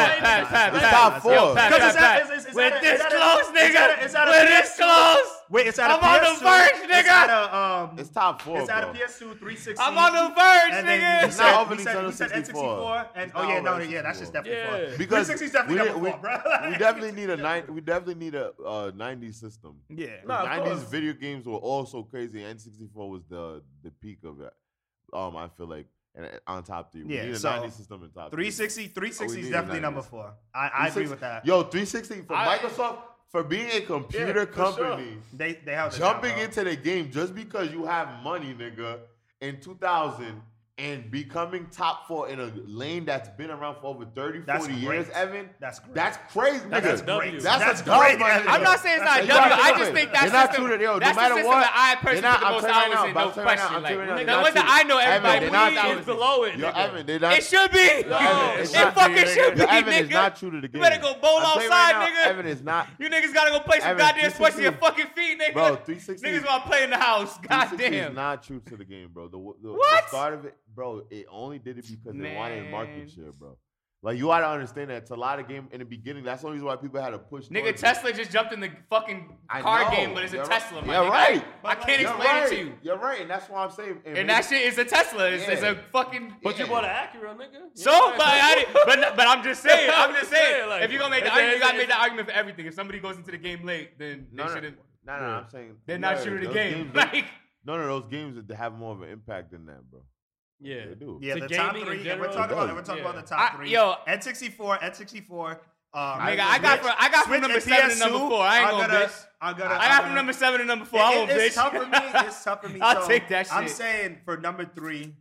It's 0.79 0.91
top 0.91 1.23
four. 1.23 1.55
Because 1.55 1.57
Pat, 1.57 1.73
it's 1.83 1.83
at- 1.83 1.99
Pat. 1.99 2.23
it's- 2.23 2.45
it's 2.47 2.55
We're 2.55 2.63
at 2.71 2.77
a- 2.79 2.81
this 2.81 3.01
it's 3.01 3.15
close, 3.15 3.41
it's 3.41 3.49
at 3.51 3.91
a- 3.91 3.95
nigga. 3.99 4.05
it's 4.05 4.15
at 4.15 4.29
a 4.29 4.31
We're 4.31 4.47
this 4.47 4.77
close. 4.77 5.42
Wait, 5.53 5.67
it's 5.67 5.79
at 5.79 5.91
a 5.91 5.95
I'm 5.95 6.01
on 6.03 6.21
the 6.21 6.41
PS2. 6.47 6.69
It's 6.71 6.93
nigga. 6.93 7.09
at 7.13 7.31
a 7.31 7.57
um. 7.57 7.99
It's 7.99 8.09
top 8.09 8.41
four, 8.41 8.59
It's 8.61 8.71
at 8.71 8.85
a 8.85 8.87
bro. 8.87 8.95
PS2 8.95 9.39
360. 9.39 9.75
I'm 9.79 9.99
on 9.99 10.13
the 10.15 10.35
verge, 10.35 10.73
And 10.73 10.87
nigga. 10.89 11.21
you 11.21 11.27
It's 11.29 11.37
said, 11.37 11.43
not 11.43 11.55
you 11.55 11.73
over 11.73 11.83
said, 11.83 12.05
you 12.07 12.13
said 12.13 12.31
N64, 12.31 13.07
and 13.15 13.33
oh 13.35 13.43
yeah, 13.49 13.55
over 13.57 13.63
no, 13.63 13.79
yeah, 13.79 14.03
that's 14.03 14.19
N64. 14.19 14.21
just 14.21 14.33
definitely 14.33 14.59
Yeah. 14.59 14.89
four. 14.89 14.99
Because 14.99 15.27
360 15.27 15.45
is 15.45 15.53
definitely 15.53 15.75
we, 15.83 15.85
number 15.89 16.05
we, 16.05 16.11
four, 16.11 16.21
bro. 16.21 16.71
we 16.71 16.77
definitely 16.79 17.13
need 17.13 17.31
a 17.31 17.37
nine. 17.49 17.65
We 17.69 17.81
definitely 17.83 18.15
need 18.25 18.35
a 18.35 18.47
uh, 18.67 18.91
90s 18.93 19.35
system. 19.35 19.77
yeah. 19.91 20.07
Nah, 20.27 20.43
of 20.45 20.49
90s 20.49 20.65
course. 20.65 20.83
video 20.85 21.13
games 21.13 21.45
were 21.47 21.55
all 21.59 21.85
so 21.85 22.03
crazy. 22.03 22.41
N64 22.41 22.91
was 22.95 23.23
the 23.29 23.63
the 23.83 23.91
peak 23.91 24.21
of 24.25 24.41
it. 24.41 24.55
Um, 25.13 25.37
I 25.37 25.49
feel 25.49 25.67
like 25.67 25.87
and 26.15 26.27
uh, 26.27 26.29
on 26.47 26.63
top 26.63 26.93
three. 26.93 27.05
We 27.05 27.15
Yeah, 27.17 27.25
need 27.27 27.33
a 27.35 27.39
so 27.39 27.49
90s 27.51 27.73
system 27.73 28.03
in 28.05 28.11
top 28.11 28.31
three. 28.31 28.51
360, 28.51 28.89
360 28.89 29.41
is 29.41 29.51
definitely 29.51 29.81
number 29.81 30.01
four. 30.03 30.33
I, 30.55 30.71
I 30.75 30.89
agree 30.89 31.07
with 31.09 31.21
that. 31.21 31.45
Yo, 31.45 31.63
360 31.63 32.23
for 32.23 32.35
I- 32.37 32.57
Microsoft 32.59 32.97
for 33.33 33.43
being 33.43 33.69
a 33.73 33.81
computer 33.81 34.41
Yeah, 34.41 34.45
for 34.45 34.73
sure. 34.73 34.89
company. 34.91 35.17
They 35.33 35.55
they 35.65 35.73
held 35.73 35.95
it 35.95 35.99
Jumping 35.99 36.31
down, 36.37 36.41
into 36.45 36.65
the 36.65 36.77
game 36.77 37.11
just 37.11 37.35
because 37.35 37.73
you 37.73 37.87
have 37.87 38.23
money, 38.23 38.55
nigga, 38.55 39.01
in 39.41 39.61
2000 39.61 40.41
and 40.79 41.11
becoming 41.11 41.67
top 41.71 42.09
four 42.09 42.29
in 42.29 42.41
a 42.41 42.51
lane 42.65 43.05
that's 43.05 43.29
been 43.29 43.51
around 43.51 43.77
for 43.77 43.89
over 43.89 44.07
30, 44.07 44.41
that's 44.41 44.67
40 44.67 44.73
great. 44.81 44.83
years, 44.83 45.11
Evan. 45.11 45.51
That's 45.61 45.79
great. 45.79 45.95
That's 45.95 46.19
crazy, 46.33 46.65
nigga. 46.65 46.71
That's, 46.83 47.03
great. 47.03 47.43
That's, 47.43 47.45
that's 47.45 47.83
great. 47.83 48.19
That's 48.19 48.49
I'm 48.49 48.63
not 48.63 48.81
saying 48.81 48.97
it's 48.97 49.05
not 49.05 49.27
that's 49.27 49.29
W. 49.29 49.63
I 49.63 49.79
just 49.79 49.93
think 49.93 50.13
that's 50.13 50.33
not 50.33 50.55
true 50.55 50.69
that's 50.73 51.17
the 51.17 51.35
system 51.35 51.61
that 51.61 51.73
I 51.77 51.95
personally 51.97 52.23
not, 52.23 52.41
the 52.41 52.47
most 52.47 52.65
hours 52.65 52.95
now, 52.95 53.05
in, 53.07 53.15
no 53.15 53.31
question. 53.31 53.83
The 53.83 54.41
one 54.41 54.55
that 54.55 54.67
I 54.67 54.83
know 54.85 54.99
everybody 54.99 55.47
Evan, 55.47 55.99
is 55.99 56.07
below 56.07 56.45
it. 56.45 56.59
Evan, 56.59 57.07
they 57.07 57.19
not, 57.19 57.35
it 57.35 57.45
should 57.45 57.71
be. 57.71 57.79
It 58.73 58.95
fucking 58.95 59.27
should 59.27 59.55
be, 59.57 59.63
Evan 59.63 59.93
is 59.93 60.11
not 60.11 60.37
true 60.37 60.51
to 60.51 60.61
the 60.61 60.69
game. 60.69 60.83
You 60.83 60.89
better 60.89 61.01
go 61.01 61.15
bowl 61.21 61.39
outside, 61.39 61.95
nigga. 61.95 62.31
Evan 62.31 62.47
is 62.47 62.63
not. 62.63 62.89
You 62.99 63.11
niggas 63.11 63.35
gotta 63.35 63.51
go 63.51 63.61
play 63.61 63.81
some 63.81 63.97
goddamn 63.97 64.31
sports 64.31 64.57
in 64.57 64.63
your 64.63 64.73
fucking 64.73 65.07
feet, 65.15 65.39
nigga. 65.39 65.53
Bro, 65.53 65.77
360. 65.85 66.27
Niggas 66.27 66.47
wanna 66.47 66.65
play 66.65 66.85
in 66.85 66.91
the 66.91 66.97
house. 66.97 67.39
Goddamn. 67.39 67.93
is 67.93 68.15
not 68.15 68.43
true 68.43 68.63
to 68.67 68.77
the 68.77 68.85
game, 68.85 69.11
bro. 69.13 69.29
The 69.29 70.09
start 70.09 70.35
of 70.35 70.45
it 70.47 70.57
bro, 70.75 71.03
it 71.11 71.27
only 71.31 71.59
did 71.59 71.79
it 71.79 71.87
because 71.89 72.15
Man. 72.15 72.23
they 72.23 72.37
wanted 72.37 72.71
market 72.71 73.11
share, 73.11 73.33
bro. 73.33 73.57
Like 74.05 74.19
you 74.19 74.27
gotta 74.27 74.49
understand 74.49 74.91
that 74.91 75.09
Talata 75.09 75.47
game 75.47 75.69
in 75.71 75.79
the 75.79 75.85
beginning. 75.85 76.25
That's 76.25 76.43
the 76.43 76.49
only 76.49 76.57
reason 76.57 76.67
why 76.67 76.75
people 76.75 77.01
had 77.01 77.11
to 77.11 77.21
push. 77.21 77.47
Nigga, 77.47 77.77
Tesla 77.77 78.11
it. 78.11 78.17
just 78.17 78.33
jumped 78.33 78.53
in 78.53 78.59
the 78.59 78.71
fucking 78.91 79.29
car 79.49 79.89
game, 79.93 80.13
but 80.13 80.25
it's 80.25 80.33
a 80.33 80.39
Tesla. 80.39 80.81
Right. 80.81 80.89
Yeah, 80.89 81.09
right. 81.09 81.45
I, 81.65 81.71
I 81.71 81.75
can't 81.77 82.01
explain 82.01 82.29
right. 82.29 82.47
it 82.47 82.57
to 82.57 82.65
you. 82.65 82.73
You're 82.83 82.99
right, 82.99 83.21
and 83.21 83.31
that's 83.31 83.49
why 83.49 83.63
I'm 83.63 83.71
saying. 83.71 84.01
And, 84.05 84.19
and 84.19 84.29
that 84.29 84.45
shit 84.45 84.63
is 84.63 84.77
a 84.79 84.85
Tesla. 84.85 85.31
It's, 85.31 85.47
yeah. 85.47 85.53
it's 85.53 85.63
a 85.63 85.77
fucking. 85.93 86.35
But 86.43 86.59
you 86.59 86.67
bought 86.67 86.85
an 86.85 86.91
Acura, 86.91 87.37
nigga. 87.37 87.61
So, 87.75 87.93
yeah. 87.93 88.15
but 88.17 88.27
I, 88.27 88.67
but 88.73 89.17
but 89.17 89.29
I'm 89.29 89.45
just 89.45 89.63
saying. 89.69 89.89
I'm 89.95 90.13
just 90.15 90.31
saying. 90.31 90.69
like, 90.69 90.83
if 90.83 90.91
you're 90.91 91.01
gonna 91.01 91.15
make 91.15 91.23
the 91.23 91.31
argument, 91.31 91.55
you 91.55 91.61
gotta 91.61 91.79
make 91.79 91.89
the 91.89 92.01
argument 92.01 92.29
for 92.29 92.35
everything. 92.35 92.67
If 92.67 92.75
somebody 92.75 92.99
goes 92.99 93.17
into 93.17 93.31
the 93.31 93.39
game 93.39 93.65
late, 93.65 94.01
then 94.01 94.27
they 94.33 94.43
no, 94.43 94.53
shouldn't. 94.53 94.79
No, 95.07 95.17
no, 95.17 95.21
no, 95.21 95.33
I'm 95.37 95.49
saying 95.49 95.77
they're 95.87 95.99
not 95.99 96.19
shooting 96.25 96.49
the 96.49 96.53
game. 96.53 96.91
Like, 96.95 97.27
none 97.65 97.81
of 97.81 97.87
those 97.87 98.07
games 98.07 98.35
that 98.45 98.57
have 98.57 98.73
more 98.75 98.95
of 98.95 99.03
an 99.03 99.11
impact 99.11 99.53
than 99.53 99.67
that, 99.67 99.89
bro. 99.89 100.01
Yeah, 100.63 100.85
do. 100.99 101.19
Yeah, 101.21 101.35
the 101.35 101.49
top 101.49 101.77
three. 101.77 102.09
If 102.09 102.21
we're 102.21 102.33
talking 102.33 102.57
about, 102.57 102.75
we're 102.75 102.83
talking 102.83 103.03
about 103.03 103.17
the 103.17 103.23
top 103.23 103.57
three. 103.57 103.71
Yo, 103.71 103.95
N64, 104.09 104.81
N64. 104.81 105.59
Um, 105.95 106.21
nigga, 106.21 106.41
I 106.41 106.59
got 106.59 106.79
from 106.79 106.93
I 106.99 107.11
got 107.11 107.27
uh, 107.27 107.31
from 107.31 107.41
number 107.43 107.61
seven 107.61 107.91
to 107.91 107.99
number 107.99 108.19
four. 108.19 108.41
I 108.41 108.61
ain't 108.61 108.89
gonna. 108.89 109.11
I 109.41 109.53
got 109.53 110.05
from 110.05 110.15
number 110.15 110.33
seven 110.33 110.61
to 110.61 110.67
number 110.67 110.85
four. 110.87 111.01
I 111.01 111.17
won't 111.17 111.31
it's. 111.31 111.55
Tough 111.55 111.73
for 111.73 111.85
me. 111.85 111.99
It's 112.27 112.45
tough 112.45 112.63
for 112.63 112.69
me. 112.71 112.81
I'll 112.83 113.03
so 113.03 113.09
take 113.09 113.29
that 113.29 113.47
shit. 113.47 113.55
I'm 113.55 113.69
saying 113.69 114.19
for 114.25 114.39
number 114.39 114.65
three. 114.65 115.15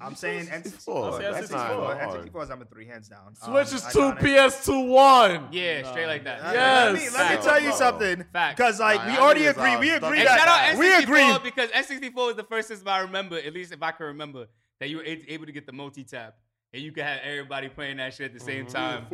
I'm 0.00 0.14
saying 0.14 0.46
N64. 0.46 1.20
N64. 1.20 2.30
N64 2.30 2.42
is 2.42 2.48
number 2.50 2.66
three, 2.66 2.86
hands 2.86 3.08
down. 3.08 3.34
Switch 3.34 3.68
um, 3.68 3.74
is 3.74 3.82
two, 3.90 4.12
PS2 4.12 4.88
one. 4.88 5.48
Yeah, 5.50 5.80
no. 5.80 5.90
straight 5.90 6.06
like 6.06 6.24
that. 6.24 6.40
Yes. 6.42 6.92
Let 6.92 6.94
me, 6.94 7.18
let 7.18 7.38
me 7.38 7.44
tell 7.44 7.62
you 7.62 7.72
something. 7.72 8.24
Fact. 8.32 8.58
Because 8.58 8.80
like 8.80 9.00
nah, 9.00 9.12
we 9.12 9.18
already 9.18 9.46
agree, 9.46 9.76
we 9.76 9.90
agree 9.90 10.24
that 10.24 10.76
we 10.78 10.94
agree 10.94 11.38
because 11.42 11.70
N64 11.70 12.14
was 12.14 12.36
the 12.36 12.44
first 12.44 12.68
system 12.68 12.88
I 12.88 13.00
remember, 13.00 13.36
at 13.36 13.54
least 13.54 13.72
if 13.72 13.82
I 13.82 13.92
can 13.92 14.06
remember, 14.06 14.48
that 14.80 14.88
you 14.88 14.98
were 14.98 15.04
able 15.04 15.46
to 15.46 15.52
get 15.52 15.66
the 15.66 15.72
multi 15.72 16.04
tap 16.04 16.36
and 16.74 16.82
you 16.82 16.92
could 16.92 17.04
have 17.04 17.20
everybody 17.24 17.68
playing 17.68 17.96
that 17.96 18.12
shit 18.12 18.26
at 18.26 18.34
the 18.34 18.44
same 18.44 18.66
mm-hmm. 18.66 18.74
time. 18.74 19.06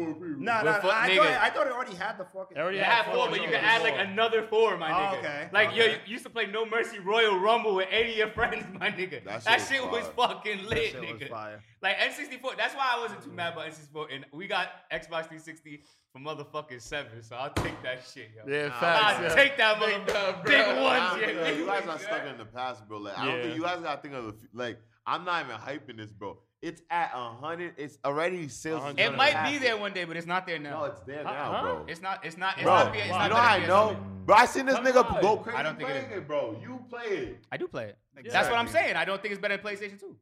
Nah, 0.43 0.63
nah, 0.63 0.71
I, 0.71 0.81
thought. 0.81 0.93
I 0.93 1.51
thought 1.51 1.67
it 1.69 1.73
already 1.73 1.95
had 1.95 2.19
the 2.19 2.25
fucking. 2.25 2.57
It 2.57 2.61
already 2.61 2.79
had 2.79 3.05
have 3.05 3.15
four, 3.15 3.29
but 3.29 3.41
you 3.41 3.47
can 3.47 3.55
add 3.55 3.83
like 3.83 3.95
another 3.97 4.43
four, 4.43 4.77
my 4.77 4.91
Oh, 4.91 4.95
nigga. 4.95 5.19
okay. 5.19 5.49
Like 5.53 5.77
yo, 5.77 5.85
you 5.85 5.97
used 6.07 6.25
to 6.25 6.31
play 6.31 6.47
No 6.47 6.67
Mercy 6.67 6.99
Royal 6.99 7.39
Rumble 7.39 7.77
with 7.77 7.87
eight 7.93 8.11
of 8.11 8.17
your 8.17 8.31
friends, 8.31 8.65
my 8.79 8.91
nigga. 8.91 9.25
That 9.25 9.45
That 9.45 9.61
shit, 9.61 9.83
was 9.83 10.03
was, 10.03 10.13
fucking 10.17 10.67
lit, 10.67 10.91
shit 10.91 11.01
was 11.01 11.11
nigga. 11.11 11.29
fire. 11.29 11.63
Like 11.81 11.97
N64, 11.99 12.57
that's 12.57 12.75
why 12.75 12.93
I 12.97 13.01
wasn't 13.01 13.23
too 13.23 13.31
mad 13.31 13.53
about 13.53 13.67
N64. 13.67 14.07
And 14.13 14.25
we 14.33 14.49
got 14.49 14.69
Xbox 14.91 15.29
360 15.29 15.83
for 16.13 16.19
motherfucking 16.19 16.81
seven, 16.81 17.23
so 17.23 17.37
I'll 17.37 17.51
take 17.51 17.81
that 17.85 18.01
shit, 18.13 18.31
yo. 18.37 18.53
Yeah, 18.53 18.71
I'll 18.73 18.81
facts. 18.81 19.21
yeah. 19.23 19.43
take 19.43 19.57
that 19.59 19.77
motherfucker. 19.77 20.45
Big 20.45 20.67
one. 20.67 21.21
yeah. 21.21 21.51
You 21.51 21.67
guys 21.67 21.87
are 21.87 21.99
stuck 22.01 22.27
in 22.27 22.37
the 22.37 22.47
past, 22.47 22.89
bro. 22.89 22.99
Like 22.99 23.17
I 23.17 23.27
don't 23.27 23.43
think 23.43 23.57
you 23.57 23.63
guys 23.63 23.81
gotta 23.81 24.03
think 24.03 24.15
of 24.15 24.25
the 24.25 24.35
like 24.53 24.79
I'm 25.07 25.25
not 25.25 25.45
even 25.45 25.57
hyping 25.57 25.97
this, 25.99 26.13
bro. 26.13 26.39
It's 26.63 26.81
at 26.91 27.11
hundred. 27.11 27.75
It's 27.77 27.99
already 28.05 28.49
sales. 28.49 28.95
It 28.97 29.15
might 29.15 29.51
be 29.51 29.59
there 29.59 29.77
one 29.77 29.93
day, 29.93 30.05
but 30.05 30.17
it's 30.17 30.27
not 30.27 30.47
there 30.47 30.59
now. 30.59 30.81
No, 30.81 30.85
it's 30.85 31.01
there 31.01 31.23
now, 31.23 31.61
bro. 31.61 31.85
It's 31.87 32.01
not. 32.01 32.25
It's 32.25 32.39
not. 32.39 32.55
It's 32.55 32.65
bro, 32.65 32.73
not. 32.75 32.97
It's 32.97 33.09
not 33.09 33.23
you 33.25 33.29
know 33.29 33.37
how 33.37 33.55
I 33.55 33.67
know, 33.67 33.97
bro. 34.25 34.37
I 34.37 34.47
seen 34.47 34.65
this 34.65 34.77
Come 34.77 34.87
nigga 34.87 35.05
on. 35.05 35.21
go 35.21 35.37
crazy. 35.37 35.59
I 35.59 35.63
don't 35.63 35.77
think 35.77 35.91
playing 35.91 36.11
it, 36.11 36.17
it, 36.19 36.27
bro. 36.27 36.57
You 36.63 36.83
play 36.89 37.05
it. 37.05 37.45
I 37.53 37.59
do 37.59 37.69
play 37.69 37.85
it. 37.85 37.99
Exactly. 38.17 38.33
That's 38.33 38.49
what 38.49 38.59
I'm 38.59 38.69
saying. 38.69 38.97
I 38.97 39.05
don't 39.05 39.21
think 39.21 39.33
it's 39.33 39.41
better 39.43 39.59
than 39.59 39.65
PlayStation 39.65 40.01
Two. 40.01 40.17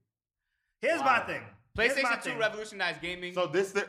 Here's 0.80 0.98
wow. 0.98 1.22
my 1.26 1.32
thing. 1.32 1.42
PlayStation 1.78 2.02
my 2.02 2.16
2 2.16 2.30
thing. 2.30 2.38
revolutionized 2.38 3.00
gaming. 3.00 3.34
So 3.34 3.46
this 3.46 3.70
the 3.70 3.86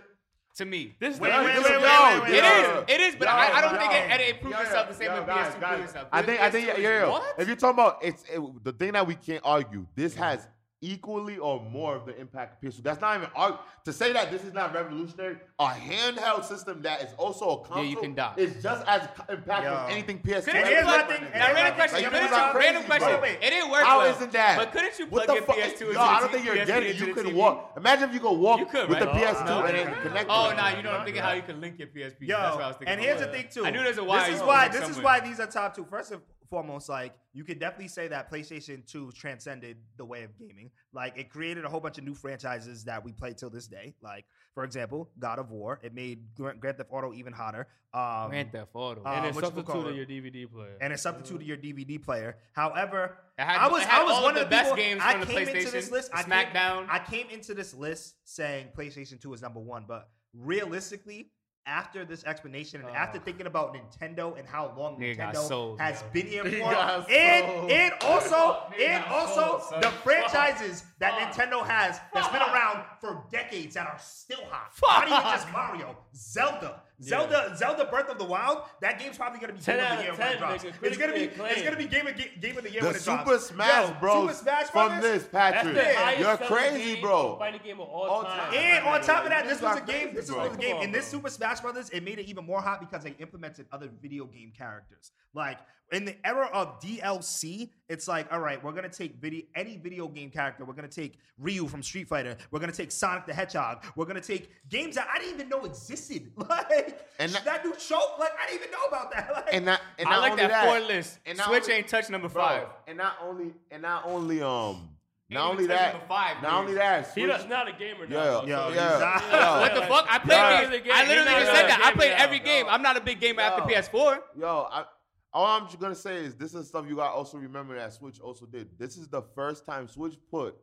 to 0.58 0.66
me. 0.66 0.96
This 1.00 1.16
is 1.16 1.20
wait, 1.22 1.32
wait, 1.32 1.46
wait, 1.46 1.64
wait, 1.64 1.82
no, 1.82 2.22
wait, 2.22 2.22
wait, 2.22 2.34
It 2.34 2.44
is. 2.44 2.84
It 2.88 3.02
is, 3.02 3.16
but 3.16 3.28
yo, 3.28 3.34
I, 3.34 3.58
I, 3.58 3.62
don't 3.62 3.74
yo, 3.74 3.80
think 3.80 3.94
it, 3.94 4.22
it 4.22 4.42
proves 4.42 4.58
yo, 4.58 4.62
itself 4.62 4.88
the 4.90 4.94
same 4.94 5.12
way 5.12 5.20
PS2 5.20 5.60
proves 5.60 5.84
itself. 5.86 6.08
I 6.12 6.22
think 6.22 6.42
I 6.42 6.52
think 6.52 6.68
yeah, 6.68 6.78
yeah. 6.78 7.20
If 7.40 7.48
you're 7.48 7.56
talking 7.56 7.80
about 7.82 7.98
it's 8.04 8.24
it, 8.32 8.64
the 8.64 8.72
thing 8.72 8.94
that 8.94 9.08
we 9.08 9.16
can't 9.16 9.42
argue, 9.44 9.88
this 9.96 10.14
has 10.14 10.48
equally 10.84 11.38
or 11.38 11.62
more 11.62 11.96
of 11.96 12.06
the 12.06 12.16
impact 12.20 12.64
of 12.64 12.70
PS2. 12.70 12.84
That's 12.84 13.02
not 13.02 13.18
even 13.18 13.30
art. 13.36 13.60
To 13.86 13.94
say 13.94 14.14
that 14.14 14.32
this 14.32 14.44
is 14.44 14.54
not 14.54 14.74
revolutionary, 14.74 15.38
a 15.60 15.68
handheld 15.68 16.44
system 16.44 16.82
that 16.84 17.02
is 17.02 17.14
also 17.18 17.50
a 17.50 17.58
console. 17.66 17.84
Yeah, 17.84 17.90
you 17.90 17.98
can 17.98 18.14
die. 18.14 18.34
It's 18.38 18.62
just 18.62 18.86
as 18.88 19.02
impactful 19.30 19.86
as 19.86 19.92
anything 19.92 20.20
PS2. 20.20 20.46
Couldn't 20.46 20.70
you 20.70 20.82
plug 20.84 21.12
in? 21.12 21.24
Random 21.34 21.76
question. 21.76 22.04
Like, 22.04 22.14
random 22.14 22.84
crazy, 22.84 22.86
question. 22.86 23.20
Bro. 23.20 23.30
It 23.30 23.40
didn't 23.42 23.72
work. 23.72 23.84
How 23.84 24.00
well. 24.00 24.20
not 24.20 24.32
that? 24.32 24.58
But 24.58 24.72
couldn't 24.72 25.00
you 25.00 25.08
plug 25.08 25.30
in 25.30 25.44
PS2 25.44 25.82
into 25.82 25.94
no, 25.94 26.02
I 26.02 26.20
don't 26.20 26.32
think 26.32 26.46
you're 26.46 26.66
getting. 26.66 26.98
You 26.98 27.14
could 27.14 27.34
walk. 27.34 27.74
Imagine 27.78 28.10
if 28.10 28.14
you 28.14 28.20
could 28.20 28.38
walk 28.38 28.60
you 28.60 28.66
could, 28.66 28.90
with 28.90 29.00
the 29.00 29.06
PS2 29.06 29.46
no, 29.46 29.64
and 29.64 29.78
then 29.78 30.02
connect. 30.02 30.30
Oh 30.30 30.54
no, 30.56 30.68
you 30.78 30.84
know 30.84 30.92
I'm 30.92 31.06
thinking 31.06 31.24
how 31.24 31.34
you 31.34 31.42
can 31.42 31.62
link 31.62 31.80
your 31.80 31.88
PSP. 31.88 32.28
Yo, 32.28 32.74
and 32.86 33.00
here's 33.00 33.20
the 33.20 33.28
thing 33.28 33.48
too. 33.52 33.66
I 33.66 33.72
knew 33.72 33.84
there's 33.84 33.98
a. 33.98 34.02
This 34.04 34.36
is 34.36 34.42
why. 34.42 34.68
This 34.68 34.90
is 34.90 35.00
why 35.02 35.20
these 35.20 35.40
are 35.40 35.48
top 35.48 35.76
two. 35.76 35.86
First 35.90 36.12
of 36.12 36.22
foremost, 36.50 36.90
like 36.90 37.14
you 37.34 37.44
could 37.44 37.60
definitely 37.60 37.88
say 37.88 38.08
that 38.08 38.32
PlayStation 38.32 38.86
2 38.86 39.12
transcended 39.12 39.78
the 39.98 40.06
way 40.06 40.24
of 40.24 40.38
gaming. 40.38 40.72
Like 40.94 41.18
it 41.18 41.30
created 41.30 41.66
a 41.66 41.70
whole 41.70 41.80
bunch 41.80 41.98
of 41.98 42.04
new 42.04 42.14
franchises 42.14 42.84
that 42.86 43.04
we 43.04 43.12
play 43.12 43.34
till 43.34 43.50
this 43.50 43.68
day. 43.68 43.96
Like, 44.02 44.26
for 44.54 44.64
example, 44.64 45.10
God 45.20 45.40
of 45.40 45.52
War. 45.52 45.80
It 45.84 45.94
made 45.94 46.36
Grand, 46.36 46.60
Grand 46.60 46.78
Theft 46.78 46.90
Auto 46.92 47.14
even 47.14 47.34
hotter. 47.34 47.68
Um, 47.94 48.30
Grand 48.30 48.52
Theft 48.52 48.72
Auto. 48.74 49.02
Um, 49.02 49.08
and 49.08 49.26
it 49.26 49.36
substituted 49.36 49.96
your 49.96 50.06
DVD 50.06 50.52
player. 50.52 50.78
And 50.82 50.94
it 50.94 51.00
substituted 51.00 51.46
your 51.46 51.58
DVD 51.58 52.02
player. 52.02 52.38
However, 52.54 53.18
had, 53.38 53.58
I 53.58 53.68
was 53.68 53.84
I 53.90 54.04
was 54.04 54.24
one 54.24 54.38
of 54.38 54.44
the, 54.44 54.50
best 54.50 54.76
people, 54.76 54.84
games 54.84 55.02
I 55.04 55.16
on 55.16 55.22
PlayStation. 55.24 55.56
into 55.56 55.72
this 55.72 55.92
list. 55.92 56.12
Smackdown. 56.12 56.86
I 56.90 57.00
came, 57.00 57.24
I 57.24 57.24
came 57.24 57.30
into 57.30 57.54
this 57.54 57.74
list 57.74 58.16
saying 58.26 58.68
PlayStation 58.78 59.20
2 59.20 59.34
is 59.34 59.42
number 59.42 59.60
one, 59.60 59.86
but 59.88 60.10
realistically 60.34 61.32
after 61.66 62.04
this 62.06 62.24
explanation 62.26 62.82
and 62.82 62.90
uh, 62.90 62.94
after 62.94 63.20
ah. 63.20 63.24
thinking 63.24 63.48
about 63.48 63.76
Nintendo 63.76 64.38
and 64.38 64.48
how 64.48 64.74
long 64.78 65.00
Nintendo 65.00 65.36
sold, 65.36 65.80
has 65.80 66.04
been 66.14 66.28
here 66.28 66.44
for, 66.44 66.52
and 66.52 67.72
and 67.72 67.94
also 68.04 68.64
and 68.82 69.04
also 69.06 69.62
sold, 69.70 69.84
the 69.84 69.90
franchises 69.90 70.82
Fuck. 70.82 71.00
that 71.00 71.14
Nintendo 71.14 71.66
has 71.66 72.00
that's 72.14 72.28
been 72.30 72.42
around 72.54 72.86
for 73.00 73.24
decades 73.32 73.76
that 73.76 73.88
are 73.88 74.00
still 74.00 74.44
hot. 74.50 74.76
Fuck. 74.76 75.10
Not 75.10 75.20
even 75.20 75.32
just 75.32 75.52
Mario, 75.52 75.98
Zelda, 76.16 76.82
Zelda, 77.04 77.48
yeah. 77.50 77.56
Zelda 77.56 77.86
Breath 77.86 78.10
of 78.10 78.18
the 78.18 78.24
Wild, 78.24 78.64
that 78.82 79.00
game's 79.00 79.18
probably 79.18 79.40
gonna 79.40 79.54
be 79.54 79.60
Game 79.60 79.80
of 79.80 79.98
the 79.98 80.04
Year 80.04 80.14
when 80.14 80.32
it 80.32 80.40
drops. 80.40 80.64
It's 80.82 80.98
gonna 80.98 81.14
be 81.14 81.24
acclaim. 81.26 81.52
it's 81.52 81.62
gonna 81.62 81.78
be 81.78 81.86
Game 81.86 82.08
of 82.08 82.16
Game 82.16 82.58
of 82.58 82.64
the 82.64 82.72
Year 82.72 82.82
the 82.82 82.88
when 82.88 82.96
it 82.96 83.02
Super 83.02 83.24
drops. 83.24 83.46
Smash 83.48 83.68
yes, 83.68 84.00
Bros. 84.00 84.22
Super 84.22 84.34
Smash 84.34 84.70
Bros. 84.72 84.90
From 84.90 85.02
this, 85.02 85.24
Patrick, 85.26 86.20
you're 86.20 86.38
crazy, 86.38 87.02
bro. 87.02 87.38
Fighting 87.38 87.62
game 87.64 87.80
of 87.80 87.88
all, 87.88 88.04
all 88.10 88.24
time. 88.24 88.52
time. 88.52 88.54
And 88.54 88.86
on 88.86 89.02
top 89.02 89.24
of 89.24 89.30
that, 89.30 89.44
this, 89.44 89.60
this 89.60 89.62
was 89.62 89.78
a 89.78 89.82
game. 89.82 90.14
This 90.14 90.30
bro. 90.30 90.48
was 90.48 90.56
a 90.56 90.60
game. 90.60 90.82
In 90.82 90.92
this 90.92 91.06
Super 91.08 91.30
Smash 91.30 91.60
Brothers, 91.60 91.90
it 91.90 92.04
made 92.04 92.20
it 92.20 92.28
even 92.28 92.46
more 92.46 92.62
hot 92.62 92.80
because 92.80 93.04
they 93.04 93.16
implemented 93.20 93.66
other 93.72 93.90
video 94.02 94.26
game 94.26 94.52
characters. 94.58 95.12
Like 95.34 95.60
in 95.92 96.06
the 96.06 96.16
era 96.26 96.50
of 96.54 96.80
DLC, 96.80 97.70
it's 97.90 98.08
like, 98.08 98.32
all 98.32 98.40
right, 98.40 98.64
we're 98.64 98.72
gonna 98.72 98.90
take 98.90 99.16
video 99.16 99.44
any 99.56 99.78
video 99.78 100.08
game 100.08 100.30
character. 100.30 100.66
We're 100.66 100.74
gonna 100.74 100.88
take 100.88 101.20
Ryu 101.38 101.68
from 101.68 101.84
Street 101.84 102.08
Fighter. 102.08 102.36
We're 102.52 102.60
gonna 102.60 102.72
take 102.72 102.92
Sonic 102.92 103.26
the 103.26 103.34
Hedgehog. 103.34 103.86
We're 103.96 104.06
gonna 104.06 104.22
take 104.22 104.50
games 104.70 104.96
that 104.96 105.08
I 105.14 105.20
didn't 105.20 105.36
even 105.36 105.50
know 105.50 105.66
existed. 105.66 106.32
Like 106.44 107.00
and 107.20 107.32
that, 107.32 107.46
that 107.46 107.66
new 107.66 107.74
choke, 107.76 108.20
like 108.20 108.32
I 108.40 108.48
didn't 108.48 108.62
even 108.62 108.72
know 108.72 108.86
about 108.88 109.12
that. 109.12 109.30
Like, 109.34 109.54
and 109.54 109.66
not, 109.66 109.82
and 109.98 110.10
not 110.10 110.20
I 110.20 110.22
like 110.22 110.38
that, 110.38 110.50
that 110.50 110.66
four 110.66 110.80
list. 110.88 111.20
And 111.26 111.38
Switch 111.38 111.64
only, 111.64 111.76
ain't 111.76 111.88
touch 111.88 112.10
number 112.10 112.28
bro, 112.28 112.44
five. 112.44 112.68
And 112.88 112.98
not 112.98 113.18
only 113.22 113.54
and 113.72 113.82
not 113.82 114.06
only 114.06 114.42
um 114.42 114.90
not 115.30 115.52
only 115.52 115.68
that, 115.68 116.08
five, 116.08 116.42
not 116.44 116.54
only 116.54 116.74
that, 116.76 117.12
Switch. 117.12 117.32
he's 117.32 117.48
not 117.48 117.68
a 117.68 117.74
gamer. 117.74 118.06
Now, 118.08 118.16
yeah, 118.16 118.42
so 118.42 118.46
yeah, 118.46 119.22
yeah. 119.32 119.60
What 119.60 119.74
the 119.74 119.82
fuck? 119.82 120.06
I 120.10 120.20
played. 120.20 120.86
Yeah. 120.86 120.94
I 120.94 121.08
literally 121.08 121.30
just 121.32 121.52
said 121.52 121.70
that. 121.70 121.82
I 121.84 121.96
played 121.96 122.12
every 122.12 122.40
game. 122.40 122.66
I'm 122.70 122.82
not 122.82 122.98
a 122.98 123.02
big 123.02 123.20
gamer 123.20 123.42
after 123.42 123.62
PS4. 123.64 124.20
Yo, 124.40 124.68
I, 124.72 124.86
all 125.34 125.46
I'm 125.46 125.66
just 125.66 125.80
gonna 125.80 125.96
say 125.96 126.18
is 126.18 126.36
this 126.36 126.54
is 126.54 126.68
stuff 126.68 126.86
you 126.88 126.96
gotta 126.96 127.14
also 127.14 127.38
remember 127.38 127.76
that 127.76 127.94
Switch 127.94 128.20
also 128.20 128.46
did. 128.46 128.78
This 128.78 128.98
is 128.98 129.08
the 129.08 129.22
first 129.36 129.66
time 129.66 129.88
Switch 129.88 130.16
put 130.30 130.56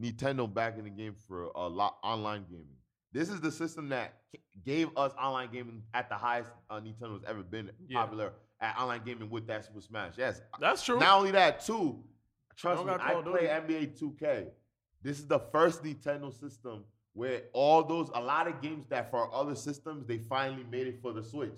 Nintendo 0.00 0.52
back 0.52 0.78
in 0.78 0.84
the 0.84 0.90
game 0.90 1.14
for 1.26 1.50
a 1.54 1.68
lot 1.68 1.96
online 2.02 2.44
gaming. 2.48 2.76
This 3.12 3.28
is 3.28 3.40
the 3.40 3.50
system 3.50 3.88
that 3.90 4.14
gave 4.64 4.88
us 4.96 5.12
online 5.20 5.50
gaming 5.52 5.82
at 5.94 6.08
the 6.08 6.16
highest 6.16 6.50
uh, 6.68 6.80
Nintendo's 6.80 7.24
ever 7.26 7.42
been 7.42 7.70
yeah. 7.88 8.00
popular 8.00 8.32
at 8.60 8.76
online 8.78 9.02
gaming 9.04 9.30
with 9.30 9.46
that 9.46 9.64
Super 9.64 9.80
Smash. 9.80 10.14
Yes, 10.16 10.40
that's 10.60 10.84
true. 10.84 10.98
Not 10.98 11.18
only 11.18 11.30
that, 11.30 11.64
too. 11.64 12.02
Trust 12.56 12.84
me, 12.84 12.92
I 12.92 13.14
play 13.22 13.46
NBA 13.46 13.98
2K. 14.00 14.48
This 15.02 15.18
is 15.18 15.26
the 15.26 15.38
first 15.38 15.84
Nintendo 15.84 16.32
system 16.32 16.84
where 17.12 17.42
all 17.52 17.82
those 17.82 18.10
a 18.14 18.20
lot 18.20 18.48
of 18.48 18.60
games 18.60 18.86
that 18.88 19.10
for 19.10 19.32
other 19.34 19.54
systems 19.54 20.06
they 20.06 20.18
finally 20.18 20.64
made 20.70 20.86
it 20.86 21.00
for 21.00 21.12
the 21.12 21.22
Switch 21.22 21.56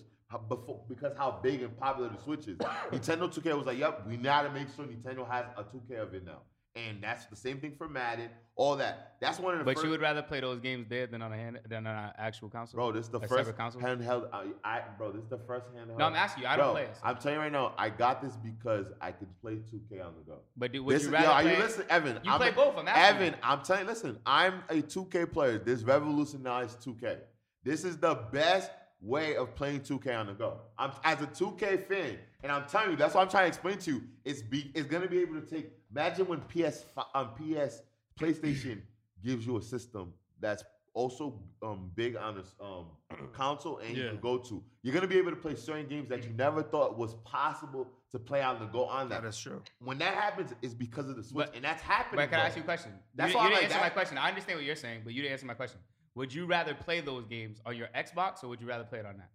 before, 0.48 0.80
because 0.88 1.16
how 1.16 1.40
big 1.42 1.62
and 1.62 1.76
popular 1.78 2.10
the 2.10 2.22
Switch 2.22 2.46
is. 2.48 2.58
Nintendo 2.92 3.32
2K 3.32 3.56
was 3.56 3.66
like, 3.66 3.78
yep, 3.78 4.06
we 4.06 4.16
now 4.16 4.42
to 4.42 4.50
make 4.50 4.68
sure 4.74 4.84
Nintendo 4.84 5.28
has 5.28 5.46
a 5.56 5.64
2K 5.64 6.02
of 6.02 6.14
it 6.14 6.24
now. 6.24 6.40
And 6.76 7.02
that's 7.02 7.26
the 7.26 7.34
same 7.34 7.58
thing 7.58 7.74
for 7.76 7.88
Madden, 7.88 8.28
all 8.54 8.76
that. 8.76 9.16
That's 9.20 9.40
one 9.40 9.54
of 9.54 9.58
the. 9.58 9.64
But 9.64 9.76
first, 9.76 9.84
you 9.84 9.90
would 9.90 10.00
rather 10.00 10.22
play 10.22 10.40
those 10.40 10.60
games 10.60 10.86
there 10.88 11.08
than 11.08 11.22
on 11.22 11.32
a 11.32 11.36
hand 11.36 11.58
than 11.68 11.88
on 11.88 11.96
an 11.96 12.12
actual 12.16 12.50
console. 12.50 12.78
Bro, 12.78 12.92
this 12.92 13.06
is 13.06 13.10
the 13.10 13.18
a 13.18 13.26
first 13.26 13.56
console? 13.56 13.82
handheld. 13.82 14.28
I, 14.32 14.44
I, 14.62 14.82
bro, 14.96 15.10
this 15.10 15.24
is 15.24 15.30
the 15.30 15.38
first 15.38 15.66
handheld. 15.74 15.98
No, 15.98 16.04
I'm 16.04 16.14
asking 16.14 16.44
you. 16.44 16.48
I 16.48 16.54
bro, 16.54 16.66
don't 16.66 16.74
play 16.74 16.82
it. 16.84 16.96
I'm 17.02 17.16
telling 17.16 17.36
you 17.36 17.40
right 17.40 17.50
now. 17.50 17.72
I 17.78 17.88
got 17.88 18.22
this 18.22 18.36
because 18.36 18.86
I 19.00 19.10
could 19.10 19.28
play 19.40 19.54
2K 19.54 20.04
on 20.04 20.12
the 20.18 20.24
go. 20.24 20.38
But 20.56 20.72
do, 20.72 20.84
would 20.84 20.94
this, 20.94 21.04
you 21.04 21.10
rather? 21.10 21.26
Yo, 21.26 21.32
are 21.32 21.42
you 21.56 21.62
listen, 21.62 21.84
Evan? 21.88 22.20
You 22.22 22.30
I'm 22.30 22.38
play 22.38 22.50
a, 22.50 22.52
both. 22.52 22.76
I'm 22.76 22.86
Evan, 22.86 23.32
you. 23.32 23.38
I'm 23.42 23.62
telling 23.62 23.82
you. 23.82 23.88
Listen, 23.88 24.18
I'm 24.24 24.62
a 24.68 24.74
2K 24.74 25.32
player. 25.32 25.58
This 25.58 25.82
revolutionized 25.82 26.80
2K. 26.84 27.16
This 27.64 27.82
is 27.82 27.96
the 27.96 28.14
best 28.14 28.70
way 29.00 29.36
of 29.36 29.54
playing 29.54 29.80
2K 29.80 30.18
on 30.18 30.26
the 30.26 30.32
go. 30.34 30.60
I'm 30.78 30.92
as 31.04 31.20
a 31.22 31.26
2K 31.26 31.86
fan, 31.86 32.18
and 32.42 32.50
I'm 32.50 32.66
telling 32.66 32.90
you, 32.90 32.96
that's 32.96 33.14
what 33.14 33.22
I'm 33.22 33.28
trying 33.28 33.44
to 33.44 33.48
explain 33.48 33.78
to 33.78 33.92
you. 33.92 34.02
It's 34.24 34.42
be 34.42 34.70
it's 34.74 34.86
gonna 34.86 35.08
be 35.08 35.20
able 35.20 35.40
to 35.40 35.46
take. 35.46 35.72
Imagine 35.90 36.26
when 36.26 36.40
PS 36.42 36.84
um, 37.14 37.30
PS 37.34 37.82
PlayStation 38.18 38.80
gives 39.24 39.46
you 39.46 39.56
a 39.56 39.62
system 39.62 40.12
that's 40.40 40.62
also 40.94 41.40
um, 41.62 41.90
big 41.94 42.16
on 42.16 42.36
this 42.36 42.54
um, 42.60 42.86
console 43.32 43.78
and 43.78 43.96
yeah. 43.96 44.04
you 44.04 44.08
can 44.10 44.20
go 44.20 44.38
to. 44.38 44.62
You're 44.82 44.94
gonna 44.94 45.06
be 45.06 45.18
able 45.18 45.30
to 45.30 45.36
play 45.36 45.54
certain 45.54 45.86
games 45.86 46.08
that 46.08 46.24
you 46.24 46.30
never 46.36 46.62
thought 46.62 46.98
was 46.98 47.14
possible 47.24 47.88
to 48.10 48.18
play 48.18 48.42
on 48.42 48.58
the 48.58 48.66
go 48.66 48.84
on 48.84 49.08
that. 49.10 49.22
That 49.22 49.28
is 49.28 49.38
true. 49.38 49.62
When 49.80 49.98
that 49.98 50.14
happens, 50.14 50.52
it's 50.62 50.74
because 50.74 51.08
of 51.08 51.16
the 51.16 51.22
Switch, 51.22 51.46
but, 51.46 51.54
and 51.54 51.64
that's 51.64 51.82
happening. 51.82 52.24
But 52.24 52.30
can 52.30 52.40
I 52.40 52.46
ask 52.46 52.56
you 52.56 52.62
a 52.62 52.64
question? 52.64 52.92
That's 53.14 53.32
you, 53.32 53.38
why 53.38 53.44
you 53.44 53.46
I'm 53.46 53.52
didn't 53.52 53.62
like, 53.62 53.70
answer 53.70 53.80
that. 53.80 53.84
my 53.84 53.90
question. 53.90 54.18
I 54.18 54.28
understand 54.28 54.58
what 54.58 54.64
you're 54.64 54.76
saying, 54.76 55.02
but 55.04 55.14
you 55.14 55.22
didn't 55.22 55.32
answer 55.32 55.46
my 55.46 55.54
question. 55.54 55.80
Would 56.18 56.34
you 56.34 56.46
rather 56.46 56.74
play 56.74 57.00
those 57.00 57.26
games 57.26 57.60
on 57.64 57.76
your 57.76 57.86
Xbox 57.96 58.42
or 58.42 58.48
would 58.48 58.60
you 58.60 58.66
rather 58.66 58.82
play 58.82 58.98
it 58.98 59.06
on 59.06 59.18
that? 59.18 59.30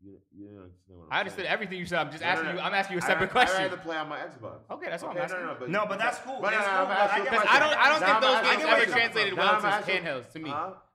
You, 0.00 0.12
you 0.32 0.46
understand 0.46 0.98
what 1.00 1.08
I'm 1.10 1.16
I 1.16 1.18
understood 1.18 1.46
everything 1.46 1.80
you 1.80 1.84
said. 1.84 1.98
I'm 1.98 2.12
just 2.12 2.22
no, 2.22 2.28
asking 2.28 2.44
no, 2.46 2.52
no. 2.52 2.58
you. 2.58 2.64
I'm 2.64 2.74
asking 2.74 2.94
you 2.94 2.98
a 3.00 3.02
separate 3.02 3.30
I, 3.30 3.32
question. 3.32 3.56
I'd 3.56 3.64
rather 3.64 3.76
play 3.78 3.96
on 3.96 4.08
my 4.08 4.18
Xbox. 4.18 4.58
Okay, 4.70 4.86
that's 4.88 5.02
okay, 5.02 5.08
what 5.08 5.16
I'm 5.18 5.24
asking. 5.24 5.40
No, 5.40 5.46
no, 5.46 5.56
but, 5.58 5.70
no, 5.70 5.86
but 5.88 5.98
that's 5.98 6.18
cool. 6.20 6.38
But 6.40 6.52
that's 6.52 6.64
cool. 6.64 6.86
I, 6.86 7.58
don't, 7.58 7.74
I 7.76 7.88
don't 7.88 8.00
think 8.06 8.20
those 8.22 8.40
games 8.46 8.62
ever 8.70 8.86
translated 8.86 9.34
well 9.36 9.60
to 9.60 9.66
handhelds 9.66 10.32
to 10.32 10.38
me. 10.38 10.50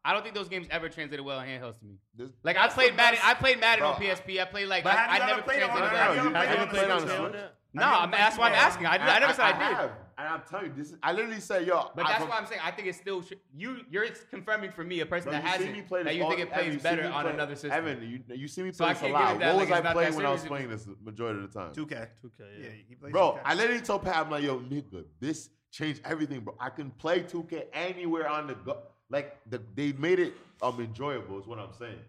I 0.05 0.13
don't 0.13 0.23
think 0.23 0.35
those 0.35 0.47
games 0.47 0.67
ever 0.71 0.87
translated 0.87 1.25
well 1.25 1.39
on 1.39 1.45
handhelds 1.45 1.79
to 1.79 1.85
me. 1.85 2.29
Like 2.43 2.55
I 2.55 2.69
played 2.69 2.95
Madden, 2.95 3.19
I 3.21 3.33
played 3.33 3.59
Madden 3.59 3.83
on 3.83 3.95
PSP. 3.95 4.39
I 4.39 4.45
played 4.45 4.69
like 4.69 4.85
I, 4.85 5.17
never 5.27 5.41
played 5.41 5.63
on 5.63 5.75
the. 5.75 5.81
No, 5.81 5.89
no, 5.89 6.13
no, 6.13 6.23
no, 6.23 6.31
no, 6.31 6.39
no, 6.39 6.55
no, 6.55 6.63
no, 6.63 6.95
no, 6.95 7.27
no, 8.95 9.39
no, 9.43 9.87
no, 9.87 9.91
and 10.17 10.27
I'm 10.27 10.41
telling 10.49 10.67
you, 10.67 10.73
this 10.75 10.91
is, 10.91 10.97
I 11.01 11.11
literally 11.11 11.39
say, 11.39 11.65
yo. 11.65 11.89
But 11.95 12.05
that's 12.07 12.23
I, 12.23 12.27
why 12.27 12.37
I'm 12.37 12.45
saying 12.45 12.61
I 12.63 12.71
think 12.71 12.87
it's 12.87 12.97
still 12.97 13.23
you. 13.55 13.77
You're 13.89 14.07
confirming 14.29 14.71
for 14.71 14.83
me 14.83 14.99
a 14.99 15.05
person 15.05 15.31
bro, 15.31 15.33
that 15.33 15.43
hasn't 15.43 15.89
that 15.89 16.15
you 16.15 16.27
think 16.27 16.39
it 16.39 16.51
plays 16.51 16.67
Evan, 16.67 16.79
better 16.79 17.05
on 17.11 17.23
play, 17.23 17.33
another 17.33 17.55
system. 17.55 17.71
Evan, 17.71 18.23
you, 18.27 18.35
you 18.35 18.47
see 18.47 18.61
me 18.61 18.71
play 18.71 18.93
so 18.93 18.99
this 18.99 19.03
a 19.03 19.13
lot. 19.13 19.39
What 19.39 19.55
was 19.55 19.71
I 19.71 19.93
playing 19.93 20.15
when 20.15 20.25
I 20.25 20.31
was 20.31 20.43
playing 20.43 20.69
this 20.69 20.87
majority 21.03 21.43
of 21.43 21.51
the 21.51 21.59
time? 21.59 21.73
Two 21.73 21.85
K. 21.85 22.07
Two 22.21 22.31
K. 22.37 22.43
Yeah, 22.61 23.09
bro. 23.09 23.39
I 23.43 23.53
literally 23.53 23.81
told 23.81 24.03
Pat, 24.03 24.17
I'm 24.17 24.31
like, 24.31 24.43
yo, 24.43 24.59
nigga, 24.59 25.03
this 25.19 25.49
changed 25.71 26.01
everything, 26.05 26.41
bro. 26.41 26.55
I 26.59 26.69
can 26.69 26.91
play 26.91 27.21
two 27.21 27.43
K 27.43 27.65
anywhere 27.73 28.29
on 28.29 28.47
the 28.47 28.55
go. 28.55 28.77
Like 29.09 29.37
the, 29.49 29.61
they 29.75 29.93
made 29.93 30.19
it 30.19 30.33
um 30.61 30.79
enjoyable. 30.79 31.39
Is 31.39 31.47
what 31.47 31.59
I'm 31.59 31.73
saying. 31.77 31.99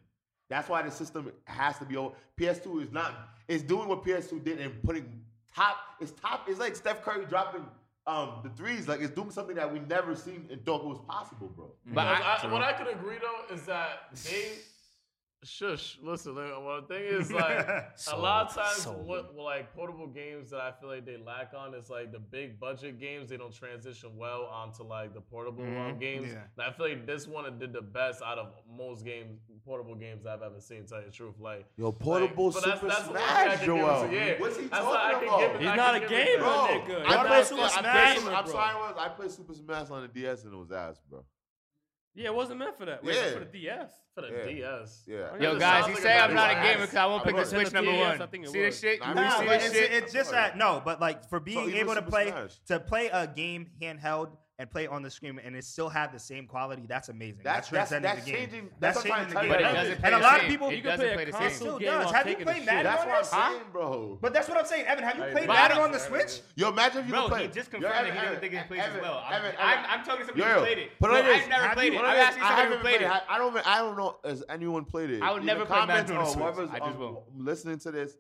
That's 0.49 0.69
why 0.69 0.83
the 0.83 0.91
system 0.91 1.33
has 1.45 1.79
to 1.79 1.85
be 1.85 1.97
old. 1.97 2.15
PS2 2.39 2.85
is 2.85 2.93
not. 2.93 3.29
It's 3.49 3.63
doing 3.63 3.89
what 3.89 4.05
PS2 4.05 4.45
did 4.45 4.61
and 4.61 4.83
putting 4.83 5.21
top. 5.55 5.77
It's 6.01 6.13
top. 6.13 6.47
It's 6.49 6.61
like 6.61 6.77
Steph 6.77 7.03
Curry 7.03 7.27
dropping 7.27 7.65
um, 8.07 8.41
the 8.43 8.51
threes, 8.51 8.87
like 8.87 9.01
it's 9.01 9.15
doing 9.15 9.31
something 9.31 9.57
that 9.57 9.73
we 9.73 9.79
never 9.81 10.15
seen 10.15 10.47
and 10.51 10.65
thought 10.65 10.85
was 10.85 10.99
possible, 11.09 11.49
bro. 11.57 11.71
But 11.87 12.07
I, 12.07 12.39
I, 12.43 12.53
what 12.53 12.63
I 12.63 12.73
could 12.75 12.89
agree 12.89 13.17
though 13.21 13.55
is 13.55 13.63
that 13.63 14.11
they 14.25 14.59
Shush. 15.45 15.99
Listen, 16.03 16.35
well, 16.35 16.81
the 16.81 16.95
thing 16.95 17.05
is, 17.05 17.31
like, 17.31 17.67
sold, 17.97 18.19
a 18.19 18.23
lot 18.23 18.49
of 18.49 18.55
times, 18.55 18.77
sold. 18.77 19.07
what 19.07 19.37
like 19.37 19.75
portable 19.75 20.07
games 20.07 20.51
that 20.51 20.61
I 20.61 20.73
feel 20.73 20.89
like 20.89 21.05
they 21.05 21.17
lack 21.17 21.53
on 21.57 21.75
is 21.75 21.91
like 21.91 22.13
the 22.13 22.19
big 22.19 22.59
budget 22.59 22.99
games. 22.99 23.31
They 23.31 23.37
don't 23.37 23.53
transition 23.53 24.17
well 24.17 24.49
onto 24.53 24.83
like 24.83 25.15
the 25.15 25.21
portable 25.21 25.63
mm-hmm. 25.63 25.75
Um, 25.75 25.99
games. 25.99 26.29
Yeah. 26.29 26.41
And 26.57 26.67
I 26.67 26.73
feel 26.73 26.89
like 26.89 27.07
this 27.07 27.27
one 27.27 27.59
did 27.59 27.73
the 27.73 27.83
best 27.83 28.23
out 28.23 28.39
of 28.39 28.53
most 28.69 29.05
games, 29.05 29.39
portable 29.65 29.95
games 29.95 30.27
I've 30.27 30.43
ever 30.43 30.61
seen. 30.61 30.87
Tell 30.87 31.01
you 31.01 31.07
the 31.07 31.13
truth, 31.13 31.35
like 31.39 31.67
yo, 31.77 31.93
portable 31.93 32.51
like, 32.51 32.65
Super 32.65 32.89
that's, 32.89 33.09
that's 33.09 33.09
Smash, 33.09 33.65
Joel. 33.65 34.11
Yeah. 34.11 34.35
What's 34.39 34.57
he 34.59 34.69
talking 34.69 35.29
about? 35.29 35.43
It, 35.43 35.61
He's 35.61 35.69
I 35.69 35.77
not 35.77 35.95
a 35.97 36.01
gamer, 36.01 36.45
nigga. 36.45 37.05
I, 37.07 37.15
I, 37.15 37.23
I, 37.23 37.27
played 37.27 37.47
Super 37.47 37.69
Smash. 37.69 38.19
I'm 38.19 38.47
sorry, 38.47 38.95
I 38.99 39.09
play 39.11 39.29
Super 39.29 39.55
Smash 39.55 39.91
on 39.91 40.03
the 40.03 40.09
DS 40.09 40.45
and 40.45 40.55
it 40.55 40.57
was 40.57 40.73
ass, 40.73 41.01
bro. 41.11 41.25
Yeah, 42.17 42.27
it 42.27 42.35
wasn't 42.35 42.61
meant 42.61 42.77
for 42.79 42.85
that. 42.85 43.03
Wait, 43.03 43.17
Yeah. 43.17 43.33
for 43.33 43.41
the 43.41 43.45
DS. 43.47 43.91
For 44.15 44.21
the 44.21 44.29
Yeah. 44.29 44.45
DS. 44.47 45.03
Yeah. 45.07 45.37
Yo, 45.41 45.59
guys, 45.59 45.89
you 45.89 45.97
say 45.97 46.17
I'm 46.17 46.33
not 46.33 46.51
a 46.51 46.55
gamer 46.55 46.83
because 46.83 46.95
I 46.97 47.07
won't 47.07 47.25
pick 47.25 47.35
the. 47.35 47.45
Switch 47.45 47.73
number 47.73 47.93
one. 47.93 48.19
See 48.31 48.53
this 48.53 48.81
shit? 48.81 49.01
You 49.05 49.15
Nah, 49.15 49.31
see 49.41 49.47
this 49.47 49.67
it's, 49.67 49.75
shit? 49.77 49.93
it's 49.93 50.13
just 50.13 50.31
that 50.31 50.57
no, 50.57 50.81
but 50.85 51.01
like 51.01 51.29
for 51.29 51.41
being 51.41 51.73
able 51.75 51.95
to 51.95 52.03
play 52.03 52.33
to 52.69 52.79
play 52.81 53.09
a 53.09 53.27
game 53.27 53.71
handheld 53.83 54.37
and 54.59 54.71
play 54.71 54.87
on 54.87 55.03
the 55.03 55.11
screen 55.11 55.41
and 55.45 55.57
it 55.57 55.65
still 55.65 55.89
have 55.89 56.13
the 56.13 56.19
same 56.19 56.47
quality. 56.47 56.85
That's 56.87 57.09
amazing. 57.09 57.41
That's, 57.43 57.69
that's, 57.69 57.91
that's, 57.91 58.03
that's 58.03 58.25
Changing, 58.25 58.71
that's, 58.79 59.03
that's 59.03 59.09
changing 59.09 59.35
the 59.35 59.41
game. 59.41 59.49
But 59.49 59.61
it 59.61 59.65
doesn't 59.65 60.01
play 60.01 60.13
and 60.13 60.15
a 60.15 60.19
lot 60.19 60.41
of 60.41 60.47
people, 60.47 60.73
you 60.73 60.83
can 60.83 60.97
play, 60.97 61.15
play 61.15 61.25
a 61.25 61.33
console 61.33 61.79
game. 61.79 61.89
Does. 61.89 62.13
Have 62.13 62.29
you 62.29 62.37
played 62.37 62.65
Madden? 62.65 62.85
That's 62.85 63.05
what 63.05 63.35
I'm 63.35 63.53
saying, 63.53 63.65
bro. 63.73 64.19
But 64.21 64.33
that's 64.33 64.49
what 64.49 64.59
I'm 64.59 64.67
saying, 64.67 64.87
Evan. 64.87 65.05
Have 65.05 65.17
you 65.17 65.25
played 65.33 65.49
Madden 65.49 65.79
on 65.79 65.91
the 65.91 65.99
Switch? 65.99 66.41
Yo, 66.55 66.69
imagine 66.69 67.01
if 67.01 67.07
you 67.07 67.13
bro, 67.13 67.29
played. 67.29 67.53
just 67.53 67.71
confirmed 67.71 67.95
Evan, 67.95 68.15
that 68.15 68.21
he 68.21 68.25
doesn't 68.27 68.41
think 68.41 68.55
he 68.55 68.61
plays 68.69 68.81
Evan, 68.81 68.97
as 68.97 69.03
well. 69.03 69.25
Evan, 69.31 69.55
I'm, 69.59 70.05
talking 70.05 70.21
to 70.21 70.27
somebody 70.27 70.53
who 70.53 70.61
played 70.61 70.79
it. 70.79 70.91
I've 71.03 71.49
never 71.49 71.75
played 71.75 71.93
it. 71.93 71.99
I'm 71.99 72.17
asking 72.17 72.43
somebody 72.45 72.75
who 72.75 72.81
played 72.81 73.03
it. 73.03 73.11
I 73.29 73.39
don't. 73.39 73.67
I 73.67 73.79
don't 73.79 73.97
know. 73.97 74.17
Has 74.25 74.45
anyone 74.49 74.85
played 74.85 75.11
it? 75.11 75.23
I 75.23 75.33
would 75.33 75.45
never 75.45 75.65
play 75.65 75.85
Madden 75.87 76.17
on 76.17 76.25
the 76.25 76.53
Switch. 76.53 76.71
I 76.71 76.79
just 76.79 76.99
will. 76.99 77.25
Listening 77.37 77.79
to 77.81 77.91
this, 77.91 78.17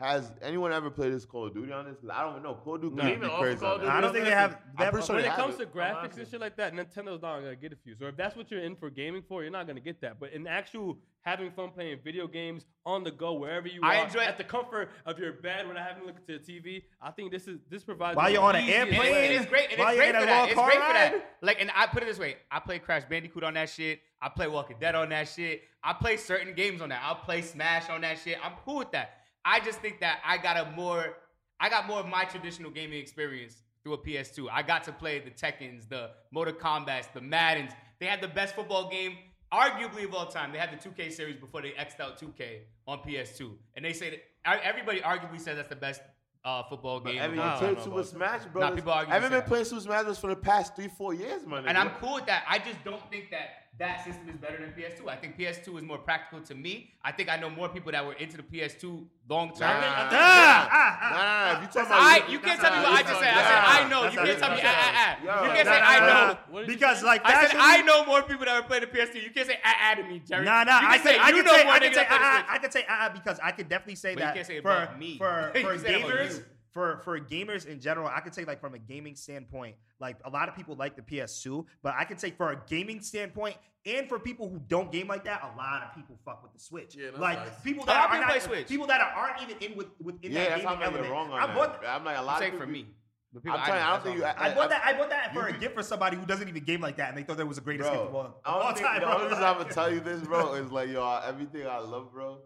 has 0.00 0.30
anyone 0.42 0.72
ever 0.72 0.90
played 0.90 1.12
this 1.12 1.24
Call 1.24 1.48
of 1.48 1.54
Duty 1.54 1.72
on 1.72 1.84
this? 1.84 1.96
Because 1.96 2.16
I 2.16 2.22
don't 2.22 2.40
know. 2.40 2.54
Call 2.54 2.76
of 2.76 2.82
Duty. 2.82 2.94
No, 2.94 3.08
even 3.08 3.30
crazy 3.30 3.58
Call 3.58 3.74
of 3.74 3.80
Duty, 3.80 3.90
I 3.90 4.00
don't 4.00 4.12
think 4.12 4.26
they 4.26 4.30
have. 4.30 4.56
That 4.78 4.92
person 4.92 5.16
when 5.16 5.24
it 5.24 5.32
comes 5.32 5.56
to 5.56 5.66
graphics 5.66 6.16
and 6.16 6.28
shit 6.28 6.40
like 6.40 6.56
that, 6.56 6.72
Nintendo's 6.72 7.20
not 7.20 7.40
gonna 7.40 7.56
get 7.56 7.72
a 7.72 7.76
few. 7.76 7.96
So 7.96 8.06
if 8.06 8.16
that's 8.16 8.36
what 8.36 8.48
you're 8.48 8.60
in 8.60 8.76
for 8.76 8.90
gaming 8.90 9.24
for, 9.28 9.42
you're 9.42 9.50
not 9.50 9.66
gonna 9.66 9.80
get 9.80 10.00
that. 10.02 10.20
But 10.20 10.32
in 10.32 10.46
actual 10.46 10.98
having 11.22 11.50
fun 11.50 11.70
playing 11.70 11.98
video 12.04 12.28
games 12.28 12.64
on 12.86 13.02
the 13.02 13.10
go 13.10 13.32
wherever 13.32 13.66
you 13.66 13.80
I 13.82 13.96
are, 13.96 14.06
enjoy 14.06 14.20
at 14.20 14.38
the 14.38 14.44
comfort 14.44 14.90
of 15.04 15.18
your 15.18 15.32
bed 15.32 15.66
when 15.66 15.76
I 15.76 15.82
haven't 15.82 16.06
looked 16.06 16.30
at 16.30 16.46
the 16.46 16.52
TV. 16.52 16.84
I 17.02 17.10
think 17.10 17.32
this 17.32 17.48
is 17.48 17.58
this 17.68 17.82
provides 17.82 18.16
while 18.16 18.30
you're 18.30 18.40
on 18.40 18.54
an 18.54 18.68
airplane. 18.68 19.32
It's 19.32 19.46
great. 19.46 19.72
And 19.72 19.80
while 19.80 19.88
it's 19.88 19.98
great 19.98 20.14
for 20.14 20.26
that. 20.26 20.48
It's 20.48 20.60
great 20.60 20.74
for 20.74 20.92
that. 20.92 21.12
Ride? 21.12 21.22
Like, 21.42 21.60
and 21.60 21.72
I 21.74 21.88
put 21.88 22.04
it 22.04 22.06
this 22.06 22.20
way: 22.20 22.36
I 22.52 22.60
play 22.60 22.78
Crash 22.78 23.02
Bandicoot 23.10 23.42
on 23.42 23.54
that 23.54 23.68
shit. 23.68 23.98
I 24.22 24.28
play 24.28 24.46
Walking 24.46 24.76
Dead 24.78 24.94
on 24.94 25.08
that 25.08 25.28
shit. 25.28 25.62
I 25.82 25.92
play 25.92 26.18
certain 26.18 26.54
games 26.54 26.82
on 26.82 26.90
that. 26.90 27.02
I'll 27.04 27.16
play 27.16 27.42
Smash 27.42 27.90
on 27.90 28.02
that 28.02 28.20
shit. 28.20 28.38
I'm 28.44 28.52
cool 28.64 28.76
with 28.76 28.92
that. 28.92 29.16
I 29.48 29.60
just 29.60 29.80
think 29.80 30.00
that 30.00 30.20
I 30.26 30.36
got 30.36 30.58
a 30.58 30.70
more 30.76 31.16
I 31.58 31.70
got 31.70 31.86
more 31.86 32.00
of 32.00 32.06
my 32.06 32.24
traditional 32.24 32.70
gaming 32.70 33.00
experience 33.00 33.62
through 33.82 33.94
a 33.94 33.98
PS2. 33.98 34.46
I 34.52 34.62
got 34.62 34.84
to 34.84 34.92
play 34.92 35.20
the 35.20 35.30
Tekkens, 35.30 35.88
the 35.88 36.10
Mortal 36.30 36.54
Kombats, 36.54 37.12
the 37.14 37.22
Maddens. 37.22 37.72
They 37.98 38.06
had 38.06 38.20
the 38.20 38.28
best 38.28 38.54
football 38.54 38.90
game 38.90 39.16
arguably 39.52 40.04
of 40.04 40.14
all 40.14 40.26
time. 40.26 40.52
They 40.52 40.58
had 40.58 40.70
the 40.70 40.88
2K 40.88 41.10
series 41.10 41.36
before 41.36 41.62
they 41.62 41.70
xed 41.70 41.98
out 41.98 42.20
2K 42.20 42.58
on 42.86 42.98
PS2, 42.98 43.50
and 43.74 43.84
they 43.84 43.94
say 43.94 44.10
that 44.10 44.60
everybody 44.62 45.00
arguably 45.00 45.40
says 45.40 45.56
that's 45.56 45.70
the 45.70 45.76
best 45.76 46.02
uh, 46.44 46.62
football 46.64 47.00
game. 47.00 47.20
I 47.20 47.28
mean, 47.28 47.40
played 47.58 47.82
Super 47.82 48.04
Smash 48.04 48.44
Bros. 48.52 48.74
People 48.74 48.92
I 48.92 49.06
haven't 49.06 49.32
been 49.32 49.42
playing 49.42 49.64
Super 49.64 49.80
Smash 49.80 50.04
Bros. 50.04 50.18
for 50.18 50.28
the 50.28 50.36
past 50.36 50.76
three, 50.76 50.88
four 50.88 51.14
years, 51.14 51.46
man. 51.46 51.66
And 51.66 51.76
I'm 51.78 51.90
cool 52.00 52.14
with 52.14 52.26
that. 52.26 52.44
I 52.48 52.58
just 52.58 52.84
don't 52.84 53.02
think 53.10 53.30
that 53.30 53.67
that 53.78 54.04
system 54.04 54.28
is 54.28 54.36
better 54.36 54.58
than 54.58 54.72
PS2. 54.72 55.08
I 55.08 55.16
think 55.16 55.38
PS2 55.38 55.78
is 55.78 55.84
more 55.84 55.98
practical 55.98 56.40
to 56.46 56.54
me. 56.54 56.90
I 57.04 57.12
think 57.12 57.28
I 57.28 57.36
know 57.36 57.48
more 57.48 57.68
people 57.68 57.92
that 57.92 58.04
were 58.04 58.14
into 58.14 58.36
the 58.36 58.42
PS2 58.42 59.06
long 59.28 59.50
term. 59.50 59.60
Nah, 59.60 59.80
nah, 59.80 60.10
nah, 60.10 60.10
nah, 60.10 61.52
nah, 61.52 61.60
you 61.60 61.66
talking 61.68 61.86
about, 61.86 62.02
I, 62.02 62.22
you 62.28 62.38
can't 62.40 62.60
tell 62.60 62.72
me 62.74 62.82
what 62.82 62.92
I 62.92 63.02
just 63.02 63.20
said. 63.20 63.34
I 63.34 63.42
said 63.42 63.62
I 63.62 63.88
know. 63.88 64.04
You 64.04 64.18
can't 64.18 64.38
tell 64.38 64.50
me 64.50 64.60
ah 64.64 64.74
ah 64.74 65.16
ah. 65.28 65.44
You 65.44 65.50
can't 65.50 65.68
say 65.68 65.80
I 65.80 65.96
know 66.08 66.66
because 66.66 67.02
like 67.04 67.22
I 67.24 67.46
said 67.46 67.56
I 67.56 67.82
know 67.82 68.04
more 68.04 68.22
people 68.22 68.46
that 68.46 68.60
were 68.60 68.66
playing 68.66 68.82
the 68.82 68.98
PS2. 68.98 69.22
You 69.22 69.30
can't 69.30 69.46
say 69.46 69.60
ah 69.64 69.92
ah 69.92 69.94
to 69.94 70.02
me, 70.02 70.22
Jerry. 70.26 70.44
Nah, 70.44 70.64
nah. 70.64 70.80
I 70.82 70.98
say 70.98 71.14
you 71.36 71.42
know 71.42 71.64
more. 71.64 71.74
Ah, 71.74 72.06
ah, 72.10 72.46
I 72.48 72.58
can 72.58 72.70
say 72.72 72.84
ah 72.88 73.06
ah 73.06 73.08
because 73.12 73.38
I 73.42 73.52
could 73.52 73.68
definitely 73.68 73.96
say 73.96 74.14
that 74.16 74.34
for 74.62 74.88
for 75.18 75.52
for 75.62 75.76
gamers 75.78 76.42
for 76.72 77.00
for 77.04 77.18
gamers 77.18 77.66
in 77.66 77.80
general, 77.80 78.08
I 78.08 78.20
could 78.20 78.34
say 78.34 78.44
like 78.44 78.60
from 78.60 78.74
a 78.74 78.78
gaming 78.78 79.16
standpoint, 79.16 79.76
like 80.00 80.16
a 80.24 80.30
lot 80.30 80.48
of 80.48 80.54
people 80.54 80.76
like 80.76 80.96
the 80.96 81.02
PS2, 81.02 81.64
but 81.82 81.94
I 81.96 82.04
could 82.04 82.20
say 82.20 82.30
for 82.30 82.52
a 82.52 82.60
gaming 82.68 83.00
standpoint 83.00 83.56
and 83.86 84.08
for 84.08 84.18
people 84.18 84.48
who 84.48 84.60
don't 84.68 84.92
game 84.92 85.08
like 85.08 85.24
that, 85.24 85.42
a 85.42 85.56
lot 85.56 85.82
of 85.82 85.94
people 85.94 86.18
fuck 86.24 86.42
with 86.42 86.52
the 86.52 86.58
Switch. 86.58 86.96
Yeah, 86.96 87.10
like 87.16 87.38
nice. 87.38 87.48
people 87.62 87.84
that 87.86 88.10
oh, 88.10 88.16
are 88.16 88.20
not, 88.20 88.42
Switch. 88.42 88.68
people 88.68 88.86
that 88.86 89.00
aren't 89.00 89.42
even 89.42 89.56
in 89.58 89.76
with 89.76 89.88
within 90.02 90.32
yeah, 90.32 90.48
that 90.48 90.62
gaming 90.62 90.82
element. 90.82 91.10
Wrong 91.10 91.30
on 91.30 91.40
I 91.40 91.54
bought, 91.54 91.80
that. 91.80 91.88
I'm 91.88 92.04
like 92.04 92.18
a 92.18 92.22
lot 92.22 92.42
of 92.42 92.44
people, 92.44 92.60
for 92.60 92.66
me. 92.66 92.86
I'm 93.34 93.42
telling 93.42 93.80
you, 93.80 93.86
I 93.86 93.90
don't 93.90 94.02
think 94.04 94.16
you. 94.16 94.24
I, 94.24 94.30
I, 94.30 94.50
I, 94.50 94.54
bought 94.54 94.70
that. 94.70 94.82
I 94.84 94.92
bought 94.94 95.10
that 95.10 95.34
for 95.34 95.46
a 95.46 95.52
gift 95.52 95.74
for 95.74 95.82
somebody 95.82 96.16
who 96.16 96.24
doesn't 96.24 96.48
even 96.48 96.64
game 96.64 96.80
like 96.80 96.96
that, 96.96 97.10
and 97.10 97.18
they 97.18 97.22
thought 97.22 97.36
that 97.36 97.46
was 97.46 97.58
the 97.58 97.62
greatest 97.62 97.90
bro, 97.90 97.98
gift 97.98 98.08
of 98.08 98.14
all, 98.14 98.24
of 98.24 98.34
all 98.44 98.72
think, 98.72 98.86
time. 98.86 99.00
The 99.00 99.14
only 99.14 99.28
reason 99.28 99.44
I'm 99.44 99.58
gonna 99.58 99.70
tell 99.70 99.92
you 99.92 100.00
this, 100.00 100.20
bro, 100.22 100.54
is 100.54 100.72
like, 100.72 100.88
yo, 100.88 101.20
everything 101.26 101.66
I 101.66 101.78
love, 101.78 102.12
bro. 102.12 102.38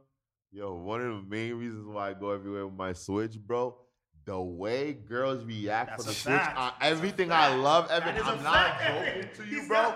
Yo, 0.51 0.75
one 0.75 1.01
of 1.01 1.07
the 1.07 1.23
main 1.29 1.55
reasons 1.55 1.87
why 1.87 2.11
I 2.11 2.15
go 2.15 2.31
everywhere 2.31 2.67
with 2.67 2.77
my 2.77 2.93
Switch, 2.93 3.39
bro, 3.39 3.77
the 4.25 4.41
way 4.41 4.93
girls 4.93 5.45
react 5.45 5.91
That's 5.91 6.05
from 6.05 6.11
the 6.13 6.15
switch 6.15 6.35
fact. 6.35 6.59
on 6.59 6.73
everything 6.81 7.33
I 7.33 7.55
love, 7.55 7.91
Evan. 7.91 8.17
I'm 8.23 8.43
not 8.43 8.81
joking 8.81 9.29
to 9.37 9.45
you, 9.45 9.61
He's 9.61 9.69
bro. 9.69 9.95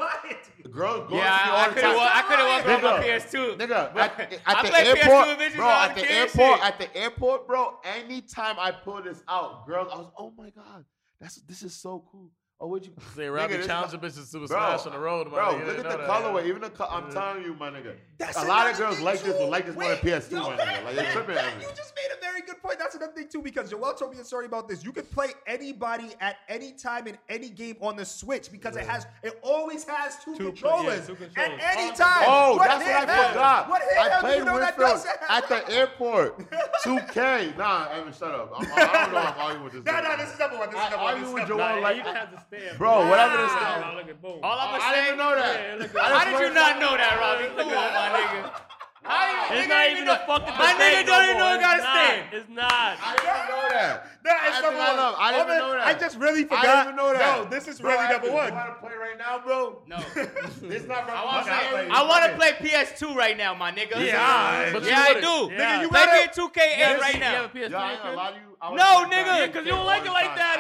Girls 0.71 1.09
go 1.09 1.17
yeah, 1.17 1.39
to 1.39 1.45
you 1.47 1.53
all 1.53 1.59
I 1.59 1.69
the 1.69 1.81
time. 1.81 1.97
I 2.01 2.23
could 2.29 2.39
have 2.39 2.67
walked 2.67 2.85
on 2.85 3.01
my 3.01 3.07
PS2. 3.07 3.59
Nigga, 3.59 3.97
at, 3.97 4.33
at 4.47 4.63
the 4.67 4.79
airport, 4.79 5.55
bro, 5.55 5.69
at 5.69 5.95
the 5.95 6.13
airport, 6.13 6.61
at 6.61 6.79
the 6.79 6.97
airport, 6.97 7.47
bro. 7.47 7.79
Anytime 7.85 8.57
I 8.59 8.73
pull 8.73 9.03
this 9.03 9.23
out, 9.29 9.67
girls, 9.67 9.89
I 9.93 9.97
was, 9.99 10.11
oh 10.19 10.33
my 10.37 10.51
god, 10.51 10.85
that's 11.21 11.37
this 11.43 11.63
is 11.63 11.75
so 11.75 12.05
cool. 12.11 12.31
Oh, 12.59 12.69
would 12.69 12.87
you? 12.87 12.93
Say 13.15 13.29
Robbie 13.29 13.59
challenged 13.67 13.93
the 13.93 13.99
bitches 13.99 14.31
to 14.33 14.45
a 14.45 14.49
smash 14.49 14.87
on 14.87 14.93
the 14.93 14.99
road, 14.99 15.27
my 15.27 15.35
bro. 15.35 15.45
Nigga, 15.55 15.77
look 15.77 15.87
at 15.87 15.99
the 15.99 16.05
colorway. 16.05 16.47
Even 16.47 16.63
the 16.63 16.71
co- 16.71 16.89
I'm 16.89 17.13
telling 17.13 17.45
you, 17.45 17.55
my 17.55 17.71
nigga. 17.71 17.95
That's 18.17 18.43
a 18.43 18.47
lot 18.47 18.71
of 18.71 18.79
girls 18.79 18.99
like 19.01 19.23
this, 19.23 19.37
but 19.37 19.51
like 19.51 19.67
this 19.67 19.75
more 19.75 19.89
than 19.89 19.99
PS2, 19.99 20.31
yo, 20.33 20.43
my 20.43 20.57
nigga. 20.57 20.85
Like 20.85 20.95
they're 20.95 21.13
tripping 21.13 21.37
at. 21.37 21.61
You 21.61 21.69
just 21.77 21.95
made 21.95 22.17
a 22.17 22.21
very 22.23 22.41
good 22.41 22.63
point. 22.63 22.79
That's 22.79 22.95
another 22.95 23.13
thing 23.13 23.29
too, 23.31 23.43
because 23.43 23.69
Joel 23.69 23.93
told 23.93 24.15
me 24.15 24.21
a 24.21 24.25
story 24.25 24.47
about 24.47 24.69
this. 24.69 24.83
You 24.83 24.93
can 24.93 25.05
play 25.05 25.29
anybody 25.47 26.15
at 26.21 26.37
any 26.49 26.73
time 26.73 27.07
in 27.07 27.19
any 27.29 27.51
game 27.51 27.77
on 27.83 27.97
the 27.97 28.07
Switch 28.07 28.51
because 28.51 28.77
it 28.77 28.87
has 28.87 29.07
it 29.23 29.39
always 29.43 29.85
has 29.85 30.17
two, 30.25 30.35
Two 30.37 30.53
pro- 30.53 30.81
yeah, 30.81 30.97
controllers 30.97 31.11
at 31.11 31.17
controllers. 31.19 31.61
any 31.63 31.91
oh, 31.91 31.95
time. 31.95 32.25
Oh, 32.27 32.59
that's 32.59 32.85
what 32.85 33.09
I 33.09 33.29
forgot. 33.29 33.69
What 33.69 33.83
I 33.83 34.21
played 34.21 34.39
you 34.39 34.45
know 34.47 34.59
that 34.59 34.79
Winfield 34.79 35.07
at 35.29 35.49
the 35.49 35.71
airport. 35.71 36.51
2K. 36.85 37.59
Nah, 37.59 37.89
Evan, 37.91 38.13
shut 38.13 38.35
up. 38.35 38.53
I 38.57 38.65
don't 38.65 39.13
know 39.13 39.19
if 39.19 39.27
I'm 39.27 39.41
arguing 39.41 39.65
with 39.65 39.73
this. 39.75 39.85
No, 39.85 39.93
nigga. 39.93 40.03
no, 40.05 40.17
this 40.17 40.33
is 40.33 40.39
number 40.39 40.59
one. 40.59 40.71
This 40.71 40.83
is 40.83 40.91
number 40.91 41.05
one. 41.05 41.21
This 41.21 41.23
is 41.23 41.35
arguing 41.35 41.35
with 41.35 41.49
number. 41.49 41.65
Joel 41.65 41.83
like, 41.83 42.46
downstairs. 42.51 42.79
Bro, 42.79 43.01
bro 43.01 43.11
whatever 43.11 43.37
this 43.37 43.53
wow. 43.53 43.99
is. 43.99 44.07
Look. 44.23 44.41
All 44.43 44.59
I'm 44.59 44.71
gonna 44.71 44.81
say. 44.81 44.87
Oh, 44.87 44.91
I 44.91 45.05
didn't 45.05 45.19
know 45.19 45.35
that. 45.37 45.95
Yeah, 45.95 46.03
How 46.03 46.25
did 46.25 46.49
you 46.49 46.55
not 46.55 46.81
know 46.81 46.97
that, 46.97 47.19
Robbie? 47.19 47.49
Come 47.57 47.69
on, 47.69 47.93
my 47.93 48.09
nigga. 48.19 48.63
I 49.09 49.55
it's 49.55 49.69
not 49.69 49.91
even 49.91 50.09
a 50.09 50.19
fucking 50.27 50.55
My 50.59 50.75
nigga 50.75 51.07
don't 51.07 51.25
even 51.25 51.39
know 51.39 51.55
it 51.55 51.61
got 51.61 51.79
a 51.79 51.83
stand. 51.83 52.27
It's 52.33 52.51
not. 52.51 52.99
I 52.99 53.15
didn't 53.15 53.49
know 53.49 53.69
that. 53.71 54.07
That 54.25 54.51
is 54.51 54.63
number 54.63 54.79
one. 54.79 55.15
I 55.19 55.33
didn't 55.33 55.59
know 55.59 55.73
that. 55.73 55.87
I 55.87 55.95
just 55.95 56.19
really 56.19 56.43
forgot. 56.43 56.67
I 56.67 56.85
didn't 56.85 56.97
know 56.97 57.13
that. 57.13 57.39
No, 57.39 57.49
this 57.49 57.69
is 57.69 57.81
really 57.81 58.09
number 58.09 58.33
one. 58.33 58.49
You 58.49 58.55
want 58.55 58.75
to 58.75 58.81
play 58.83 58.97
right 58.99 59.19
now, 59.19 59.39
bro? 59.39 59.79
No. 59.87 59.97
it's 60.75 60.89
not 60.89 61.09
I 61.09 62.03
want 62.03 62.27
to 62.27 62.37
play, 62.37 62.53
play 62.59 62.71
PS2 62.71 63.15
right 63.15 63.37
now, 63.37 63.55
my 63.55 63.71
nigga. 63.71 63.95
Yeah, 64.05 64.75
yeah, 64.83 65.07
I 65.09 65.15
do. 65.15 65.55
Nigga, 65.55 65.83
you 65.83 65.91
better. 65.91 66.11
play 66.11 66.19
me 66.19 66.25
a 66.25 66.35
2K8 66.35 66.99
right 66.99 67.21
now. 67.21 67.31
You 67.31 67.37
have 67.37 67.55
a 67.55 67.59
PS2? 67.59 68.75
No, 68.75 69.07
nigga. 69.07 69.47
Because 69.47 69.67
you 69.67 69.73
don't 69.73 69.87
like 69.87 70.05
it 70.05 70.13
like 70.13 70.35
that 70.35 70.56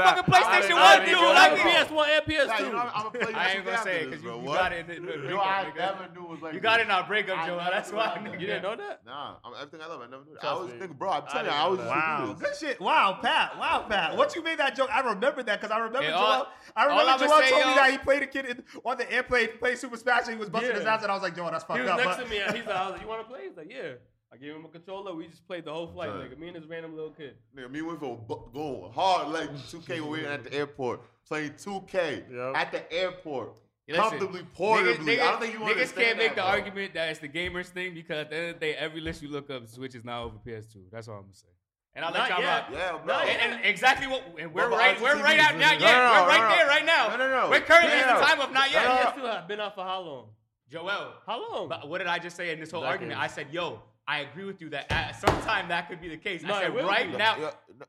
about, 0.00 0.16
fucking 0.16 0.34
PlayStation 0.34 0.76
I, 0.76 0.94
I, 0.94 0.98
1 0.98 1.08
dude. 1.08 1.18
Like 1.18 1.52
PS1 1.58 2.08
and 2.08 2.26
PS2. 2.26 3.34
I'm, 3.38 3.56
ain't 3.56 3.64
gonna 3.64 3.82
say 3.82 4.00
it 4.02 4.10
because 4.10 4.24
you, 4.24 4.40
you 4.40 4.46
got 4.46 4.72
it 4.72 4.88
in 4.88 5.08
I 5.38 5.72
never 5.76 6.08
knew 6.14 6.26
was 6.26 6.40
like 6.40 6.54
You 6.54 6.60
got 6.60 6.80
it 6.80 6.86
in 6.86 6.90
our 6.90 7.06
breakup, 7.06 7.46
Joe. 7.46 7.58
That's 7.70 7.92
why 7.92 8.20
You 8.32 8.46
didn't 8.46 8.62
know 8.62 8.76
that? 8.76 9.04
Nah, 9.04 9.36
I'm, 9.44 9.54
everything 9.54 9.80
I 9.82 9.86
love, 9.86 10.00
I 10.00 10.06
never 10.06 10.24
knew 10.24 10.34
that. 10.34 10.44
I 10.44 10.54
was 10.54 10.70
thinking, 10.70 10.96
bro, 10.96 11.10
I'm 11.10 11.26
telling 11.26 11.46
you, 11.46 11.52
I 11.52 11.66
was 11.66 11.78
Wow. 11.80 12.36
Good 12.38 12.56
shit. 12.56 12.80
Wow, 12.80 13.18
Pat. 13.22 13.58
Wow, 13.58 13.86
Pat. 13.88 14.16
Once 14.16 14.34
you 14.34 14.42
made 14.42 14.58
that 14.58 14.76
joke, 14.76 14.90
I 14.92 15.00
remember 15.00 15.42
that 15.42 15.60
because 15.60 15.74
I 15.74 15.78
remember 15.78 16.08
Joe. 16.08 16.46
I 16.76 16.84
remember 16.84 17.26
Joe 17.26 17.28
told 17.28 17.66
me 17.66 17.74
that 17.74 17.90
he 17.90 17.98
played 17.98 18.22
a 18.22 18.26
kid 18.26 18.64
on 18.84 18.96
the 18.96 19.10
airplane, 19.12 19.48
played 19.58 19.78
Super 19.78 19.96
Smash, 19.96 20.24
and 20.24 20.34
he 20.34 20.38
was 20.38 20.48
busting 20.48 20.74
his 20.74 20.84
ass, 20.84 21.02
and 21.02 21.10
I 21.10 21.14
was 21.14 21.22
like, 21.22 21.34
Joe, 21.34 21.48
that's 21.50 21.64
fucked 21.64 21.80
up. 21.80 22.00
He 22.00 22.06
was 22.06 22.16
next 22.18 22.22
to 22.22 22.30
me, 22.30 22.42
and 22.42 22.56
he's 22.56 22.66
like, 22.66 23.00
you 23.00 23.08
want 23.08 23.22
to 23.22 23.28
play? 23.28 23.48
He's 23.48 23.56
like, 23.56 23.70
yeah. 23.70 23.92
I 24.32 24.36
gave 24.36 24.54
him 24.54 24.64
a 24.64 24.68
controller. 24.68 25.14
We 25.14 25.26
just 25.26 25.46
played 25.46 25.64
the 25.64 25.72
whole 25.72 25.86
flight, 25.86 26.10
nigga. 26.10 26.38
Me 26.38 26.48
and 26.48 26.56
this 26.56 26.64
random 26.66 26.94
little 26.94 27.10
kid. 27.12 27.34
Nigga, 27.56 27.70
me 27.70 27.80
went 27.82 27.98
for 28.00 28.18
going 28.52 28.92
hard 28.92 29.28
like 29.28 29.50
2K 29.50 30.00
when 30.02 30.10
we 30.10 30.22
were 30.22 30.28
at 30.36 30.44
the 30.44 30.52
airport. 30.52 31.00
Playing 31.26 31.52
2K 31.52 32.24
Yep. 32.30 32.56
at 32.56 32.72
the 32.72 32.92
airport. 32.92 33.54
Listen, 33.86 34.02
comfortably, 34.02 34.42
portably. 34.56 34.96
Niggas, 34.96 35.20
I 35.22 35.30
don't 35.30 35.40
think 35.40 35.54
you 35.54 35.60
niggas 35.60 35.94
can't 35.94 36.18
make 36.18 36.34
that, 36.34 36.36
the 36.36 36.42
bro. 36.42 36.44
argument 36.44 36.92
that 36.92 37.08
it's 37.08 37.20
the 37.20 37.28
gamers 37.28 37.66
thing 37.68 37.94
because 37.94 38.18
at 38.18 38.30
the 38.30 38.36
end 38.36 38.48
of 38.50 38.60
the 38.60 38.66
day, 38.66 38.74
every 38.74 39.00
list 39.00 39.22
you 39.22 39.28
look 39.30 39.48
up, 39.48 39.66
Switch 39.66 39.94
is 39.94 40.04
now 40.04 40.24
over 40.24 40.36
PS2. 40.46 40.90
That's 40.92 41.08
all 41.08 41.14
I'm 41.16 41.22
gonna 41.22 41.34
say. 41.34 41.48
And 41.94 42.04
I'll 42.04 42.12
let 42.12 42.28
y'all 42.28 42.40
yet. 42.42 42.66
Yeah, 42.70 42.98
bro. 43.02 43.14
And, 43.16 43.54
and 43.54 43.64
exactly 43.64 44.06
what 44.06 44.22
and 44.38 44.52
we're 44.52 44.68
right, 44.68 45.00
we're 45.00 45.20
right 45.22 45.38
out 45.40 45.56
now. 45.56 45.72
Yeah, 45.72 45.78
No, 45.78 45.86
no, 45.86 46.22
we're 46.22 46.28
right 46.28 46.38
no, 46.40 46.48
no. 46.50 46.54
there 46.56 46.66
right 46.66 46.84
now. 46.84 47.08
No, 47.08 47.16
no, 47.16 47.30
no. 47.44 47.50
We're 47.50 47.60
currently 47.62 47.92
at 47.98 48.06
the 48.14 48.20
No. 48.20 48.26
time 48.26 48.40
of 48.40 48.52
not 48.52 48.70
yet. 48.70 48.84
PS2 49.16 49.48
been 49.48 49.58
out 49.58 49.74
for 49.74 49.84
how 49.84 50.00
long? 50.02 50.26
Joel, 50.70 51.14
How 51.26 51.40
long? 51.50 51.68
but 51.70 51.88
what 51.88 51.96
did 51.98 52.08
I 52.08 52.18
just 52.18 52.36
say 52.36 52.52
in 52.52 52.60
this 52.60 52.70
whole 52.70 52.84
argument? 52.84 53.18
I 53.18 53.26
said, 53.26 53.46
yo, 53.50 53.80
I 54.08 54.20
agree 54.20 54.44
with 54.44 54.62
you 54.62 54.70
that 54.70 54.90
at 54.90 55.20
some 55.20 55.38
time 55.42 55.68
that 55.68 55.90
could 55.90 56.00
be 56.00 56.08
the 56.08 56.16
case. 56.16 56.42
No, 56.42 56.54
I 56.54 56.62
said 56.62 56.74
right 56.74 57.18
now, 57.18 57.36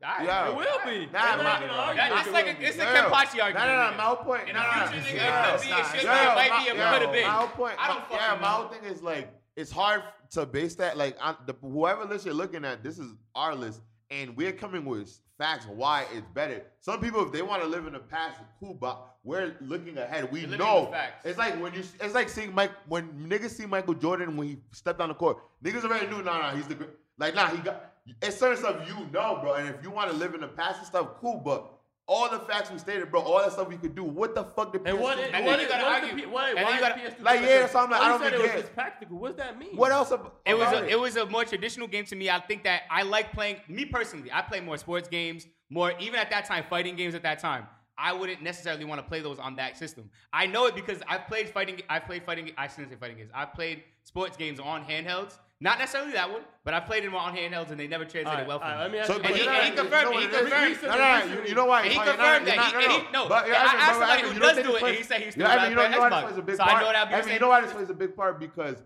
yeah, 0.02 0.50
it 0.50 0.56
will 0.56 0.66
be. 0.86 1.06
Nah, 1.14 1.38
nah, 1.38 1.44
nah, 1.44 1.60
nah, 1.60 1.94
that's 1.94 2.30
like 2.30 2.48
a, 2.48 2.62
it's 2.62 2.78
a 2.78 2.82
Kenpachi 2.82 3.42
argument. 3.42 3.56
No, 3.56 3.66
no, 3.68 3.92
no, 3.92 3.98
my 3.98 4.04
whole 4.04 4.18
point. 4.18 4.50
In 4.50 4.56
nah, 4.56 4.90
the 4.90 4.98
it 4.98 5.04
could 5.04 5.62
be, 5.62 5.70
it 5.70 5.86
should 5.86 5.94
be, 5.94 6.00
it 6.00 6.06
might 6.06 6.66
be, 6.66 6.72
it 6.72 6.74
could 6.74 7.02
have 7.04 7.14
been. 7.14 7.24
My 7.24 7.30
whole 7.30 7.48
point. 7.48 7.76
I 7.80 7.88
don't 7.88 8.02
fucking 8.02 8.18
Yeah, 8.18 8.38
my 8.42 8.48
whole 8.48 8.68
thing 8.68 8.84
is 8.84 9.02
like, 9.02 9.34
it's 9.56 9.72
hard 9.72 10.04
to 10.32 10.46
base 10.46 10.76
that. 10.76 10.98
Like, 10.98 11.18
the, 11.48 11.56
whoever 11.62 12.04
list 12.04 12.26
you're 12.26 12.36
looking 12.36 12.66
at, 12.66 12.84
this 12.84 13.00
is 13.00 13.14
our 13.34 13.56
list, 13.56 13.80
and 14.12 14.36
we're 14.36 14.52
coming 14.52 14.84
with 14.84 15.18
facts 15.38 15.68
why 15.68 16.06
it's 16.14 16.28
better. 16.34 16.64
Some 16.82 17.00
people, 17.00 17.26
if 17.26 17.32
they 17.32 17.44
want 17.44 17.62
to 17.62 17.68
live 17.70 17.88
in 17.88 17.94
the 17.94 18.00
past, 18.00 18.42
cool, 18.60 18.74
but 18.74 19.09
we're 19.24 19.56
looking 19.62 19.98
ahead. 19.98 20.32
We 20.32 20.46
know. 20.46 20.94
It's 21.24 21.38
like 21.38 21.62
when 21.62 21.74
you. 21.74 21.84
It's 22.02 22.14
like 22.14 22.30
seeing 22.30 22.54
Mike 22.54 22.72
when 22.88 23.10
niggas 23.28 23.52
see 23.52 23.66
Michael 23.66 23.94
Jordan 23.94 24.38
when 24.38 24.48
he 24.48 24.58
stepped 24.72 25.02
on 25.02 25.10
the 25.10 25.16
court. 25.16 25.38
Niggas 25.64 25.84
already 25.84 26.08
knew. 26.08 26.24
Nah, 26.24 26.40
nah, 26.40 26.56
he's 26.56 26.68
the 26.68 26.76
great. 26.76 26.90
Like 27.18 27.36
nah, 27.36 27.48
he 27.48 27.58
got. 27.58 27.96
It's 28.22 28.38
certain 28.38 28.58
stuff 28.58 28.88
you 28.88 28.96
know, 29.12 29.40
bro. 29.42 29.54
And 29.56 29.70
if 29.70 29.84
you 29.84 29.92
want 29.92 30.10
to 30.10 30.16
live 30.16 30.34
in 30.34 30.42
the 30.42 30.48
past 30.48 30.80
and 30.80 30.88
stuff, 30.88 31.20
cool. 31.20 31.42
But 31.44 31.70
all 32.10 32.28
the 32.28 32.40
facts 32.40 32.72
we 32.72 32.80
stated, 32.80 33.12
bro, 33.12 33.22
all 33.22 33.40
that 33.40 33.52
stuff 33.52 33.68
we 33.68 33.78
could 33.78 33.94
do. 33.94 34.04
What 34.04 34.34
the 34.34 34.44
fuck 34.44 34.74
did 34.74 34.84
PS2 34.84 34.90
and 34.90 35.00
what, 35.00 35.18
do? 35.18 35.24
And 35.24 35.62
you 35.62 35.68
gotta 35.68 35.86
argue? 35.86 36.26
The, 36.26 36.28
why, 36.28 36.56
why 36.56 36.74
you 36.74 36.80
got 36.80 36.98
PS2 36.98 37.22
like, 37.22 37.42
yeah, 37.42 37.68
so 37.68 37.80
I'm 37.80 37.92
like, 37.92 38.02
I 38.02 38.06
oh, 38.06 38.10
don't 38.18 38.22
said 38.22 38.34
it 38.34 38.42
was 38.42 38.62
just 38.62 38.74
practical. 38.74 39.20
What 39.20 39.38
does 39.38 39.46
that 39.46 39.60
mean? 39.60 39.76
What 39.76 39.92
else? 39.92 40.10
About, 40.10 40.40
it 40.44 40.58
was 40.58 40.74
a, 40.74 40.86
it? 40.86 40.94
it? 40.94 41.00
was 41.00 41.18
a 41.18 41.28
more 41.28 41.46
traditional 41.46 41.88
game 41.88 42.06
to 42.06 42.16
me. 42.16 42.30
I 42.30 42.40
think 42.40 42.64
that 42.64 42.84
I 42.90 43.04
like 43.04 43.32
playing. 43.32 43.58
Me 43.68 43.86
personally, 43.86 44.32
I 44.32 44.42
play 44.42 44.60
more 44.60 44.78
sports 44.78 45.08
games, 45.08 45.46
more 45.70 45.94
even 46.00 46.20
at 46.20 46.32
that 46.32 46.46
time, 46.46 46.64
fighting 46.68 46.96
games 46.96 47.14
at 47.14 47.22
that 47.22 47.38
time. 47.38 47.68
I 48.00 48.14
wouldn't 48.14 48.42
necessarily 48.42 48.86
want 48.86 49.02
to 49.02 49.08
play 49.08 49.22
those 49.22 49.40
on 49.40 49.56
that 49.58 49.78
system. 49.78 50.10
I 50.32 50.46
know 50.46 50.66
it 50.68 50.76
because 50.76 51.02
I've 51.08 51.28
played 51.28 51.50
fighting. 51.50 51.82
I've 51.90 52.06
played 52.06 52.24
fighting. 52.24 52.52
I 52.58 52.68
shouldn't 52.68 52.90
say 52.90 52.96
fighting 52.96 53.18
games. 53.18 53.32
I've 53.34 53.54
played 53.54 53.84
sports 54.04 54.38
games 54.38 54.60
on 54.60 54.84
handhelds. 54.84 55.38
Not 55.62 55.78
necessarily 55.78 56.14
that 56.14 56.32
one, 56.32 56.44
but 56.64 56.74
I 56.74 56.80
played 56.80 57.04
them 57.04 57.14
on 57.16 57.36
handhelds 57.36 57.72
and 57.72 57.78
they 57.78 57.88
never 57.88 58.06
translated 58.06 58.40
right, 58.40 58.48
well 58.48 58.60
for 58.60 58.66
right, 58.66 58.78
me. 58.78 58.82
Let 58.84 58.92
me 58.94 58.98
ask 59.00 59.08
so, 59.08 59.18
you. 59.18 59.24
And, 59.24 59.36
he, 59.36 59.46
and 59.46 59.66
he 59.66 59.72
confirmed. 59.72 60.14
No, 60.14 60.20
he 60.20 60.28
confirmed. 60.28 60.78
No, 60.82 60.88
no, 60.88 61.36
no, 61.36 61.44
you, 61.46 61.56
know 61.56 61.66
why? 61.66 61.90
He 61.90 61.96
confirmed 61.96 62.48
that. 62.48 62.56
Not, 62.56 62.82
he, 62.82 62.88
no, 62.88 62.98
no. 62.98 63.12
no. 63.12 63.28
But, 63.28 63.48
yeah, 63.50 63.56
I 63.56 63.76
asked 63.76 64.00
somebody 64.00 64.22
who 64.22 64.40
does 64.40 64.56
do 64.56 64.76
it, 64.78 64.84
and 64.84 64.96
he 64.96 65.04
said 65.04 65.22
he's 65.22 65.34
still 65.34 65.48
not 65.48 65.74
playing 65.74 65.92
Xbox. 65.92 66.58
So 66.58 66.64
I 66.64 66.82
know 66.82 66.92
that. 66.94 67.14
I 67.14 67.22
mean, 67.26 67.34
you 67.34 67.40
know 67.40 67.50
why 67.50 67.60
this 67.60 67.74
plays 67.74 67.90
a 67.90 67.94
big 67.94 68.16
part 68.16 68.40
because 68.40 68.78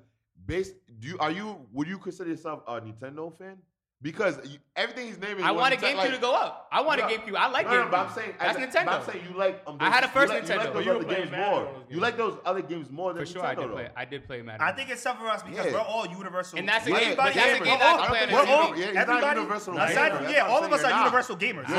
based 0.45 0.73
do 0.99 1.07
you 1.07 1.17
are 1.19 1.31
you 1.31 1.57
would 1.71 1.87
you 1.87 1.97
consider 1.97 2.31
yourself 2.31 2.63
a 2.67 2.81
Nintendo 2.81 3.35
fan? 3.37 3.57
Because 4.03 4.37
everything 4.75 5.07
he's 5.07 5.17
naming, 5.17 5.45
I 5.45 5.51
want 5.51 5.73
a 5.73 5.77
GameCube 5.77 5.95
like, 5.95 6.13
to 6.13 6.19
go 6.19 6.35
up. 6.35 6.67
I 6.73 6.81
want 6.81 6.99
a 6.99 7.05
a 7.05 7.07
GameCube. 7.07 7.35
I 7.37 7.47
like 7.47 7.67
no, 7.67 7.85
No, 7.85 7.89
but 7.89 7.99
I'm 8.01 8.13
saying 8.13 8.33
that's 8.37 8.59
Nintendo. 8.59 8.99
I'm 8.99 9.05
saying 9.05 9.23
you 9.31 9.37
like. 9.37 9.63
Um, 9.65 9.77
those, 9.77 9.87
I 9.87 9.91
had 9.91 10.03
a 10.03 10.09
first 10.09 10.33
you 10.33 10.39
like, 10.39 10.45
Nintendo. 10.45 10.51
You 10.51 10.57
like 10.57 10.73
those 10.73 10.85
you 10.85 10.91
other 10.91 11.03
games 11.05 11.31
Madden 11.31 11.49
more. 11.49 11.65
Games. 11.65 11.85
You 11.89 11.99
like 12.01 12.17
those 12.17 12.37
other 12.43 12.61
games 12.61 12.91
more 12.91 13.13
than 13.13 13.25
For 13.25 13.31
sure, 13.31 13.43
Nintendo. 13.43 13.47
I 13.47 13.55
did 13.55 13.71
play. 13.71 13.83
Though. 13.83 13.91
I 13.95 14.05
did 14.05 14.27
play 14.27 14.41
Madden. 14.41 14.61
I 14.67 14.71
think 14.73 14.89
it's 14.89 15.01
tough 15.01 15.19
for 15.19 15.29
us 15.29 15.41
because 15.41 15.65
yeah. 15.67 15.71
we're 15.71 15.79
all 15.79 16.05
universal. 16.05 16.59
And 16.59 16.67
that's 16.67 16.85
a 16.85 16.89
game. 16.89 17.15
That's 17.15 17.33
a 17.33 17.63
game 17.63 17.79
that 17.79 18.29
We're 18.29 18.45
all 18.45 18.73
everybody. 18.73 19.39
Universal 19.39 19.75
yeah, 19.75 20.47
all 20.49 20.63
of 20.65 20.73
us 20.73 20.83
are 20.83 20.99
universal 20.99 21.37
gamers. 21.37 21.69
You're 21.69 21.77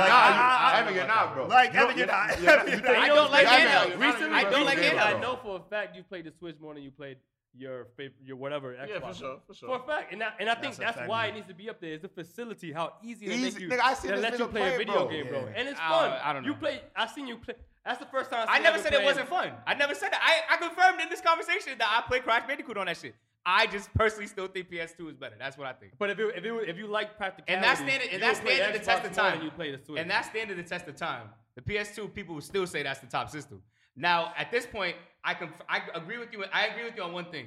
not, 1.07 1.35
bro. 1.35 1.47
Like 1.47 1.75
you're 1.75 2.07
not. 2.07 2.31
I 2.41 3.09
don't 3.09 3.31
like 3.31 3.47
handheld. 3.47 4.33
I 4.33 4.51
don't 4.51 4.64
like 4.64 4.79
handheld. 4.79 5.16
I 5.16 5.20
know 5.20 5.39
for 5.43 5.57
a 5.59 5.62
fact 5.68 5.95
you 5.95 6.03
played 6.03 6.25
the 6.25 6.33
Switch 6.39 6.57
more 6.59 6.72
than 6.72 6.83
you 6.83 6.91
played 6.91 7.18
your 7.57 7.86
favorite, 7.96 8.16
your 8.24 8.36
whatever 8.36 8.72
Xbox. 8.74 8.88
Yeah, 8.88 8.98
for 9.00 9.14
sure, 9.14 9.38
for 9.46 9.55
sure. 9.55 9.68
For 9.68 9.84
a 9.84 9.86
fact, 9.86 10.12
and 10.12 10.22
I, 10.22 10.32
and 10.40 10.50
I 10.50 10.55
think 10.55 10.76
that's, 10.76 10.98
why 11.07 11.26
it 11.26 11.34
needs 11.34 11.46
to 11.46 11.55
be 11.55 11.70
up 11.70 11.80
there. 11.80 11.92
Is 11.92 12.00
the 12.00 12.09
facility 12.09 12.72
how 12.72 12.94
easy, 13.02 13.26
easy. 13.26 13.42
make 13.42 13.61
you 13.61 13.68
Nigga, 13.68 13.80
I 13.82 13.94
seen 13.94 14.20
let 14.20 14.38
you 14.38 14.46
play, 14.46 14.61
play 14.61 14.74
a 14.74 14.78
video 14.78 14.94
bro. 14.94 15.09
game, 15.09 15.28
bro, 15.28 15.40
yeah. 15.40 15.52
and 15.57 15.68
it's 15.68 15.78
fun. 15.78 16.11
I, 16.11 16.30
I 16.30 16.32
don't 16.32 16.42
know. 16.42 16.48
You 16.48 16.55
play. 16.55 16.80
I 16.96 17.07
seen 17.07 17.26
you 17.26 17.36
play. 17.36 17.55
That's 17.84 17.98
the 17.98 18.07
first 18.07 18.30
time. 18.30 18.46
I, 18.48 18.57
I 18.57 18.59
never 18.61 18.78
said 18.78 18.92
it 18.94 19.05
wasn't 19.05 19.28
fun. 19.28 19.52
I 19.66 19.74
never 19.74 19.94
said 19.94 20.12
that. 20.12 20.20
I, 20.22 20.55
I 20.55 20.57
confirmed 20.57 21.00
in 21.00 21.09
this 21.09 21.20
conversation 21.20 21.78
that 21.78 22.02
I 22.05 22.09
play 22.09 22.20
Crash 22.20 22.46
Bandicoot 22.46 22.76
on 22.76 22.86
that 22.86 22.96
shit. 22.96 23.14
I 23.46 23.66
just 23.66 23.92
personally 23.92 24.26
still 24.26 24.46
think 24.46 24.70
PS2 24.70 25.11
is 25.11 25.16
better. 25.16 25.34
That's 25.38 25.59
what 25.59 25.66
I 25.66 25.74
think. 25.74 25.92
But 25.98 26.11
if 26.11 26.18
it, 26.18 26.34
if 26.36 26.44
it, 26.44 26.68
if 26.68 26.78
you 26.78 26.86
like 26.86 27.18
practicality, 27.18 27.52
and 27.52 27.62
that's 27.62 27.80
standard, 27.80 28.09
and 28.11 28.22
that's 28.22 28.38
standard 28.40 28.80
the 28.80 28.84
test 28.84 29.05
of 29.05 29.12
time. 29.12 29.42
You 29.42 29.50
play 29.50 29.70
the 29.70 29.78
Switch, 29.84 30.00
and 30.00 30.11
that's 30.11 30.28
standard 30.28 30.57
the 30.57 30.62
test 30.62 30.88
of 30.88 30.96
time. 30.96 31.28
The 31.57 31.61
PS2 31.61 32.14
people 32.14 32.34
will 32.34 32.42
still 32.42 32.66
say 32.66 32.82
that's 32.82 33.00
the 33.00 33.07
top 33.07 33.30
system. 33.30 33.62
Now, 33.97 34.32
at 34.36 34.51
this 34.51 34.66
point, 34.66 34.97
I 35.22 35.34
can 35.34 35.51
I 35.68 35.80
agree 35.95 36.18
with 36.18 36.32
you. 36.32 36.45
I 36.53 36.66
agree 36.66 36.84
with 36.84 36.97
you 36.97 37.03
on 37.03 37.12
one 37.12 37.30
thing. 37.30 37.47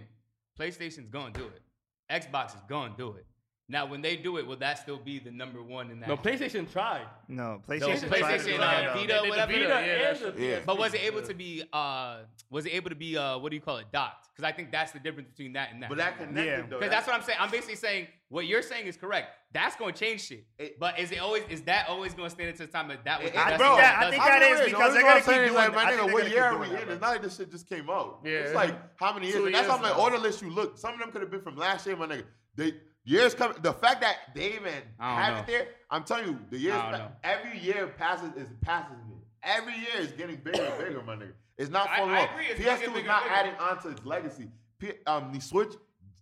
PlayStation's 0.60 1.10
gonna 1.10 1.34
do 1.34 1.46
it. 1.46 1.62
Xbox 2.10 2.56
is 2.56 2.62
gonna 2.68 2.94
do 2.98 3.14
it. 3.14 3.26
Now, 3.70 3.86
when 3.86 4.02
they 4.02 4.16
do 4.16 4.38
it, 4.38 4.48
will 4.48 4.56
that 4.58 4.80
still 4.80 4.98
be 4.98 5.20
the 5.20 5.30
number 5.30 5.62
one 5.62 5.92
in 5.92 6.00
that? 6.00 6.08
No, 6.08 6.16
PlayStation 6.16 6.72
tried. 6.72 7.06
No, 7.28 7.62
PlayStation, 7.68 8.04
no, 8.04 8.18
PlayStation 8.18 8.56
tried. 8.56 8.86
Uh, 8.86 8.94
Vita, 8.94 9.24
whatever. 9.28 9.52
Vita 9.52 9.68
yeah, 9.68 9.78
and 9.78 10.36
the 10.36 10.42
yeah. 10.42 10.60
But 10.66 10.78
was 10.78 10.94
it 10.94 11.02
able 11.02 11.22
to 11.22 11.34
be? 11.34 11.64
Uh, 11.74 12.20
was 12.50 12.66
it 12.66 12.74
able 12.74 12.90
to 12.90 12.96
be? 12.96 13.18
Uh, 13.18 13.38
what 13.40 13.50
do 13.50 13.56
you 13.58 13.62
call 13.62 13.78
it? 13.78 13.88
Docked? 13.92 14.30
Because 14.34 14.48
I 14.48 14.56
think 14.56 14.72
that's 14.72 14.94
the 14.94 15.00
difference 15.00 15.28
between 15.30 15.52
that 15.54 15.74
and 15.74 15.84
that. 15.84 15.90
But 15.90 15.98
that 15.98 16.18
connected 16.18 16.46
yeah. 16.46 16.62
though. 16.62 16.80
Because 16.80 16.92
that's 16.92 17.08
what 17.08 17.16
I'm 17.18 17.24
saying. 17.24 17.40
I'm 17.42 17.52
basically 17.52 17.76
saying 17.76 18.08
what 18.30 18.46
you're 18.46 18.62
saying 18.62 18.88
is 18.88 18.96
correct. 18.96 19.32
That's 19.52 19.76
going 19.76 19.94
to 19.94 20.00
change 20.00 20.26
shit. 20.26 20.46
It, 20.58 20.80
but 20.80 20.98
is 20.98 21.12
it 21.12 21.20
always? 21.20 21.44
Is 21.50 21.64
that 21.64 21.90
always 21.90 22.14
going 22.14 22.30
to 22.30 22.36
stand 22.36 22.50
into 22.50 22.66
the 22.66 22.72
time 22.72 22.88
that 22.88 23.04
that 23.04 23.22
was? 23.22 23.32
It, 23.32 23.58
bro, 23.58 23.76
that, 23.76 24.02
I 24.02 24.10
think 24.10 24.24
that 24.24 24.42
is 24.44 24.62
because 24.70 24.94
they're 24.94 25.04
going 25.04 25.22
to 25.22 25.30
keep 25.30 25.36
doing. 25.36 25.54
Like, 25.54 25.76
my 25.76 25.92
nigga, 25.92 26.14
what 26.14 26.30
year 26.30 26.46
are 26.46 26.58
we 26.58 26.68
in? 26.68 26.88
It's 26.88 27.02
not 27.02 27.10
like 27.10 27.22
this 27.22 27.36
shit 27.36 27.52
just 27.52 27.68
came 27.68 27.90
out. 27.90 28.20
Yeah. 28.24 28.32
It's 28.32 28.56
like 28.56 28.76
how 28.96 29.14
many 29.14 29.28
years? 29.28 29.52
That's 29.52 29.68
how 29.68 29.78
my 29.78 29.92
order 29.92 30.18
list. 30.18 30.42
you 30.42 30.52
look. 30.52 30.78
Some 30.78 30.94
of 30.94 31.00
them 31.02 31.12
could 31.12 31.22
have 31.22 31.32
been 31.32 31.42
from 31.42 31.58
last 31.58 31.86
year, 31.86 31.98
my 31.98 32.08
nigga. 32.08 32.24
They 32.56 32.74
years 33.08 33.34
coming. 33.34 33.58
The 33.62 33.74
fact 33.74 34.02
that 34.02 34.18
they 34.36 34.54
even 34.56 34.74
have 35.00 35.34
know. 35.36 35.40
it 35.42 35.48
there, 35.48 35.68
I'm 35.90 36.04
telling 36.04 36.26
you, 36.28 36.40
the 36.52 36.58
years 36.58 36.76
pa- 36.76 37.10
every 37.24 37.58
year 37.60 37.88
passes 37.98 38.34
is 38.36 38.50
passes 38.62 38.98
me. 39.10 39.16
Every 39.44 39.74
year 39.74 39.98
is 40.00 40.12
getting 40.12 40.36
bigger 40.38 40.64
and 40.64 40.78
bigger, 40.86 41.02
my 41.04 41.16
nigga. 41.16 41.32
It's 41.58 41.72
not 41.72 41.90
falling 41.96 42.14
I 42.14 42.24
off. 42.26 42.30
agree, 42.32 42.46
PS2 42.66 42.82
is 42.98 43.06
not 43.06 43.24
bigger. 43.24 43.36
adding 43.36 43.56
on 43.60 43.82
to 43.82 43.90
its 43.90 44.06
legacy. 44.06 44.48
P- 44.80 44.92
um, 45.08 45.32
the 45.34 45.40
Switch 45.40 45.74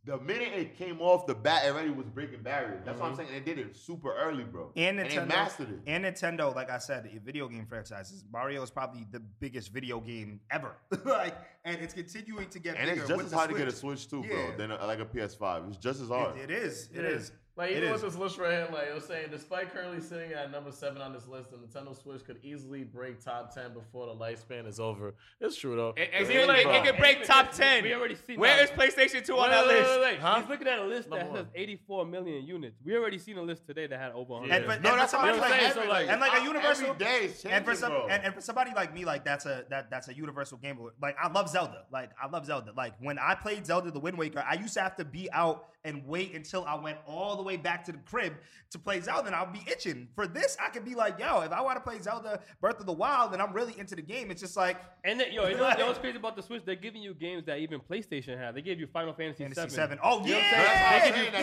the 0.06 0.20
minute 0.20 0.54
it 0.54 0.78
came 0.78 1.02
off 1.02 1.26
the 1.26 1.34
bat, 1.34 1.66
already 1.66 1.90
was 1.90 2.06
breaking 2.06 2.44
barriers. 2.44 2.82
That's 2.86 3.00
mm-hmm. 3.00 3.02
what 3.02 3.08
I'm 3.08 3.18
mm-hmm. 3.18 3.32
saying. 3.32 3.44
They 3.44 3.54
did 3.54 3.66
it 3.66 3.76
super 3.76 4.14
early, 4.16 4.44
bro. 4.44 4.72
And 4.76 5.00
Nintendo 5.00 5.28
mastered 5.28 5.70
it. 5.72 5.80
And 5.88 6.06
Nintendo, 6.06 6.54
like 6.54 6.70
I 6.70 6.78
said, 6.78 7.10
video 7.26 7.48
game 7.48 7.66
franchises. 7.66 8.24
Mario 8.32 8.62
is 8.62 8.70
probably 8.70 9.08
the 9.12 9.20
biggest 9.20 9.72
video 9.72 10.00
game 10.00 10.42
ever. 10.52 10.76
like, 11.06 11.36
and 11.64 11.82
it's 11.82 11.96
continuing 11.96 12.50
to 12.50 12.60
get. 12.60 12.78
And 12.78 12.88
it's 12.88 13.08
just 13.08 13.26
as 13.26 13.32
hard 13.32 13.50
to 13.50 13.58
get 13.58 13.68
a 13.68 13.72
Switch 13.72 14.08
too, 14.08 14.24
yeah. 14.28 14.36
bro. 14.36 14.58
Than 14.58 14.72
a, 14.72 14.86
like 14.86 15.00
a 15.00 15.06
PS5. 15.06 15.70
It's 15.70 15.78
just 15.78 16.02
as 16.02 16.10
hard. 16.10 16.38
it, 16.38 16.52
it 16.52 16.52
is. 16.52 16.90
it, 16.94 17.00
it 17.00 17.06
is. 17.06 17.24
is. 17.24 17.32
Like 17.58 17.72
even 17.72 17.90
with 17.90 18.02
this 18.02 18.18
list 18.18 18.38
right 18.38 18.52
here, 18.52 18.68
like 18.74 18.92
I 18.92 18.94
was 18.94 19.06
saying, 19.06 19.28
despite 19.32 19.74
currently 19.74 20.02
sitting 20.02 20.34
at 20.34 20.52
number 20.52 20.74
seven 20.74 21.02
on 21.02 21.14
this 21.14 21.26
list, 21.26 21.52
the 21.52 21.58
Nintendo 21.58 21.96
Switch 21.96 22.26
could 22.26 22.38
easily 22.44 22.84
break 22.84 23.24
top 23.24 23.56
ten 23.56 23.74
before 23.74 24.08
the 24.08 24.14
lifespan 24.14 24.68
is 24.68 24.78
over. 24.78 25.14
It's 25.40 25.56
true 25.56 25.78
though. 25.78 25.94
It, 25.96 26.10
it, 26.14 26.48
like, 26.50 26.66
it 26.66 26.84
could 26.84 26.98
break 26.98 27.24
top 27.24 27.54
ten. 27.54 27.84
We 27.84 27.94
already 27.94 28.16
seen. 28.16 28.42
Where 28.42 28.62
is 28.62 28.70
PlayStation 28.72 29.26
Two 29.26 29.38
on 29.38 29.52
that 29.52 29.68
list? 29.68 29.90
Wait, 29.90 30.20
wait, 30.22 30.36
He's 30.42 30.50
looking 30.50 30.68
at 30.68 30.80
a 30.80 30.84
list 30.84 31.10
that 31.12 31.32
says 31.32 31.46
84 31.56 32.06
million 32.06 32.46
units. 32.46 32.78
We 32.84 32.98
already 32.98 33.20
seen 33.20 33.38
a 33.38 33.42
list 33.42 33.66
today 33.66 33.88
that 33.88 34.00
had 34.00 34.12
over 34.12 34.34
100. 34.34 34.70
And, 34.70 34.84
no, 34.84 34.98
that's 34.98 35.12
somebody 35.12 35.40
like, 35.40 35.62
every, 35.62 35.88
like 35.88 36.10
and 36.10 36.20
like 36.20 36.42
a 36.42 36.44
universal 36.44 36.94
day. 36.96 37.32
And 37.50 37.64
for 37.64 37.74
some 37.74 37.94
and, 38.10 38.34
for 38.34 38.42
somebody 38.42 38.72
like 38.76 38.94
me, 38.94 39.06
like 39.06 39.24
that's 39.24 39.46
a 39.46 39.64
that 39.70 39.90
that's 39.90 40.10
a 40.10 40.14
universal 40.14 40.58
game. 40.58 40.78
Like 41.02 41.16
I 41.22 41.32
love 41.32 41.48
Zelda. 41.48 41.86
Like 41.90 42.12
I 42.22 42.28
love 42.28 42.46
Zelda. 42.46 42.74
Like 42.76 42.96
when 43.00 43.18
I 43.18 43.34
played 43.36 43.66
Zelda: 43.66 43.92
The 43.92 44.00
Wind 44.00 44.18
Waker, 44.18 44.44
I 44.46 44.56
used 44.56 44.74
to 44.74 44.82
have 44.82 44.98
to 44.98 45.06
be 45.06 45.32
out 45.32 45.70
and 45.86 46.06
wait 46.06 46.34
until 46.34 46.66
I 46.66 46.76
went 46.76 46.98
all 47.08 47.38
the 47.38 47.44
way 47.44 47.56
back 47.56 47.86
to 47.86 47.92
the 47.92 48.00
crib 48.00 48.34
to 48.72 48.80
play 48.80 49.00
Zelda, 49.00 49.28
and 49.28 49.36
I'll 49.36 49.52
be 49.52 49.64
itching. 49.72 50.08
For 50.16 50.28
this, 50.28 50.58
I 50.60 50.70
could 50.70 50.84
be 50.84 50.96
like, 50.96 51.20
yo, 51.20 51.42
if 51.42 51.52
I 51.52 51.62
want 51.62 51.78
to 51.78 51.82
play 51.82 52.00
Zelda 52.00 52.42
Breath 52.60 52.80
of 52.80 52.86
the 52.86 52.94
Wild, 52.94 53.32
then 53.32 53.40
I'm 53.40 53.54
really 53.54 53.78
into 53.80 53.96
the 53.96 54.02
game, 54.02 54.32
it's 54.32 54.42
just 54.42 54.58
like. 54.58 54.78
And 55.04 55.20
then, 55.20 55.32
yo, 55.32 55.48
you 55.48 55.56
know, 55.56 55.64
what's 55.64 56.00
crazy 56.00 56.18
about 56.18 56.36
the 56.36 56.42
Switch? 56.42 56.64
They're 56.66 56.76
giving 56.76 57.02
you 57.02 57.14
games 57.14 57.46
that 57.46 57.60
even 57.60 57.80
PlayStation 57.80 58.38
had. 58.38 58.56
They 58.56 58.62
gave 58.62 58.80
you 58.80 58.88
Final 58.88 59.14
Fantasy, 59.14 59.44
Fantasy 59.44 59.62
7. 59.62 59.72
7. 59.72 60.00
Oh, 60.04 60.26
yeah! 60.26 60.38
yeah. 60.38 61.12
They, 61.12 61.26
you, 61.26 61.32
they, 61.32 61.42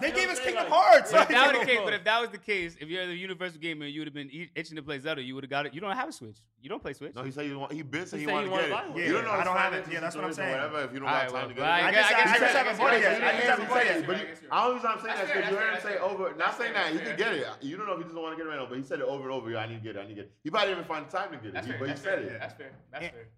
they, 0.00 0.16
gave 0.16 0.28
us, 0.28 0.40
Kingdom 0.40 0.66
Hearts. 0.68 1.12
But 1.12 1.22
if 1.22 1.28
that 1.28 1.52
was 1.52 1.60
the 1.60 1.66
case, 1.66 1.80
but 1.84 1.94
if 1.94 2.04
that 2.04 2.20
was 2.20 2.30
the 2.30 2.38
case, 2.38 2.76
if 2.80 2.88
you're 2.88 3.06
the 3.06 3.14
Universal 3.14 3.60
gamer, 3.60 3.86
you 3.86 4.00
would 4.00 4.08
have 4.08 4.14
been 4.14 4.30
itching 4.54 4.76
to 4.76 4.82
play 4.82 4.98
Zelda. 4.98 5.22
You 5.22 5.34
would 5.36 5.44
have 5.44 5.50
got 5.50 5.66
it. 5.66 5.74
You 5.74 5.80
don't 5.80 5.94
have 5.96 6.08
a 6.08 6.12
Switch. 6.12 6.38
You 6.60 6.68
don't 6.68 6.82
play 6.82 6.92
Switch. 6.92 7.14
No, 7.14 7.22
he 7.22 7.30
said 7.30 7.46
he 7.46 7.54
want. 7.54 7.72
He 7.72 7.82
been 7.82 8.06
said 8.06 8.18
he, 8.18 8.26
he 8.26 8.32
wanted 8.32 8.50
to 8.50 8.56
get 8.56 8.64
it. 8.64 8.70
Yeah, 8.96 9.06
you 9.06 9.12
don't 9.12 9.24
know. 9.24 9.30
I 9.30 9.44
don't 9.44 9.56
have 9.56 9.72
it. 9.74 9.84
Yeah, 9.90 10.00
that's 10.00 10.16
what 10.16 10.24
I'm 10.24 10.32
saying. 10.32 10.50
Whatever. 10.50 10.84
If 10.84 10.92
you 10.92 10.98
don't 10.98 11.08
have 11.08 11.32
time 11.32 11.48
to 11.48 11.54
get 11.54 11.62
it, 11.62 11.84
I 11.84 11.90
guess 11.92 12.12
I 12.12 12.58
haven't 12.58 12.78
bought 12.78 12.94
it 12.94 13.02
yet 13.02 13.67
didn't 13.68 14.06
but 14.06 14.18
you, 14.18 14.26
I'm 14.50 14.80
saying 14.80 15.14
that 15.14 15.24
is 15.24 15.30
because 15.30 15.50
you 15.50 15.56
heard 15.56 15.74
him 15.74 15.80
say 15.82 15.98
over. 15.98 16.34
Not 16.36 16.56
saying 16.56 16.72
that 16.74 16.92
he 16.92 16.98
could 16.98 17.16
get 17.16 17.34
it. 17.34 17.46
You 17.60 17.76
don't 17.76 17.86
know 17.86 17.92
if 17.92 17.98
he 17.98 18.04
doesn't 18.04 18.20
want 18.20 18.36
to 18.36 18.36
get 18.36 18.46
it 18.46 18.50
right 18.50 18.58
now, 18.58 18.66
but 18.68 18.78
he 18.78 18.84
said 18.84 19.00
it 19.00 19.06
over 19.06 19.24
and 19.24 19.32
over. 19.32 19.56
I 19.56 19.66
need 19.66 19.74
to 19.74 19.80
get 19.80 19.96
it. 19.96 20.00
I 20.00 20.02
need 20.02 20.10
to 20.10 20.14
get 20.14 20.24
it. 20.24 20.32
He 20.42 20.50
probably 20.50 20.68
didn't 20.68 20.84
even 20.84 20.88
find 20.88 21.06
the 21.06 21.16
time 21.16 21.30
to 21.32 21.36
get 21.38 21.54
it, 21.54 21.76
but 21.78 21.90
he 21.90 21.96
said 21.96 22.18
it. 22.20 22.38
That's 22.38 22.54
fair. 22.54 22.72
That's 22.92 23.06
fair. 23.06 23.28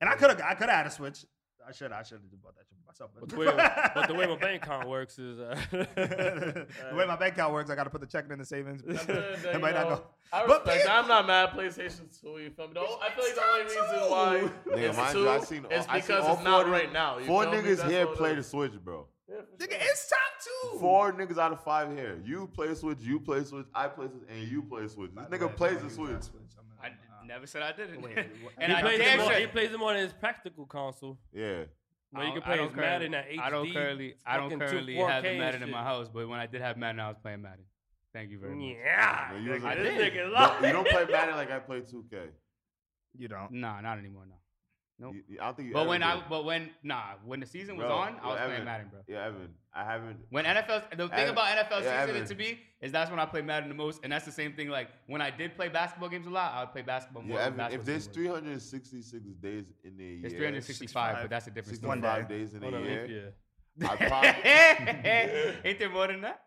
And 0.00 0.08
I 0.08 0.14
could 0.14 0.30
have 0.30 0.40
I 0.40 0.54
could 0.54 0.68
have 0.68 0.76
had 0.76 0.86
a 0.86 0.90
switch. 0.90 1.24
I 1.66 1.72
should 1.72 1.92
I 1.92 2.02
should 2.02 2.20
have 2.20 2.42
bought 2.42 2.56
that 2.56 2.64
shit 2.68 2.78
myself. 2.86 3.10
But, 3.14 3.28
but, 3.28 3.30
the 3.30 3.36
way, 3.36 3.46
but, 3.94 4.08
the 4.08 4.14
way, 4.14 4.26
my 4.26 4.36
bank 4.40 4.64
account 4.64 4.88
works 4.88 5.18
is 5.18 5.38
uh, 5.38 5.58
the 5.70 6.66
way 6.94 7.06
my 7.06 7.16
bank 7.16 7.34
account 7.34 7.52
works. 7.52 7.70
I 7.70 7.74
got 7.74 7.84
to 7.84 7.90
put 7.90 8.00
the 8.00 8.06
checking 8.06 8.32
in 8.32 8.38
the 8.38 8.44
savings. 8.44 8.82
That, 9.08 9.54
it 9.54 9.60
might 9.60 9.74
know, 9.74 9.88
not 9.88 9.98
go. 9.98 10.06
I 10.32 10.46
but 10.46 10.66
respect, 10.66 10.88
I'm 10.90 11.08
not 11.08 11.26
mad. 11.26 11.50
PlayStation 11.50 12.20
Two. 12.20 12.38
You 12.38 12.50
feel 12.50 12.68
me? 12.68 12.74
I 12.76 13.10
feel 13.10 13.24
like 13.24 13.34
the 13.34 13.42
only 13.42 13.64
reason 13.64 14.10
why 14.10 14.50
Nigga, 14.66 15.40
it's 15.40 15.48
two 15.48 15.66
is 15.68 15.86
because 15.86 16.36
it's 16.36 16.44
not 16.44 16.68
right 16.68 16.92
now. 16.92 17.18
Four 17.20 17.46
niggas 17.46 17.88
here 17.88 18.06
play 18.06 18.34
the 18.34 18.42
Switch, 18.42 18.72
bro. 18.82 19.06
Sure. 19.38 19.68
Nigga, 19.68 19.76
it's 19.80 20.08
top 20.08 20.18
two. 20.72 20.78
Four 20.78 21.12
niggas 21.12 21.38
out 21.38 21.52
of 21.52 21.62
five 21.62 21.96
here. 21.96 22.20
You 22.24 22.48
play 22.52 22.74
Switch, 22.74 22.98
you 23.00 23.20
play 23.20 23.44
Switch, 23.44 23.66
I 23.74 23.86
play 23.88 24.06
Switch, 24.06 24.22
and 24.28 24.48
you 24.48 24.62
play 24.62 24.88
Switch. 24.88 25.10
This 25.14 25.24
nigga 25.26 25.54
plays 25.54 25.80
the 25.80 25.90
Switch. 25.90 26.10
I 26.82 26.90
never 27.26 27.46
said 27.46 27.62
I 27.62 27.72
didn't. 27.72 28.04
And 28.58 28.72
he, 28.72 28.78
I 28.78 28.82
plays 28.82 29.00
him 29.00 29.20
on, 29.20 29.34
he 29.34 29.46
plays 29.46 29.74
on 29.74 29.96
his 29.96 30.12
practical 30.12 30.66
console. 30.66 31.18
Yeah. 31.32 31.64
Well, 32.12 32.26
you 32.26 32.32
can 32.32 32.42
play 32.42 32.58
his 32.66 32.74
Madden 32.74 33.14
at 33.14 33.28
HD. 33.28 33.38
I 33.40 33.50
don't 33.50 33.72
currently, 33.72 34.14
I 34.26 34.36
don't 34.38 34.58
currently 34.58 34.96
have 34.96 35.22
Madden 35.22 35.62
in 35.62 35.70
my 35.70 35.82
house, 35.82 36.08
but 36.12 36.26
when 36.28 36.40
I 36.40 36.46
did 36.46 36.62
have 36.62 36.76
Madden, 36.76 37.00
I 37.00 37.08
was 37.08 37.18
playing 37.22 37.42
Madden. 37.42 37.64
Thank 38.14 38.30
you 38.30 38.38
very 38.38 38.54
much. 38.54 38.76
Yeah. 38.82 39.38
You, 39.38 39.66
I 39.66 39.74
did. 39.74 40.14
Nigga, 40.14 40.66
you 40.66 40.72
don't 40.72 40.88
play 40.88 41.04
Madden 41.10 41.36
like 41.36 41.50
I 41.50 41.58
play 41.58 41.80
2K. 41.82 42.28
You 43.16 43.28
don't? 43.28 43.52
Nah, 43.52 43.80
not 43.80 43.98
anymore, 43.98 44.24
no. 44.26 44.34
Nope. 45.00 45.14
You, 45.14 45.22
you, 45.28 45.38
I 45.40 45.52
think 45.52 45.72
but 45.72 45.86
when 45.86 46.00
did. 46.00 46.06
I 46.08 46.22
but 46.28 46.44
when 46.44 46.70
nah 46.82 47.02
when 47.24 47.38
the 47.38 47.46
season 47.46 47.76
was 47.76 47.86
bro, 47.86 47.94
on, 47.94 48.16
I 48.20 48.26
was 48.26 48.36
Evan, 48.36 48.50
playing 48.50 48.64
Madden, 48.64 48.88
bro. 48.90 49.00
Yeah, 49.06 49.26
Evan, 49.26 49.48
I 49.72 49.84
haven't. 49.84 50.16
When 50.30 50.44
NFL, 50.44 50.96
the 50.96 51.08
thing 51.08 51.28
about 51.28 51.56
NFL 51.56 51.84
yeah, 51.84 52.04
season 52.04 52.26
to 52.26 52.34
me 52.34 52.58
is 52.80 52.90
that's 52.90 53.08
when 53.08 53.20
I 53.20 53.24
play 53.26 53.42
Madden 53.42 53.68
the 53.68 53.76
most, 53.76 54.00
and 54.02 54.12
that's 54.12 54.24
the 54.24 54.32
same 54.32 54.54
thing. 54.54 54.68
Like 54.68 54.88
when 55.06 55.22
I 55.22 55.30
did 55.30 55.54
play 55.54 55.68
basketball 55.68 56.08
games 56.08 56.26
a 56.26 56.30
lot, 56.30 56.52
I 56.52 56.60
would 56.64 56.72
play 56.72 56.82
basketball 56.82 57.22
more. 57.22 57.38
Yeah, 57.38 57.46
Evan, 57.46 57.58
basketball 57.58 57.80
if 57.80 57.86
there's 57.86 58.06
366 58.06 59.24
days 59.40 59.64
in 59.84 59.96
the 59.96 60.04
year, 60.04 60.20
it's 60.24 60.34
365, 60.34 61.16
but 61.22 61.30
that's 61.30 61.46
a 61.46 61.50
different. 61.50 61.80
65 61.80 62.28
days 62.28 62.54
in 62.54 62.64
a 62.64 62.70
year. 62.70 63.06
Yeah. 63.06 63.88
I 63.88 63.96
probably, 64.08 65.70
Ain't 65.70 65.78
there 65.78 65.90
more 65.90 66.08
than 66.08 66.22
that? 66.22 66.42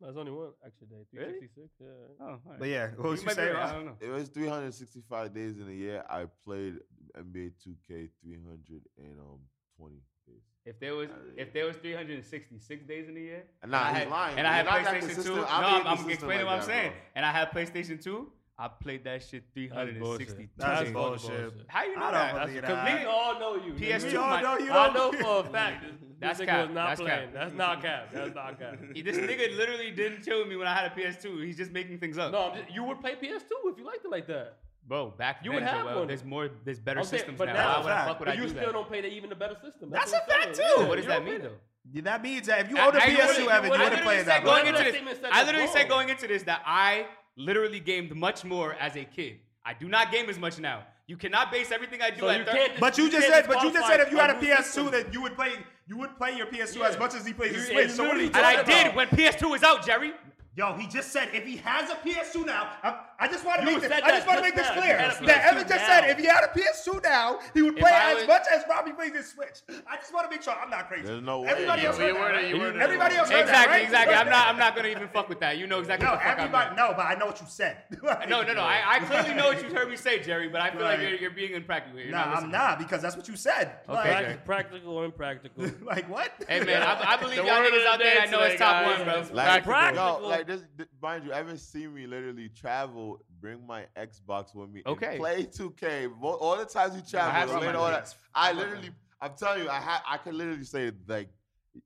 There's 0.00 0.16
only 0.16 0.32
one 0.32 0.50
actually 0.64 0.88
day. 0.88 1.06
Really? 1.12 1.38
366. 1.38 1.68
Yeah. 1.80 1.86
Oh, 2.20 2.38
right. 2.44 2.58
But 2.58 2.68
yeah, 2.68 2.88
what 2.96 3.10
was 3.10 3.22
you, 3.22 3.28
you 3.28 3.34
saying? 3.34 3.54
Right. 3.54 3.64
I 3.64 3.72
don't 3.72 3.86
know. 3.86 3.96
It 4.00 4.10
was 4.10 4.28
365 4.28 5.34
days 5.34 5.58
in 5.58 5.68
a 5.68 5.72
year. 5.72 6.04
I 6.08 6.26
played 6.44 6.74
NBA 7.18 7.52
2K 7.66 8.10
320 8.22 9.94
days. 10.26 10.36
If 10.66 10.80
there 10.80 10.94
was 10.94 11.08
if 11.36 11.52
there 11.52 11.64
was 11.64 11.76
366 11.76 12.84
days 12.84 13.08
in 13.08 13.16
a 13.16 13.20
year, 13.20 13.44
nah, 13.66 13.82
I 13.82 13.92
had, 13.92 14.10
lying. 14.10 14.38
And 14.38 14.46
I 14.46 14.52
had 14.52 14.66
PlayStation 14.66 15.24
2. 15.24 15.32
I'm, 15.32 15.38
no, 15.38 15.46
I'm, 15.46 15.86
I'm 15.86 16.10
explaining 16.10 16.44
like 16.44 16.54
what 16.54 16.60
I'm 16.60 16.66
saying. 16.66 16.90
Bro. 16.90 17.00
And 17.14 17.24
I 17.24 17.32
had 17.32 17.50
PlayStation 17.52 18.02
2. 18.02 18.32
I 18.58 18.68
played 18.68 19.04
that 19.04 19.22
shit 19.22 19.44
360 19.52 20.48
That's 20.56 20.80
times. 20.80 20.92
bullshit. 20.92 21.28
bullshit. 21.30 21.52
How 21.68 21.84
you 21.84 21.96
know 21.96 22.02
I 22.06 22.10
don't 22.32 22.36
that? 22.54 22.54
Because 22.54 23.00
we 23.00 23.04
all 23.06 23.38
know 23.38 23.54
you. 23.56 23.72
PS2 23.74 24.10
We 24.12 24.16
all 24.16 24.30
might- 24.30 24.42
know 24.42 24.58
you 24.58 24.72
I 24.72 24.92
know 24.94 25.12
for 25.12 25.40
a 25.46 25.50
fact. 25.52 25.84
That's 26.18 26.40
cap. 26.40 26.68
was 26.68 26.74
not 26.74 26.88
That's 26.88 27.00
playing. 27.02 27.20
cap. 27.24 27.32
That's 27.34 27.54
not 27.54 27.82
cap. 27.82 28.08
That's 28.14 28.34
not 28.34 28.58
cap. 28.58 28.78
This 28.94 29.18
nigga 29.18 29.54
literally 29.58 29.90
didn't 29.90 30.22
tell 30.22 30.42
me 30.46 30.56
when 30.56 30.66
I 30.66 30.74
had 30.74 30.90
a 30.90 30.94
PS2. 30.94 31.44
He's 31.44 31.58
just 31.58 31.70
making 31.72 31.98
things 31.98 32.16
up. 32.16 32.32
No, 32.32 32.50
I'm 32.50 32.56
just, 32.58 32.74
you 32.74 32.82
would 32.84 33.00
play 33.00 33.12
PS2 33.14 33.50
if 33.66 33.78
you 33.78 33.84
liked 33.84 34.04
it 34.06 34.10
like 34.10 34.26
that. 34.28 34.56
Bro, 34.88 35.10
back 35.18 35.40
You 35.44 35.52
would 35.52 35.62
have 35.64 35.84
Joel, 35.84 35.98
one. 35.98 36.06
there's 36.08 36.24
more, 36.24 36.48
there's 36.64 36.78
better 36.78 37.00
I'm 37.00 37.04
systems 37.06 37.36
but 37.36 37.46
now. 37.46 37.52
now- 37.54 37.68
Why 37.72 37.76
would 37.82 38.08
fuck 38.08 38.18
would 38.20 38.26
but 38.26 38.28
I 38.28 38.34
you 38.36 38.42
do 38.44 38.48
still 38.48 38.60
that? 38.66 38.72
don't 38.72 38.88
play 38.88 39.00
the, 39.02 39.08
even 39.08 39.28
the 39.28 39.36
better 39.36 39.56
system. 39.62 39.90
That's 39.90 40.12
a 40.12 40.20
fact 40.20 40.54
too. 40.54 40.62
Yeah, 40.78 40.84
What 40.84 40.96
does 40.96 41.06
that 41.06 41.22
mean 41.24 41.42
though? 41.42 41.52
Yeah, 41.92 42.02
That 42.02 42.22
means 42.22 42.46
that 42.46 42.60
if 42.60 42.70
you 42.70 42.78
own 42.78 42.96
a 42.96 43.00
PS2, 43.00 43.16
literally- 43.18 43.52
Evan, 43.52 43.70
you 43.70 43.74
I 43.74 43.78
would 43.78 43.80
have 43.80 43.92
literally 43.92 44.16
said 44.18 44.26
that. 44.28 44.44
going 44.44 44.66
into 44.66 44.82
this, 44.84 45.18
I 45.30 45.44
literally 45.44 45.66
said 45.66 45.88
going 45.88 46.08
into 46.08 46.26
this 46.26 46.42
that 46.44 46.62
I 46.64 47.06
literally 47.36 47.80
gamed 47.80 48.14
much 48.14 48.44
more 48.44 48.74
as 48.74 48.96
a 48.96 49.04
kid. 49.04 49.38
I 49.64 49.74
do 49.74 49.88
not 49.88 50.12
game 50.12 50.28
as 50.28 50.38
much 50.38 50.58
now. 50.58 50.84
You 51.06 51.16
cannot 51.16 51.52
base 51.52 51.70
everything 51.70 52.02
I 52.02 52.10
do 52.10 52.20
so 52.20 52.28
at 52.28 52.38
you 52.40 52.44
30. 52.44 52.58
Can't, 52.58 52.80
but 52.80 52.98
you 52.98 53.10
just 53.10 53.26
said, 53.28 53.46
but 53.46 53.62
you 53.62 53.72
just 53.72 53.86
said 53.86 54.00
if 54.00 54.10
you 54.10 54.16
had 54.16 54.30
a 54.30 54.34
PS2 54.34 54.62
system. 54.64 54.90
that 54.90 55.12
you 55.12 55.22
would 55.22 55.36
play, 55.36 55.52
you 55.86 55.96
would 55.98 56.16
play 56.16 56.36
your 56.36 56.46
PS2 56.46 56.76
yeah. 56.76 56.88
as 56.88 56.98
much 56.98 57.14
as 57.14 57.24
he 57.24 57.32
plays 57.32 57.54
his 57.54 57.68
Switch. 57.68 57.90
So 57.90 58.08
what 58.08 58.16
are 58.16 58.22
you 58.22 58.30
talking? 58.30 58.58
And 58.58 58.68
I 58.68 58.84
did 58.84 58.96
when 58.96 59.06
PS2 59.08 59.50
was 59.50 59.62
out, 59.62 59.86
Jerry. 59.86 60.12
Yo, 60.56 60.72
he 60.72 60.86
just 60.86 61.12
said 61.12 61.28
if 61.34 61.44
he 61.44 61.58
has 61.58 61.90
a 61.90 61.96
PS2 61.96 62.46
now, 62.46 62.70
I, 62.82 62.98
I 63.20 63.28
just 63.28 63.44
want 63.44 63.60
to 63.60 63.66
make 63.66 63.78
this, 63.78 63.92
I 63.92 64.08
just 64.08 64.26
want 64.26 64.38
to 64.38 64.42
make 64.42 64.54
this 64.54 64.68
clear. 64.70 64.96
That 64.96 65.44
Evan 65.44 65.68
just 65.68 65.82
now. 65.82 65.86
said 65.86 66.08
if 66.08 66.18
he 66.18 66.24
had 66.24 66.44
a 66.44 66.48
PS2 66.48 67.02
now, 67.02 67.40
he 67.52 67.60
would 67.60 67.76
play 67.76 67.90
as 67.92 68.20
would... 68.20 68.26
much 68.26 68.46
as 68.50 68.62
Robbie 68.66 68.92
plays 68.92 69.12
his 69.12 69.28
Switch. 69.28 69.60
I 69.86 69.96
just 69.96 70.14
want 70.14 70.30
to 70.30 70.34
make 70.34 70.42
sure 70.42 70.54
I'm 70.54 70.70
not 70.70 70.88
crazy. 70.88 71.08
There's 71.08 71.22
no 71.22 71.40
way. 71.40 71.48
Everybody 71.48 71.82
you 71.82 71.88
else 71.88 71.98
heard 71.98 72.16
that, 72.16 72.20
right? 72.20 72.44
Everybody, 72.46 72.80
everybody 72.80 73.16
else 73.16 73.28
heard 73.28 73.40
exactly, 73.42 73.52
that, 73.52 73.68
right? 73.68 73.82
Exactly, 73.82 74.14
exactly. 74.14 74.14
I'm 74.14 74.30
not, 74.30 74.48
I'm 74.48 74.58
not 74.58 74.74
gonna 74.74 74.88
even 74.88 75.08
fuck 75.08 75.28
with 75.28 75.40
that. 75.40 75.58
You 75.58 75.66
know 75.66 75.78
exactly. 75.80 76.06
No, 76.06 76.12
what 76.12 76.20
the 76.20 76.24
fuck 76.24 76.38
everybody. 76.38 76.70
I'm 76.70 76.76
no, 76.76 76.94
but 76.96 77.04
I 77.04 77.14
know 77.16 77.26
what 77.26 77.38
you 77.38 77.46
said. 77.50 77.76
like, 78.02 78.28
no, 78.30 78.40
no, 78.42 78.54
no. 78.54 78.62
I, 78.62 78.82
I 78.86 78.98
clearly 79.00 79.34
know 79.34 79.48
what 79.48 79.62
you 79.62 79.74
heard 79.74 79.90
me 79.90 79.96
say, 79.96 80.22
Jerry. 80.22 80.48
But 80.48 80.62
I 80.62 80.70
feel 80.70 80.80
right. 80.80 80.98
like 80.98 81.06
you're, 81.06 81.18
you're 81.18 81.30
being 81.32 81.52
impractical. 81.52 82.00
No, 82.02 82.16
nah, 82.16 82.32
I'm 82.32 82.50
not 82.50 82.78
because 82.78 83.02
that's 83.02 83.14
what 83.14 83.28
you 83.28 83.36
said. 83.36 83.72
Okay, 83.90 84.38
practical 84.46 84.96
or 84.96 85.04
impractical. 85.04 85.66
Like 85.86 86.10
what? 86.10 86.32
Hey 86.48 86.64
man, 86.64 86.82
I 86.82 87.16
believe 87.16 87.36
y'all 87.36 87.46
niggas 87.46 87.86
out 87.86 87.98
there. 87.98 88.20
I 88.22 88.26
know 88.26 88.40
it's 88.42 88.58
top 88.58 88.86
one, 88.86 89.04
bro. 89.04 89.60
Practical, 89.62 90.45
just 90.46 90.64
mind 91.02 91.24
you. 91.24 91.32
I 91.32 91.36
haven't 91.36 91.58
seen 91.58 91.94
me 91.94 92.06
literally 92.06 92.48
travel, 92.48 93.20
bring 93.40 93.66
my 93.66 93.86
Xbox 93.96 94.54
with 94.54 94.70
me. 94.70 94.82
Okay, 94.86 95.18
play 95.18 95.44
2K. 95.44 96.10
All 96.22 96.56
the 96.56 96.64
times 96.64 96.94
we 96.94 97.02
travel, 97.02 97.56
I, 97.56 97.72
all 97.74 97.90
that, 97.90 98.14
I 98.34 98.52
literally, 98.52 98.90
I'm 99.20 99.32
telling 99.36 99.62
you, 99.64 99.70
I 99.70 99.80
have, 99.80 100.02
I 100.06 100.16
can 100.18 100.36
literally 100.36 100.64
say 100.64 100.92
like, 101.06 101.28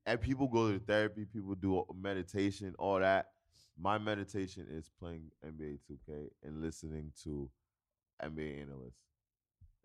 and 0.05 0.21
people 0.21 0.47
go 0.47 0.71
to 0.71 0.79
therapy, 0.79 1.25
people 1.25 1.55
do 1.55 1.85
meditation, 1.99 2.73
all 2.79 2.99
that. 2.99 3.27
My 3.79 3.97
meditation 3.97 4.67
is 4.69 4.89
playing 4.99 5.31
NBA 5.45 5.79
2K 5.89 6.29
and 6.43 6.61
listening 6.61 7.11
to 7.23 7.49
NBA 8.23 8.61
analysts 8.61 9.10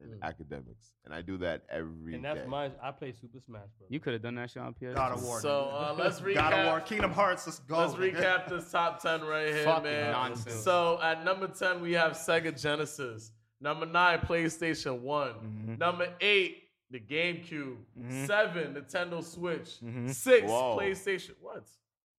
and 0.01 0.13
mm. 0.13 0.23
academics, 0.23 0.93
and 1.05 1.15
I 1.15 1.23
do 1.23 1.39
that 1.39 1.63
every. 1.71 2.15
And 2.15 2.25
that's 2.25 2.41
day. 2.41 2.47
my. 2.47 2.71
I 2.83 2.91
play 2.91 3.13
Super 3.13 3.39
Smash 3.41 3.69
Bros. 3.79 3.91
You 3.91 4.01
could 4.01 4.13
have 4.13 4.23
done 4.23 4.35
that 4.37 4.51
shit 4.51 4.63
on 4.63 4.75
PS. 4.75 4.95
God 4.95 5.13
of 5.13 5.25
War. 5.25 5.41
So 5.41 5.71
uh, 5.73 5.95
let's 5.99 6.21
recap. 6.21 6.35
God 6.35 6.53
of 6.53 6.67
War, 6.67 6.81
Kingdom 6.81 7.13
Hearts. 7.13 7.47
Let's 7.47 7.59
go. 7.61 7.79
Let's 7.79 7.95
recap 7.95 8.49
this 8.49 8.71
top 8.71 9.01
ten 9.01 9.23
right 9.23 9.49
here, 9.49 9.65
Fucking 9.65 9.85
man. 9.85 10.13
Nonsense. 10.13 10.63
So 10.63 11.01
at 11.03 11.25
number 11.25 11.49
ten 11.49 11.81
we 11.81 11.93
have 11.93 12.13
Sega 12.13 12.61
Genesis. 12.61 13.33
Number 13.61 13.87
nine, 13.87 14.19
PlayStation 14.21 15.01
One. 15.01 15.31
Mm-hmm. 15.31 15.75
Number 15.79 16.09
eight, 16.21 16.65
the 16.91 17.01
GameCube. 17.01 17.77
Mm-hmm. 17.99 18.27
Seven, 18.27 18.75
Nintendo 18.75 19.25
Switch. 19.25 19.79
Mm-hmm. 19.83 20.09
Six, 20.09 20.47
Whoa. 20.47 20.79
PlayStation. 20.79 21.33
What? 21.41 21.67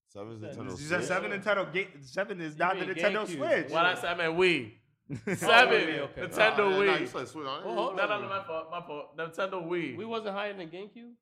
Seven 0.08 0.32
is 0.32 0.40
Nintendo. 0.40 0.70
You 0.70 0.76
said 0.76 1.04
seven 1.04 1.30
Nintendo. 1.30 1.86
Seven 2.02 2.40
is 2.40 2.58
not 2.58 2.78
the 2.78 2.86
Nintendo 2.86 3.26
Switch. 3.26 3.70
Well, 3.70 3.84
I 3.84 3.94
said 3.94 4.18
man. 4.18 4.36
we. 4.36 4.78
Seven. 5.36 6.00
Oh, 6.00 6.04
okay. 6.04 6.22
Nintendo 6.22 6.58
oh, 6.58 6.80
Wii. 6.80 7.08
Oh, 7.14 7.38
oh, 7.38 7.42
nah. 7.42 7.60
Oh, 7.64 7.94
no, 7.96 8.20
no, 8.20 8.28
my 8.28 8.42
fault. 8.44 8.70
My 8.70 8.82
fault. 8.82 9.16
Nintendo 9.16 9.66
Wii. 9.66 9.96
We 9.96 10.04
wasn't 10.04 10.34
higher 10.34 10.52
than 10.52 10.68
GameCube. 10.68 11.12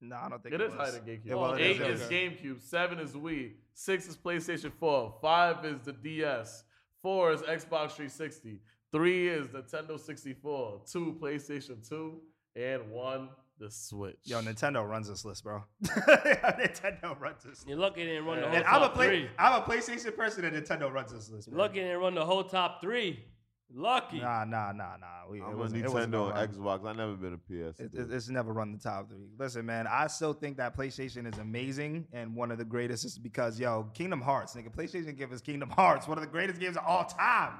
No, 0.00 0.16
I 0.16 0.28
don't 0.28 0.42
think 0.42 0.54
it, 0.54 0.60
it 0.60 0.64
is 0.64 0.76
was. 0.76 0.80
higher 0.80 0.92
than 0.92 1.02
GameCube. 1.02 1.28
Well, 1.30 1.40
well, 1.40 1.56
eight 1.56 1.80
is, 1.80 2.00
is 2.00 2.08
GameCube. 2.08 2.60
Seven 2.62 3.00
is 3.00 3.12
Wii. 3.12 3.52
Six 3.74 4.08
is 4.08 4.16
PlayStation 4.16 4.72
Four. 4.72 5.14
Five 5.20 5.64
is 5.64 5.80
the 5.80 5.92
DS. 5.92 6.62
Four 7.02 7.32
is 7.32 7.42
Xbox 7.42 7.92
360. 7.92 8.60
Three 8.92 9.28
is 9.28 9.48
Nintendo 9.48 9.98
64. 9.98 10.82
Two 10.90 11.16
PlayStation 11.20 11.86
Two 11.86 12.20
and 12.54 12.90
one 12.90 13.30
the 13.58 13.70
Switch. 13.70 14.16
Yo, 14.24 14.40
Nintendo 14.40 14.86
runs 14.88 15.08
this 15.08 15.24
list, 15.24 15.44
bro. 15.44 15.62
Nintendo 15.84 17.18
runs 17.20 17.42
this. 17.44 17.64
You're 17.66 17.76
lucky 17.78 18.04
they 18.04 18.10
didn't 18.12 18.24
run 18.26 18.40
the 18.40 18.46
whole 18.46 18.56
And 18.56 18.64
I'm 18.64 18.82
a 18.82 18.86
top 18.86 18.94
play. 18.94 19.06
three. 19.08 19.30
I'm 19.38 19.62
a 19.62 19.64
PlayStation 19.64 20.16
person, 20.16 20.44
and 20.44 20.56
Nintendo 20.56 20.92
runs 20.92 21.12
this 21.12 21.30
list. 21.30 21.48
You're 21.48 21.56
lucky 21.58 21.80
they 21.80 21.86
didn't 21.86 22.00
run 22.00 22.14
the 22.14 22.24
whole 22.24 22.44
top 22.44 22.80
three. 22.80 23.24
Lucky. 23.70 24.18
Nah, 24.20 24.44
nah, 24.46 24.72
nah, 24.72 24.96
nah. 24.96 25.30
We, 25.30 25.42
I'm 25.42 25.50
it 25.50 25.52
a 25.52 25.56
wasn't, 25.58 25.84
it 25.84 25.88
Nintendo 25.90 26.32
gonna. 26.32 26.48
Xbox. 26.48 26.86
I 26.86 26.92
never 26.94 27.14
been 27.16 27.34
a 27.34 27.36
PS. 27.36 27.78
It, 27.80 27.92
it- 27.92 28.10
it's 28.10 28.28
never 28.30 28.50
run 28.52 28.72
the 28.72 28.78
top 28.78 29.10
three. 29.10 29.26
Listen, 29.38 29.66
man, 29.66 29.86
I 29.86 30.06
still 30.06 30.32
think 30.32 30.56
that 30.56 30.74
PlayStation 30.74 31.30
is 31.30 31.38
amazing 31.38 32.06
and 32.14 32.34
one 32.34 32.50
of 32.50 32.56
the 32.56 32.64
greatest 32.64 33.04
is 33.04 33.18
because, 33.18 33.60
yo, 33.60 33.90
Kingdom 33.92 34.22
Hearts, 34.22 34.54
nigga. 34.54 34.74
PlayStation 34.74 35.16
gave 35.18 35.32
us 35.32 35.42
Kingdom 35.42 35.68
Hearts, 35.68 36.08
one 36.08 36.16
of 36.16 36.24
the 36.24 36.30
greatest 36.30 36.58
games 36.60 36.78
of 36.78 36.84
all 36.86 37.04
time. 37.04 37.52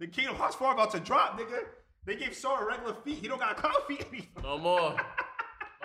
The 0.00 0.06
Kingdom 0.06 0.36
Hearts 0.36 0.56
4 0.56 0.72
about 0.72 0.90
to 0.90 1.00
drop, 1.00 1.38
nigga. 1.40 1.60
They 2.04 2.16
gave 2.16 2.34
Sora 2.34 2.66
regular 2.66 2.96
feet. 3.02 3.16
He 3.20 3.28
don't 3.28 3.38
got 3.40 3.56
cloud 3.56 3.84
feet 3.88 4.04
anymore. 4.12 4.42
No 4.42 4.58
more. 4.58 4.96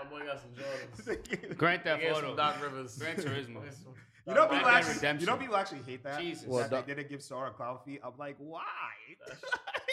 My 0.03 0.09
boy 0.09 0.25
got 0.25 0.39
some 0.41 0.51
Jordans. 0.51 1.57
Grand 1.57 1.81
He 1.81 1.89
Theft 1.89 2.01
gave 2.01 2.15
some 2.15 2.25
Auto. 2.25 2.35
Doc 2.35 2.63
Rivers. 2.63 2.97
Gran 2.97 3.15
Turismo. 3.15 3.61
You 4.27 4.35
know, 4.35 4.41
Red 4.41 4.51
people 4.51 4.65
Dead 4.67 4.73
actually, 4.75 4.93
you 4.93 4.95
Redemption. 4.99 5.25
know 5.25 5.37
people 5.37 5.55
actually 5.55 5.81
hate 5.87 6.03
that. 6.03 6.19
Jesus. 6.19 6.69
That 6.69 6.85
they 6.87 6.93
didn't 6.93 7.09
give 7.09 7.21
Sora 7.23 7.51
cloud 7.51 7.83
feet. 7.83 7.99
I'm 8.03 8.13
like, 8.17 8.35
why? 8.37 8.61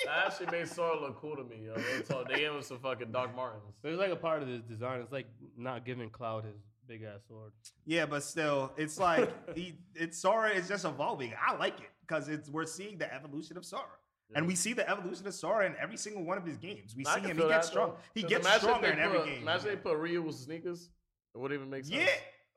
That 0.04 0.26
actually 0.26 0.46
made 0.50 0.68
Sora 0.68 1.00
look 1.00 1.16
cool 1.20 1.36
to 1.36 1.44
me, 1.44 1.56
yo. 1.64 1.74
Real 1.74 2.02
talk. 2.02 2.28
They 2.28 2.36
gave 2.40 2.52
him 2.52 2.62
some 2.62 2.78
fucking 2.78 3.12
Doc 3.12 3.34
Martens. 3.34 3.62
There's 3.82 3.98
like 3.98 4.10
a 4.10 4.16
part 4.16 4.42
of 4.42 4.48
this 4.48 4.60
design. 4.62 5.00
It's 5.00 5.12
like 5.12 5.26
not 5.56 5.84
giving 5.86 6.10
Cloud 6.10 6.44
his 6.44 6.56
big 6.86 7.02
ass 7.02 7.20
sword. 7.26 7.52
Yeah, 7.86 8.06
but 8.06 8.22
still, 8.22 8.72
it's 8.76 8.98
like 8.98 9.32
he, 9.56 9.78
it's 9.94 10.18
Sora 10.18 10.50
is 10.50 10.68
just 10.68 10.84
evolving. 10.84 11.32
I 11.40 11.56
like 11.56 11.80
it 11.80 11.90
because 12.02 12.28
it's 12.28 12.50
we're 12.50 12.66
seeing 12.66 12.98
the 12.98 13.12
evolution 13.12 13.56
of 13.56 13.64
Sora, 13.64 13.84
and 14.35 14.47
we 14.47 14.55
see 14.55 14.73
the 14.73 14.89
evolution 14.89 15.27
of 15.27 15.35
Sora 15.35 15.66
in 15.66 15.74
every 15.81 15.97
single 15.97 16.24
one 16.24 16.36
of 16.39 16.44
his 16.44 16.57
games. 16.57 16.94
We 16.97 17.05
I 17.07 17.15
see 17.16 17.20
can 17.23 17.31
him; 17.31 17.36
feel 17.36 17.47
he 17.47 17.53
gets 17.53 17.66
that, 17.69 17.73
strong. 17.73 17.90
though. 17.90 17.97
He 18.15 18.23
'Cause 18.23 18.31
gets 18.31 18.40
imagine 18.47 18.57
if 18.57 18.62
stronger 18.62 18.86
they 18.89 18.93
in 18.93 18.98
every 18.98 19.19
put- 19.19 19.27
game. 19.27 19.43
Imagine 19.43 19.66
they 19.69 19.77
put 19.77 19.97
Ryu 19.98 20.23
with 20.23 20.35
sneakers. 20.35 20.89
It 21.35 21.39
wouldn't 21.39 21.59
even 21.59 21.70
make 21.70 21.85
sense. 21.85 21.97
yeah. 22.01 22.09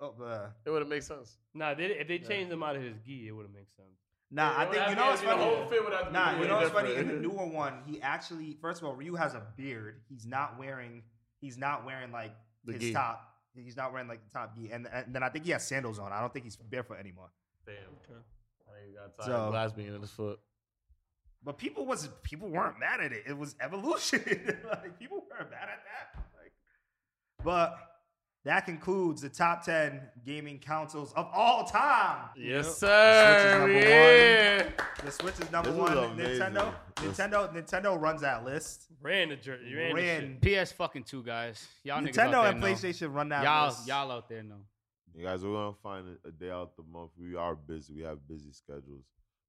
Oh, 0.01 0.15
uh, 0.23 0.49
It 0.65 0.69
wouldn't 0.69 0.89
make 0.89 1.03
sense. 1.03 1.37
Nah, 1.53 1.73
they, 1.73 1.85
if 1.87 2.07
they 2.07 2.19
changed 2.19 2.51
him 2.53 2.63
out 2.63 2.75
of 2.77 2.81
his 2.81 2.97
gi, 2.99 3.27
it 3.27 3.31
would 3.31 3.43
have 3.45 3.53
made 3.53 3.69
sense. 3.75 3.89
nah, 4.31 4.53
I 4.57 4.65
think 4.65 4.87
you 4.89 4.95
know 4.95 5.07
what's 5.07 5.19
the 5.21 5.27
funny. 5.27 5.43
whole 5.43 5.65
fit 5.67 5.83
would 5.83 5.91
have 5.93 6.05
to 6.05 6.07
be 6.07 6.13
Nah, 6.13 6.39
you 6.39 6.47
know 6.47 6.55
what's 6.57 6.69
funny? 6.71 6.95
In 6.95 7.07
the 7.09 7.15
newer 7.15 7.45
one, 7.45 7.83
he 7.85 8.01
actually, 8.01 8.57
first 8.61 8.81
of 8.81 8.87
all, 8.87 8.95
Ryu 8.95 9.15
has 9.15 9.33
a 9.33 9.45
beard. 9.57 10.01
He's 10.07 10.25
not 10.25 10.57
wearing. 10.57 11.03
He's 11.41 11.57
not 11.57 11.85
wearing 11.85 12.11
like 12.11 12.31
The 12.63 12.73
his 12.73 12.81
gi. 12.81 12.93
top. 12.93 13.25
He's 13.55 13.75
not 13.75 13.91
wearing 13.91 14.07
like 14.07 14.23
the 14.23 14.29
top 14.31 14.55
gi, 14.55 14.71
and, 14.71 14.87
and 14.87 15.13
then 15.13 15.21
I 15.23 15.29
think 15.29 15.43
he 15.45 15.51
has 15.51 15.67
sandals 15.67 15.99
on. 15.99 16.13
I 16.13 16.21
don't 16.21 16.31
think 16.31 16.45
he's 16.45 16.55
barefoot 16.55 16.97
anymore. 16.99 17.31
Damn. 17.65 17.75
Okay. 17.75 18.21
I 18.69 18.73
think 18.79 18.87
he 18.89 18.93
got 18.95 19.17
tired 19.17 19.25
So- 19.25 19.35
of 19.35 19.51
glass 19.51 19.71
being 19.73 19.93
in 19.93 19.99
his 20.01 20.11
foot. 20.11 20.39
But 21.43 21.57
people 21.57 21.85
was 21.85 22.09
people 22.23 22.49
weren't 22.49 22.79
mad 22.79 22.99
at 23.01 23.11
it. 23.13 23.23
It 23.27 23.37
was 23.37 23.55
evolution. 23.61 24.21
like 24.69 24.99
people 24.99 25.23
weren't 25.29 25.49
mad 25.49 25.69
at 25.69 25.79
that. 25.85 26.23
Like, 26.41 26.51
but 27.43 27.77
that 28.45 28.65
concludes 28.65 29.21
the 29.21 29.29
top 29.29 29.63
ten 29.63 30.01
gaming 30.25 30.59
consoles 30.59 31.13
of 31.13 31.29
all 31.33 31.63
time. 31.65 32.29
Yes, 32.37 32.65
Yep. 32.65 32.75
sir. 32.75 33.57
number 33.59 33.73
yeah. 33.79 34.69
The 35.03 35.11
Switch 35.11 35.39
is 35.39 35.51
number 35.51 35.71
This 35.71 35.79
one. 35.79 35.97
amazing. 35.97 36.41
Nintendo, 36.45 36.73
This- 37.01 37.17
Nintendo, 37.17 37.53
Nintendo 37.53 38.01
runs 38.01 38.21
that 38.21 38.43
list. 38.43 38.87
Ran 39.01 39.29
the 39.29 39.35
jersey. 39.37 39.73
Ran, 39.73 39.95
Ran. 39.95 40.39
shit. 40.43 40.65
PS 40.65 40.71
fucking 40.73 41.03
two 41.05 41.23
guys. 41.23 41.65
Y'all 41.83 42.01
niggas 42.01 42.17
out 42.17 42.27
Nintendo 42.27 42.31
there 42.43 42.51
and 42.51 42.59
know. 42.59 42.67
PlayStation 42.67 43.13
run 43.13 43.29
that 43.29 43.43
Y'all, 43.43 43.67
list. 43.67 43.87
y'all 43.87 44.11
out 44.11 44.27
there 44.27 44.43
know. 44.43 44.59
You 45.15 45.23
guys, 45.25 45.43
we're 45.43 45.53
gonna 45.53 45.73
find 45.81 46.17
a, 46.25 46.27
a 46.27 46.31
day 46.31 46.49
out 46.51 46.75
the 46.75 46.83
month. 46.83 47.11
We 47.17 47.35
are 47.35 47.55
busy. 47.55 47.93
We 47.93 48.01
have 48.03 48.25
busy 48.27 48.51
schedules, 48.51 49.03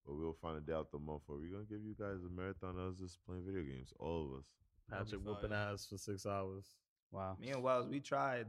but 0.07 0.15
we'll 0.15 0.33
find 0.41 0.57
a 0.59 0.61
day 0.61 0.73
out 0.73 0.91
the 0.91 0.99
month 0.99 1.23
where 1.27 1.39
we're 1.39 1.51
gonna 1.53 1.65
give 1.65 1.83
you 1.85 1.95
guys 1.99 2.19
a 2.25 2.31
marathon 2.31 2.79
of 2.79 2.93
us 2.93 2.99
just 2.99 3.19
playing 3.27 3.45
video 3.45 3.63
games. 3.63 3.93
All 3.99 4.25
of 4.33 4.39
us. 4.41 4.45
Patrick 4.91 5.25
whooping 5.25 5.53
ass 5.53 5.87
for 5.87 5.97
six 5.99 6.27
hours. 6.27 6.65
Wow. 7.13 7.37
Me 7.41 7.51
and 7.51 7.63
Wells, 7.63 7.89
we 7.89 8.01
tried 8.01 8.47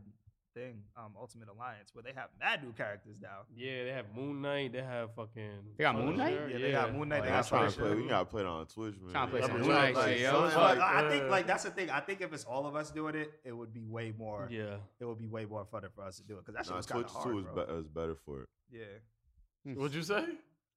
thing, 0.53 0.83
um, 0.97 1.13
Ultimate 1.17 1.47
Alliance, 1.47 1.91
where 1.93 2.03
they 2.03 2.11
have 2.13 2.27
mad 2.37 2.61
new 2.61 2.73
characters 2.73 3.15
now. 3.21 3.43
Yeah, 3.55 3.85
they 3.85 3.91
have 3.93 4.13
Moon 4.13 4.41
Knight. 4.41 4.73
They 4.73 4.81
have 4.81 5.13
fucking. 5.15 5.51
They 5.77 5.83
got 5.83 5.95
Moon 5.95 6.17
Knight? 6.17 6.35
Punisher, 6.37 6.57
Yeah, 6.59 6.65
they 6.65 6.71
got 6.73 6.93
Moon 6.93 7.07
Knight, 7.09 7.19
Oh, 7.19 7.21
they 7.23 7.29
got 7.29 7.35
that's 7.37 7.47
trying 7.49 7.71
to 7.71 7.77
play. 7.79 7.95
We 7.95 8.07
gotta 8.09 8.25
play 8.25 8.41
it 8.41 8.47
on 8.47 8.65
Twitch, 8.67 8.95
man. 9.01 9.11
Trying 9.13 9.27
to 9.27 9.31
play 9.31 9.39
Yeah, 9.39 9.47
some 9.47 9.59
Moon 9.59 9.69
Knight 9.69 9.95
like, 9.95 10.07
shit, 10.09 10.19
yo. 10.21 10.31
something 10.49 10.59
like- 10.59 10.79
I 10.79 11.05
I 11.05 11.09
think 11.09 11.29
like 11.29 11.47
that's 11.47 11.63
the 11.63 11.71
thing. 11.71 11.89
I 11.89 11.99
think 12.01 12.19
if 12.21 12.33
it's 12.33 12.43
all 12.43 12.67
of 12.67 12.75
us 12.75 12.91
doing 12.91 13.15
it, 13.15 13.31
it 13.45 13.53
would 13.53 13.73
be 13.73 13.85
way 13.85 14.13
more. 14.17 14.47
Yeah. 14.51 14.75
It 14.99 15.05
would 15.05 15.19
be 15.19 15.27
way 15.27 15.45
more 15.45 15.63
fun 15.63 15.83
for 15.95 16.03
us 16.03 16.17
to 16.17 16.23
do 16.23 16.33
it 16.37 16.39
because 16.45 16.55
that 16.55 16.65
shit 16.65 16.71
Nah, 16.71 16.77
was 16.77 16.85
kind 16.85 17.05
Twitch 17.05 17.15
of 17.15 17.23
two 17.23 17.29
hard, 17.31 17.45
is, 17.45 17.51
bro. 17.53 17.65
be- 17.67 17.73
is 17.79 17.87
better 17.87 18.15
for 18.15 18.41
it. 18.41 18.49
Yeah. 18.71 19.73
What'd 19.75 19.95
you 19.95 20.03
say? 20.03 20.25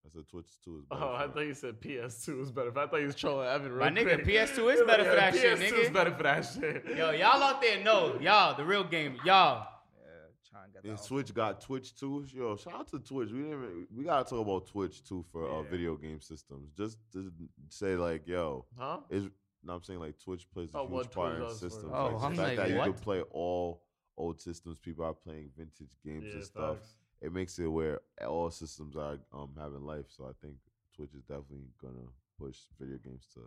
I 0.07 0.11
said 0.13 0.29
Twitch 0.29 0.47
two 0.65 0.79
is 0.79 0.85
better. 0.85 1.03
Oh, 1.03 1.15
I 1.15 1.29
thought 1.29 1.41
you 1.47 1.55
said 1.55 1.81
PS2 1.81 2.43
is 2.43 2.53
better. 2.53 2.71
I 2.79 2.87
thought 2.87 3.01
you 3.01 3.07
was 3.07 3.15
trolling 3.15 3.49
Evan. 3.49 3.73
Real 3.73 3.81
My 3.81 3.91
nigga, 3.91 4.23
quick. 4.23 4.27
PS2 4.27 4.75
is 4.75 4.83
better 4.87 5.05
for 5.05 5.17
that 5.17 5.35
shit, 5.35 5.59
PS2 5.59 5.63
nigga. 5.71 5.79
is 5.85 5.91
better 5.91 6.11
for 6.15 6.23
that 6.25 6.41
shit. 6.47 6.85
Yo, 6.97 7.11
y'all 7.13 7.43
out 7.43 7.63
there 7.63 7.83
know. 7.83 8.19
Y'all, 8.21 8.55
the 8.55 8.65
real 8.65 8.85
game. 8.85 9.17
Y'all. 9.25 9.67
Yeah, 9.97 10.11
trying 10.51 10.67
to 10.67 10.73
get 10.75 10.85
And 10.85 10.99
that 10.99 11.03
Switch 11.03 11.33
got 11.33 11.61
Twitch 11.63 11.95
too. 11.97 12.27
Yo, 12.35 12.57
shout 12.57 12.75
out 12.75 12.89
to 12.91 12.99
Twitch. 12.99 13.31
We 13.33 13.43
didn't 13.45 13.87
we 13.97 14.05
gotta 14.05 14.29
talk 14.29 14.41
about 14.47 14.67
Twitch 14.67 15.03
too 15.03 15.25
for 15.33 15.49
uh, 15.49 15.63
video 15.63 15.97
game 15.97 16.21
systems. 16.21 16.71
Just 16.77 16.99
to 17.15 17.33
say 17.71 17.97
like, 17.97 18.27
yo, 18.27 18.67
Huh? 18.79 18.99
is 19.09 19.29
no, 19.67 19.73
I'm 19.73 19.83
saying 19.83 20.01
like 20.01 20.19
Twitch 20.23 20.47
plays 20.53 20.69
a 20.75 20.79
Oh, 20.81 20.87
huge 20.87 21.11
part 21.11 21.41
in 21.41 21.49
systems. 21.51 21.91
Oh, 21.91 22.05
like, 22.09 22.19
the 22.21 22.27
I'm 22.27 22.35
fact 22.35 22.39
like, 22.49 22.57
that 22.59 22.69
you 22.69 22.75
can 22.81 22.93
what? 22.93 23.01
play 23.01 23.23
all 23.31 23.81
old 24.19 24.39
systems. 24.39 24.79
People 24.79 25.07
are 25.07 25.15
playing 25.15 25.49
vintage 25.57 25.89
games 26.05 26.25
Yeah, 26.27 26.35
and 26.35 26.45
stuff. 26.45 26.77
facts. 26.77 26.97
It 27.25 27.33
makes 27.33 27.59
it 27.59 27.67
where 27.67 28.01
all 28.27 28.51
systems 28.51 28.97
are 28.97 29.17
um 29.33 29.51
having 29.59 29.85
life. 29.87 30.07
So 30.15 30.25
I 30.27 30.33
think 30.43 30.57
Twitch 30.95 31.15
is 31.15 31.23
definitely 31.23 31.71
gonna 31.81 32.09
push 32.39 32.59
video 32.79 32.99
games 32.99 33.27
to. 33.35 33.41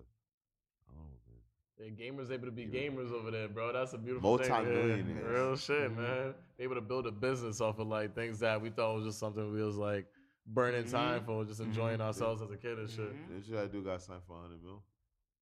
I 0.90 0.94
don't 0.96 1.04
know, 1.04 1.20
man. 1.28 1.42
Yeah, 1.80 1.90
gamers 2.10 2.32
able 2.32 2.48
to 2.48 2.52
be 2.52 2.64
Yeah. 2.64 2.90
gamers 2.90 3.12
over 3.12 3.30
there, 3.30 3.48
bro. 3.48 3.72
That's 3.72 3.94
a 3.94 4.00
beautiful 4.00 4.38
thing. 4.40 4.50
Multi-millionaires. 4.50 5.08
Yeah. 5.24 5.30
Real 5.30 5.56
shit, 5.56 5.92
Mm-hmm. 5.92 6.02
man. 6.02 6.34
Able 6.58 6.76
to 6.76 6.82
build 6.82 7.06
a 7.06 7.12
business 7.12 7.62
off 7.62 7.78
of 7.78 7.88
like 7.88 8.16
things 8.16 8.40
that 8.40 8.60
we 8.60 8.72
thought 8.72 8.96
was 8.96 9.06
just 9.06 9.20
something 9.20 9.54
we 9.54 9.62
was 9.62 9.76
like 9.78 10.08
burning 10.48 10.86
Mm-hmm. 10.86 10.92
time 10.96 11.24
for, 11.26 11.46
just 11.46 11.60
enjoying 11.60 12.02
ourselves 12.02 12.42
as 12.42 12.50
a 12.50 12.58
kid 12.58 12.80
and 12.80 12.90
shit. 12.90 13.30
This 13.30 13.46
shit 13.46 13.58
I 13.58 13.68
do 13.68 13.84
got 13.84 14.02
signed 14.02 14.24
for 14.26 14.34
100 14.38 14.64
mil. 14.64 14.82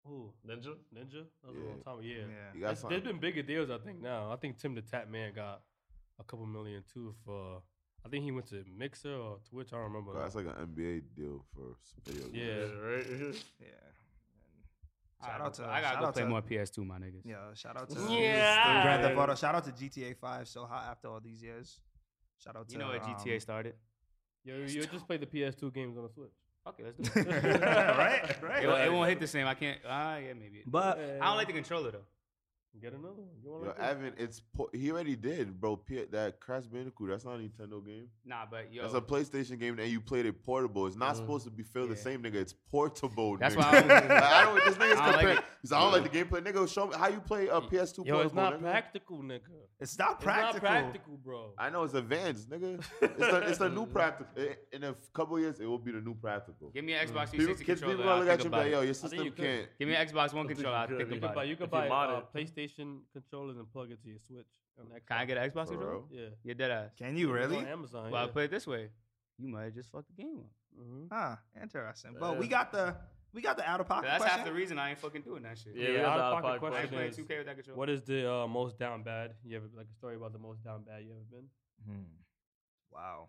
Ooh, 0.08 0.34
Ninja? 0.46 0.76
Ninja? 0.94 1.24
That 1.42 1.48
was 1.54 1.56
a 1.56 1.60
Yeah. 1.62 1.70
long 1.70 1.82
time. 1.84 2.04
Yeah. 2.04 2.16
Yeah. 2.18 2.54
You 2.54 2.60
got 2.60 2.90
There's 2.90 3.04
been 3.04 3.20
bigger 3.20 3.42
deals, 3.44 3.70
I 3.70 3.78
think, 3.78 4.02
now. 4.02 4.30
I 4.30 4.36
think 4.36 4.58
Tim 4.58 4.76
the 4.76 4.82
Tatman 4.82 5.34
got 5.36 5.62
a 6.20 6.24
couple 6.26 6.46
million 6.46 6.84
too 6.94 7.16
for. 7.24 7.62
I 8.06 8.08
think 8.08 8.24
he 8.24 8.32
went 8.32 8.48
to 8.50 8.64
Mixer 8.78 9.16
or 9.16 9.40
Twitch. 9.50 9.70
I 9.74 9.78
don't 9.78 9.86
remember. 9.92 10.14
That's 10.20 10.36
like 10.36 10.46
an 10.46 10.68
NBA 10.68 11.02
deal 11.16 11.44
for 11.54 11.76
some 11.82 12.02
video 12.06 12.28
games. 12.30 12.36
Yeah. 12.36 12.88
right. 12.88 13.06
Yeah. 13.60 13.68
And 15.22 15.32
shout 15.32 15.42
out 15.42 15.54
to 15.56 15.66
I 15.66 15.82
gotta 15.82 16.06
go 16.06 16.12
play 16.12 16.22
to, 16.24 16.30
more 16.30 16.42
PS2, 16.42 16.86
my 16.86 17.00
niggas. 17.00 17.22
Yeah, 17.24 17.38
shout 17.56 17.78
out 17.78 17.90
to 17.90 18.00
Yeah. 18.12 18.84
Grand 18.84 19.02
Theft 19.02 19.18
Auto. 19.18 19.36
Shout 19.36 19.56
out 19.56 19.66
to 19.66 19.72
GTA 19.72 20.16
Five. 20.18 20.48
So 20.48 20.66
hot 20.66 20.86
after 20.92 21.08
all 21.08 21.20
these 21.20 21.42
years. 21.42 21.80
Shout 22.44 22.56
out 22.56 22.68
to 22.68 22.74
You 22.74 22.80
know 22.80 22.90
where 22.90 23.00
GTA 23.00 23.34
um, 23.34 23.40
started? 23.40 23.74
Yo, 24.44 24.58
you 24.58 24.68
just 24.86 25.08
play 25.08 25.18
the 25.18 25.26
PS2 25.26 25.74
games 25.74 25.98
on 25.98 26.04
the 26.04 26.10
Switch. 26.10 26.30
Okay, 26.68 26.84
let's 26.84 26.98
do 27.14 27.20
it. 27.20 27.62
right, 27.62 28.44
right. 28.44 28.64
It, 28.64 28.68
won't- 28.68 28.82
it 28.84 28.92
won't 28.92 29.10
hit 29.10 29.20
the 29.20 29.28
same. 29.28 29.48
I 29.48 29.56
can't. 29.56 29.80
Ah, 29.88 30.18
yeah, 30.18 30.34
maybe. 30.34 30.64
But 30.68 31.00
I 31.00 31.26
don't 31.26 31.38
like 31.38 31.48
the 31.48 31.54
controller 31.54 31.92
though. 31.92 32.06
Get 32.82 32.94
another 32.94 33.14
one. 33.14 33.28
You 33.44 33.50
want 33.52 33.64
Yo, 33.64 33.70
like 33.70 33.80
Evan, 33.80 34.14
it's 34.18 34.42
po- 34.56 34.70
he 34.74 34.92
already 34.92 35.16
did, 35.16 35.60
bro. 35.60 35.76
P- 35.78 36.06
that 36.12 36.40
Crash 36.40 36.66
Bandicoot, 36.66 37.10
that's 37.10 37.24
not 37.26 37.36
a 37.36 37.38
Nintendo 37.40 37.84
game. 37.86 38.08
Nah, 38.26 38.46
but 38.50 38.72
yo, 38.72 38.82
That's 38.84 38.94
a 38.94 39.02
PlayStation 39.02 39.58
game, 39.60 39.80
and 39.80 39.90
you 39.90 40.02
played 40.02 40.26
it 40.26 40.44
portable. 40.44 40.86
It's 40.86 40.96
not 40.98 41.16
supposed 41.16 41.46
to 41.46 41.52
be 41.52 41.64
feel 41.64 41.88
the 41.88 41.96
same, 41.96 42.22
nigga. 42.22 42.36
It's 42.36 42.54
portable. 42.54 43.38
That's 43.38 43.56
nigga. 43.56 43.58
why 43.58 43.78
I 43.80 43.82
was- 43.82 44.10
Like, 44.10 44.12
I 44.12 44.44
don't. 44.44 44.66
This 44.66 44.76
nigga's 44.76 44.82
I 44.82 44.88
don't 44.88 44.98
like 44.98 45.14
comparing. 45.14 45.38
it. 45.38 45.44
He's 45.62 45.72
like, 45.72 45.80
I 45.80 45.84
don't 45.84 45.94
like 46.04 46.12
the 46.12 46.24
gameplay, 46.26 46.42
nigga. 46.46 46.72
Show 46.74 46.88
me 46.88 46.96
how 46.96 47.08
you 47.08 47.20
play 47.22 47.48
a 47.48 47.60
PS2 47.62 48.06
Yo, 48.06 48.20
it's 48.20 48.34
not 48.36 48.54
nigga. 48.56 48.62
practical, 48.62 49.18
nigga. 49.24 49.40
it's 49.80 49.98
not 49.98 50.20
practical. 50.22 50.50
It's 50.50 50.60
practical. 50.60 50.70
not 50.70 50.82
practical, 50.94 51.18
bro. 51.24 51.54
I 51.58 51.70
know 51.70 51.84
it's 51.84 51.94
advanced, 51.94 52.50
nigga. 52.50 52.84
It's 53.02 53.18
the, 53.18 53.38
it's 53.50 53.58
the 53.58 53.70
new 53.70 53.86
practical. 53.86 54.32
I- 54.38 54.58
In 54.76 54.84
a 54.84 54.94
couple 55.14 55.40
years, 55.40 55.60
it 55.60 55.66
will 55.66 55.80
be 55.80 55.92
the 55.92 56.02
new 56.02 56.14
practical. 56.14 56.70
give 56.70 56.84
me 56.86 56.94
an 56.94 57.08
Xbox 57.08 57.32
People, 57.32 57.56
360 57.56 57.64
kids, 57.66 57.82
controller. 57.82 57.98
people 58.04 58.18
look 58.20 58.28
at 58.28 58.28
you 58.28 58.32
and 58.32 58.42
be 58.44 58.48
about 58.48 58.64
like, 58.64 58.72
yo, 58.72 58.82
your 58.82 58.94
system 58.94 59.32
can't. 59.32 59.68
Give 59.80 59.88
me 59.88 59.96
an 59.96 60.08
Xbox 60.08 60.34
One 60.34 60.48
controller. 60.48 60.76
you 60.76 60.82
I'll 60.82 60.88
could. 60.88 60.98
think 60.98 61.10
You 61.10 61.16
You 61.16 61.20
about 61.24 61.36
buy, 61.36 61.44
it. 61.44 61.48
you 61.50 61.56
could 61.56 61.64
If 61.68 61.72
you 61.74 61.80
buy 61.80 61.88
mod 61.88 62.10
uh, 62.10 62.18
it. 62.18 62.26
PlayStation 62.66 63.00
controllers 63.14 63.58
and 63.58 63.72
plug 63.72 63.92
it 63.92 64.02
to 64.04 64.10
your 64.10 64.20
Switch. 64.20 64.46
Can 65.08 65.18
I 65.18 65.26
get 65.26 65.38
an 65.38 65.50
Xbox 65.50 65.68
For 65.68 65.74
controller? 65.74 65.92
real? 65.92 66.08
Yeah. 66.12 66.26
You're 66.44 66.56
dead 66.56 66.72
ass. 66.72 66.92
Can 66.98 67.16
you 67.18 67.34
It's 67.34 67.40
really? 67.50 67.58
on 67.58 67.66
Amazon. 67.68 68.12
Well, 68.12 68.22
I'll 68.22 68.28
yeah. 68.28 68.34
put 68.34 68.44
it 68.46 68.52
this 68.52 68.68
way: 68.68 68.90
you 69.38 69.48
might 69.48 69.64
have 69.66 69.74
just 69.74 69.90
fucked 69.92 70.08
the 70.16 70.22
game 70.22 70.40
up. 70.40 70.82
Mhm. 70.84 71.08
Huh, 71.12 71.36
interesting. 71.62 72.16
But 72.20 72.38
we 72.38 72.48
got 72.48 72.72
the 72.72 72.96
we 73.34 73.42
got 73.42 73.56
the 73.58 73.68
out 73.70 73.80
of 73.80 73.88
pocket 73.88 74.08
That's 74.08 74.22
question. 74.24 74.40
half 74.40 74.48
the 74.48 74.54
reason 74.54 74.78
I 74.80 74.90
ain't 74.92 75.00
fucking 75.00 75.22
doing 75.22 75.44
that 75.44 75.58
shit. 75.58 75.76
Yeah, 75.76 75.88
Yeah, 75.88 75.90
we 75.92 75.98
got 76.00 76.06
out 76.06 76.06
the 76.06 76.10
of 76.10 76.20
out 76.20 76.34
of 76.38 76.42
pocket 76.44 76.60
pocket 76.62 76.64
I 76.76 76.82
ain't 76.82 76.90
question 76.90 76.98
playing 76.98 77.10
is- 77.12 77.18
2K 77.18 77.38
with 77.38 77.46
that 77.48 77.56
controller. 77.56 77.78
What 77.78 77.90
is 77.90 78.02
the 78.02 78.32
uh, 78.34 78.48
most 78.48 78.78
down 78.78 79.04
bad? 79.04 79.36
You 79.46 79.56
ever 79.58 79.66
like 79.76 79.88
a 79.90 79.96
story 79.96 80.16
about 80.16 80.34
the 80.34 80.40
most 80.40 80.64
down 80.64 80.84
bad 80.84 81.04
you 81.04 81.12
ever 81.12 81.24
been? 81.32 81.48
Hmm. 81.86 82.04
Wow. 82.92 83.28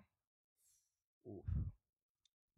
Oh 1.29 1.43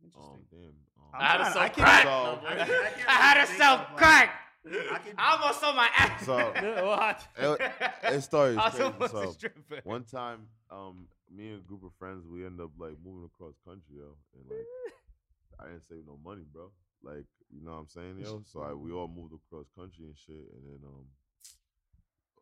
Interesting. 0.02 0.44
damn. 0.50 0.60
Um, 0.98 1.10
I 1.12 1.24
had 1.26 1.40
a 1.40 1.44
trying- 1.44 1.52
self 1.52 1.64
I 1.64 1.68
can't- 1.68 1.76
crack. 1.76 2.02
So- 2.04 2.08
No, 2.08 2.36
boy. 2.40 2.46
I 2.48 2.56
can't- 2.56 2.70
I 2.70 2.90
can't 2.90 3.08
I 3.08 3.12
had 3.12 3.32
really 3.34 3.42
a 3.42 3.46
think 3.46 3.58
self 3.62 3.80
of, 3.80 3.86
like- 3.88 3.96
crack. 3.98 4.44
I 4.66 5.32
almost 5.32 5.60
saw 5.60 5.72
my 5.72 5.88
ass. 5.96 6.24
So 6.24 6.36
what? 6.84 7.26
it, 7.36 7.60
it 8.04 8.12
is 8.14 8.28
I 8.34 8.38
was 8.38 8.74
crazy. 8.74 9.02
a 9.02 9.08
So 9.08 9.30
stripper. 9.32 9.80
one 9.84 10.04
time, 10.04 10.48
um, 10.70 11.06
me 11.34 11.48
and 11.50 11.58
a 11.60 11.62
group 11.66 11.84
of 11.84 11.92
friends, 11.98 12.26
we 12.26 12.44
end 12.44 12.60
up 12.60 12.70
like 12.78 12.94
moving 13.04 13.24
across 13.24 13.54
country, 13.64 13.96
yo, 13.96 14.16
and 14.34 14.44
like 14.50 14.66
I 15.60 15.70
didn't 15.70 15.84
save 15.88 16.06
no 16.06 16.18
money, 16.24 16.42
bro. 16.52 16.70
Like 17.02 17.24
you 17.50 17.64
know 17.64 17.72
what 17.72 17.78
I'm 17.78 17.88
saying, 17.88 18.18
yo. 18.22 18.42
So 18.44 18.60
I, 18.62 18.72
we 18.74 18.92
all 18.92 19.08
moved 19.08 19.32
across 19.34 19.66
country 19.76 20.04
and 20.04 20.16
shit, 20.16 20.34
and 20.52 20.62
then 20.66 20.80
um, 20.86 21.06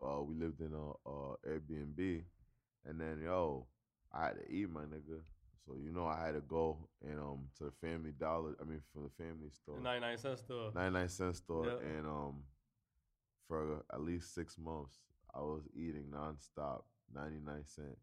uh, 0.02 0.22
we 0.22 0.34
lived 0.34 0.60
in 0.60 0.72
a, 0.72 1.10
a 1.10 1.36
Airbnb, 1.48 2.22
and 2.86 3.00
then 3.00 3.20
yo, 3.22 3.66
I 4.12 4.26
had 4.26 4.36
to 4.38 4.50
eat, 4.52 4.70
my 4.70 4.82
nigga. 4.82 5.20
So 5.66 5.74
you 5.82 5.90
know 5.92 6.06
I 6.06 6.24
had 6.24 6.34
to 6.34 6.40
go 6.40 6.78
and 7.02 7.18
um 7.18 7.48
to 7.58 7.64
the 7.64 7.72
Family 7.86 8.12
Dollar. 8.18 8.54
I 8.60 8.64
mean, 8.64 8.80
from 8.92 9.02
the 9.04 9.10
family 9.24 9.50
store. 9.50 9.76
The 9.76 9.82
99 9.82 10.18
cent 10.18 10.38
store. 10.38 10.70
99 10.74 11.08
cent 11.08 11.36
store 11.36 11.66
Yeah. 11.66 11.88
and 11.98 12.06
um 12.06 12.34
for 13.48 13.82
at 13.92 14.00
least 14.00 14.34
six 14.34 14.56
months 14.58 14.96
I 15.34 15.40
was 15.40 15.62
eating 15.74 16.04
nonstop 16.12 16.82
99 17.14 17.64
cent 17.66 17.98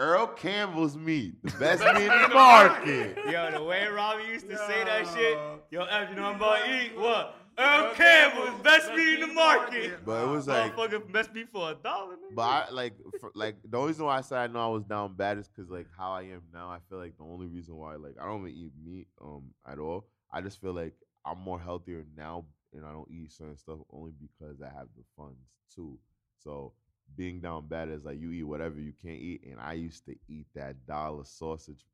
Earl 0.00 0.28
Campbell's 0.28 0.96
meat, 0.96 1.42
the 1.42 1.50
best 1.58 1.82
meat 1.82 2.02
in 2.04 2.22
the 2.22 2.28
market. 2.32 3.18
Yo, 3.28 3.50
the 3.50 3.62
way 3.64 3.84
Robbie 3.88 4.22
used 4.30 4.48
to 4.48 4.56
say 4.56 4.84
that 4.84 5.08
shit. 5.08 5.36
Yo. 5.36 5.58
Yo, 5.72 5.82
F, 5.86 6.10
you 6.10 6.14
know 6.14 6.26
I'm 6.26 6.36
about 6.36 6.64
to 6.64 6.82
eat 6.84 6.96
what? 6.96 7.34
Earl 7.58 7.94
Campbell's 7.94 8.62
best 8.62 8.92
meat 8.94 9.20
in 9.20 9.28
the 9.28 9.34
market. 9.34 10.04
But 10.04 10.22
it 10.22 10.28
was 10.28 10.46
like, 10.46 10.76
Motherfucker, 10.76 11.12
best 11.12 11.34
meat 11.34 11.48
for 11.52 11.70
a 11.72 11.74
dollar. 11.74 12.14
nigga. 12.14 12.34
but 12.34 12.42
I 12.42 12.70
like, 12.70 12.94
for, 13.20 13.32
like 13.34 13.56
the 13.68 13.76
only 13.76 13.88
reason 13.88 14.06
why 14.06 14.18
I 14.18 14.20
said 14.20 14.38
I 14.38 14.46
know 14.46 14.60
I 14.60 14.68
was 14.68 14.84
down 14.84 15.14
bad 15.14 15.38
is 15.38 15.48
because 15.48 15.70
like 15.70 15.86
how 15.96 16.12
I 16.12 16.22
am 16.22 16.42
now. 16.52 16.68
I 16.68 16.78
feel 16.88 16.98
like 16.98 17.16
the 17.16 17.24
only 17.24 17.46
reason 17.46 17.76
why 17.76 17.96
like 17.96 18.14
I 18.20 18.26
don't 18.26 18.46
even 18.46 18.56
eat 18.56 18.72
meat 18.84 19.08
um 19.20 19.44
at 19.66 19.78
all. 19.78 20.06
I 20.32 20.40
just 20.40 20.60
feel 20.60 20.72
like 20.72 20.94
I'm 21.24 21.38
more 21.38 21.58
healthier 21.58 22.04
now, 22.16 22.44
and 22.72 22.84
I 22.84 22.92
don't 22.92 23.10
eat 23.10 23.32
certain 23.32 23.56
stuff 23.56 23.78
only 23.92 24.12
because 24.20 24.60
I 24.62 24.66
have 24.66 24.88
the 24.96 25.04
funds 25.16 25.50
too. 25.74 25.98
So 26.38 26.72
being 27.16 27.40
down 27.40 27.66
bad 27.66 27.88
is 27.88 28.04
like 28.04 28.20
you 28.20 28.30
eat 28.32 28.44
whatever 28.44 28.78
you 28.78 28.92
can't 29.02 29.18
eat, 29.18 29.42
and 29.50 29.58
I 29.60 29.72
used 29.72 30.04
to 30.06 30.14
eat 30.28 30.46
that 30.54 30.86
dollar 30.86 31.24
sausage 31.24 31.84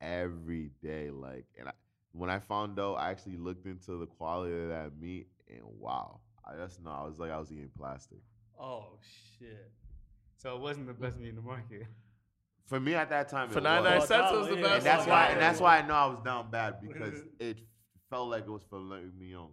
every 0.00 0.70
day. 0.82 1.10
Like, 1.10 1.44
and 1.58 1.68
I, 1.68 1.72
when 2.14 2.30
I 2.30 2.38
found 2.38 2.78
out, 2.78 2.94
I 2.94 3.10
actually 3.10 3.36
looked 3.36 3.66
into 3.66 3.98
the 3.98 4.06
quality 4.06 4.54
of 4.62 4.68
that 4.68 4.92
meat, 4.98 5.26
and 5.48 5.60
wow, 5.78 6.20
I 6.44 6.56
just 6.56 6.82
know 6.82 6.90
I 6.90 7.04
was 7.06 7.18
like 7.18 7.30
I 7.30 7.38
was 7.38 7.50
eating 7.52 7.70
plastic. 7.76 8.18
Oh 8.58 8.98
shit. 9.38 9.70
So 10.36 10.54
it 10.54 10.60
wasn't 10.60 10.86
the 10.86 10.94
best 10.94 11.18
meat 11.18 11.30
in 11.30 11.36
the 11.36 11.42
market. 11.42 11.86
For 12.66 12.78
me 12.80 12.94
at 12.94 13.10
that 13.10 13.28
time, 13.28 13.50
For 13.50 13.58
it 13.58 13.62
99 13.62 13.98
was. 13.98 14.08
cents 14.08 14.32
was 14.32 14.46
the 14.46 14.52
And 14.54 14.62
best. 14.62 14.74
and 14.76 14.86
that's 14.86 15.06
why, 15.06 15.26
and 15.28 15.40
that's 15.40 15.60
why 15.60 15.78
I 15.78 15.86
know 15.86 15.94
I 15.94 16.06
was 16.06 16.18
down 16.24 16.50
bad 16.50 16.76
because 16.80 17.20
it 17.40 17.58
felt 18.08 18.30
like 18.30 18.44
it 18.44 18.50
was 18.50 18.62
filet 18.70 19.02
mignon 19.18 19.50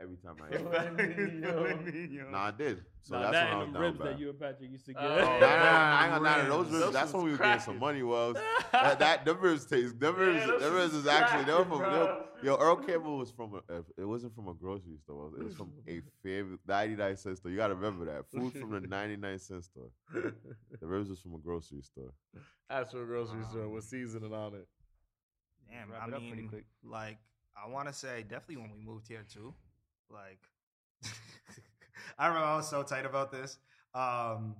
every 0.00 0.16
time 0.16 0.36
I 0.42 0.48
ate. 0.54 0.60
it. 0.60 2.30
Nah, 2.30 2.46
I 2.46 2.50
did. 2.50 2.82
So 3.02 3.14
Nah, 3.16 3.30
that's 3.30 3.32
that 3.32 3.44
when 3.48 3.54
I 3.54 3.58
was 3.58 3.66
and 3.66 3.74
them 3.74 3.74
down 3.74 3.82
ribs 3.82 3.98
bad. 3.98 4.06
that 4.08 4.18
you 4.20 4.30
and 4.30 4.40
Patrick 4.40 4.70
used 4.70 4.86
to 4.86 4.92
get. 4.94 5.02
Oh, 5.02 5.08
Nah, 5.08 5.24
nah, 5.24 5.38
nah, 5.38 5.98
I 5.98 6.04
ain't 6.04 6.12
gonna 6.14 6.24
lie 6.24 6.42
to 6.42 6.48
those 6.48 6.70
Those 6.70 6.82
ribs. 6.82 6.92
That's 6.94 7.12
when 7.12 7.24
we 7.24 7.30
were 7.32 7.36
getting 7.38 7.60
some 7.60 7.78
money. 7.78 8.02
Was 8.02 8.36
that, 8.72 8.98
that 8.98 9.24
them 9.24 9.40
ribs 9.40 9.64
taste? 9.66 9.98
Them 10.00 10.16
ribs, 10.16 10.46
those 10.46 10.60
them 10.62 10.74
ribs 10.74 10.94
is 10.94 11.06
actually 11.06 11.44
they 11.44 11.52
were 11.52 11.64
from. 11.64 11.78
cracking, 11.78 11.98
Yo, 12.42 12.54
yo, 12.54 12.56
Earl 12.56 12.76
Campbell 12.76 13.18
was 13.18 13.30
from 13.30 13.54
a. 13.68 13.74
It 14.00 14.04
wasn't 14.04 14.34
from 14.34 14.48
a 14.48 14.54
grocery 14.54 14.96
store. 15.02 15.30
It 15.38 15.44
was 15.44 15.54
from 15.54 15.72
a 15.86 16.00
favorite 16.22 16.60
ninety 16.66 16.96
nine 16.96 17.16
cent 17.16 17.36
store. 17.38 17.50
You 17.50 17.56
gotta 17.56 17.74
remember 17.74 18.04
that 18.06 18.24
food 18.30 18.52
from 18.52 18.70
the 18.72 18.80
ninety 18.86 19.16
nine 19.16 19.38
cent 19.38 19.64
store. 19.64 19.90
The 20.12 20.86
ribs 20.86 21.08
was 21.10 21.20
from 21.20 21.34
a 21.34 21.38
grocery 21.38 21.82
store. 21.82 22.12
Ask 22.70 22.90
for 22.92 23.02
a 23.02 23.06
grocery 23.06 23.44
store 23.50 23.68
with 23.68 23.84
seasoning 23.84 24.32
on 24.32 24.54
it. 24.54 24.66
Damn, 25.70 25.90
Wrap 25.90 26.02
I 26.02 26.08
it 26.08 26.14
up 26.14 26.20
pretty 26.20 26.36
mean, 26.42 26.48
quick. 26.48 26.64
like 26.82 27.18
I 27.56 27.68
want 27.70 27.88
to 27.88 27.94
say 27.94 28.22
definitely 28.22 28.56
when 28.58 28.70
we 28.72 28.78
moved 28.84 29.08
here 29.08 29.24
too. 29.30 29.54
Like, 30.10 30.38
I 32.18 32.26
remember 32.28 32.46
I 32.46 32.56
was 32.56 32.68
so 32.68 32.82
tight 32.82 33.06
about 33.06 33.30
this. 33.32 33.58
Um, 33.94 34.56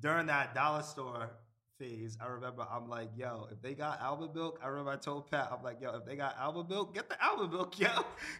during 0.00 0.26
that 0.26 0.54
dollar 0.54 0.82
store 0.82 1.30
phase, 1.78 2.16
I 2.20 2.26
remember 2.28 2.66
I'm 2.70 2.88
like, 2.88 3.10
yo, 3.16 3.48
if 3.52 3.60
they 3.62 3.74
got 3.74 4.00
almond 4.00 4.34
milk, 4.34 4.58
I 4.62 4.68
remember 4.68 4.90
I 4.92 4.96
told 4.96 5.30
Pat, 5.30 5.50
I'm 5.56 5.62
like, 5.62 5.80
yo, 5.80 5.94
if 5.96 6.04
they 6.04 6.16
got 6.16 6.36
almond 6.40 6.68
milk, 6.68 6.94
get 6.94 7.08
the 7.08 7.16
almond 7.24 7.52
milk, 7.52 7.78
yo. 7.80 7.88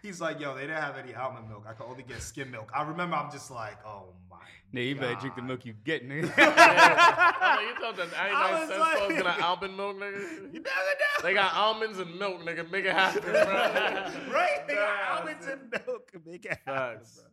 He's 0.03 0.21
like, 0.21 0.41
yo, 0.41 0.55
they 0.55 0.63
didn't 0.63 0.83
have 0.83 0.97
any 0.97 1.15
almond 1.15 1.49
milk. 1.49 1.65
I 1.69 1.73
could 1.75 1.87
only 1.87 2.03
get 2.03 2.23
skim 2.23 2.51
milk. 2.51 2.71
I 2.75 2.83
remember 2.83 3.17
I'm 3.17 3.31
just 3.31 3.51
like, 3.51 3.77
oh 3.87 4.15
my. 4.31 4.37
Nigga, 4.75 4.89
you 4.89 4.95
better 4.97 5.15
drink 5.15 5.37
the 5.37 5.43
milk 5.43 5.65
you 5.65 5.75
get, 5.85 6.07
nigga. 6.09 6.33
I 6.37 7.73
you 7.73 7.81
thought 7.81 7.97
that 7.97 8.11
99 8.11 8.35
I 8.35 8.61
was 8.61 8.79
like- 8.81 8.97
store's 8.97 9.23
gonna 9.23 9.45
almond 9.45 9.77
milk, 9.77 9.97
You 9.97 10.03
nigga? 10.03 10.53
never 10.53 10.63
know. 10.63 11.23
They 11.23 11.35
got 11.35 11.55
almonds 11.55 11.99
and 12.01 12.19
milk, 12.19 12.41
nigga. 12.43 12.71
Make 12.71 12.85
it 12.85 12.93
happen, 12.93 13.23
bro. 13.23 13.33
right? 14.35 14.67
They 14.67 14.75
got 14.75 15.19
almonds 15.21 15.47
and 15.47 15.61
milk. 15.71 15.96
Make 16.25 16.45
it 16.47 16.59
happen, 16.65 16.99
Facts. 16.99 17.15
bro. 17.15 17.25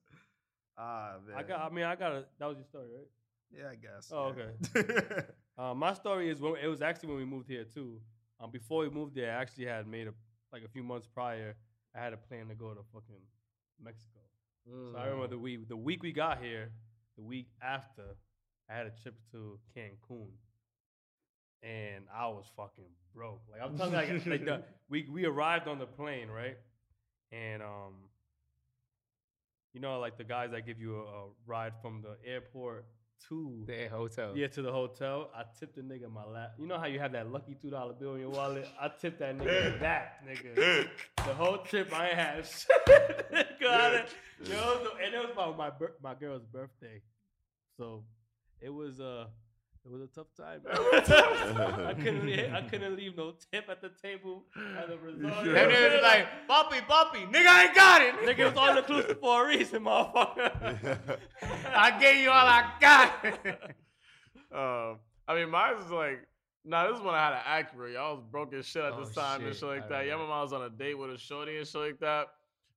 Ah, 0.77 1.13
man. 1.27 1.37
I 1.37 1.43
got. 1.43 1.61
I 1.61 1.73
mean, 1.73 1.85
I 1.85 1.95
got. 1.95 2.11
A, 2.11 2.25
that 2.39 2.47
was 2.47 2.57
your 2.57 2.65
story, 2.65 2.87
right? 2.95 3.07
Yeah, 3.51 3.69
I 3.71 3.75
guess. 3.75 4.11
Oh, 4.11 4.33
yeah. 4.35 5.21
Uh, 5.55 5.71
my 5.71 5.93
story 5.93 6.31
is 6.31 6.41
when 6.41 6.55
it 6.55 6.65
was 6.65 6.81
actually 6.81 7.09
when 7.09 7.17
we 7.19 7.25
moved 7.25 7.47
here 7.47 7.63
too. 7.63 8.01
Um, 8.39 8.49
before 8.49 8.81
we 8.81 8.89
moved 8.89 9.13
there, 9.13 9.31
I 9.37 9.39
actually 9.39 9.65
had 9.65 9.85
made 9.85 10.07
a 10.07 10.13
like 10.51 10.63
a 10.63 10.67
few 10.67 10.81
months 10.83 11.07
prior. 11.07 11.55
I 11.95 11.99
had 12.03 12.11
a 12.11 12.17
plan 12.17 12.47
to 12.47 12.55
go 12.55 12.73
to 12.73 12.81
fucking 12.91 13.21
Mexico. 13.79 14.19
So 14.65 14.97
I 14.97 15.05
remember 15.05 15.27
the 15.27 15.37
week 15.37 15.67
the 15.67 15.77
week 15.77 16.01
we 16.01 16.11
got 16.11 16.41
here, 16.41 16.71
the 17.17 17.21
week 17.21 17.49
after, 17.61 18.15
I 18.67 18.73
had 18.73 18.87
a 18.87 18.91
trip 19.03 19.13
to 19.33 19.59
Cancun, 19.77 20.29
and 21.61 22.05
I 22.11 22.27
was 22.27 22.45
fucking 22.55 22.89
broke. 23.13 23.41
Like 23.51 23.61
I'm 23.61 23.77
talking 23.77 23.93
like, 23.93 24.25
like 24.25 24.45
the, 24.45 24.63
we 24.89 25.07
we 25.11 25.25
arrived 25.25 25.67
on 25.67 25.79
the 25.79 25.85
plane, 25.85 26.29
right? 26.29 26.57
And 27.31 27.61
um, 27.61 27.93
you 29.73 29.81
know, 29.81 29.99
like 29.99 30.17
the 30.17 30.23
guys 30.23 30.51
that 30.51 30.65
give 30.65 30.79
you 30.79 30.95
a, 30.97 31.01
a 31.01 31.25
ride 31.45 31.73
from 31.81 32.01
the 32.01 32.15
airport 32.29 32.85
to 33.29 33.63
the 33.65 33.87
hotel. 33.89 34.33
yeah, 34.35 34.47
to 34.47 34.61
the 34.61 34.71
hotel. 34.71 35.29
I 35.35 35.43
tipped 35.57 35.75
the 35.75 35.81
nigga 35.81 36.11
my 36.11 36.25
lap. 36.25 36.53
You 36.59 36.67
know 36.67 36.77
how 36.77 36.87
you 36.87 36.99
have 36.99 37.13
that 37.13 37.31
lucky 37.31 37.55
two 37.61 37.69
dollar 37.69 37.93
bill 37.93 38.15
in 38.15 38.21
your 38.21 38.29
wallet? 38.29 38.67
I 38.79 38.89
tipped 38.89 39.19
that 39.19 39.37
nigga 39.37 39.79
that 39.79 40.23
nigga. 40.27 40.87
The 41.15 41.33
whole 41.33 41.57
trip 41.59 41.93
I 41.93 42.09
ain't 42.09 42.17
had 42.17 42.45
shit. 42.45 43.31
Got 43.61 43.93
it. 43.93 44.09
Yo, 44.45 44.87
and 45.03 45.13
it 45.13 45.17
was 45.17 45.33
my 45.35 45.69
my, 45.69 45.71
my 46.01 46.13
girl's 46.19 46.43
birthday, 46.43 47.01
so 47.77 48.03
it 48.61 48.69
was 48.69 48.99
uh 48.99 49.27
it 49.85 49.91
was 49.91 50.01
a 50.01 50.07
tough 50.07 50.27
time. 50.37 50.61
I 51.87 51.93
couldn't 51.93 52.25
leave, 52.25 52.53
I 52.53 52.61
couldn't 52.61 52.95
leave 52.95 53.17
no 53.17 53.33
tip 53.51 53.65
at 53.69 53.81
the 53.81 53.89
table 54.01 54.45
at 54.77 54.87
the 54.87 54.97
resort. 54.97 55.45
And 55.45 55.55
then 55.55 55.93
was 55.93 56.01
like, 56.01 56.25
Poppy, 56.47 56.77
Poppy, 56.87 57.19
nigga, 57.19 57.47
I 57.47 57.63
ain't 57.65 57.75
got 57.75 58.01
it. 58.01 58.15
nigga 58.21 58.39
it 58.39 58.45
was 58.45 58.57
all 58.57 58.77
inclusive 58.77 59.19
for 59.19 59.43
a 59.43 59.47
reason, 59.47 59.83
motherfucker. 59.83 61.19
I 61.73 61.99
gave 61.99 62.17
you 62.21 62.29
all 62.29 62.47
I 62.47 62.71
got. 62.79 63.25
Um, 64.53 64.99
I 65.27 65.35
mean, 65.35 65.49
mine 65.49 65.75
was 65.75 65.89
like, 65.89 66.27
nah, 66.63 66.87
this 66.87 66.97
is 66.97 67.03
when 67.03 67.15
I 67.15 67.25
had 67.25 67.33
an 67.33 67.65
Acura. 67.65 67.93
Y'all 67.93 68.15
was 68.15 68.23
broke 68.31 68.53
as 68.53 68.65
shit 68.65 68.83
at 68.83 68.93
Oh, 68.93 69.03
this 69.03 69.13
time 69.13 69.41
and 69.41 69.49
shit. 69.49 69.59
shit 69.59 69.67
like 69.67 69.85
I 69.85 69.87
that. 69.89 70.05
Yeah, 70.07 70.15
my 70.15 70.27
mom 70.27 70.43
was 70.43 70.53
on 70.53 70.61
a 70.61 70.69
date 70.69 70.93
with 70.97 71.11
a 71.11 71.17
shorty 71.17 71.57
and 71.57 71.67
shit 71.67 71.81
like 71.81 71.99
that. 71.99 72.27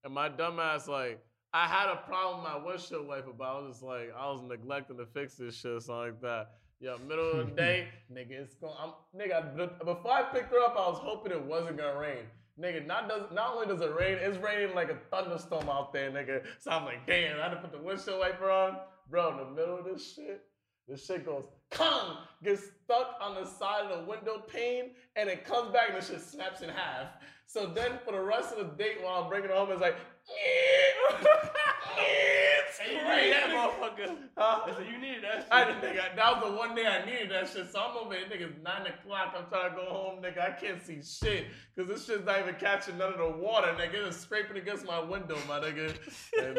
And 0.04 0.14
my 0.14 0.28
dumb 0.28 0.58
ass, 0.58 0.88
like, 0.88 1.20
I 1.52 1.66
had 1.66 1.88
a 1.88 1.96
problem 1.96 2.42
with 2.42 2.50
my 2.52 2.66
windshield 2.66 3.06
wiper, 3.06 3.32
but 3.36 3.44
I 3.44 3.58
was 3.60 3.74
just 3.74 3.82
like, 3.82 4.12
I 4.18 4.30
was 4.30 4.42
neglecting 4.42 4.96
to 4.98 5.06
fix 5.06 5.36
this 5.36 5.54
shit, 5.54 5.82
something 5.82 6.12
like 6.12 6.20
that. 6.22 6.50
Yeah, 6.80 6.96
middle 7.06 7.40
of 7.40 7.48
the 7.48 7.52
day, 7.56 7.88
nigga, 8.12 8.32
it's 8.32 8.54
going. 8.54 8.74
I'm 8.78 8.92
nigga. 9.18 9.78
Before 9.84 10.10
I 10.10 10.24
picked 10.24 10.52
her 10.52 10.60
up, 10.60 10.74
I 10.76 10.88
was 10.88 10.98
hoping 11.00 11.32
it 11.32 11.42
wasn't 11.42 11.78
gonna 11.78 11.98
rain. 11.98 12.24
Nigga, 12.60 12.86
not 12.86 13.08
does 13.08 13.22
not 13.32 13.54
only 13.54 13.66
does 13.66 13.80
it 13.80 13.94
rain, 13.98 14.18
it's 14.20 14.38
raining 14.38 14.74
like 14.74 14.90
a 14.90 14.96
thunderstorm 15.10 15.68
out 15.68 15.92
there, 15.92 16.10
nigga. 16.10 16.42
So 16.58 16.70
I'm 16.70 16.84
like, 16.84 17.06
damn, 17.06 17.38
I 17.38 17.44
had 17.44 17.50
to 17.50 17.56
put 17.56 17.72
the 17.72 17.78
windshield 17.78 18.20
wiper 18.20 18.50
on, 18.50 18.76
bro. 19.10 19.32
In 19.32 19.36
the 19.38 19.54
middle 19.54 19.78
of 19.78 19.84
this 19.84 20.14
shit, 20.14 20.42
this 20.88 21.04
shit 21.04 21.26
goes, 21.26 21.44
come, 21.70 22.18
gets 22.42 22.62
stuck 22.84 23.16
on 23.20 23.34
the 23.34 23.44
side 23.44 23.90
of 23.90 23.98
the 23.98 24.10
window 24.10 24.38
pane, 24.38 24.92
and 25.16 25.28
it 25.28 25.44
comes 25.44 25.72
back 25.72 25.90
and 25.90 26.00
the 26.00 26.04
shit 26.04 26.22
snaps 26.22 26.62
in 26.62 26.68
half. 26.68 27.08
So 27.46 27.66
then 27.66 27.98
for 28.04 28.12
the 28.12 28.22
rest 28.22 28.54
of 28.54 28.58
the 28.58 28.82
date 28.82 29.02
while 29.02 29.22
I'm 29.22 29.28
bringing 29.28 29.50
it 29.50 29.56
home, 29.56 29.70
it's 29.70 29.80
like, 29.80 29.96
you 32.88 32.96
need 32.96 33.32
that 33.32 33.50
motherfucker. 33.50 34.16
Huh? 34.36 34.60
I 34.66 34.74
said, 34.74 34.86
you 34.90 34.98
needed 34.98 35.24
that 35.24 35.42
shit. 35.42 35.52
I 35.52 35.64
didn't 35.64 35.80
think 35.80 35.98
I, 35.98 36.14
that 36.14 36.42
was 36.42 36.50
the 36.50 36.56
one 36.56 36.74
day 36.74 36.86
I 36.86 37.04
needed 37.04 37.30
that 37.30 37.48
shit. 37.48 37.70
So 37.70 37.80
I'm 37.80 37.96
over 37.96 38.14
here, 38.14 38.26
nigga, 38.26 38.62
nine 38.62 38.86
o'clock. 38.86 39.34
I'm 39.36 39.46
trying 39.48 39.70
to 39.70 39.76
go 39.76 39.84
home, 39.84 40.22
nigga. 40.22 40.40
I 40.40 40.50
can't 40.52 40.82
see 40.84 41.02
shit 41.02 41.46
because 41.74 41.88
this 41.88 42.06
shit's 42.06 42.24
not 42.26 42.40
even 42.40 42.54
catching 42.56 42.98
none 42.98 43.12
of 43.12 43.18
the 43.18 43.30
water, 43.30 43.68
nigga. 43.78 44.06
It's 44.06 44.18
scraping 44.18 44.56
against 44.56 44.86
my 44.86 45.00
window, 45.00 45.38
my 45.48 45.60
nigga. 45.60 45.94
And 46.42 46.58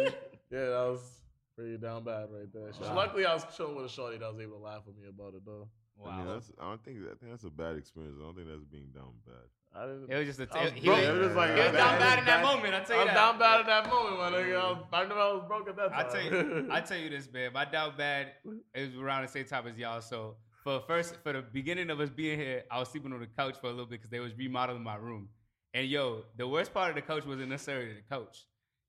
yeah, 0.51 0.65
that 0.69 0.87
was 0.91 1.21
pretty 1.55 1.77
down 1.77 2.03
bad 2.03 2.29
right 2.31 2.51
there. 2.53 2.71
Wow. 2.81 2.95
Luckily, 2.95 3.25
I 3.25 3.33
was 3.33 3.45
chilling 3.55 3.75
with 3.75 3.85
a 3.85 3.89
shorty 3.89 4.17
that 4.17 4.31
was 4.31 4.41
able 4.41 4.57
to 4.57 4.63
laugh 4.63 4.83
with 4.85 4.97
me 4.97 5.07
about 5.09 5.33
it 5.33 5.45
though. 5.45 5.67
I 6.05 6.17
mean, 6.17 6.27
that's. 6.27 6.51
I 6.61 6.69
don't 6.69 6.83
think. 6.83 6.97
I 6.99 7.15
think 7.15 7.31
that's 7.31 7.43
a 7.43 7.49
bad 7.49 7.75
experience. 7.75 8.17
I 8.21 8.25
don't 8.25 8.35
think 8.35 8.47
that's 8.47 8.63
being 8.65 8.89
down 8.93 9.13
bad. 9.25 9.49
I 9.75 9.85
didn't. 9.85 10.11
It 10.11 10.17
was 10.17 10.27
just 10.27 10.39
a. 10.39 10.47
I 10.57 10.63
was 10.65 10.73
he, 10.73 10.81
broke. 10.85 10.97
was, 10.97 11.07
It 11.07 11.11
was 11.13 11.35
like- 11.35 11.49
he 11.51 11.55
was 11.57 11.65
down 11.71 11.73
bad- 11.73 11.99
bad 11.99 12.19
in 12.19 12.25
that 12.25 12.43
moment. 12.43 12.73
I 12.73 12.79
tell 12.83 12.95
you 12.95 13.01
I'm 13.01 13.07
that. 13.07 13.13
down 13.13 13.39
bad 13.39 13.59
at 13.61 13.65
that 13.67 13.89
moment, 13.89 14.17
my 14.17 14.31
nigga. 14.31 14.55
I, 14.59 14.71
was, 14.71 14.77
I 14.93 15.05
knew 15.05 15.13
I 15.13 15.33
was 15.33 15.43
broke 15.47 15.69
at 15.69 15.75
that 15.75 15.91
time. 15.91 16.05
I 16.05 16.09
tell 16.09 16.23
you, 16.23 16.67
I 16.71 16.81
tell 16.81 16.97
you 16.97 17.09
this, 17.09 17.31
man. 17.31 17.53
My 17.53 17.65
down 17.65 17.93
bad 17.97 18.31
is 18.73 18.95
around 18.95 19.23
the 19.23 19.27
same 19.27 19.45
time 19.45 19.67
as 19.67 19.77
y'all. 19.77 20.01
So 20.01 20.37
for 20.63 20.81
first, 20.87 21.17
for 21.21 21.33
the 21.33 21.41
beginning 21.41 21.89
of 21.89 21.99
us 21.99 22.09
being 22.09 22.39
here, 22.39 22.63
I 22.71 22.79
was 22.79 22.89
sleeping 22.89 23.13
on 23.13 23.19
the 23.19 23.27
couch 23.27 23.57
for 23.61 23.67
a 23.67 23.69
little 23.71 23.85
bit 23.85 23.99
because 23.99 24.09
they 24.09 24.19
was 24.19 24.33
remodeling 24.35 24.83
my 24.83 24.95
room. 24.95 25.29
And 25.73 25.87
yo, 25.87 26.23
the 26.37 26.47
worst 26.47 26.73
part 26.73 26.89
of 26.89 26.95
the 26.95 27.01
couch 27.01 27.25
wasn't 27.25 27.49
necessarily 27.49 27.93
the 27.93 28.01
couch. 28.09 28.45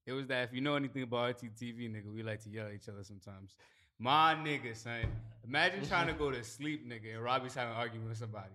It 0.07 0.13
was 0.13 0.25
that 0.27 0.45
if 0.49 0.53
you 0.55 0.61
know 0.61 0.75
anything 0.75 1.03
about 1.03 1.37
RTTV, 1.37 1.91
nigga, 1.91 2.11
we 2.11 2.23
like 2.23 2.41
to 2.45 2.49
yell 2.49 2.65
at 2.65 2.73
each 2.73 2.89
other 2.89 3.03
sometimes. 3.03 3.53
My 3.99 4.33
nigga, 4.33 4.75
son. 4.75 5.01
Imagine 5.45 5.85
trying 5.85 6.07
to 6.07 6.13
go 6.13 6.31
to 6.31 6.43
sleep, 6.43 6.87
nigga, 6.89 7.13
and 7.13 7.23
Robbie's 7.23 7.53
having 7.53 7.73
an 7.73 7.79
argument 7.79 8.09
with 8.09 8.17
somebody 8.17 8.49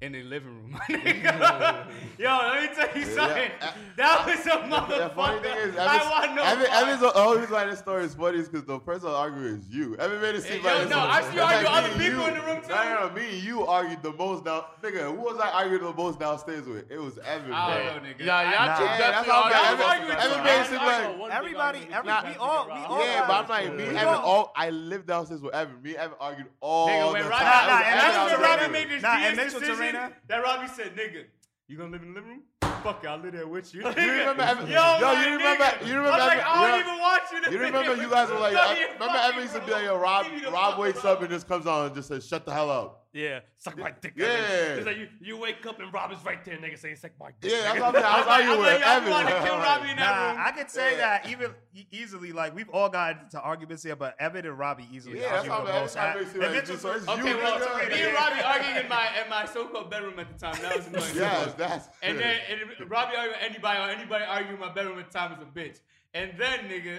in 0.00 0.10
the 0.12 0.22
living 0.24 0.48
room. 0.48 0.70
My 0.72 0.78
nigga. 0.96 1.86
Yo, 2.18 2.36
let 2.36 2.62
me 2.62 2.68
tell 2.74 2.98
you 2.98 3.04
something. 3.14 3.50
uh, 3.60 3.72
that 3.96 4.26
was 4.26 4.40
a 4.40 4.42
The 4.42 4.50
motherfucker. 4.74 5.14
funny 5.14 5.40
thing 5.40 5.56
is, 5.58 5.76
I 5.76 5.94
Evan's, 5.94 6.10
want 6.10 6.34
no 6.34 6.42
Evan. 6.42 6.66
Evan's 6.66 7.00
the 7.00 7.14
only 7.16 7.46
why 7.46 7.64
this 7.66 7.78
story 7.78 8.04
is 8.04 8.14
funny 8.14 8.38
is 8.38 8.48
because 8.48 8.66
the 8.66 8.80
person 8.80 9.08
arguing 9.10 9.54
is 9.54 9.68
you. 9.68 9.96
Evan 9.96 10.20
made 10.20 10.34
it 10.34 10.42
seem 10.42 10.62
Yo, 10.62 10.68
like 10.68 10.82
it's 10.82 10.90
no, 10.90 10.98
I 10.98 11.20
see 11.22 11.34
you 11.36 11.42
argue 11.42 11.68
like 11.68 11.84
other 11.84 11.88
people 11.90 12.04
you. 12.22 12.26
in 12.26 12.34
the 12.34 12.40
room, 12.42 12.60
too. 12.62 12.68
No, 12.70 12.82
no, 12.82 13.06
no, 13.08 13.14
me 13.14 13.28
and 13.28 13.42
you 13.44 13.66
argued 13.66 14.02
the 14.02 14.12
most 14.14 14.44
down. 14.44 14.64
Nigga, 14.82 15.14
who 15.14 15.22
was 15.22 15.38
I 15.38 15.48
arguing 15.50 15.84
the 15.84 15.92
most 15.94 16.18
downstairs 16.18 16.66
with? 16.66 16.90
It 16.90 16.98
was 17.00 17.18
Evan. 17.18 17.52
I 17.52 17.78
don't 17.92 18.02
know, 18.02 18.08
nigga. 18.08 18.24
Yeah, 18.26 18.50
y'all 18.50 18.70
I- 18.70 18.78
two 18.78 18.84
Nah. 18.84 18.90
Yeah, 18.90 18.98
that's 18.98 19.26
definitely 19.26 19.32
how 19.32 19.50
bad 19.50 19.80
argue. 19.80 20.12
Evan- 20.14 20.32
Evan 20.32 20.44
made 20.44 20.60
it 20.60 20.66
seem 20.66 20.76
like- 20.78 20.86
I 20.88 21.02
know 21.12 21.18
one 21.18 21.30
big 21.30 21.38
Everybody- 21.38 21.78
every- 21.92 22.30
we 22.32 22.36
all- 22.38 22.66
we 22.66 22.72
all 22.72 23.04
Yeah, 23.04 23.26
but 23.28 23.44
I'm 23.44 23.48
like, 23.48 23.74
me, 23.76 23.84
We 23.84 23.96
Evan, 23.96 24.08
all- 24.08 24.24
all, 24.26 24.52
I 24.56 24.70
lived 24.70 25.06
downstairs 25.06 25.40
with 25.40 25.54
Evan. 25.54 25.80
Me, 25.82 25.90
and 25.94 25.98
Evan 26.10 26.16
argued 26.20 26.46
all 26.60 27.12
the 27.12 27.18
time. 27.20 27.30
Nah, 27.30 27.30
nah, 27.30 27.30
It 27.30 27.30
was 27.30 27.86
and 27.86 28.00
that's 28.00 28.16
when 28.16 28.24
was 28.24 28.32
Robbie 28.42 28.62
Robbie 28.62 28.72
made 28.72 28.88
this 28.90 29.02
Nah, 29.02 29.08
and 29.18 29.36
Mitchell 29.36 29.60
decision, 29.60 29.67
Serena- 29.76 30.12
that 30.28 30.42
Robbie 30.42 30.68
said, 30.68 30.96
nigga, 30.96 31.24
you 31.66 31.76
gonna 31.76 31.90
live 31.90 32.02
in 32.02 32.08
the 32.08 32.20
living 32.20 32.30
room? 32.30 32.42
Fuck 32.82 33.02
it, 33.04 33.08
I'll 33.08 33.18
live 33.18 33.32
there 33.32 33.46
with 33.46 33.74
you. 33.74 33.80
You 33.96 34.10
remember 34.12 34.42
Evan? 34.42 34.66
Yo, 34.68 34.98
Yo, 35.00 35.12
you 35.20 35.36
remember? 35.36 35.64
nigga. 35.64 35.86
You 35.86 35.94
remember? 35.96 36.10
I 36.12 36.18
was 36.18 36.26
like, 36.26 36.42
I 36.46 36.70
don't 36.70 36.70
know- 36.70 36.90
even 36.92 37.00
want 37.00 37.22
you 37.32 37.52
You 37.52 37.58
remember 37.64 38.02
you 38.02 38.10
guys 38.10 38.28
were 38.30 38.38
like, 38.38 38.54
I, 38.56 38.84
remember 38.94 39.18
Evan 39.18 39.42
used 39.42 39.54
to 39.54 39.60
be 39.60 39.72
like, 39.72 39.84
yo, 39.84 39.98
Rob, 39.98 40.24
Leave 40.26 40.34
me 40.34 40.40
the 40.40 40.50
Rob 40.50 40.78
wakes 40.78 41.04
up 41.04 41.20
and 41.20 41.28
just 41.30 41.48
comes 41.48 41.66
on 41.66 41.86
and 41.86 41.94
just 41.94 42.08
says, 42.08 42.26
shut 42.26 42.44
the 42.46 42.52
hell 42.52 42.70
up. 42.70 42.97
Yeah, 43.14 43.40
suck 43.56 43.78
my 43.78 43.90
dick. 44.02 44.12
Yeah. 44.16 44.26
Evan. 44.26 44.78
It's 44.78 44.86
like 44.86 44.96
you, 44.98 45.08
you 45.20 45.36
wake 45.38 45.64
up 45.64 45.80
and 45.80 45.90
Rob 45.92 46.12
is 46.12 46.22
right 46.26 46.44
there, 46.44 46.58
nigga, 46.58 46.78
saying 46.78 46.96
suck 46.96 47.12
my 47.18 47.30
dick. 47.40 47.50
Yeah, 47.50 47.62
that's 47.62 47.78
nigga. 47.78 47.80
what 47.80 47.96
I'm 47.96 48.02
saying. 48.02 48.04
I 48.04 48.18
was 48.18 48.26
I 48.26 48.32
arguing 48.34 48.58
was 48.58 48.66
like, 48.68 48.80
y'all 48.80 48.88
Evan. 48.90 49.10
want 49.10 49.28
to 49.28 49.34
kill 49.48 49.56
Robbie 49.58 49.90
in 49.90 49.96
that 49.96 50.14
Nah, 50.16 50.28
room? 50.30 50.40
I 50.46 50.50
could 50.52 50.70
say 50.70 50.90
Yeah. 50.92 50.96
that 50.98 51.28
even 51.30 51.54
e- 51.74 51.86
easily. 51.90 52.32
Like 52.32 52.54
we've 52.54 52.68
all 52.68 52.90
gotten 52.90 53.22
into 53.22 53.40
arguments 53.40 53.82
here, 53.82 53.96
but 53.96 54.14
Evan 54.20 54.44
and 54.44 54.58
Robbie 54.58 54.86
easily 54.92 55.20
Yeah, 55.20 55.30
that's 55.42 55.48
argue 55.48 55.50
how 55.52 55.64
the 55.64 55.72
most. 55.72 55.94
That's 55.94 55.96
how 55.96 56.02
I- 56.06 56.10
it 56.10 56.16
makes 56.18 56.34
it 56.34 56.42
and 56.44 56.54
like, 56.54 56.66
just- 56.66 56.82
so 56.82 56.92
it's 56.92 57.08
Okay, 57.08 57.28
you, 57.30 57.36
well, 57.38 57.58
nigga. 57.58 57.88
me 57.90 58.02
and 58.02 58.14
Robbie 58.14 58.40
arguing 58.42 58.76
in 58.84 58.88
my 58.90 59.08
in 59.24 59.30
my 59.30 59.46
so-called 59.46 59.90
bedroom 59.90 60.18
at 60.18 60.28
the 60.30 60.38
time. 60.38 60.62
That 60.62 60.76
was 60.76 60.86
annoying. 60.86 61.04
Yes, 61.14 61.54
that's. 61.54 61.88
And 62.02 62.18
then 62.18 62.36
and 62.50 62.90
Robbie 62.90 63.16
arguing 63.16 63.28
with 63.40 63.50
anybody 63.50 63.78
or 63.80 63.88
anybody 63.90 64.24
arguing 64.24 64.54
in 64.56 64.60
my 64.60 64.72
bedroom 64.72 64.98
at 64.98 65.10
the 65.10 65.18
time 65.18 65.32
is 65.32 65.38
a 65.40 65.46
bitch. 65.46 65.78
And 66.12 66.32
then 66.38 66.68
nigga, 66.68 66.98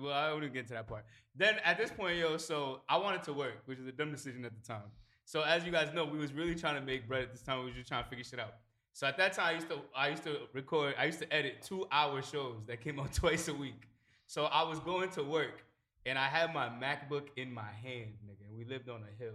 well, 0.00 0.12
I 0.14 0.32
wouldn't 0.32 0.52
get 0.54 0.66
to 0.68 0.72
that 0.74 0.86
part. 0.88 1.04
Then 1.36 1.56
at 1.64 1.76
this 1.76 1.90
point, 1.90 2.16
yo, 2.16 2.38
so 2.38 2.80
I 2.88 2.96
wanted 2.96 3.22
to 3.24 3.32
work, 3.32 3.62
which 3.66 3.78
is 3.78 3.86
a 3.86 3.92
dumb 3.92 4.10
decision 4.10 4.44
at 4.44 4.52
the 4.54 4.66
time. 4.66 4.90
So 5.26 5.42
as 5.42 5.64
you 5.64 5.72
guys 5.72 5.92
know, 5.92 6.04
we 6.04 6.18
was 6.18 6.32
really 6.32 6.54
trying 6.54 6.76
to 6.76 6.80
make 6.80 7.06
bread 7.06 7.22
at 7.24 7.32
this 7.32 7.42
time. 7.42 7.58
We 7.60 7.66
was 7.66 7.74
just 7.74 7.88
trying 7.88 8.04
to 8.04 8.08
figure 8.08 8.24
shit 8.24 8.38
out. 8.40 8.54
So 8.92 9.06
at 9.06 9.18
that 9.18 9.34
time, 9.34 9.48
I 9.48 9.52
used 9.52 9.68
to 9.68 9.78
I 9.94 10.08
used 10.08 10.22
to 10.22 10.38
record. 10.54 10.94
I 10.98 11.04
used 11.04 11.18
to 11.18 11.30
edit 11.34 11.60
two 11.62 11.86
hour 11.92 12.22
shows 12.22 12.62
that 12.66 12.80
came 12.80 12.98
out 12.98 13.12
twice 13.22 13.48
a 13.48 13.54
week. 13.54 13.82
So 14.26 14.46
I 14.46 14.62
was 14.62 14.78
going 14.80 15.10
to 15.10 15.22
work, 15.22 15.64
and 16.06 16.18
I 16.18 16.26
had 16.26 16.54
my 16.54 16.68
MacBook 16.68 17.26
in 17.36 17.52
my 17.52 17.70
hand, 17.82 18.14
nigga. 18.26 18.48
And 18.48 18.56
we 18.56 18.64
lived 18.64 18.88
on 18.88 19.02
a 19.02 19.22
hill, 19.22 19.34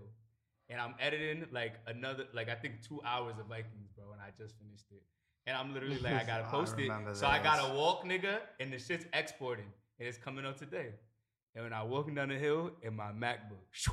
and 0.70 0.82
I'm 0.82 0.96
editing 1.00 1.46
like 1.52 1.74
another 1.86 2.26
like 2.34 2.50
I 2.50 2.56
think 2.56 2.82
two 2.82 3.02
hours 3.06 3.36
of 3.40 3.46
Vikings, 3.46 3.92
bro. 3.96 4.06
And 4.14 4.22
I 4.22 4.32
just 4.42 4.56
finished 4.58 4.86
it, 4.92 5.04
and 5.46 5.56
I'm 5.56 5.74
literally 5.74 6.00
like 6.00 6.14
I 6.14 6.24
gotta 6.24 6.46
I 6.48 6.50
post 6.50 6.80
it. 6.80 6.84
remember 6.84 7.14
So 7.14 7.28
I 7.28 7.38
gotta 7.38 7.76
walk, 7.76 8.04
nigga, 8.06 8.40
and 8.60 8.74
the 8.74 8.80
shit's 8.80 9.06
exporting, 9.14 9.72
and 10.00 10.08
it's 10.08 10.18
coming 10.18 10.46
out 10.46 10.58
today. 10.58 10.94
And 11.56 11.66
when 11.66 11.74
I 11.74 11.84
walking 11.84 12.16
down 12.16 12.30
the 12.30 12.36
hill 12.36 12.72
in 12.82 12.96
my 12.96 13.12
MacBook, 13.12 13.66
shoo, 13.72 13.92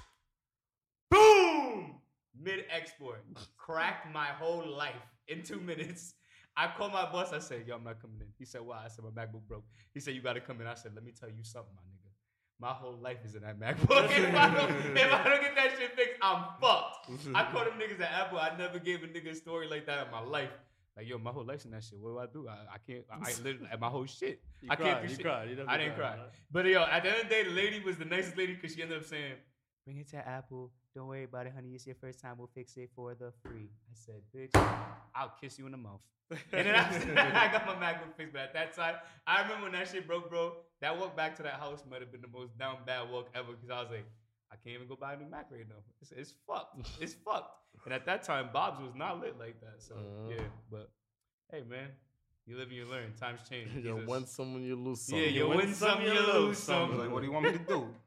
boom, 1.10 2.00
mid 2.40 2.64
export, 2.70 3.24
cracked 3.56 4.12
my 4.12 4.26
whole 4.26 4.66
life 4.66 4.94
in 5.26 5.42
two 5.42 5.60
minutes. 5.60 6.14
I 6.56 6.68
called 6.76 6.92
my 6.92 7.10
boss. 7.10 7.32
I 7.32 7.38
said, 7.38 7.66
"Yo, 7.66 7.76
I'm 7.76 7.84
not 7.84 8.00
coming 8.00 8.20
in." 8.20 8.28
He 8.38 8.44
said, 8.44 8.62
"Why?" 8.62 8.84
I 8.84 8.88
said, 8.88 9.04
"My 9.04 9.10
MacBook 9.10 9.42
broke." 9.46 9.64
He 9.92 10.00
said, 10.00 10.14
"You 10.14 10.22
gotta 10.22 10.40
come 10.40 10.60
in." 10.60 10.66
I 10.66 10.74
said, 10.74 10.94
"Let 10.94 11.04
me 11.04 11.12
tell 11.12 11.28
you 11.28 11.44
something, 11.44 11.74
my 11.74 11.82
nigga. 11.82 12.10
My 12.60 12.72
whole 12.72 12.96
life 12.96 13.18
is 13.24 13.36
in 13.36 13.42
that 13.42 13.58
MacBook. 13.58 14.04
if, 14.10 14.34
I 14.34 14.54
don't, 14.54 14.96
if 14.96 15.12
I 15.12 15.24
don't 15.24 15.40
get 15.40 15.54
that 15.54 15.78
shit 15.78 15.94
fixed, 15.94 16.16
I'm 16.20 16.44
fucked." 16.60 17.10
I 17.34 17.50
called 17.50 17.66
them 17.66 17.78
niggas 17.78 18.00
at 18.00 18.12
Apple. 18.12 18.38
I 18.38 18.56
never 18.56 18.78
gave 18.78 19.02
a 19.02 19.06
nigga 19.06 19.30
a 19.30 19.34
story 19.34 19.68
like 19.68 19.86
that 19.86 20.06
in 20.06 20.12
my 20.12 20.20
life. 20.20 20.50
Like, 20.98 21.08
yo, 21.08 21.16
my 21.16 21.30
whole 21.30 21.44
life's 21.44 21.64
in 21.64 21.70
that 21.70 21.84
shit. 21.84 21.96
What 22.00 22.10
do 22.10 22.18
I 22.18 22.26
do? 22.26 22.48
I, 22.48 22.74
I 22.74 22.78
can't. 22.84 23.04
I, 23.08 23.30
I 23.30 23.32
literally 23.44 23.68
my 23.80 23.88
whole 23.88 24.04
shit. 24.18 24.42
You 24.60 24.68
I 24.68 24.74
cried, 24.74 24.86
can't 24.88 25.02
do 25.02 25.08
you 25.08 25.14
shit. 25.14 25.24
cried, 25.24 25.48
you 25.48 25.64
I 25.68 25.76
didn't 25.76 25.94
cry. 25.94 26.10
right? 26.10 26.18
But 26.50 26.66
yo, 26.66 26.82
at 26.82 27.04
the 27.04 27.10
end 27.10 27.20
of 27.22 27.28
the 27.28 27.34
day, 27.36 27.44
the 27.44 27.50
lady 27.50 27.78
was 27.78 27.98
the 27.98 28.04
nicest 28.04 28.36
lady 28.36 28.54
because 28.54 28.74
she 28.74 28.82
ended 28.82 28.98
up 28.98 29.04
saying, 29.04 29.34
"Bring 29.84 29.98
it 29.98 30.10
to 30.10 30.16
Apple. 30.28 30.72
Don't 30.96 31.06
worry 31.06 31.22
about 31.22 31.46
it, 31.46 31.52
honey. 31.54 31.68
It's 31.76 31.86
your 31.86 31.94
first 31.94 32.18
time. 32.20 32.34
We'll 32.36 32.50
fix 32.52 32.76
it 32.76 32.90
for 32.96 33.14
the 33.14 33.30
free." 33.44 33.70
I 33.88 33.94
said, 33.94 34.22
"Bitch, 34.34 34.50
I'll 35.14 35.34
kiss 35.40 35.56
you 35.56 35.66
in 35.66 35.72
the 35.72 35.78
mouth." 35.78 36.00
and 36.52 36.66
then 36.66 36.74
that, 36.74 37.36
I 37.48 37.52
got 37.52 37.64
my 37.64 37.74
MacBook 37.74 38.16
fixed. 38.16 38.32
But 38.32 38.42
at 38.42 38.54
that 38.54 38.74
time, 38.74 38.96
I 39.24 39.42
remember 39.42 39.62
when 39.64 39.72
that 39.74 39.86
shit 39.86 40.04
broke, 40.04 40.28
bro. 40.28 40.54
That 40.80 40.98
walk 40.98 41.16
back 41.16 41.36
to 41.36 41.44
that 41.44 41.54
house 41.54 41.84
might 41.88 42.00
have 42.00 42.10
been 42.10 42.22
the 42.22 42.28
most 42.28 42.58
down 42.58 42.78
bad 42.84 43.08
walk 43.08 43.28
ever 43.36 43.52
because 43.52 43.70
I 43.70 43.80
was 43.80 43.90
like, 43.90 44.04
I 44.50 44.56
can't 44.56 44.74
even 44.74 44.88
go 44.88 44.96
buy 44.96 45.14
a 45.14 45.16
new 45.16 45.30
Mac 45.30 45.46
right 45.50 45.68
now. 45.68 45.76
It's, 46.02 46.10
it's 46.10 46.34
fucked. 46.46 46.84
It's 47.00 47.14
fucked. 47.14 47.54
And 47.88 47.94
at 47.94 48.04
that 48.04 48.22
time, 48.22 48.50
Bob's 48.52 48.80
was 48.82 48.94
not 48.94 49.18
lit 49.18 49.38
like 49.38 49.58
that. 49.62 49.76
So 49.82 49.94
Uh. 49.94 50.28
yeah, 50.28 50.42
but 50.70 50.90
hey, 51.50 51.62
man, 51.66 51.88
you 52.44 52.54
live 52.58 52.68
and 52.68 52.76
you 52.76 52.84
learn. 52.84 53.14
Times 53.18 53.40
change. 53.48 53.70
You 53.74 53.94
Jesus. 53.94 54.06
win 54.06 54.26
some 54.26 54.52
when 54.52 54.62
you 54.62 54.76
lose 54.76 55.00
some. 55.00 55.16
Yeah, 55.18 55.24
you 55.28 55.48
win 55.48 55.72
some, 55.72 56.02
you 56.02 56.12
lose 56.12 56.58
some. 56.58 56.98
Like, 56.98 57.10
what 57.10 57.20
do 57.20 57.26
you 57.26 57.32
want 57.32 57.46
me 57.46 57.52
to 57.52 57.58
do? 57.58 57.88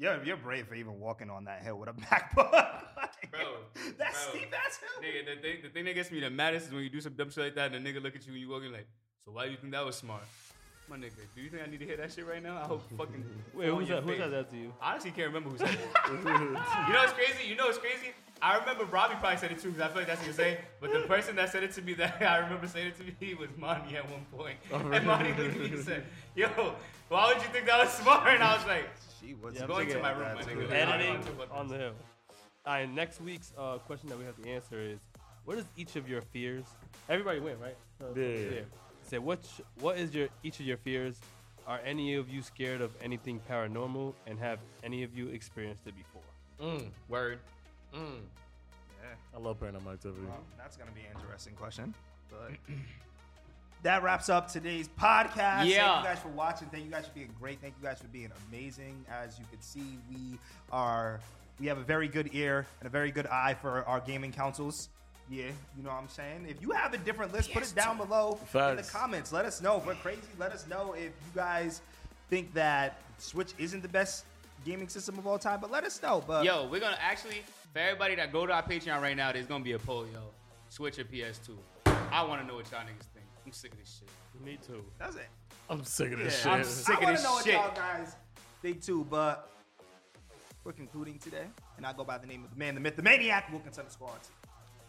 Yeah, 0.00 0.18
you're 0.24 0.36
brave 0.36 0.66
for 0.68 0.74
even 0.76 0.98
walking 1.00 1.28
on 1.28 1.44
that 1.46 1.62
hill 1.62 1.76
with 1.76 1.88
a 1.88 1.92
MacBook. 1.92 2.52
Bro, 3.32 3.56
that's 3.98 4.26
bro. 4.26 4.34
steep 4.40 4.52
ass 4.54 4.78
hill. 4.78 5.02
Nigga, 5.02 5.34
the 5.36 5.42
thing, 5.42 5.56
the 5.62 5.68
thing 5.70 5.84
that 5.86 5.94
gets 5.94 6.10
me 6.12 6.20
the 6.20 6.30
maddest 6.30 6.66
is 6.68 6.72
when 6.72 6.82
you 6.84 6.88
do 6.90 7.00
some 7.00 7.14
dumb 7.14 7.30
shit 7.30 7.42
like 7.44 7.54
that 7.56 7.74
and 7.74 7.84
the 7.84 7.92
nigga 7.92 8.00
look 8.02 8.14
at 8.16 8.24
you 8.26 8.32
and 8.32 8.40
you 8.40 8.48
walking 8.48 8.70
like, 8.72 8.86
so 9.24 9.32
why 9.32 9.46
do 9.46 9.50
you 9.50 9.56
think 9.56 9.72
that 9.72 9.84
was 9.84 9.96
smart? 9.96 10.22
My 10.90 10.96
nigga, 10.96 11.10
do 11.34 11.42
you 11.42 11.50
think 11.50 11.62
I 11.62 11.70
need 11.70 11.80
to 11.80 11.86
hear 11.86 11.96
that 11.98 12.12
shit 12.12 12.26
right 12.26 12.42
now? 12.42 12.56
I 12.56 12.64
hope 12.64 12.82
fucking. 12.96 13.24
Wait, 13.54 13.66
fall 13.66 13.74
on 13.74 13.80
who's 13.80 13.88
that? 13.90 14.02
Who 14.02 14.16
said 14.16 14.30
that 14.30 14.50
to 14.50 14.56
you? 14.56 14.72
I 14.80 14.92
honestly 14.92 15.10
can't 15.10 15.26
remember 15.28 15.50
who 15.50 15.58
said 15.58 15.68
it. 15.70 15.80
you 16.08 16.22
know 16.24 17.00
what's 17.00 17.12
crazy? 17.12 17.48
You 17.48 17.56
know 17.56 17.66
what's 17.66 17.78
crazy? 17.78 18.12
I 18.40 18.56
remember 18.58 18.84
Robbie 18.84 19.16
probably 19.18 19.36
said 19.38 19.50
it 19.50 19.58
too 19.58 19.70
because 19.70 19.82
I 19.82 19.88
feel 19.88 19.96
like 19.98 20.06
that's 20.06 20.20
what 20.20 20.28
he 20.28 20.32
say. 20.32 20.58
But 20.80 20.92
the 20.92 21.00
person 21.08 21.36
that 21.36 21.50
said 21.50 21.62
it 21.64 21.72
to 21.72 21.82
me 21.82 21.94
that 21.94 22.22
I 22.22 22.38
remember 22.38 22.68
saying 22.68 22.88
it 22.88 22.96
to 22.98 23.24
me 23.26 23.34
was 23.34 23.48
Monty 23.56 23.96
at 23.96 24.08
one 24.10 24.24
point. 24.32 24.56
and 24.72 25.06
Monty 25.06 25.34
looked 25.34 25.56
at 25.56 25.70
me 25.72 25.76
said, 25.82 26.04
"Yo, 26.34 26.46
why 27.08 27.32
would 27.32 27.42
you 27.42 27.48
think 27.48 27.66
that 27.66 27.78
was 27.84 27.92
smart?" 27.92 28.28
And 28.28 28.42
I 28.42 28.56
was 28.56 28.66
like, 28.66 28.88
She 29.20 29.34
was 29.34 29.54
Yeah, 29.54 29.66
"Going 29.66 29.88
to 29.88 30.00
my 30.00 30.12
room, 30.12 30.34
my 30.36 30.42
nigga." 30.42 30.72
I 30.72 30.84
don't 30.86 31.00
Editing 31.00 31.50
on 31.50 31.68
the 31.68 31.76
hill. 31.76 31.92
All 32.64 32.74
right, 32.74 32.90
next 32.90 33.20
week's 33.20 33.52
uh, 33.58 33.78
question 33.78 34.08
that 34.10 34.18
we 34.18 34.24
have 34.24 34.36
to 34.42 34.48
answer 34.48 34.78
is, 34.80 34.98
what 35.44 35.56
is 35.56 35.64
each 35.76 35.96
of 35.96 36.08
your 36.08 36.20
fears? 36.20 36.64
Everybody 37.08 37.40
win, 37.40 37.58
right? 37.58 37.76
Uh, 38.00 38.12
Yeah. 38.14 38.60
Say 39.08 39.18
what? 39.18 39.40
What 39.80 39.96
is 39.96 40.14
your 40.14 40.28
each 40.42 40.60
of 40.60 40.66
your 40.66 40.76
fears? 40.76 41.18
Are 41.66 41.80
any 41.84 42.14
of 42.14 42.28
you 42.28 42.42
scared 42.42 42.80
of 42.80 42.92
anything 43.02 43.40
paranormal, 43.48 44.14
and 44.26 44.38
have 44.38 44.58
any 44.84 45.02
of 45.02 45.16
you 45.16 45.28
experienced 45.28 45.86
it 45.86 45.94
before? 45.96 46.22
Mm, 46.60 46.88
Word. 47.08 47.38
mm. 47.94 48.00
Yeah. 49.02 49.08
I 49.34 49.38
love 49.38 49.60
paranormal 49.60 49.92
activity. 49.92 50.26
Well, 50.26 50.40
that's 50.58 50.76
gonna 50.76 50.90
be 50.92 51.00
an 51.00 51.18
interesting 51.20 51.54
question. 51.54 51.94
But 52.30 52.52
that 53.82 54.02
wraps 54.02 54.28
up 54.28 54.48
today's 54.48 54.88
podcast. 54.88 55.66
Yeah. 55.66 55.94
Thank 55.94 56.04
you 56.04 56.10
guys 56.10 56.18
for 56.18 56.28
watching. 56.28 56.68
Thank 56.68 56.84
you 56.84 56.90
guys 56.90 57.06
for 57.06 57.14
being 57.14 57.34
great. 57.40 57.60
Thank 57.62 57.74
you 57.80 57.88
guys 57.88 57.98
for 58.00 58.08
being 58.08 58.30
amazing. 58.50 59.06
As 59.10 59.38
you 59.38 59.46
can 59.50 59.62
see, 59.62 59.98
we 60.10 60.38
are 60.70 61.20
we 61.58 61.66
have 61.66 61.78
a 61.78 61.82
very 61.84 62.08
good 62.08 62.28
ear 62.34 62.66
and 62.80 62.86
a 62.86 62.90
very 62.90 63.10
good 63.10 63.26
eye 63.26 63.54
for 63.54 63.84
our 63.86 64.00
gaming 64.00 64.32
consoles. 64.32 64.90
Yeah, 65.30 65.44
you 65.76 65.82
know 65.82 65.90
what 65.90 66.00
I'm 66.02 66.08
saying? 66.08 66.46
If 66.48 66.62
you 66.62 66.70
have 66.70 66.94
a 66.94 66.98
different 66.98 67.32
list, 67.32 67.52
put 67.52 67.62
it 67.62 67.74
down 67.74 67.98
below 67.98 68.38
in 68.54 68.76
the 68.76 68.82
comments. 68.82 69.32
Let 69.32 69.44
us 69.44 69.60
know. 69.60 69.76
If 69.76 69.86
we're 69.86 69.94
crazy, 69.96 70.20
let 70.38 70.52
us 70.52 70.66
know 70.66 70.94
if 70.94 71.02
you 71.04 71.12
guys 71.34 71.82
think 72.30 72.54
that 72.54 72.98
Switch 73.18 73.52
isn't 73.58 73.82
the 73.82 73.88
best 73.88 74.24
gaming 74.64 74.88
system 74.88 75.18
of 75.18 75.26
all 75.26 75.38
time, 75.38 75.60
but 75.60 75.70
let 75.70 75.84
us 75.84 76.00
know. 76.02 76.22
But 76.26 76.44
Yo, 76.44 76.66
we're 76.68 76.80
gonna 76.80 76.98
actually 77.00 77.42
for 77.72 77.78
everybody 77.80 78.14
that 78.14 78.32
go 78.32 78.46
to 78.46 78.52
our 78.52 78.62
Patreon 78.62 79.00
right 79.02 79.16
now, 79.16 79.30
there's 79.32 79.46
gonna 79.46 79.62
be 79.64 79.72
a 79.72 79.78
poll, 79.78 80.06
yo. 80.12 80.20
Switch 80.70 80.98
or 80.98 81.04
PS2. 81.04 81.56
I 82.10 82.22
wanna 82.24 82.44
know 82.44 82.54
what 82.56 82.70
y'all 82.70 82.80
niggas 82.80 83.06
think. 83.14 83.26
I'm 83.44 83.52
sick 83.52 83.72
of 83.72 83.78
this 83.78 84.00
shit. 84.00 84.44
Me 84.44 84.58
too. 84.66 84.84
that's 84.98 85.16
it. 85.16 85.28
I'm 85.68 85.84
sick 85.84 86.12
of 86.12 86.18
Yeah, 86.18 86.24
this 86.24 86.46
I'm 86.46 86.58
shit. 86.60 86.66
sick 86.66 86.96
I 86.96 86.98
of 86.98 87.04
wanna 87.04 87.22
know 87.22 87.32
what 87.32 87.46
y'all 87.46 87.74
guys 87.74 88.16
think 88.62 88.82
too, 88.82 89.06
but 89.10 89.50
we're 90.64 90.72
concluding 90.72 91.18
today, 91.18 91.44
and 91.76 91.86
I 91.86 91.92
go 91.92 92.04
by 92.04 92.18
the 92.18 92.26
name 92.26 92.44
of 92.44 92.50
the 92.50 92.56
man, 92.56 92.74
the 92.74 92.80
myth, 92.80 92.96
the 92.96 93.02
maniac, 93.02 93.50
Wilkins 93.52 93.78
underscore 93.78 94.08
RT. 94.08 94.28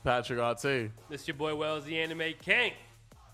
Patrick 0.03 0.39
RT. 0.39 0.91
This 1.09 1.27
your 1.27 1.35
boy 1.35 1.55
Wells, 1.55 1.85
the 1.85 1.99
anime 1.99 2.33
king. 2.41 2.73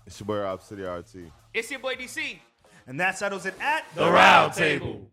It's 0.06 0.18
your 0.20 0.26
boy 0.26 0.38
Rob 0.40 0.62
City 0.62 0.82
RT. 0.82 1.30
It's 1.54 1.70
your 1.70 1.80
boy 1.80 1.94
DC. 1.94 2.38
And 2.86 3.00
that 3.00 3.18
settles 3.18 3.46
it 3.46 3.54
at 3.60 3.84
The 3.94 4.10
Round 4.10 4.52
Table. 4.52 5.10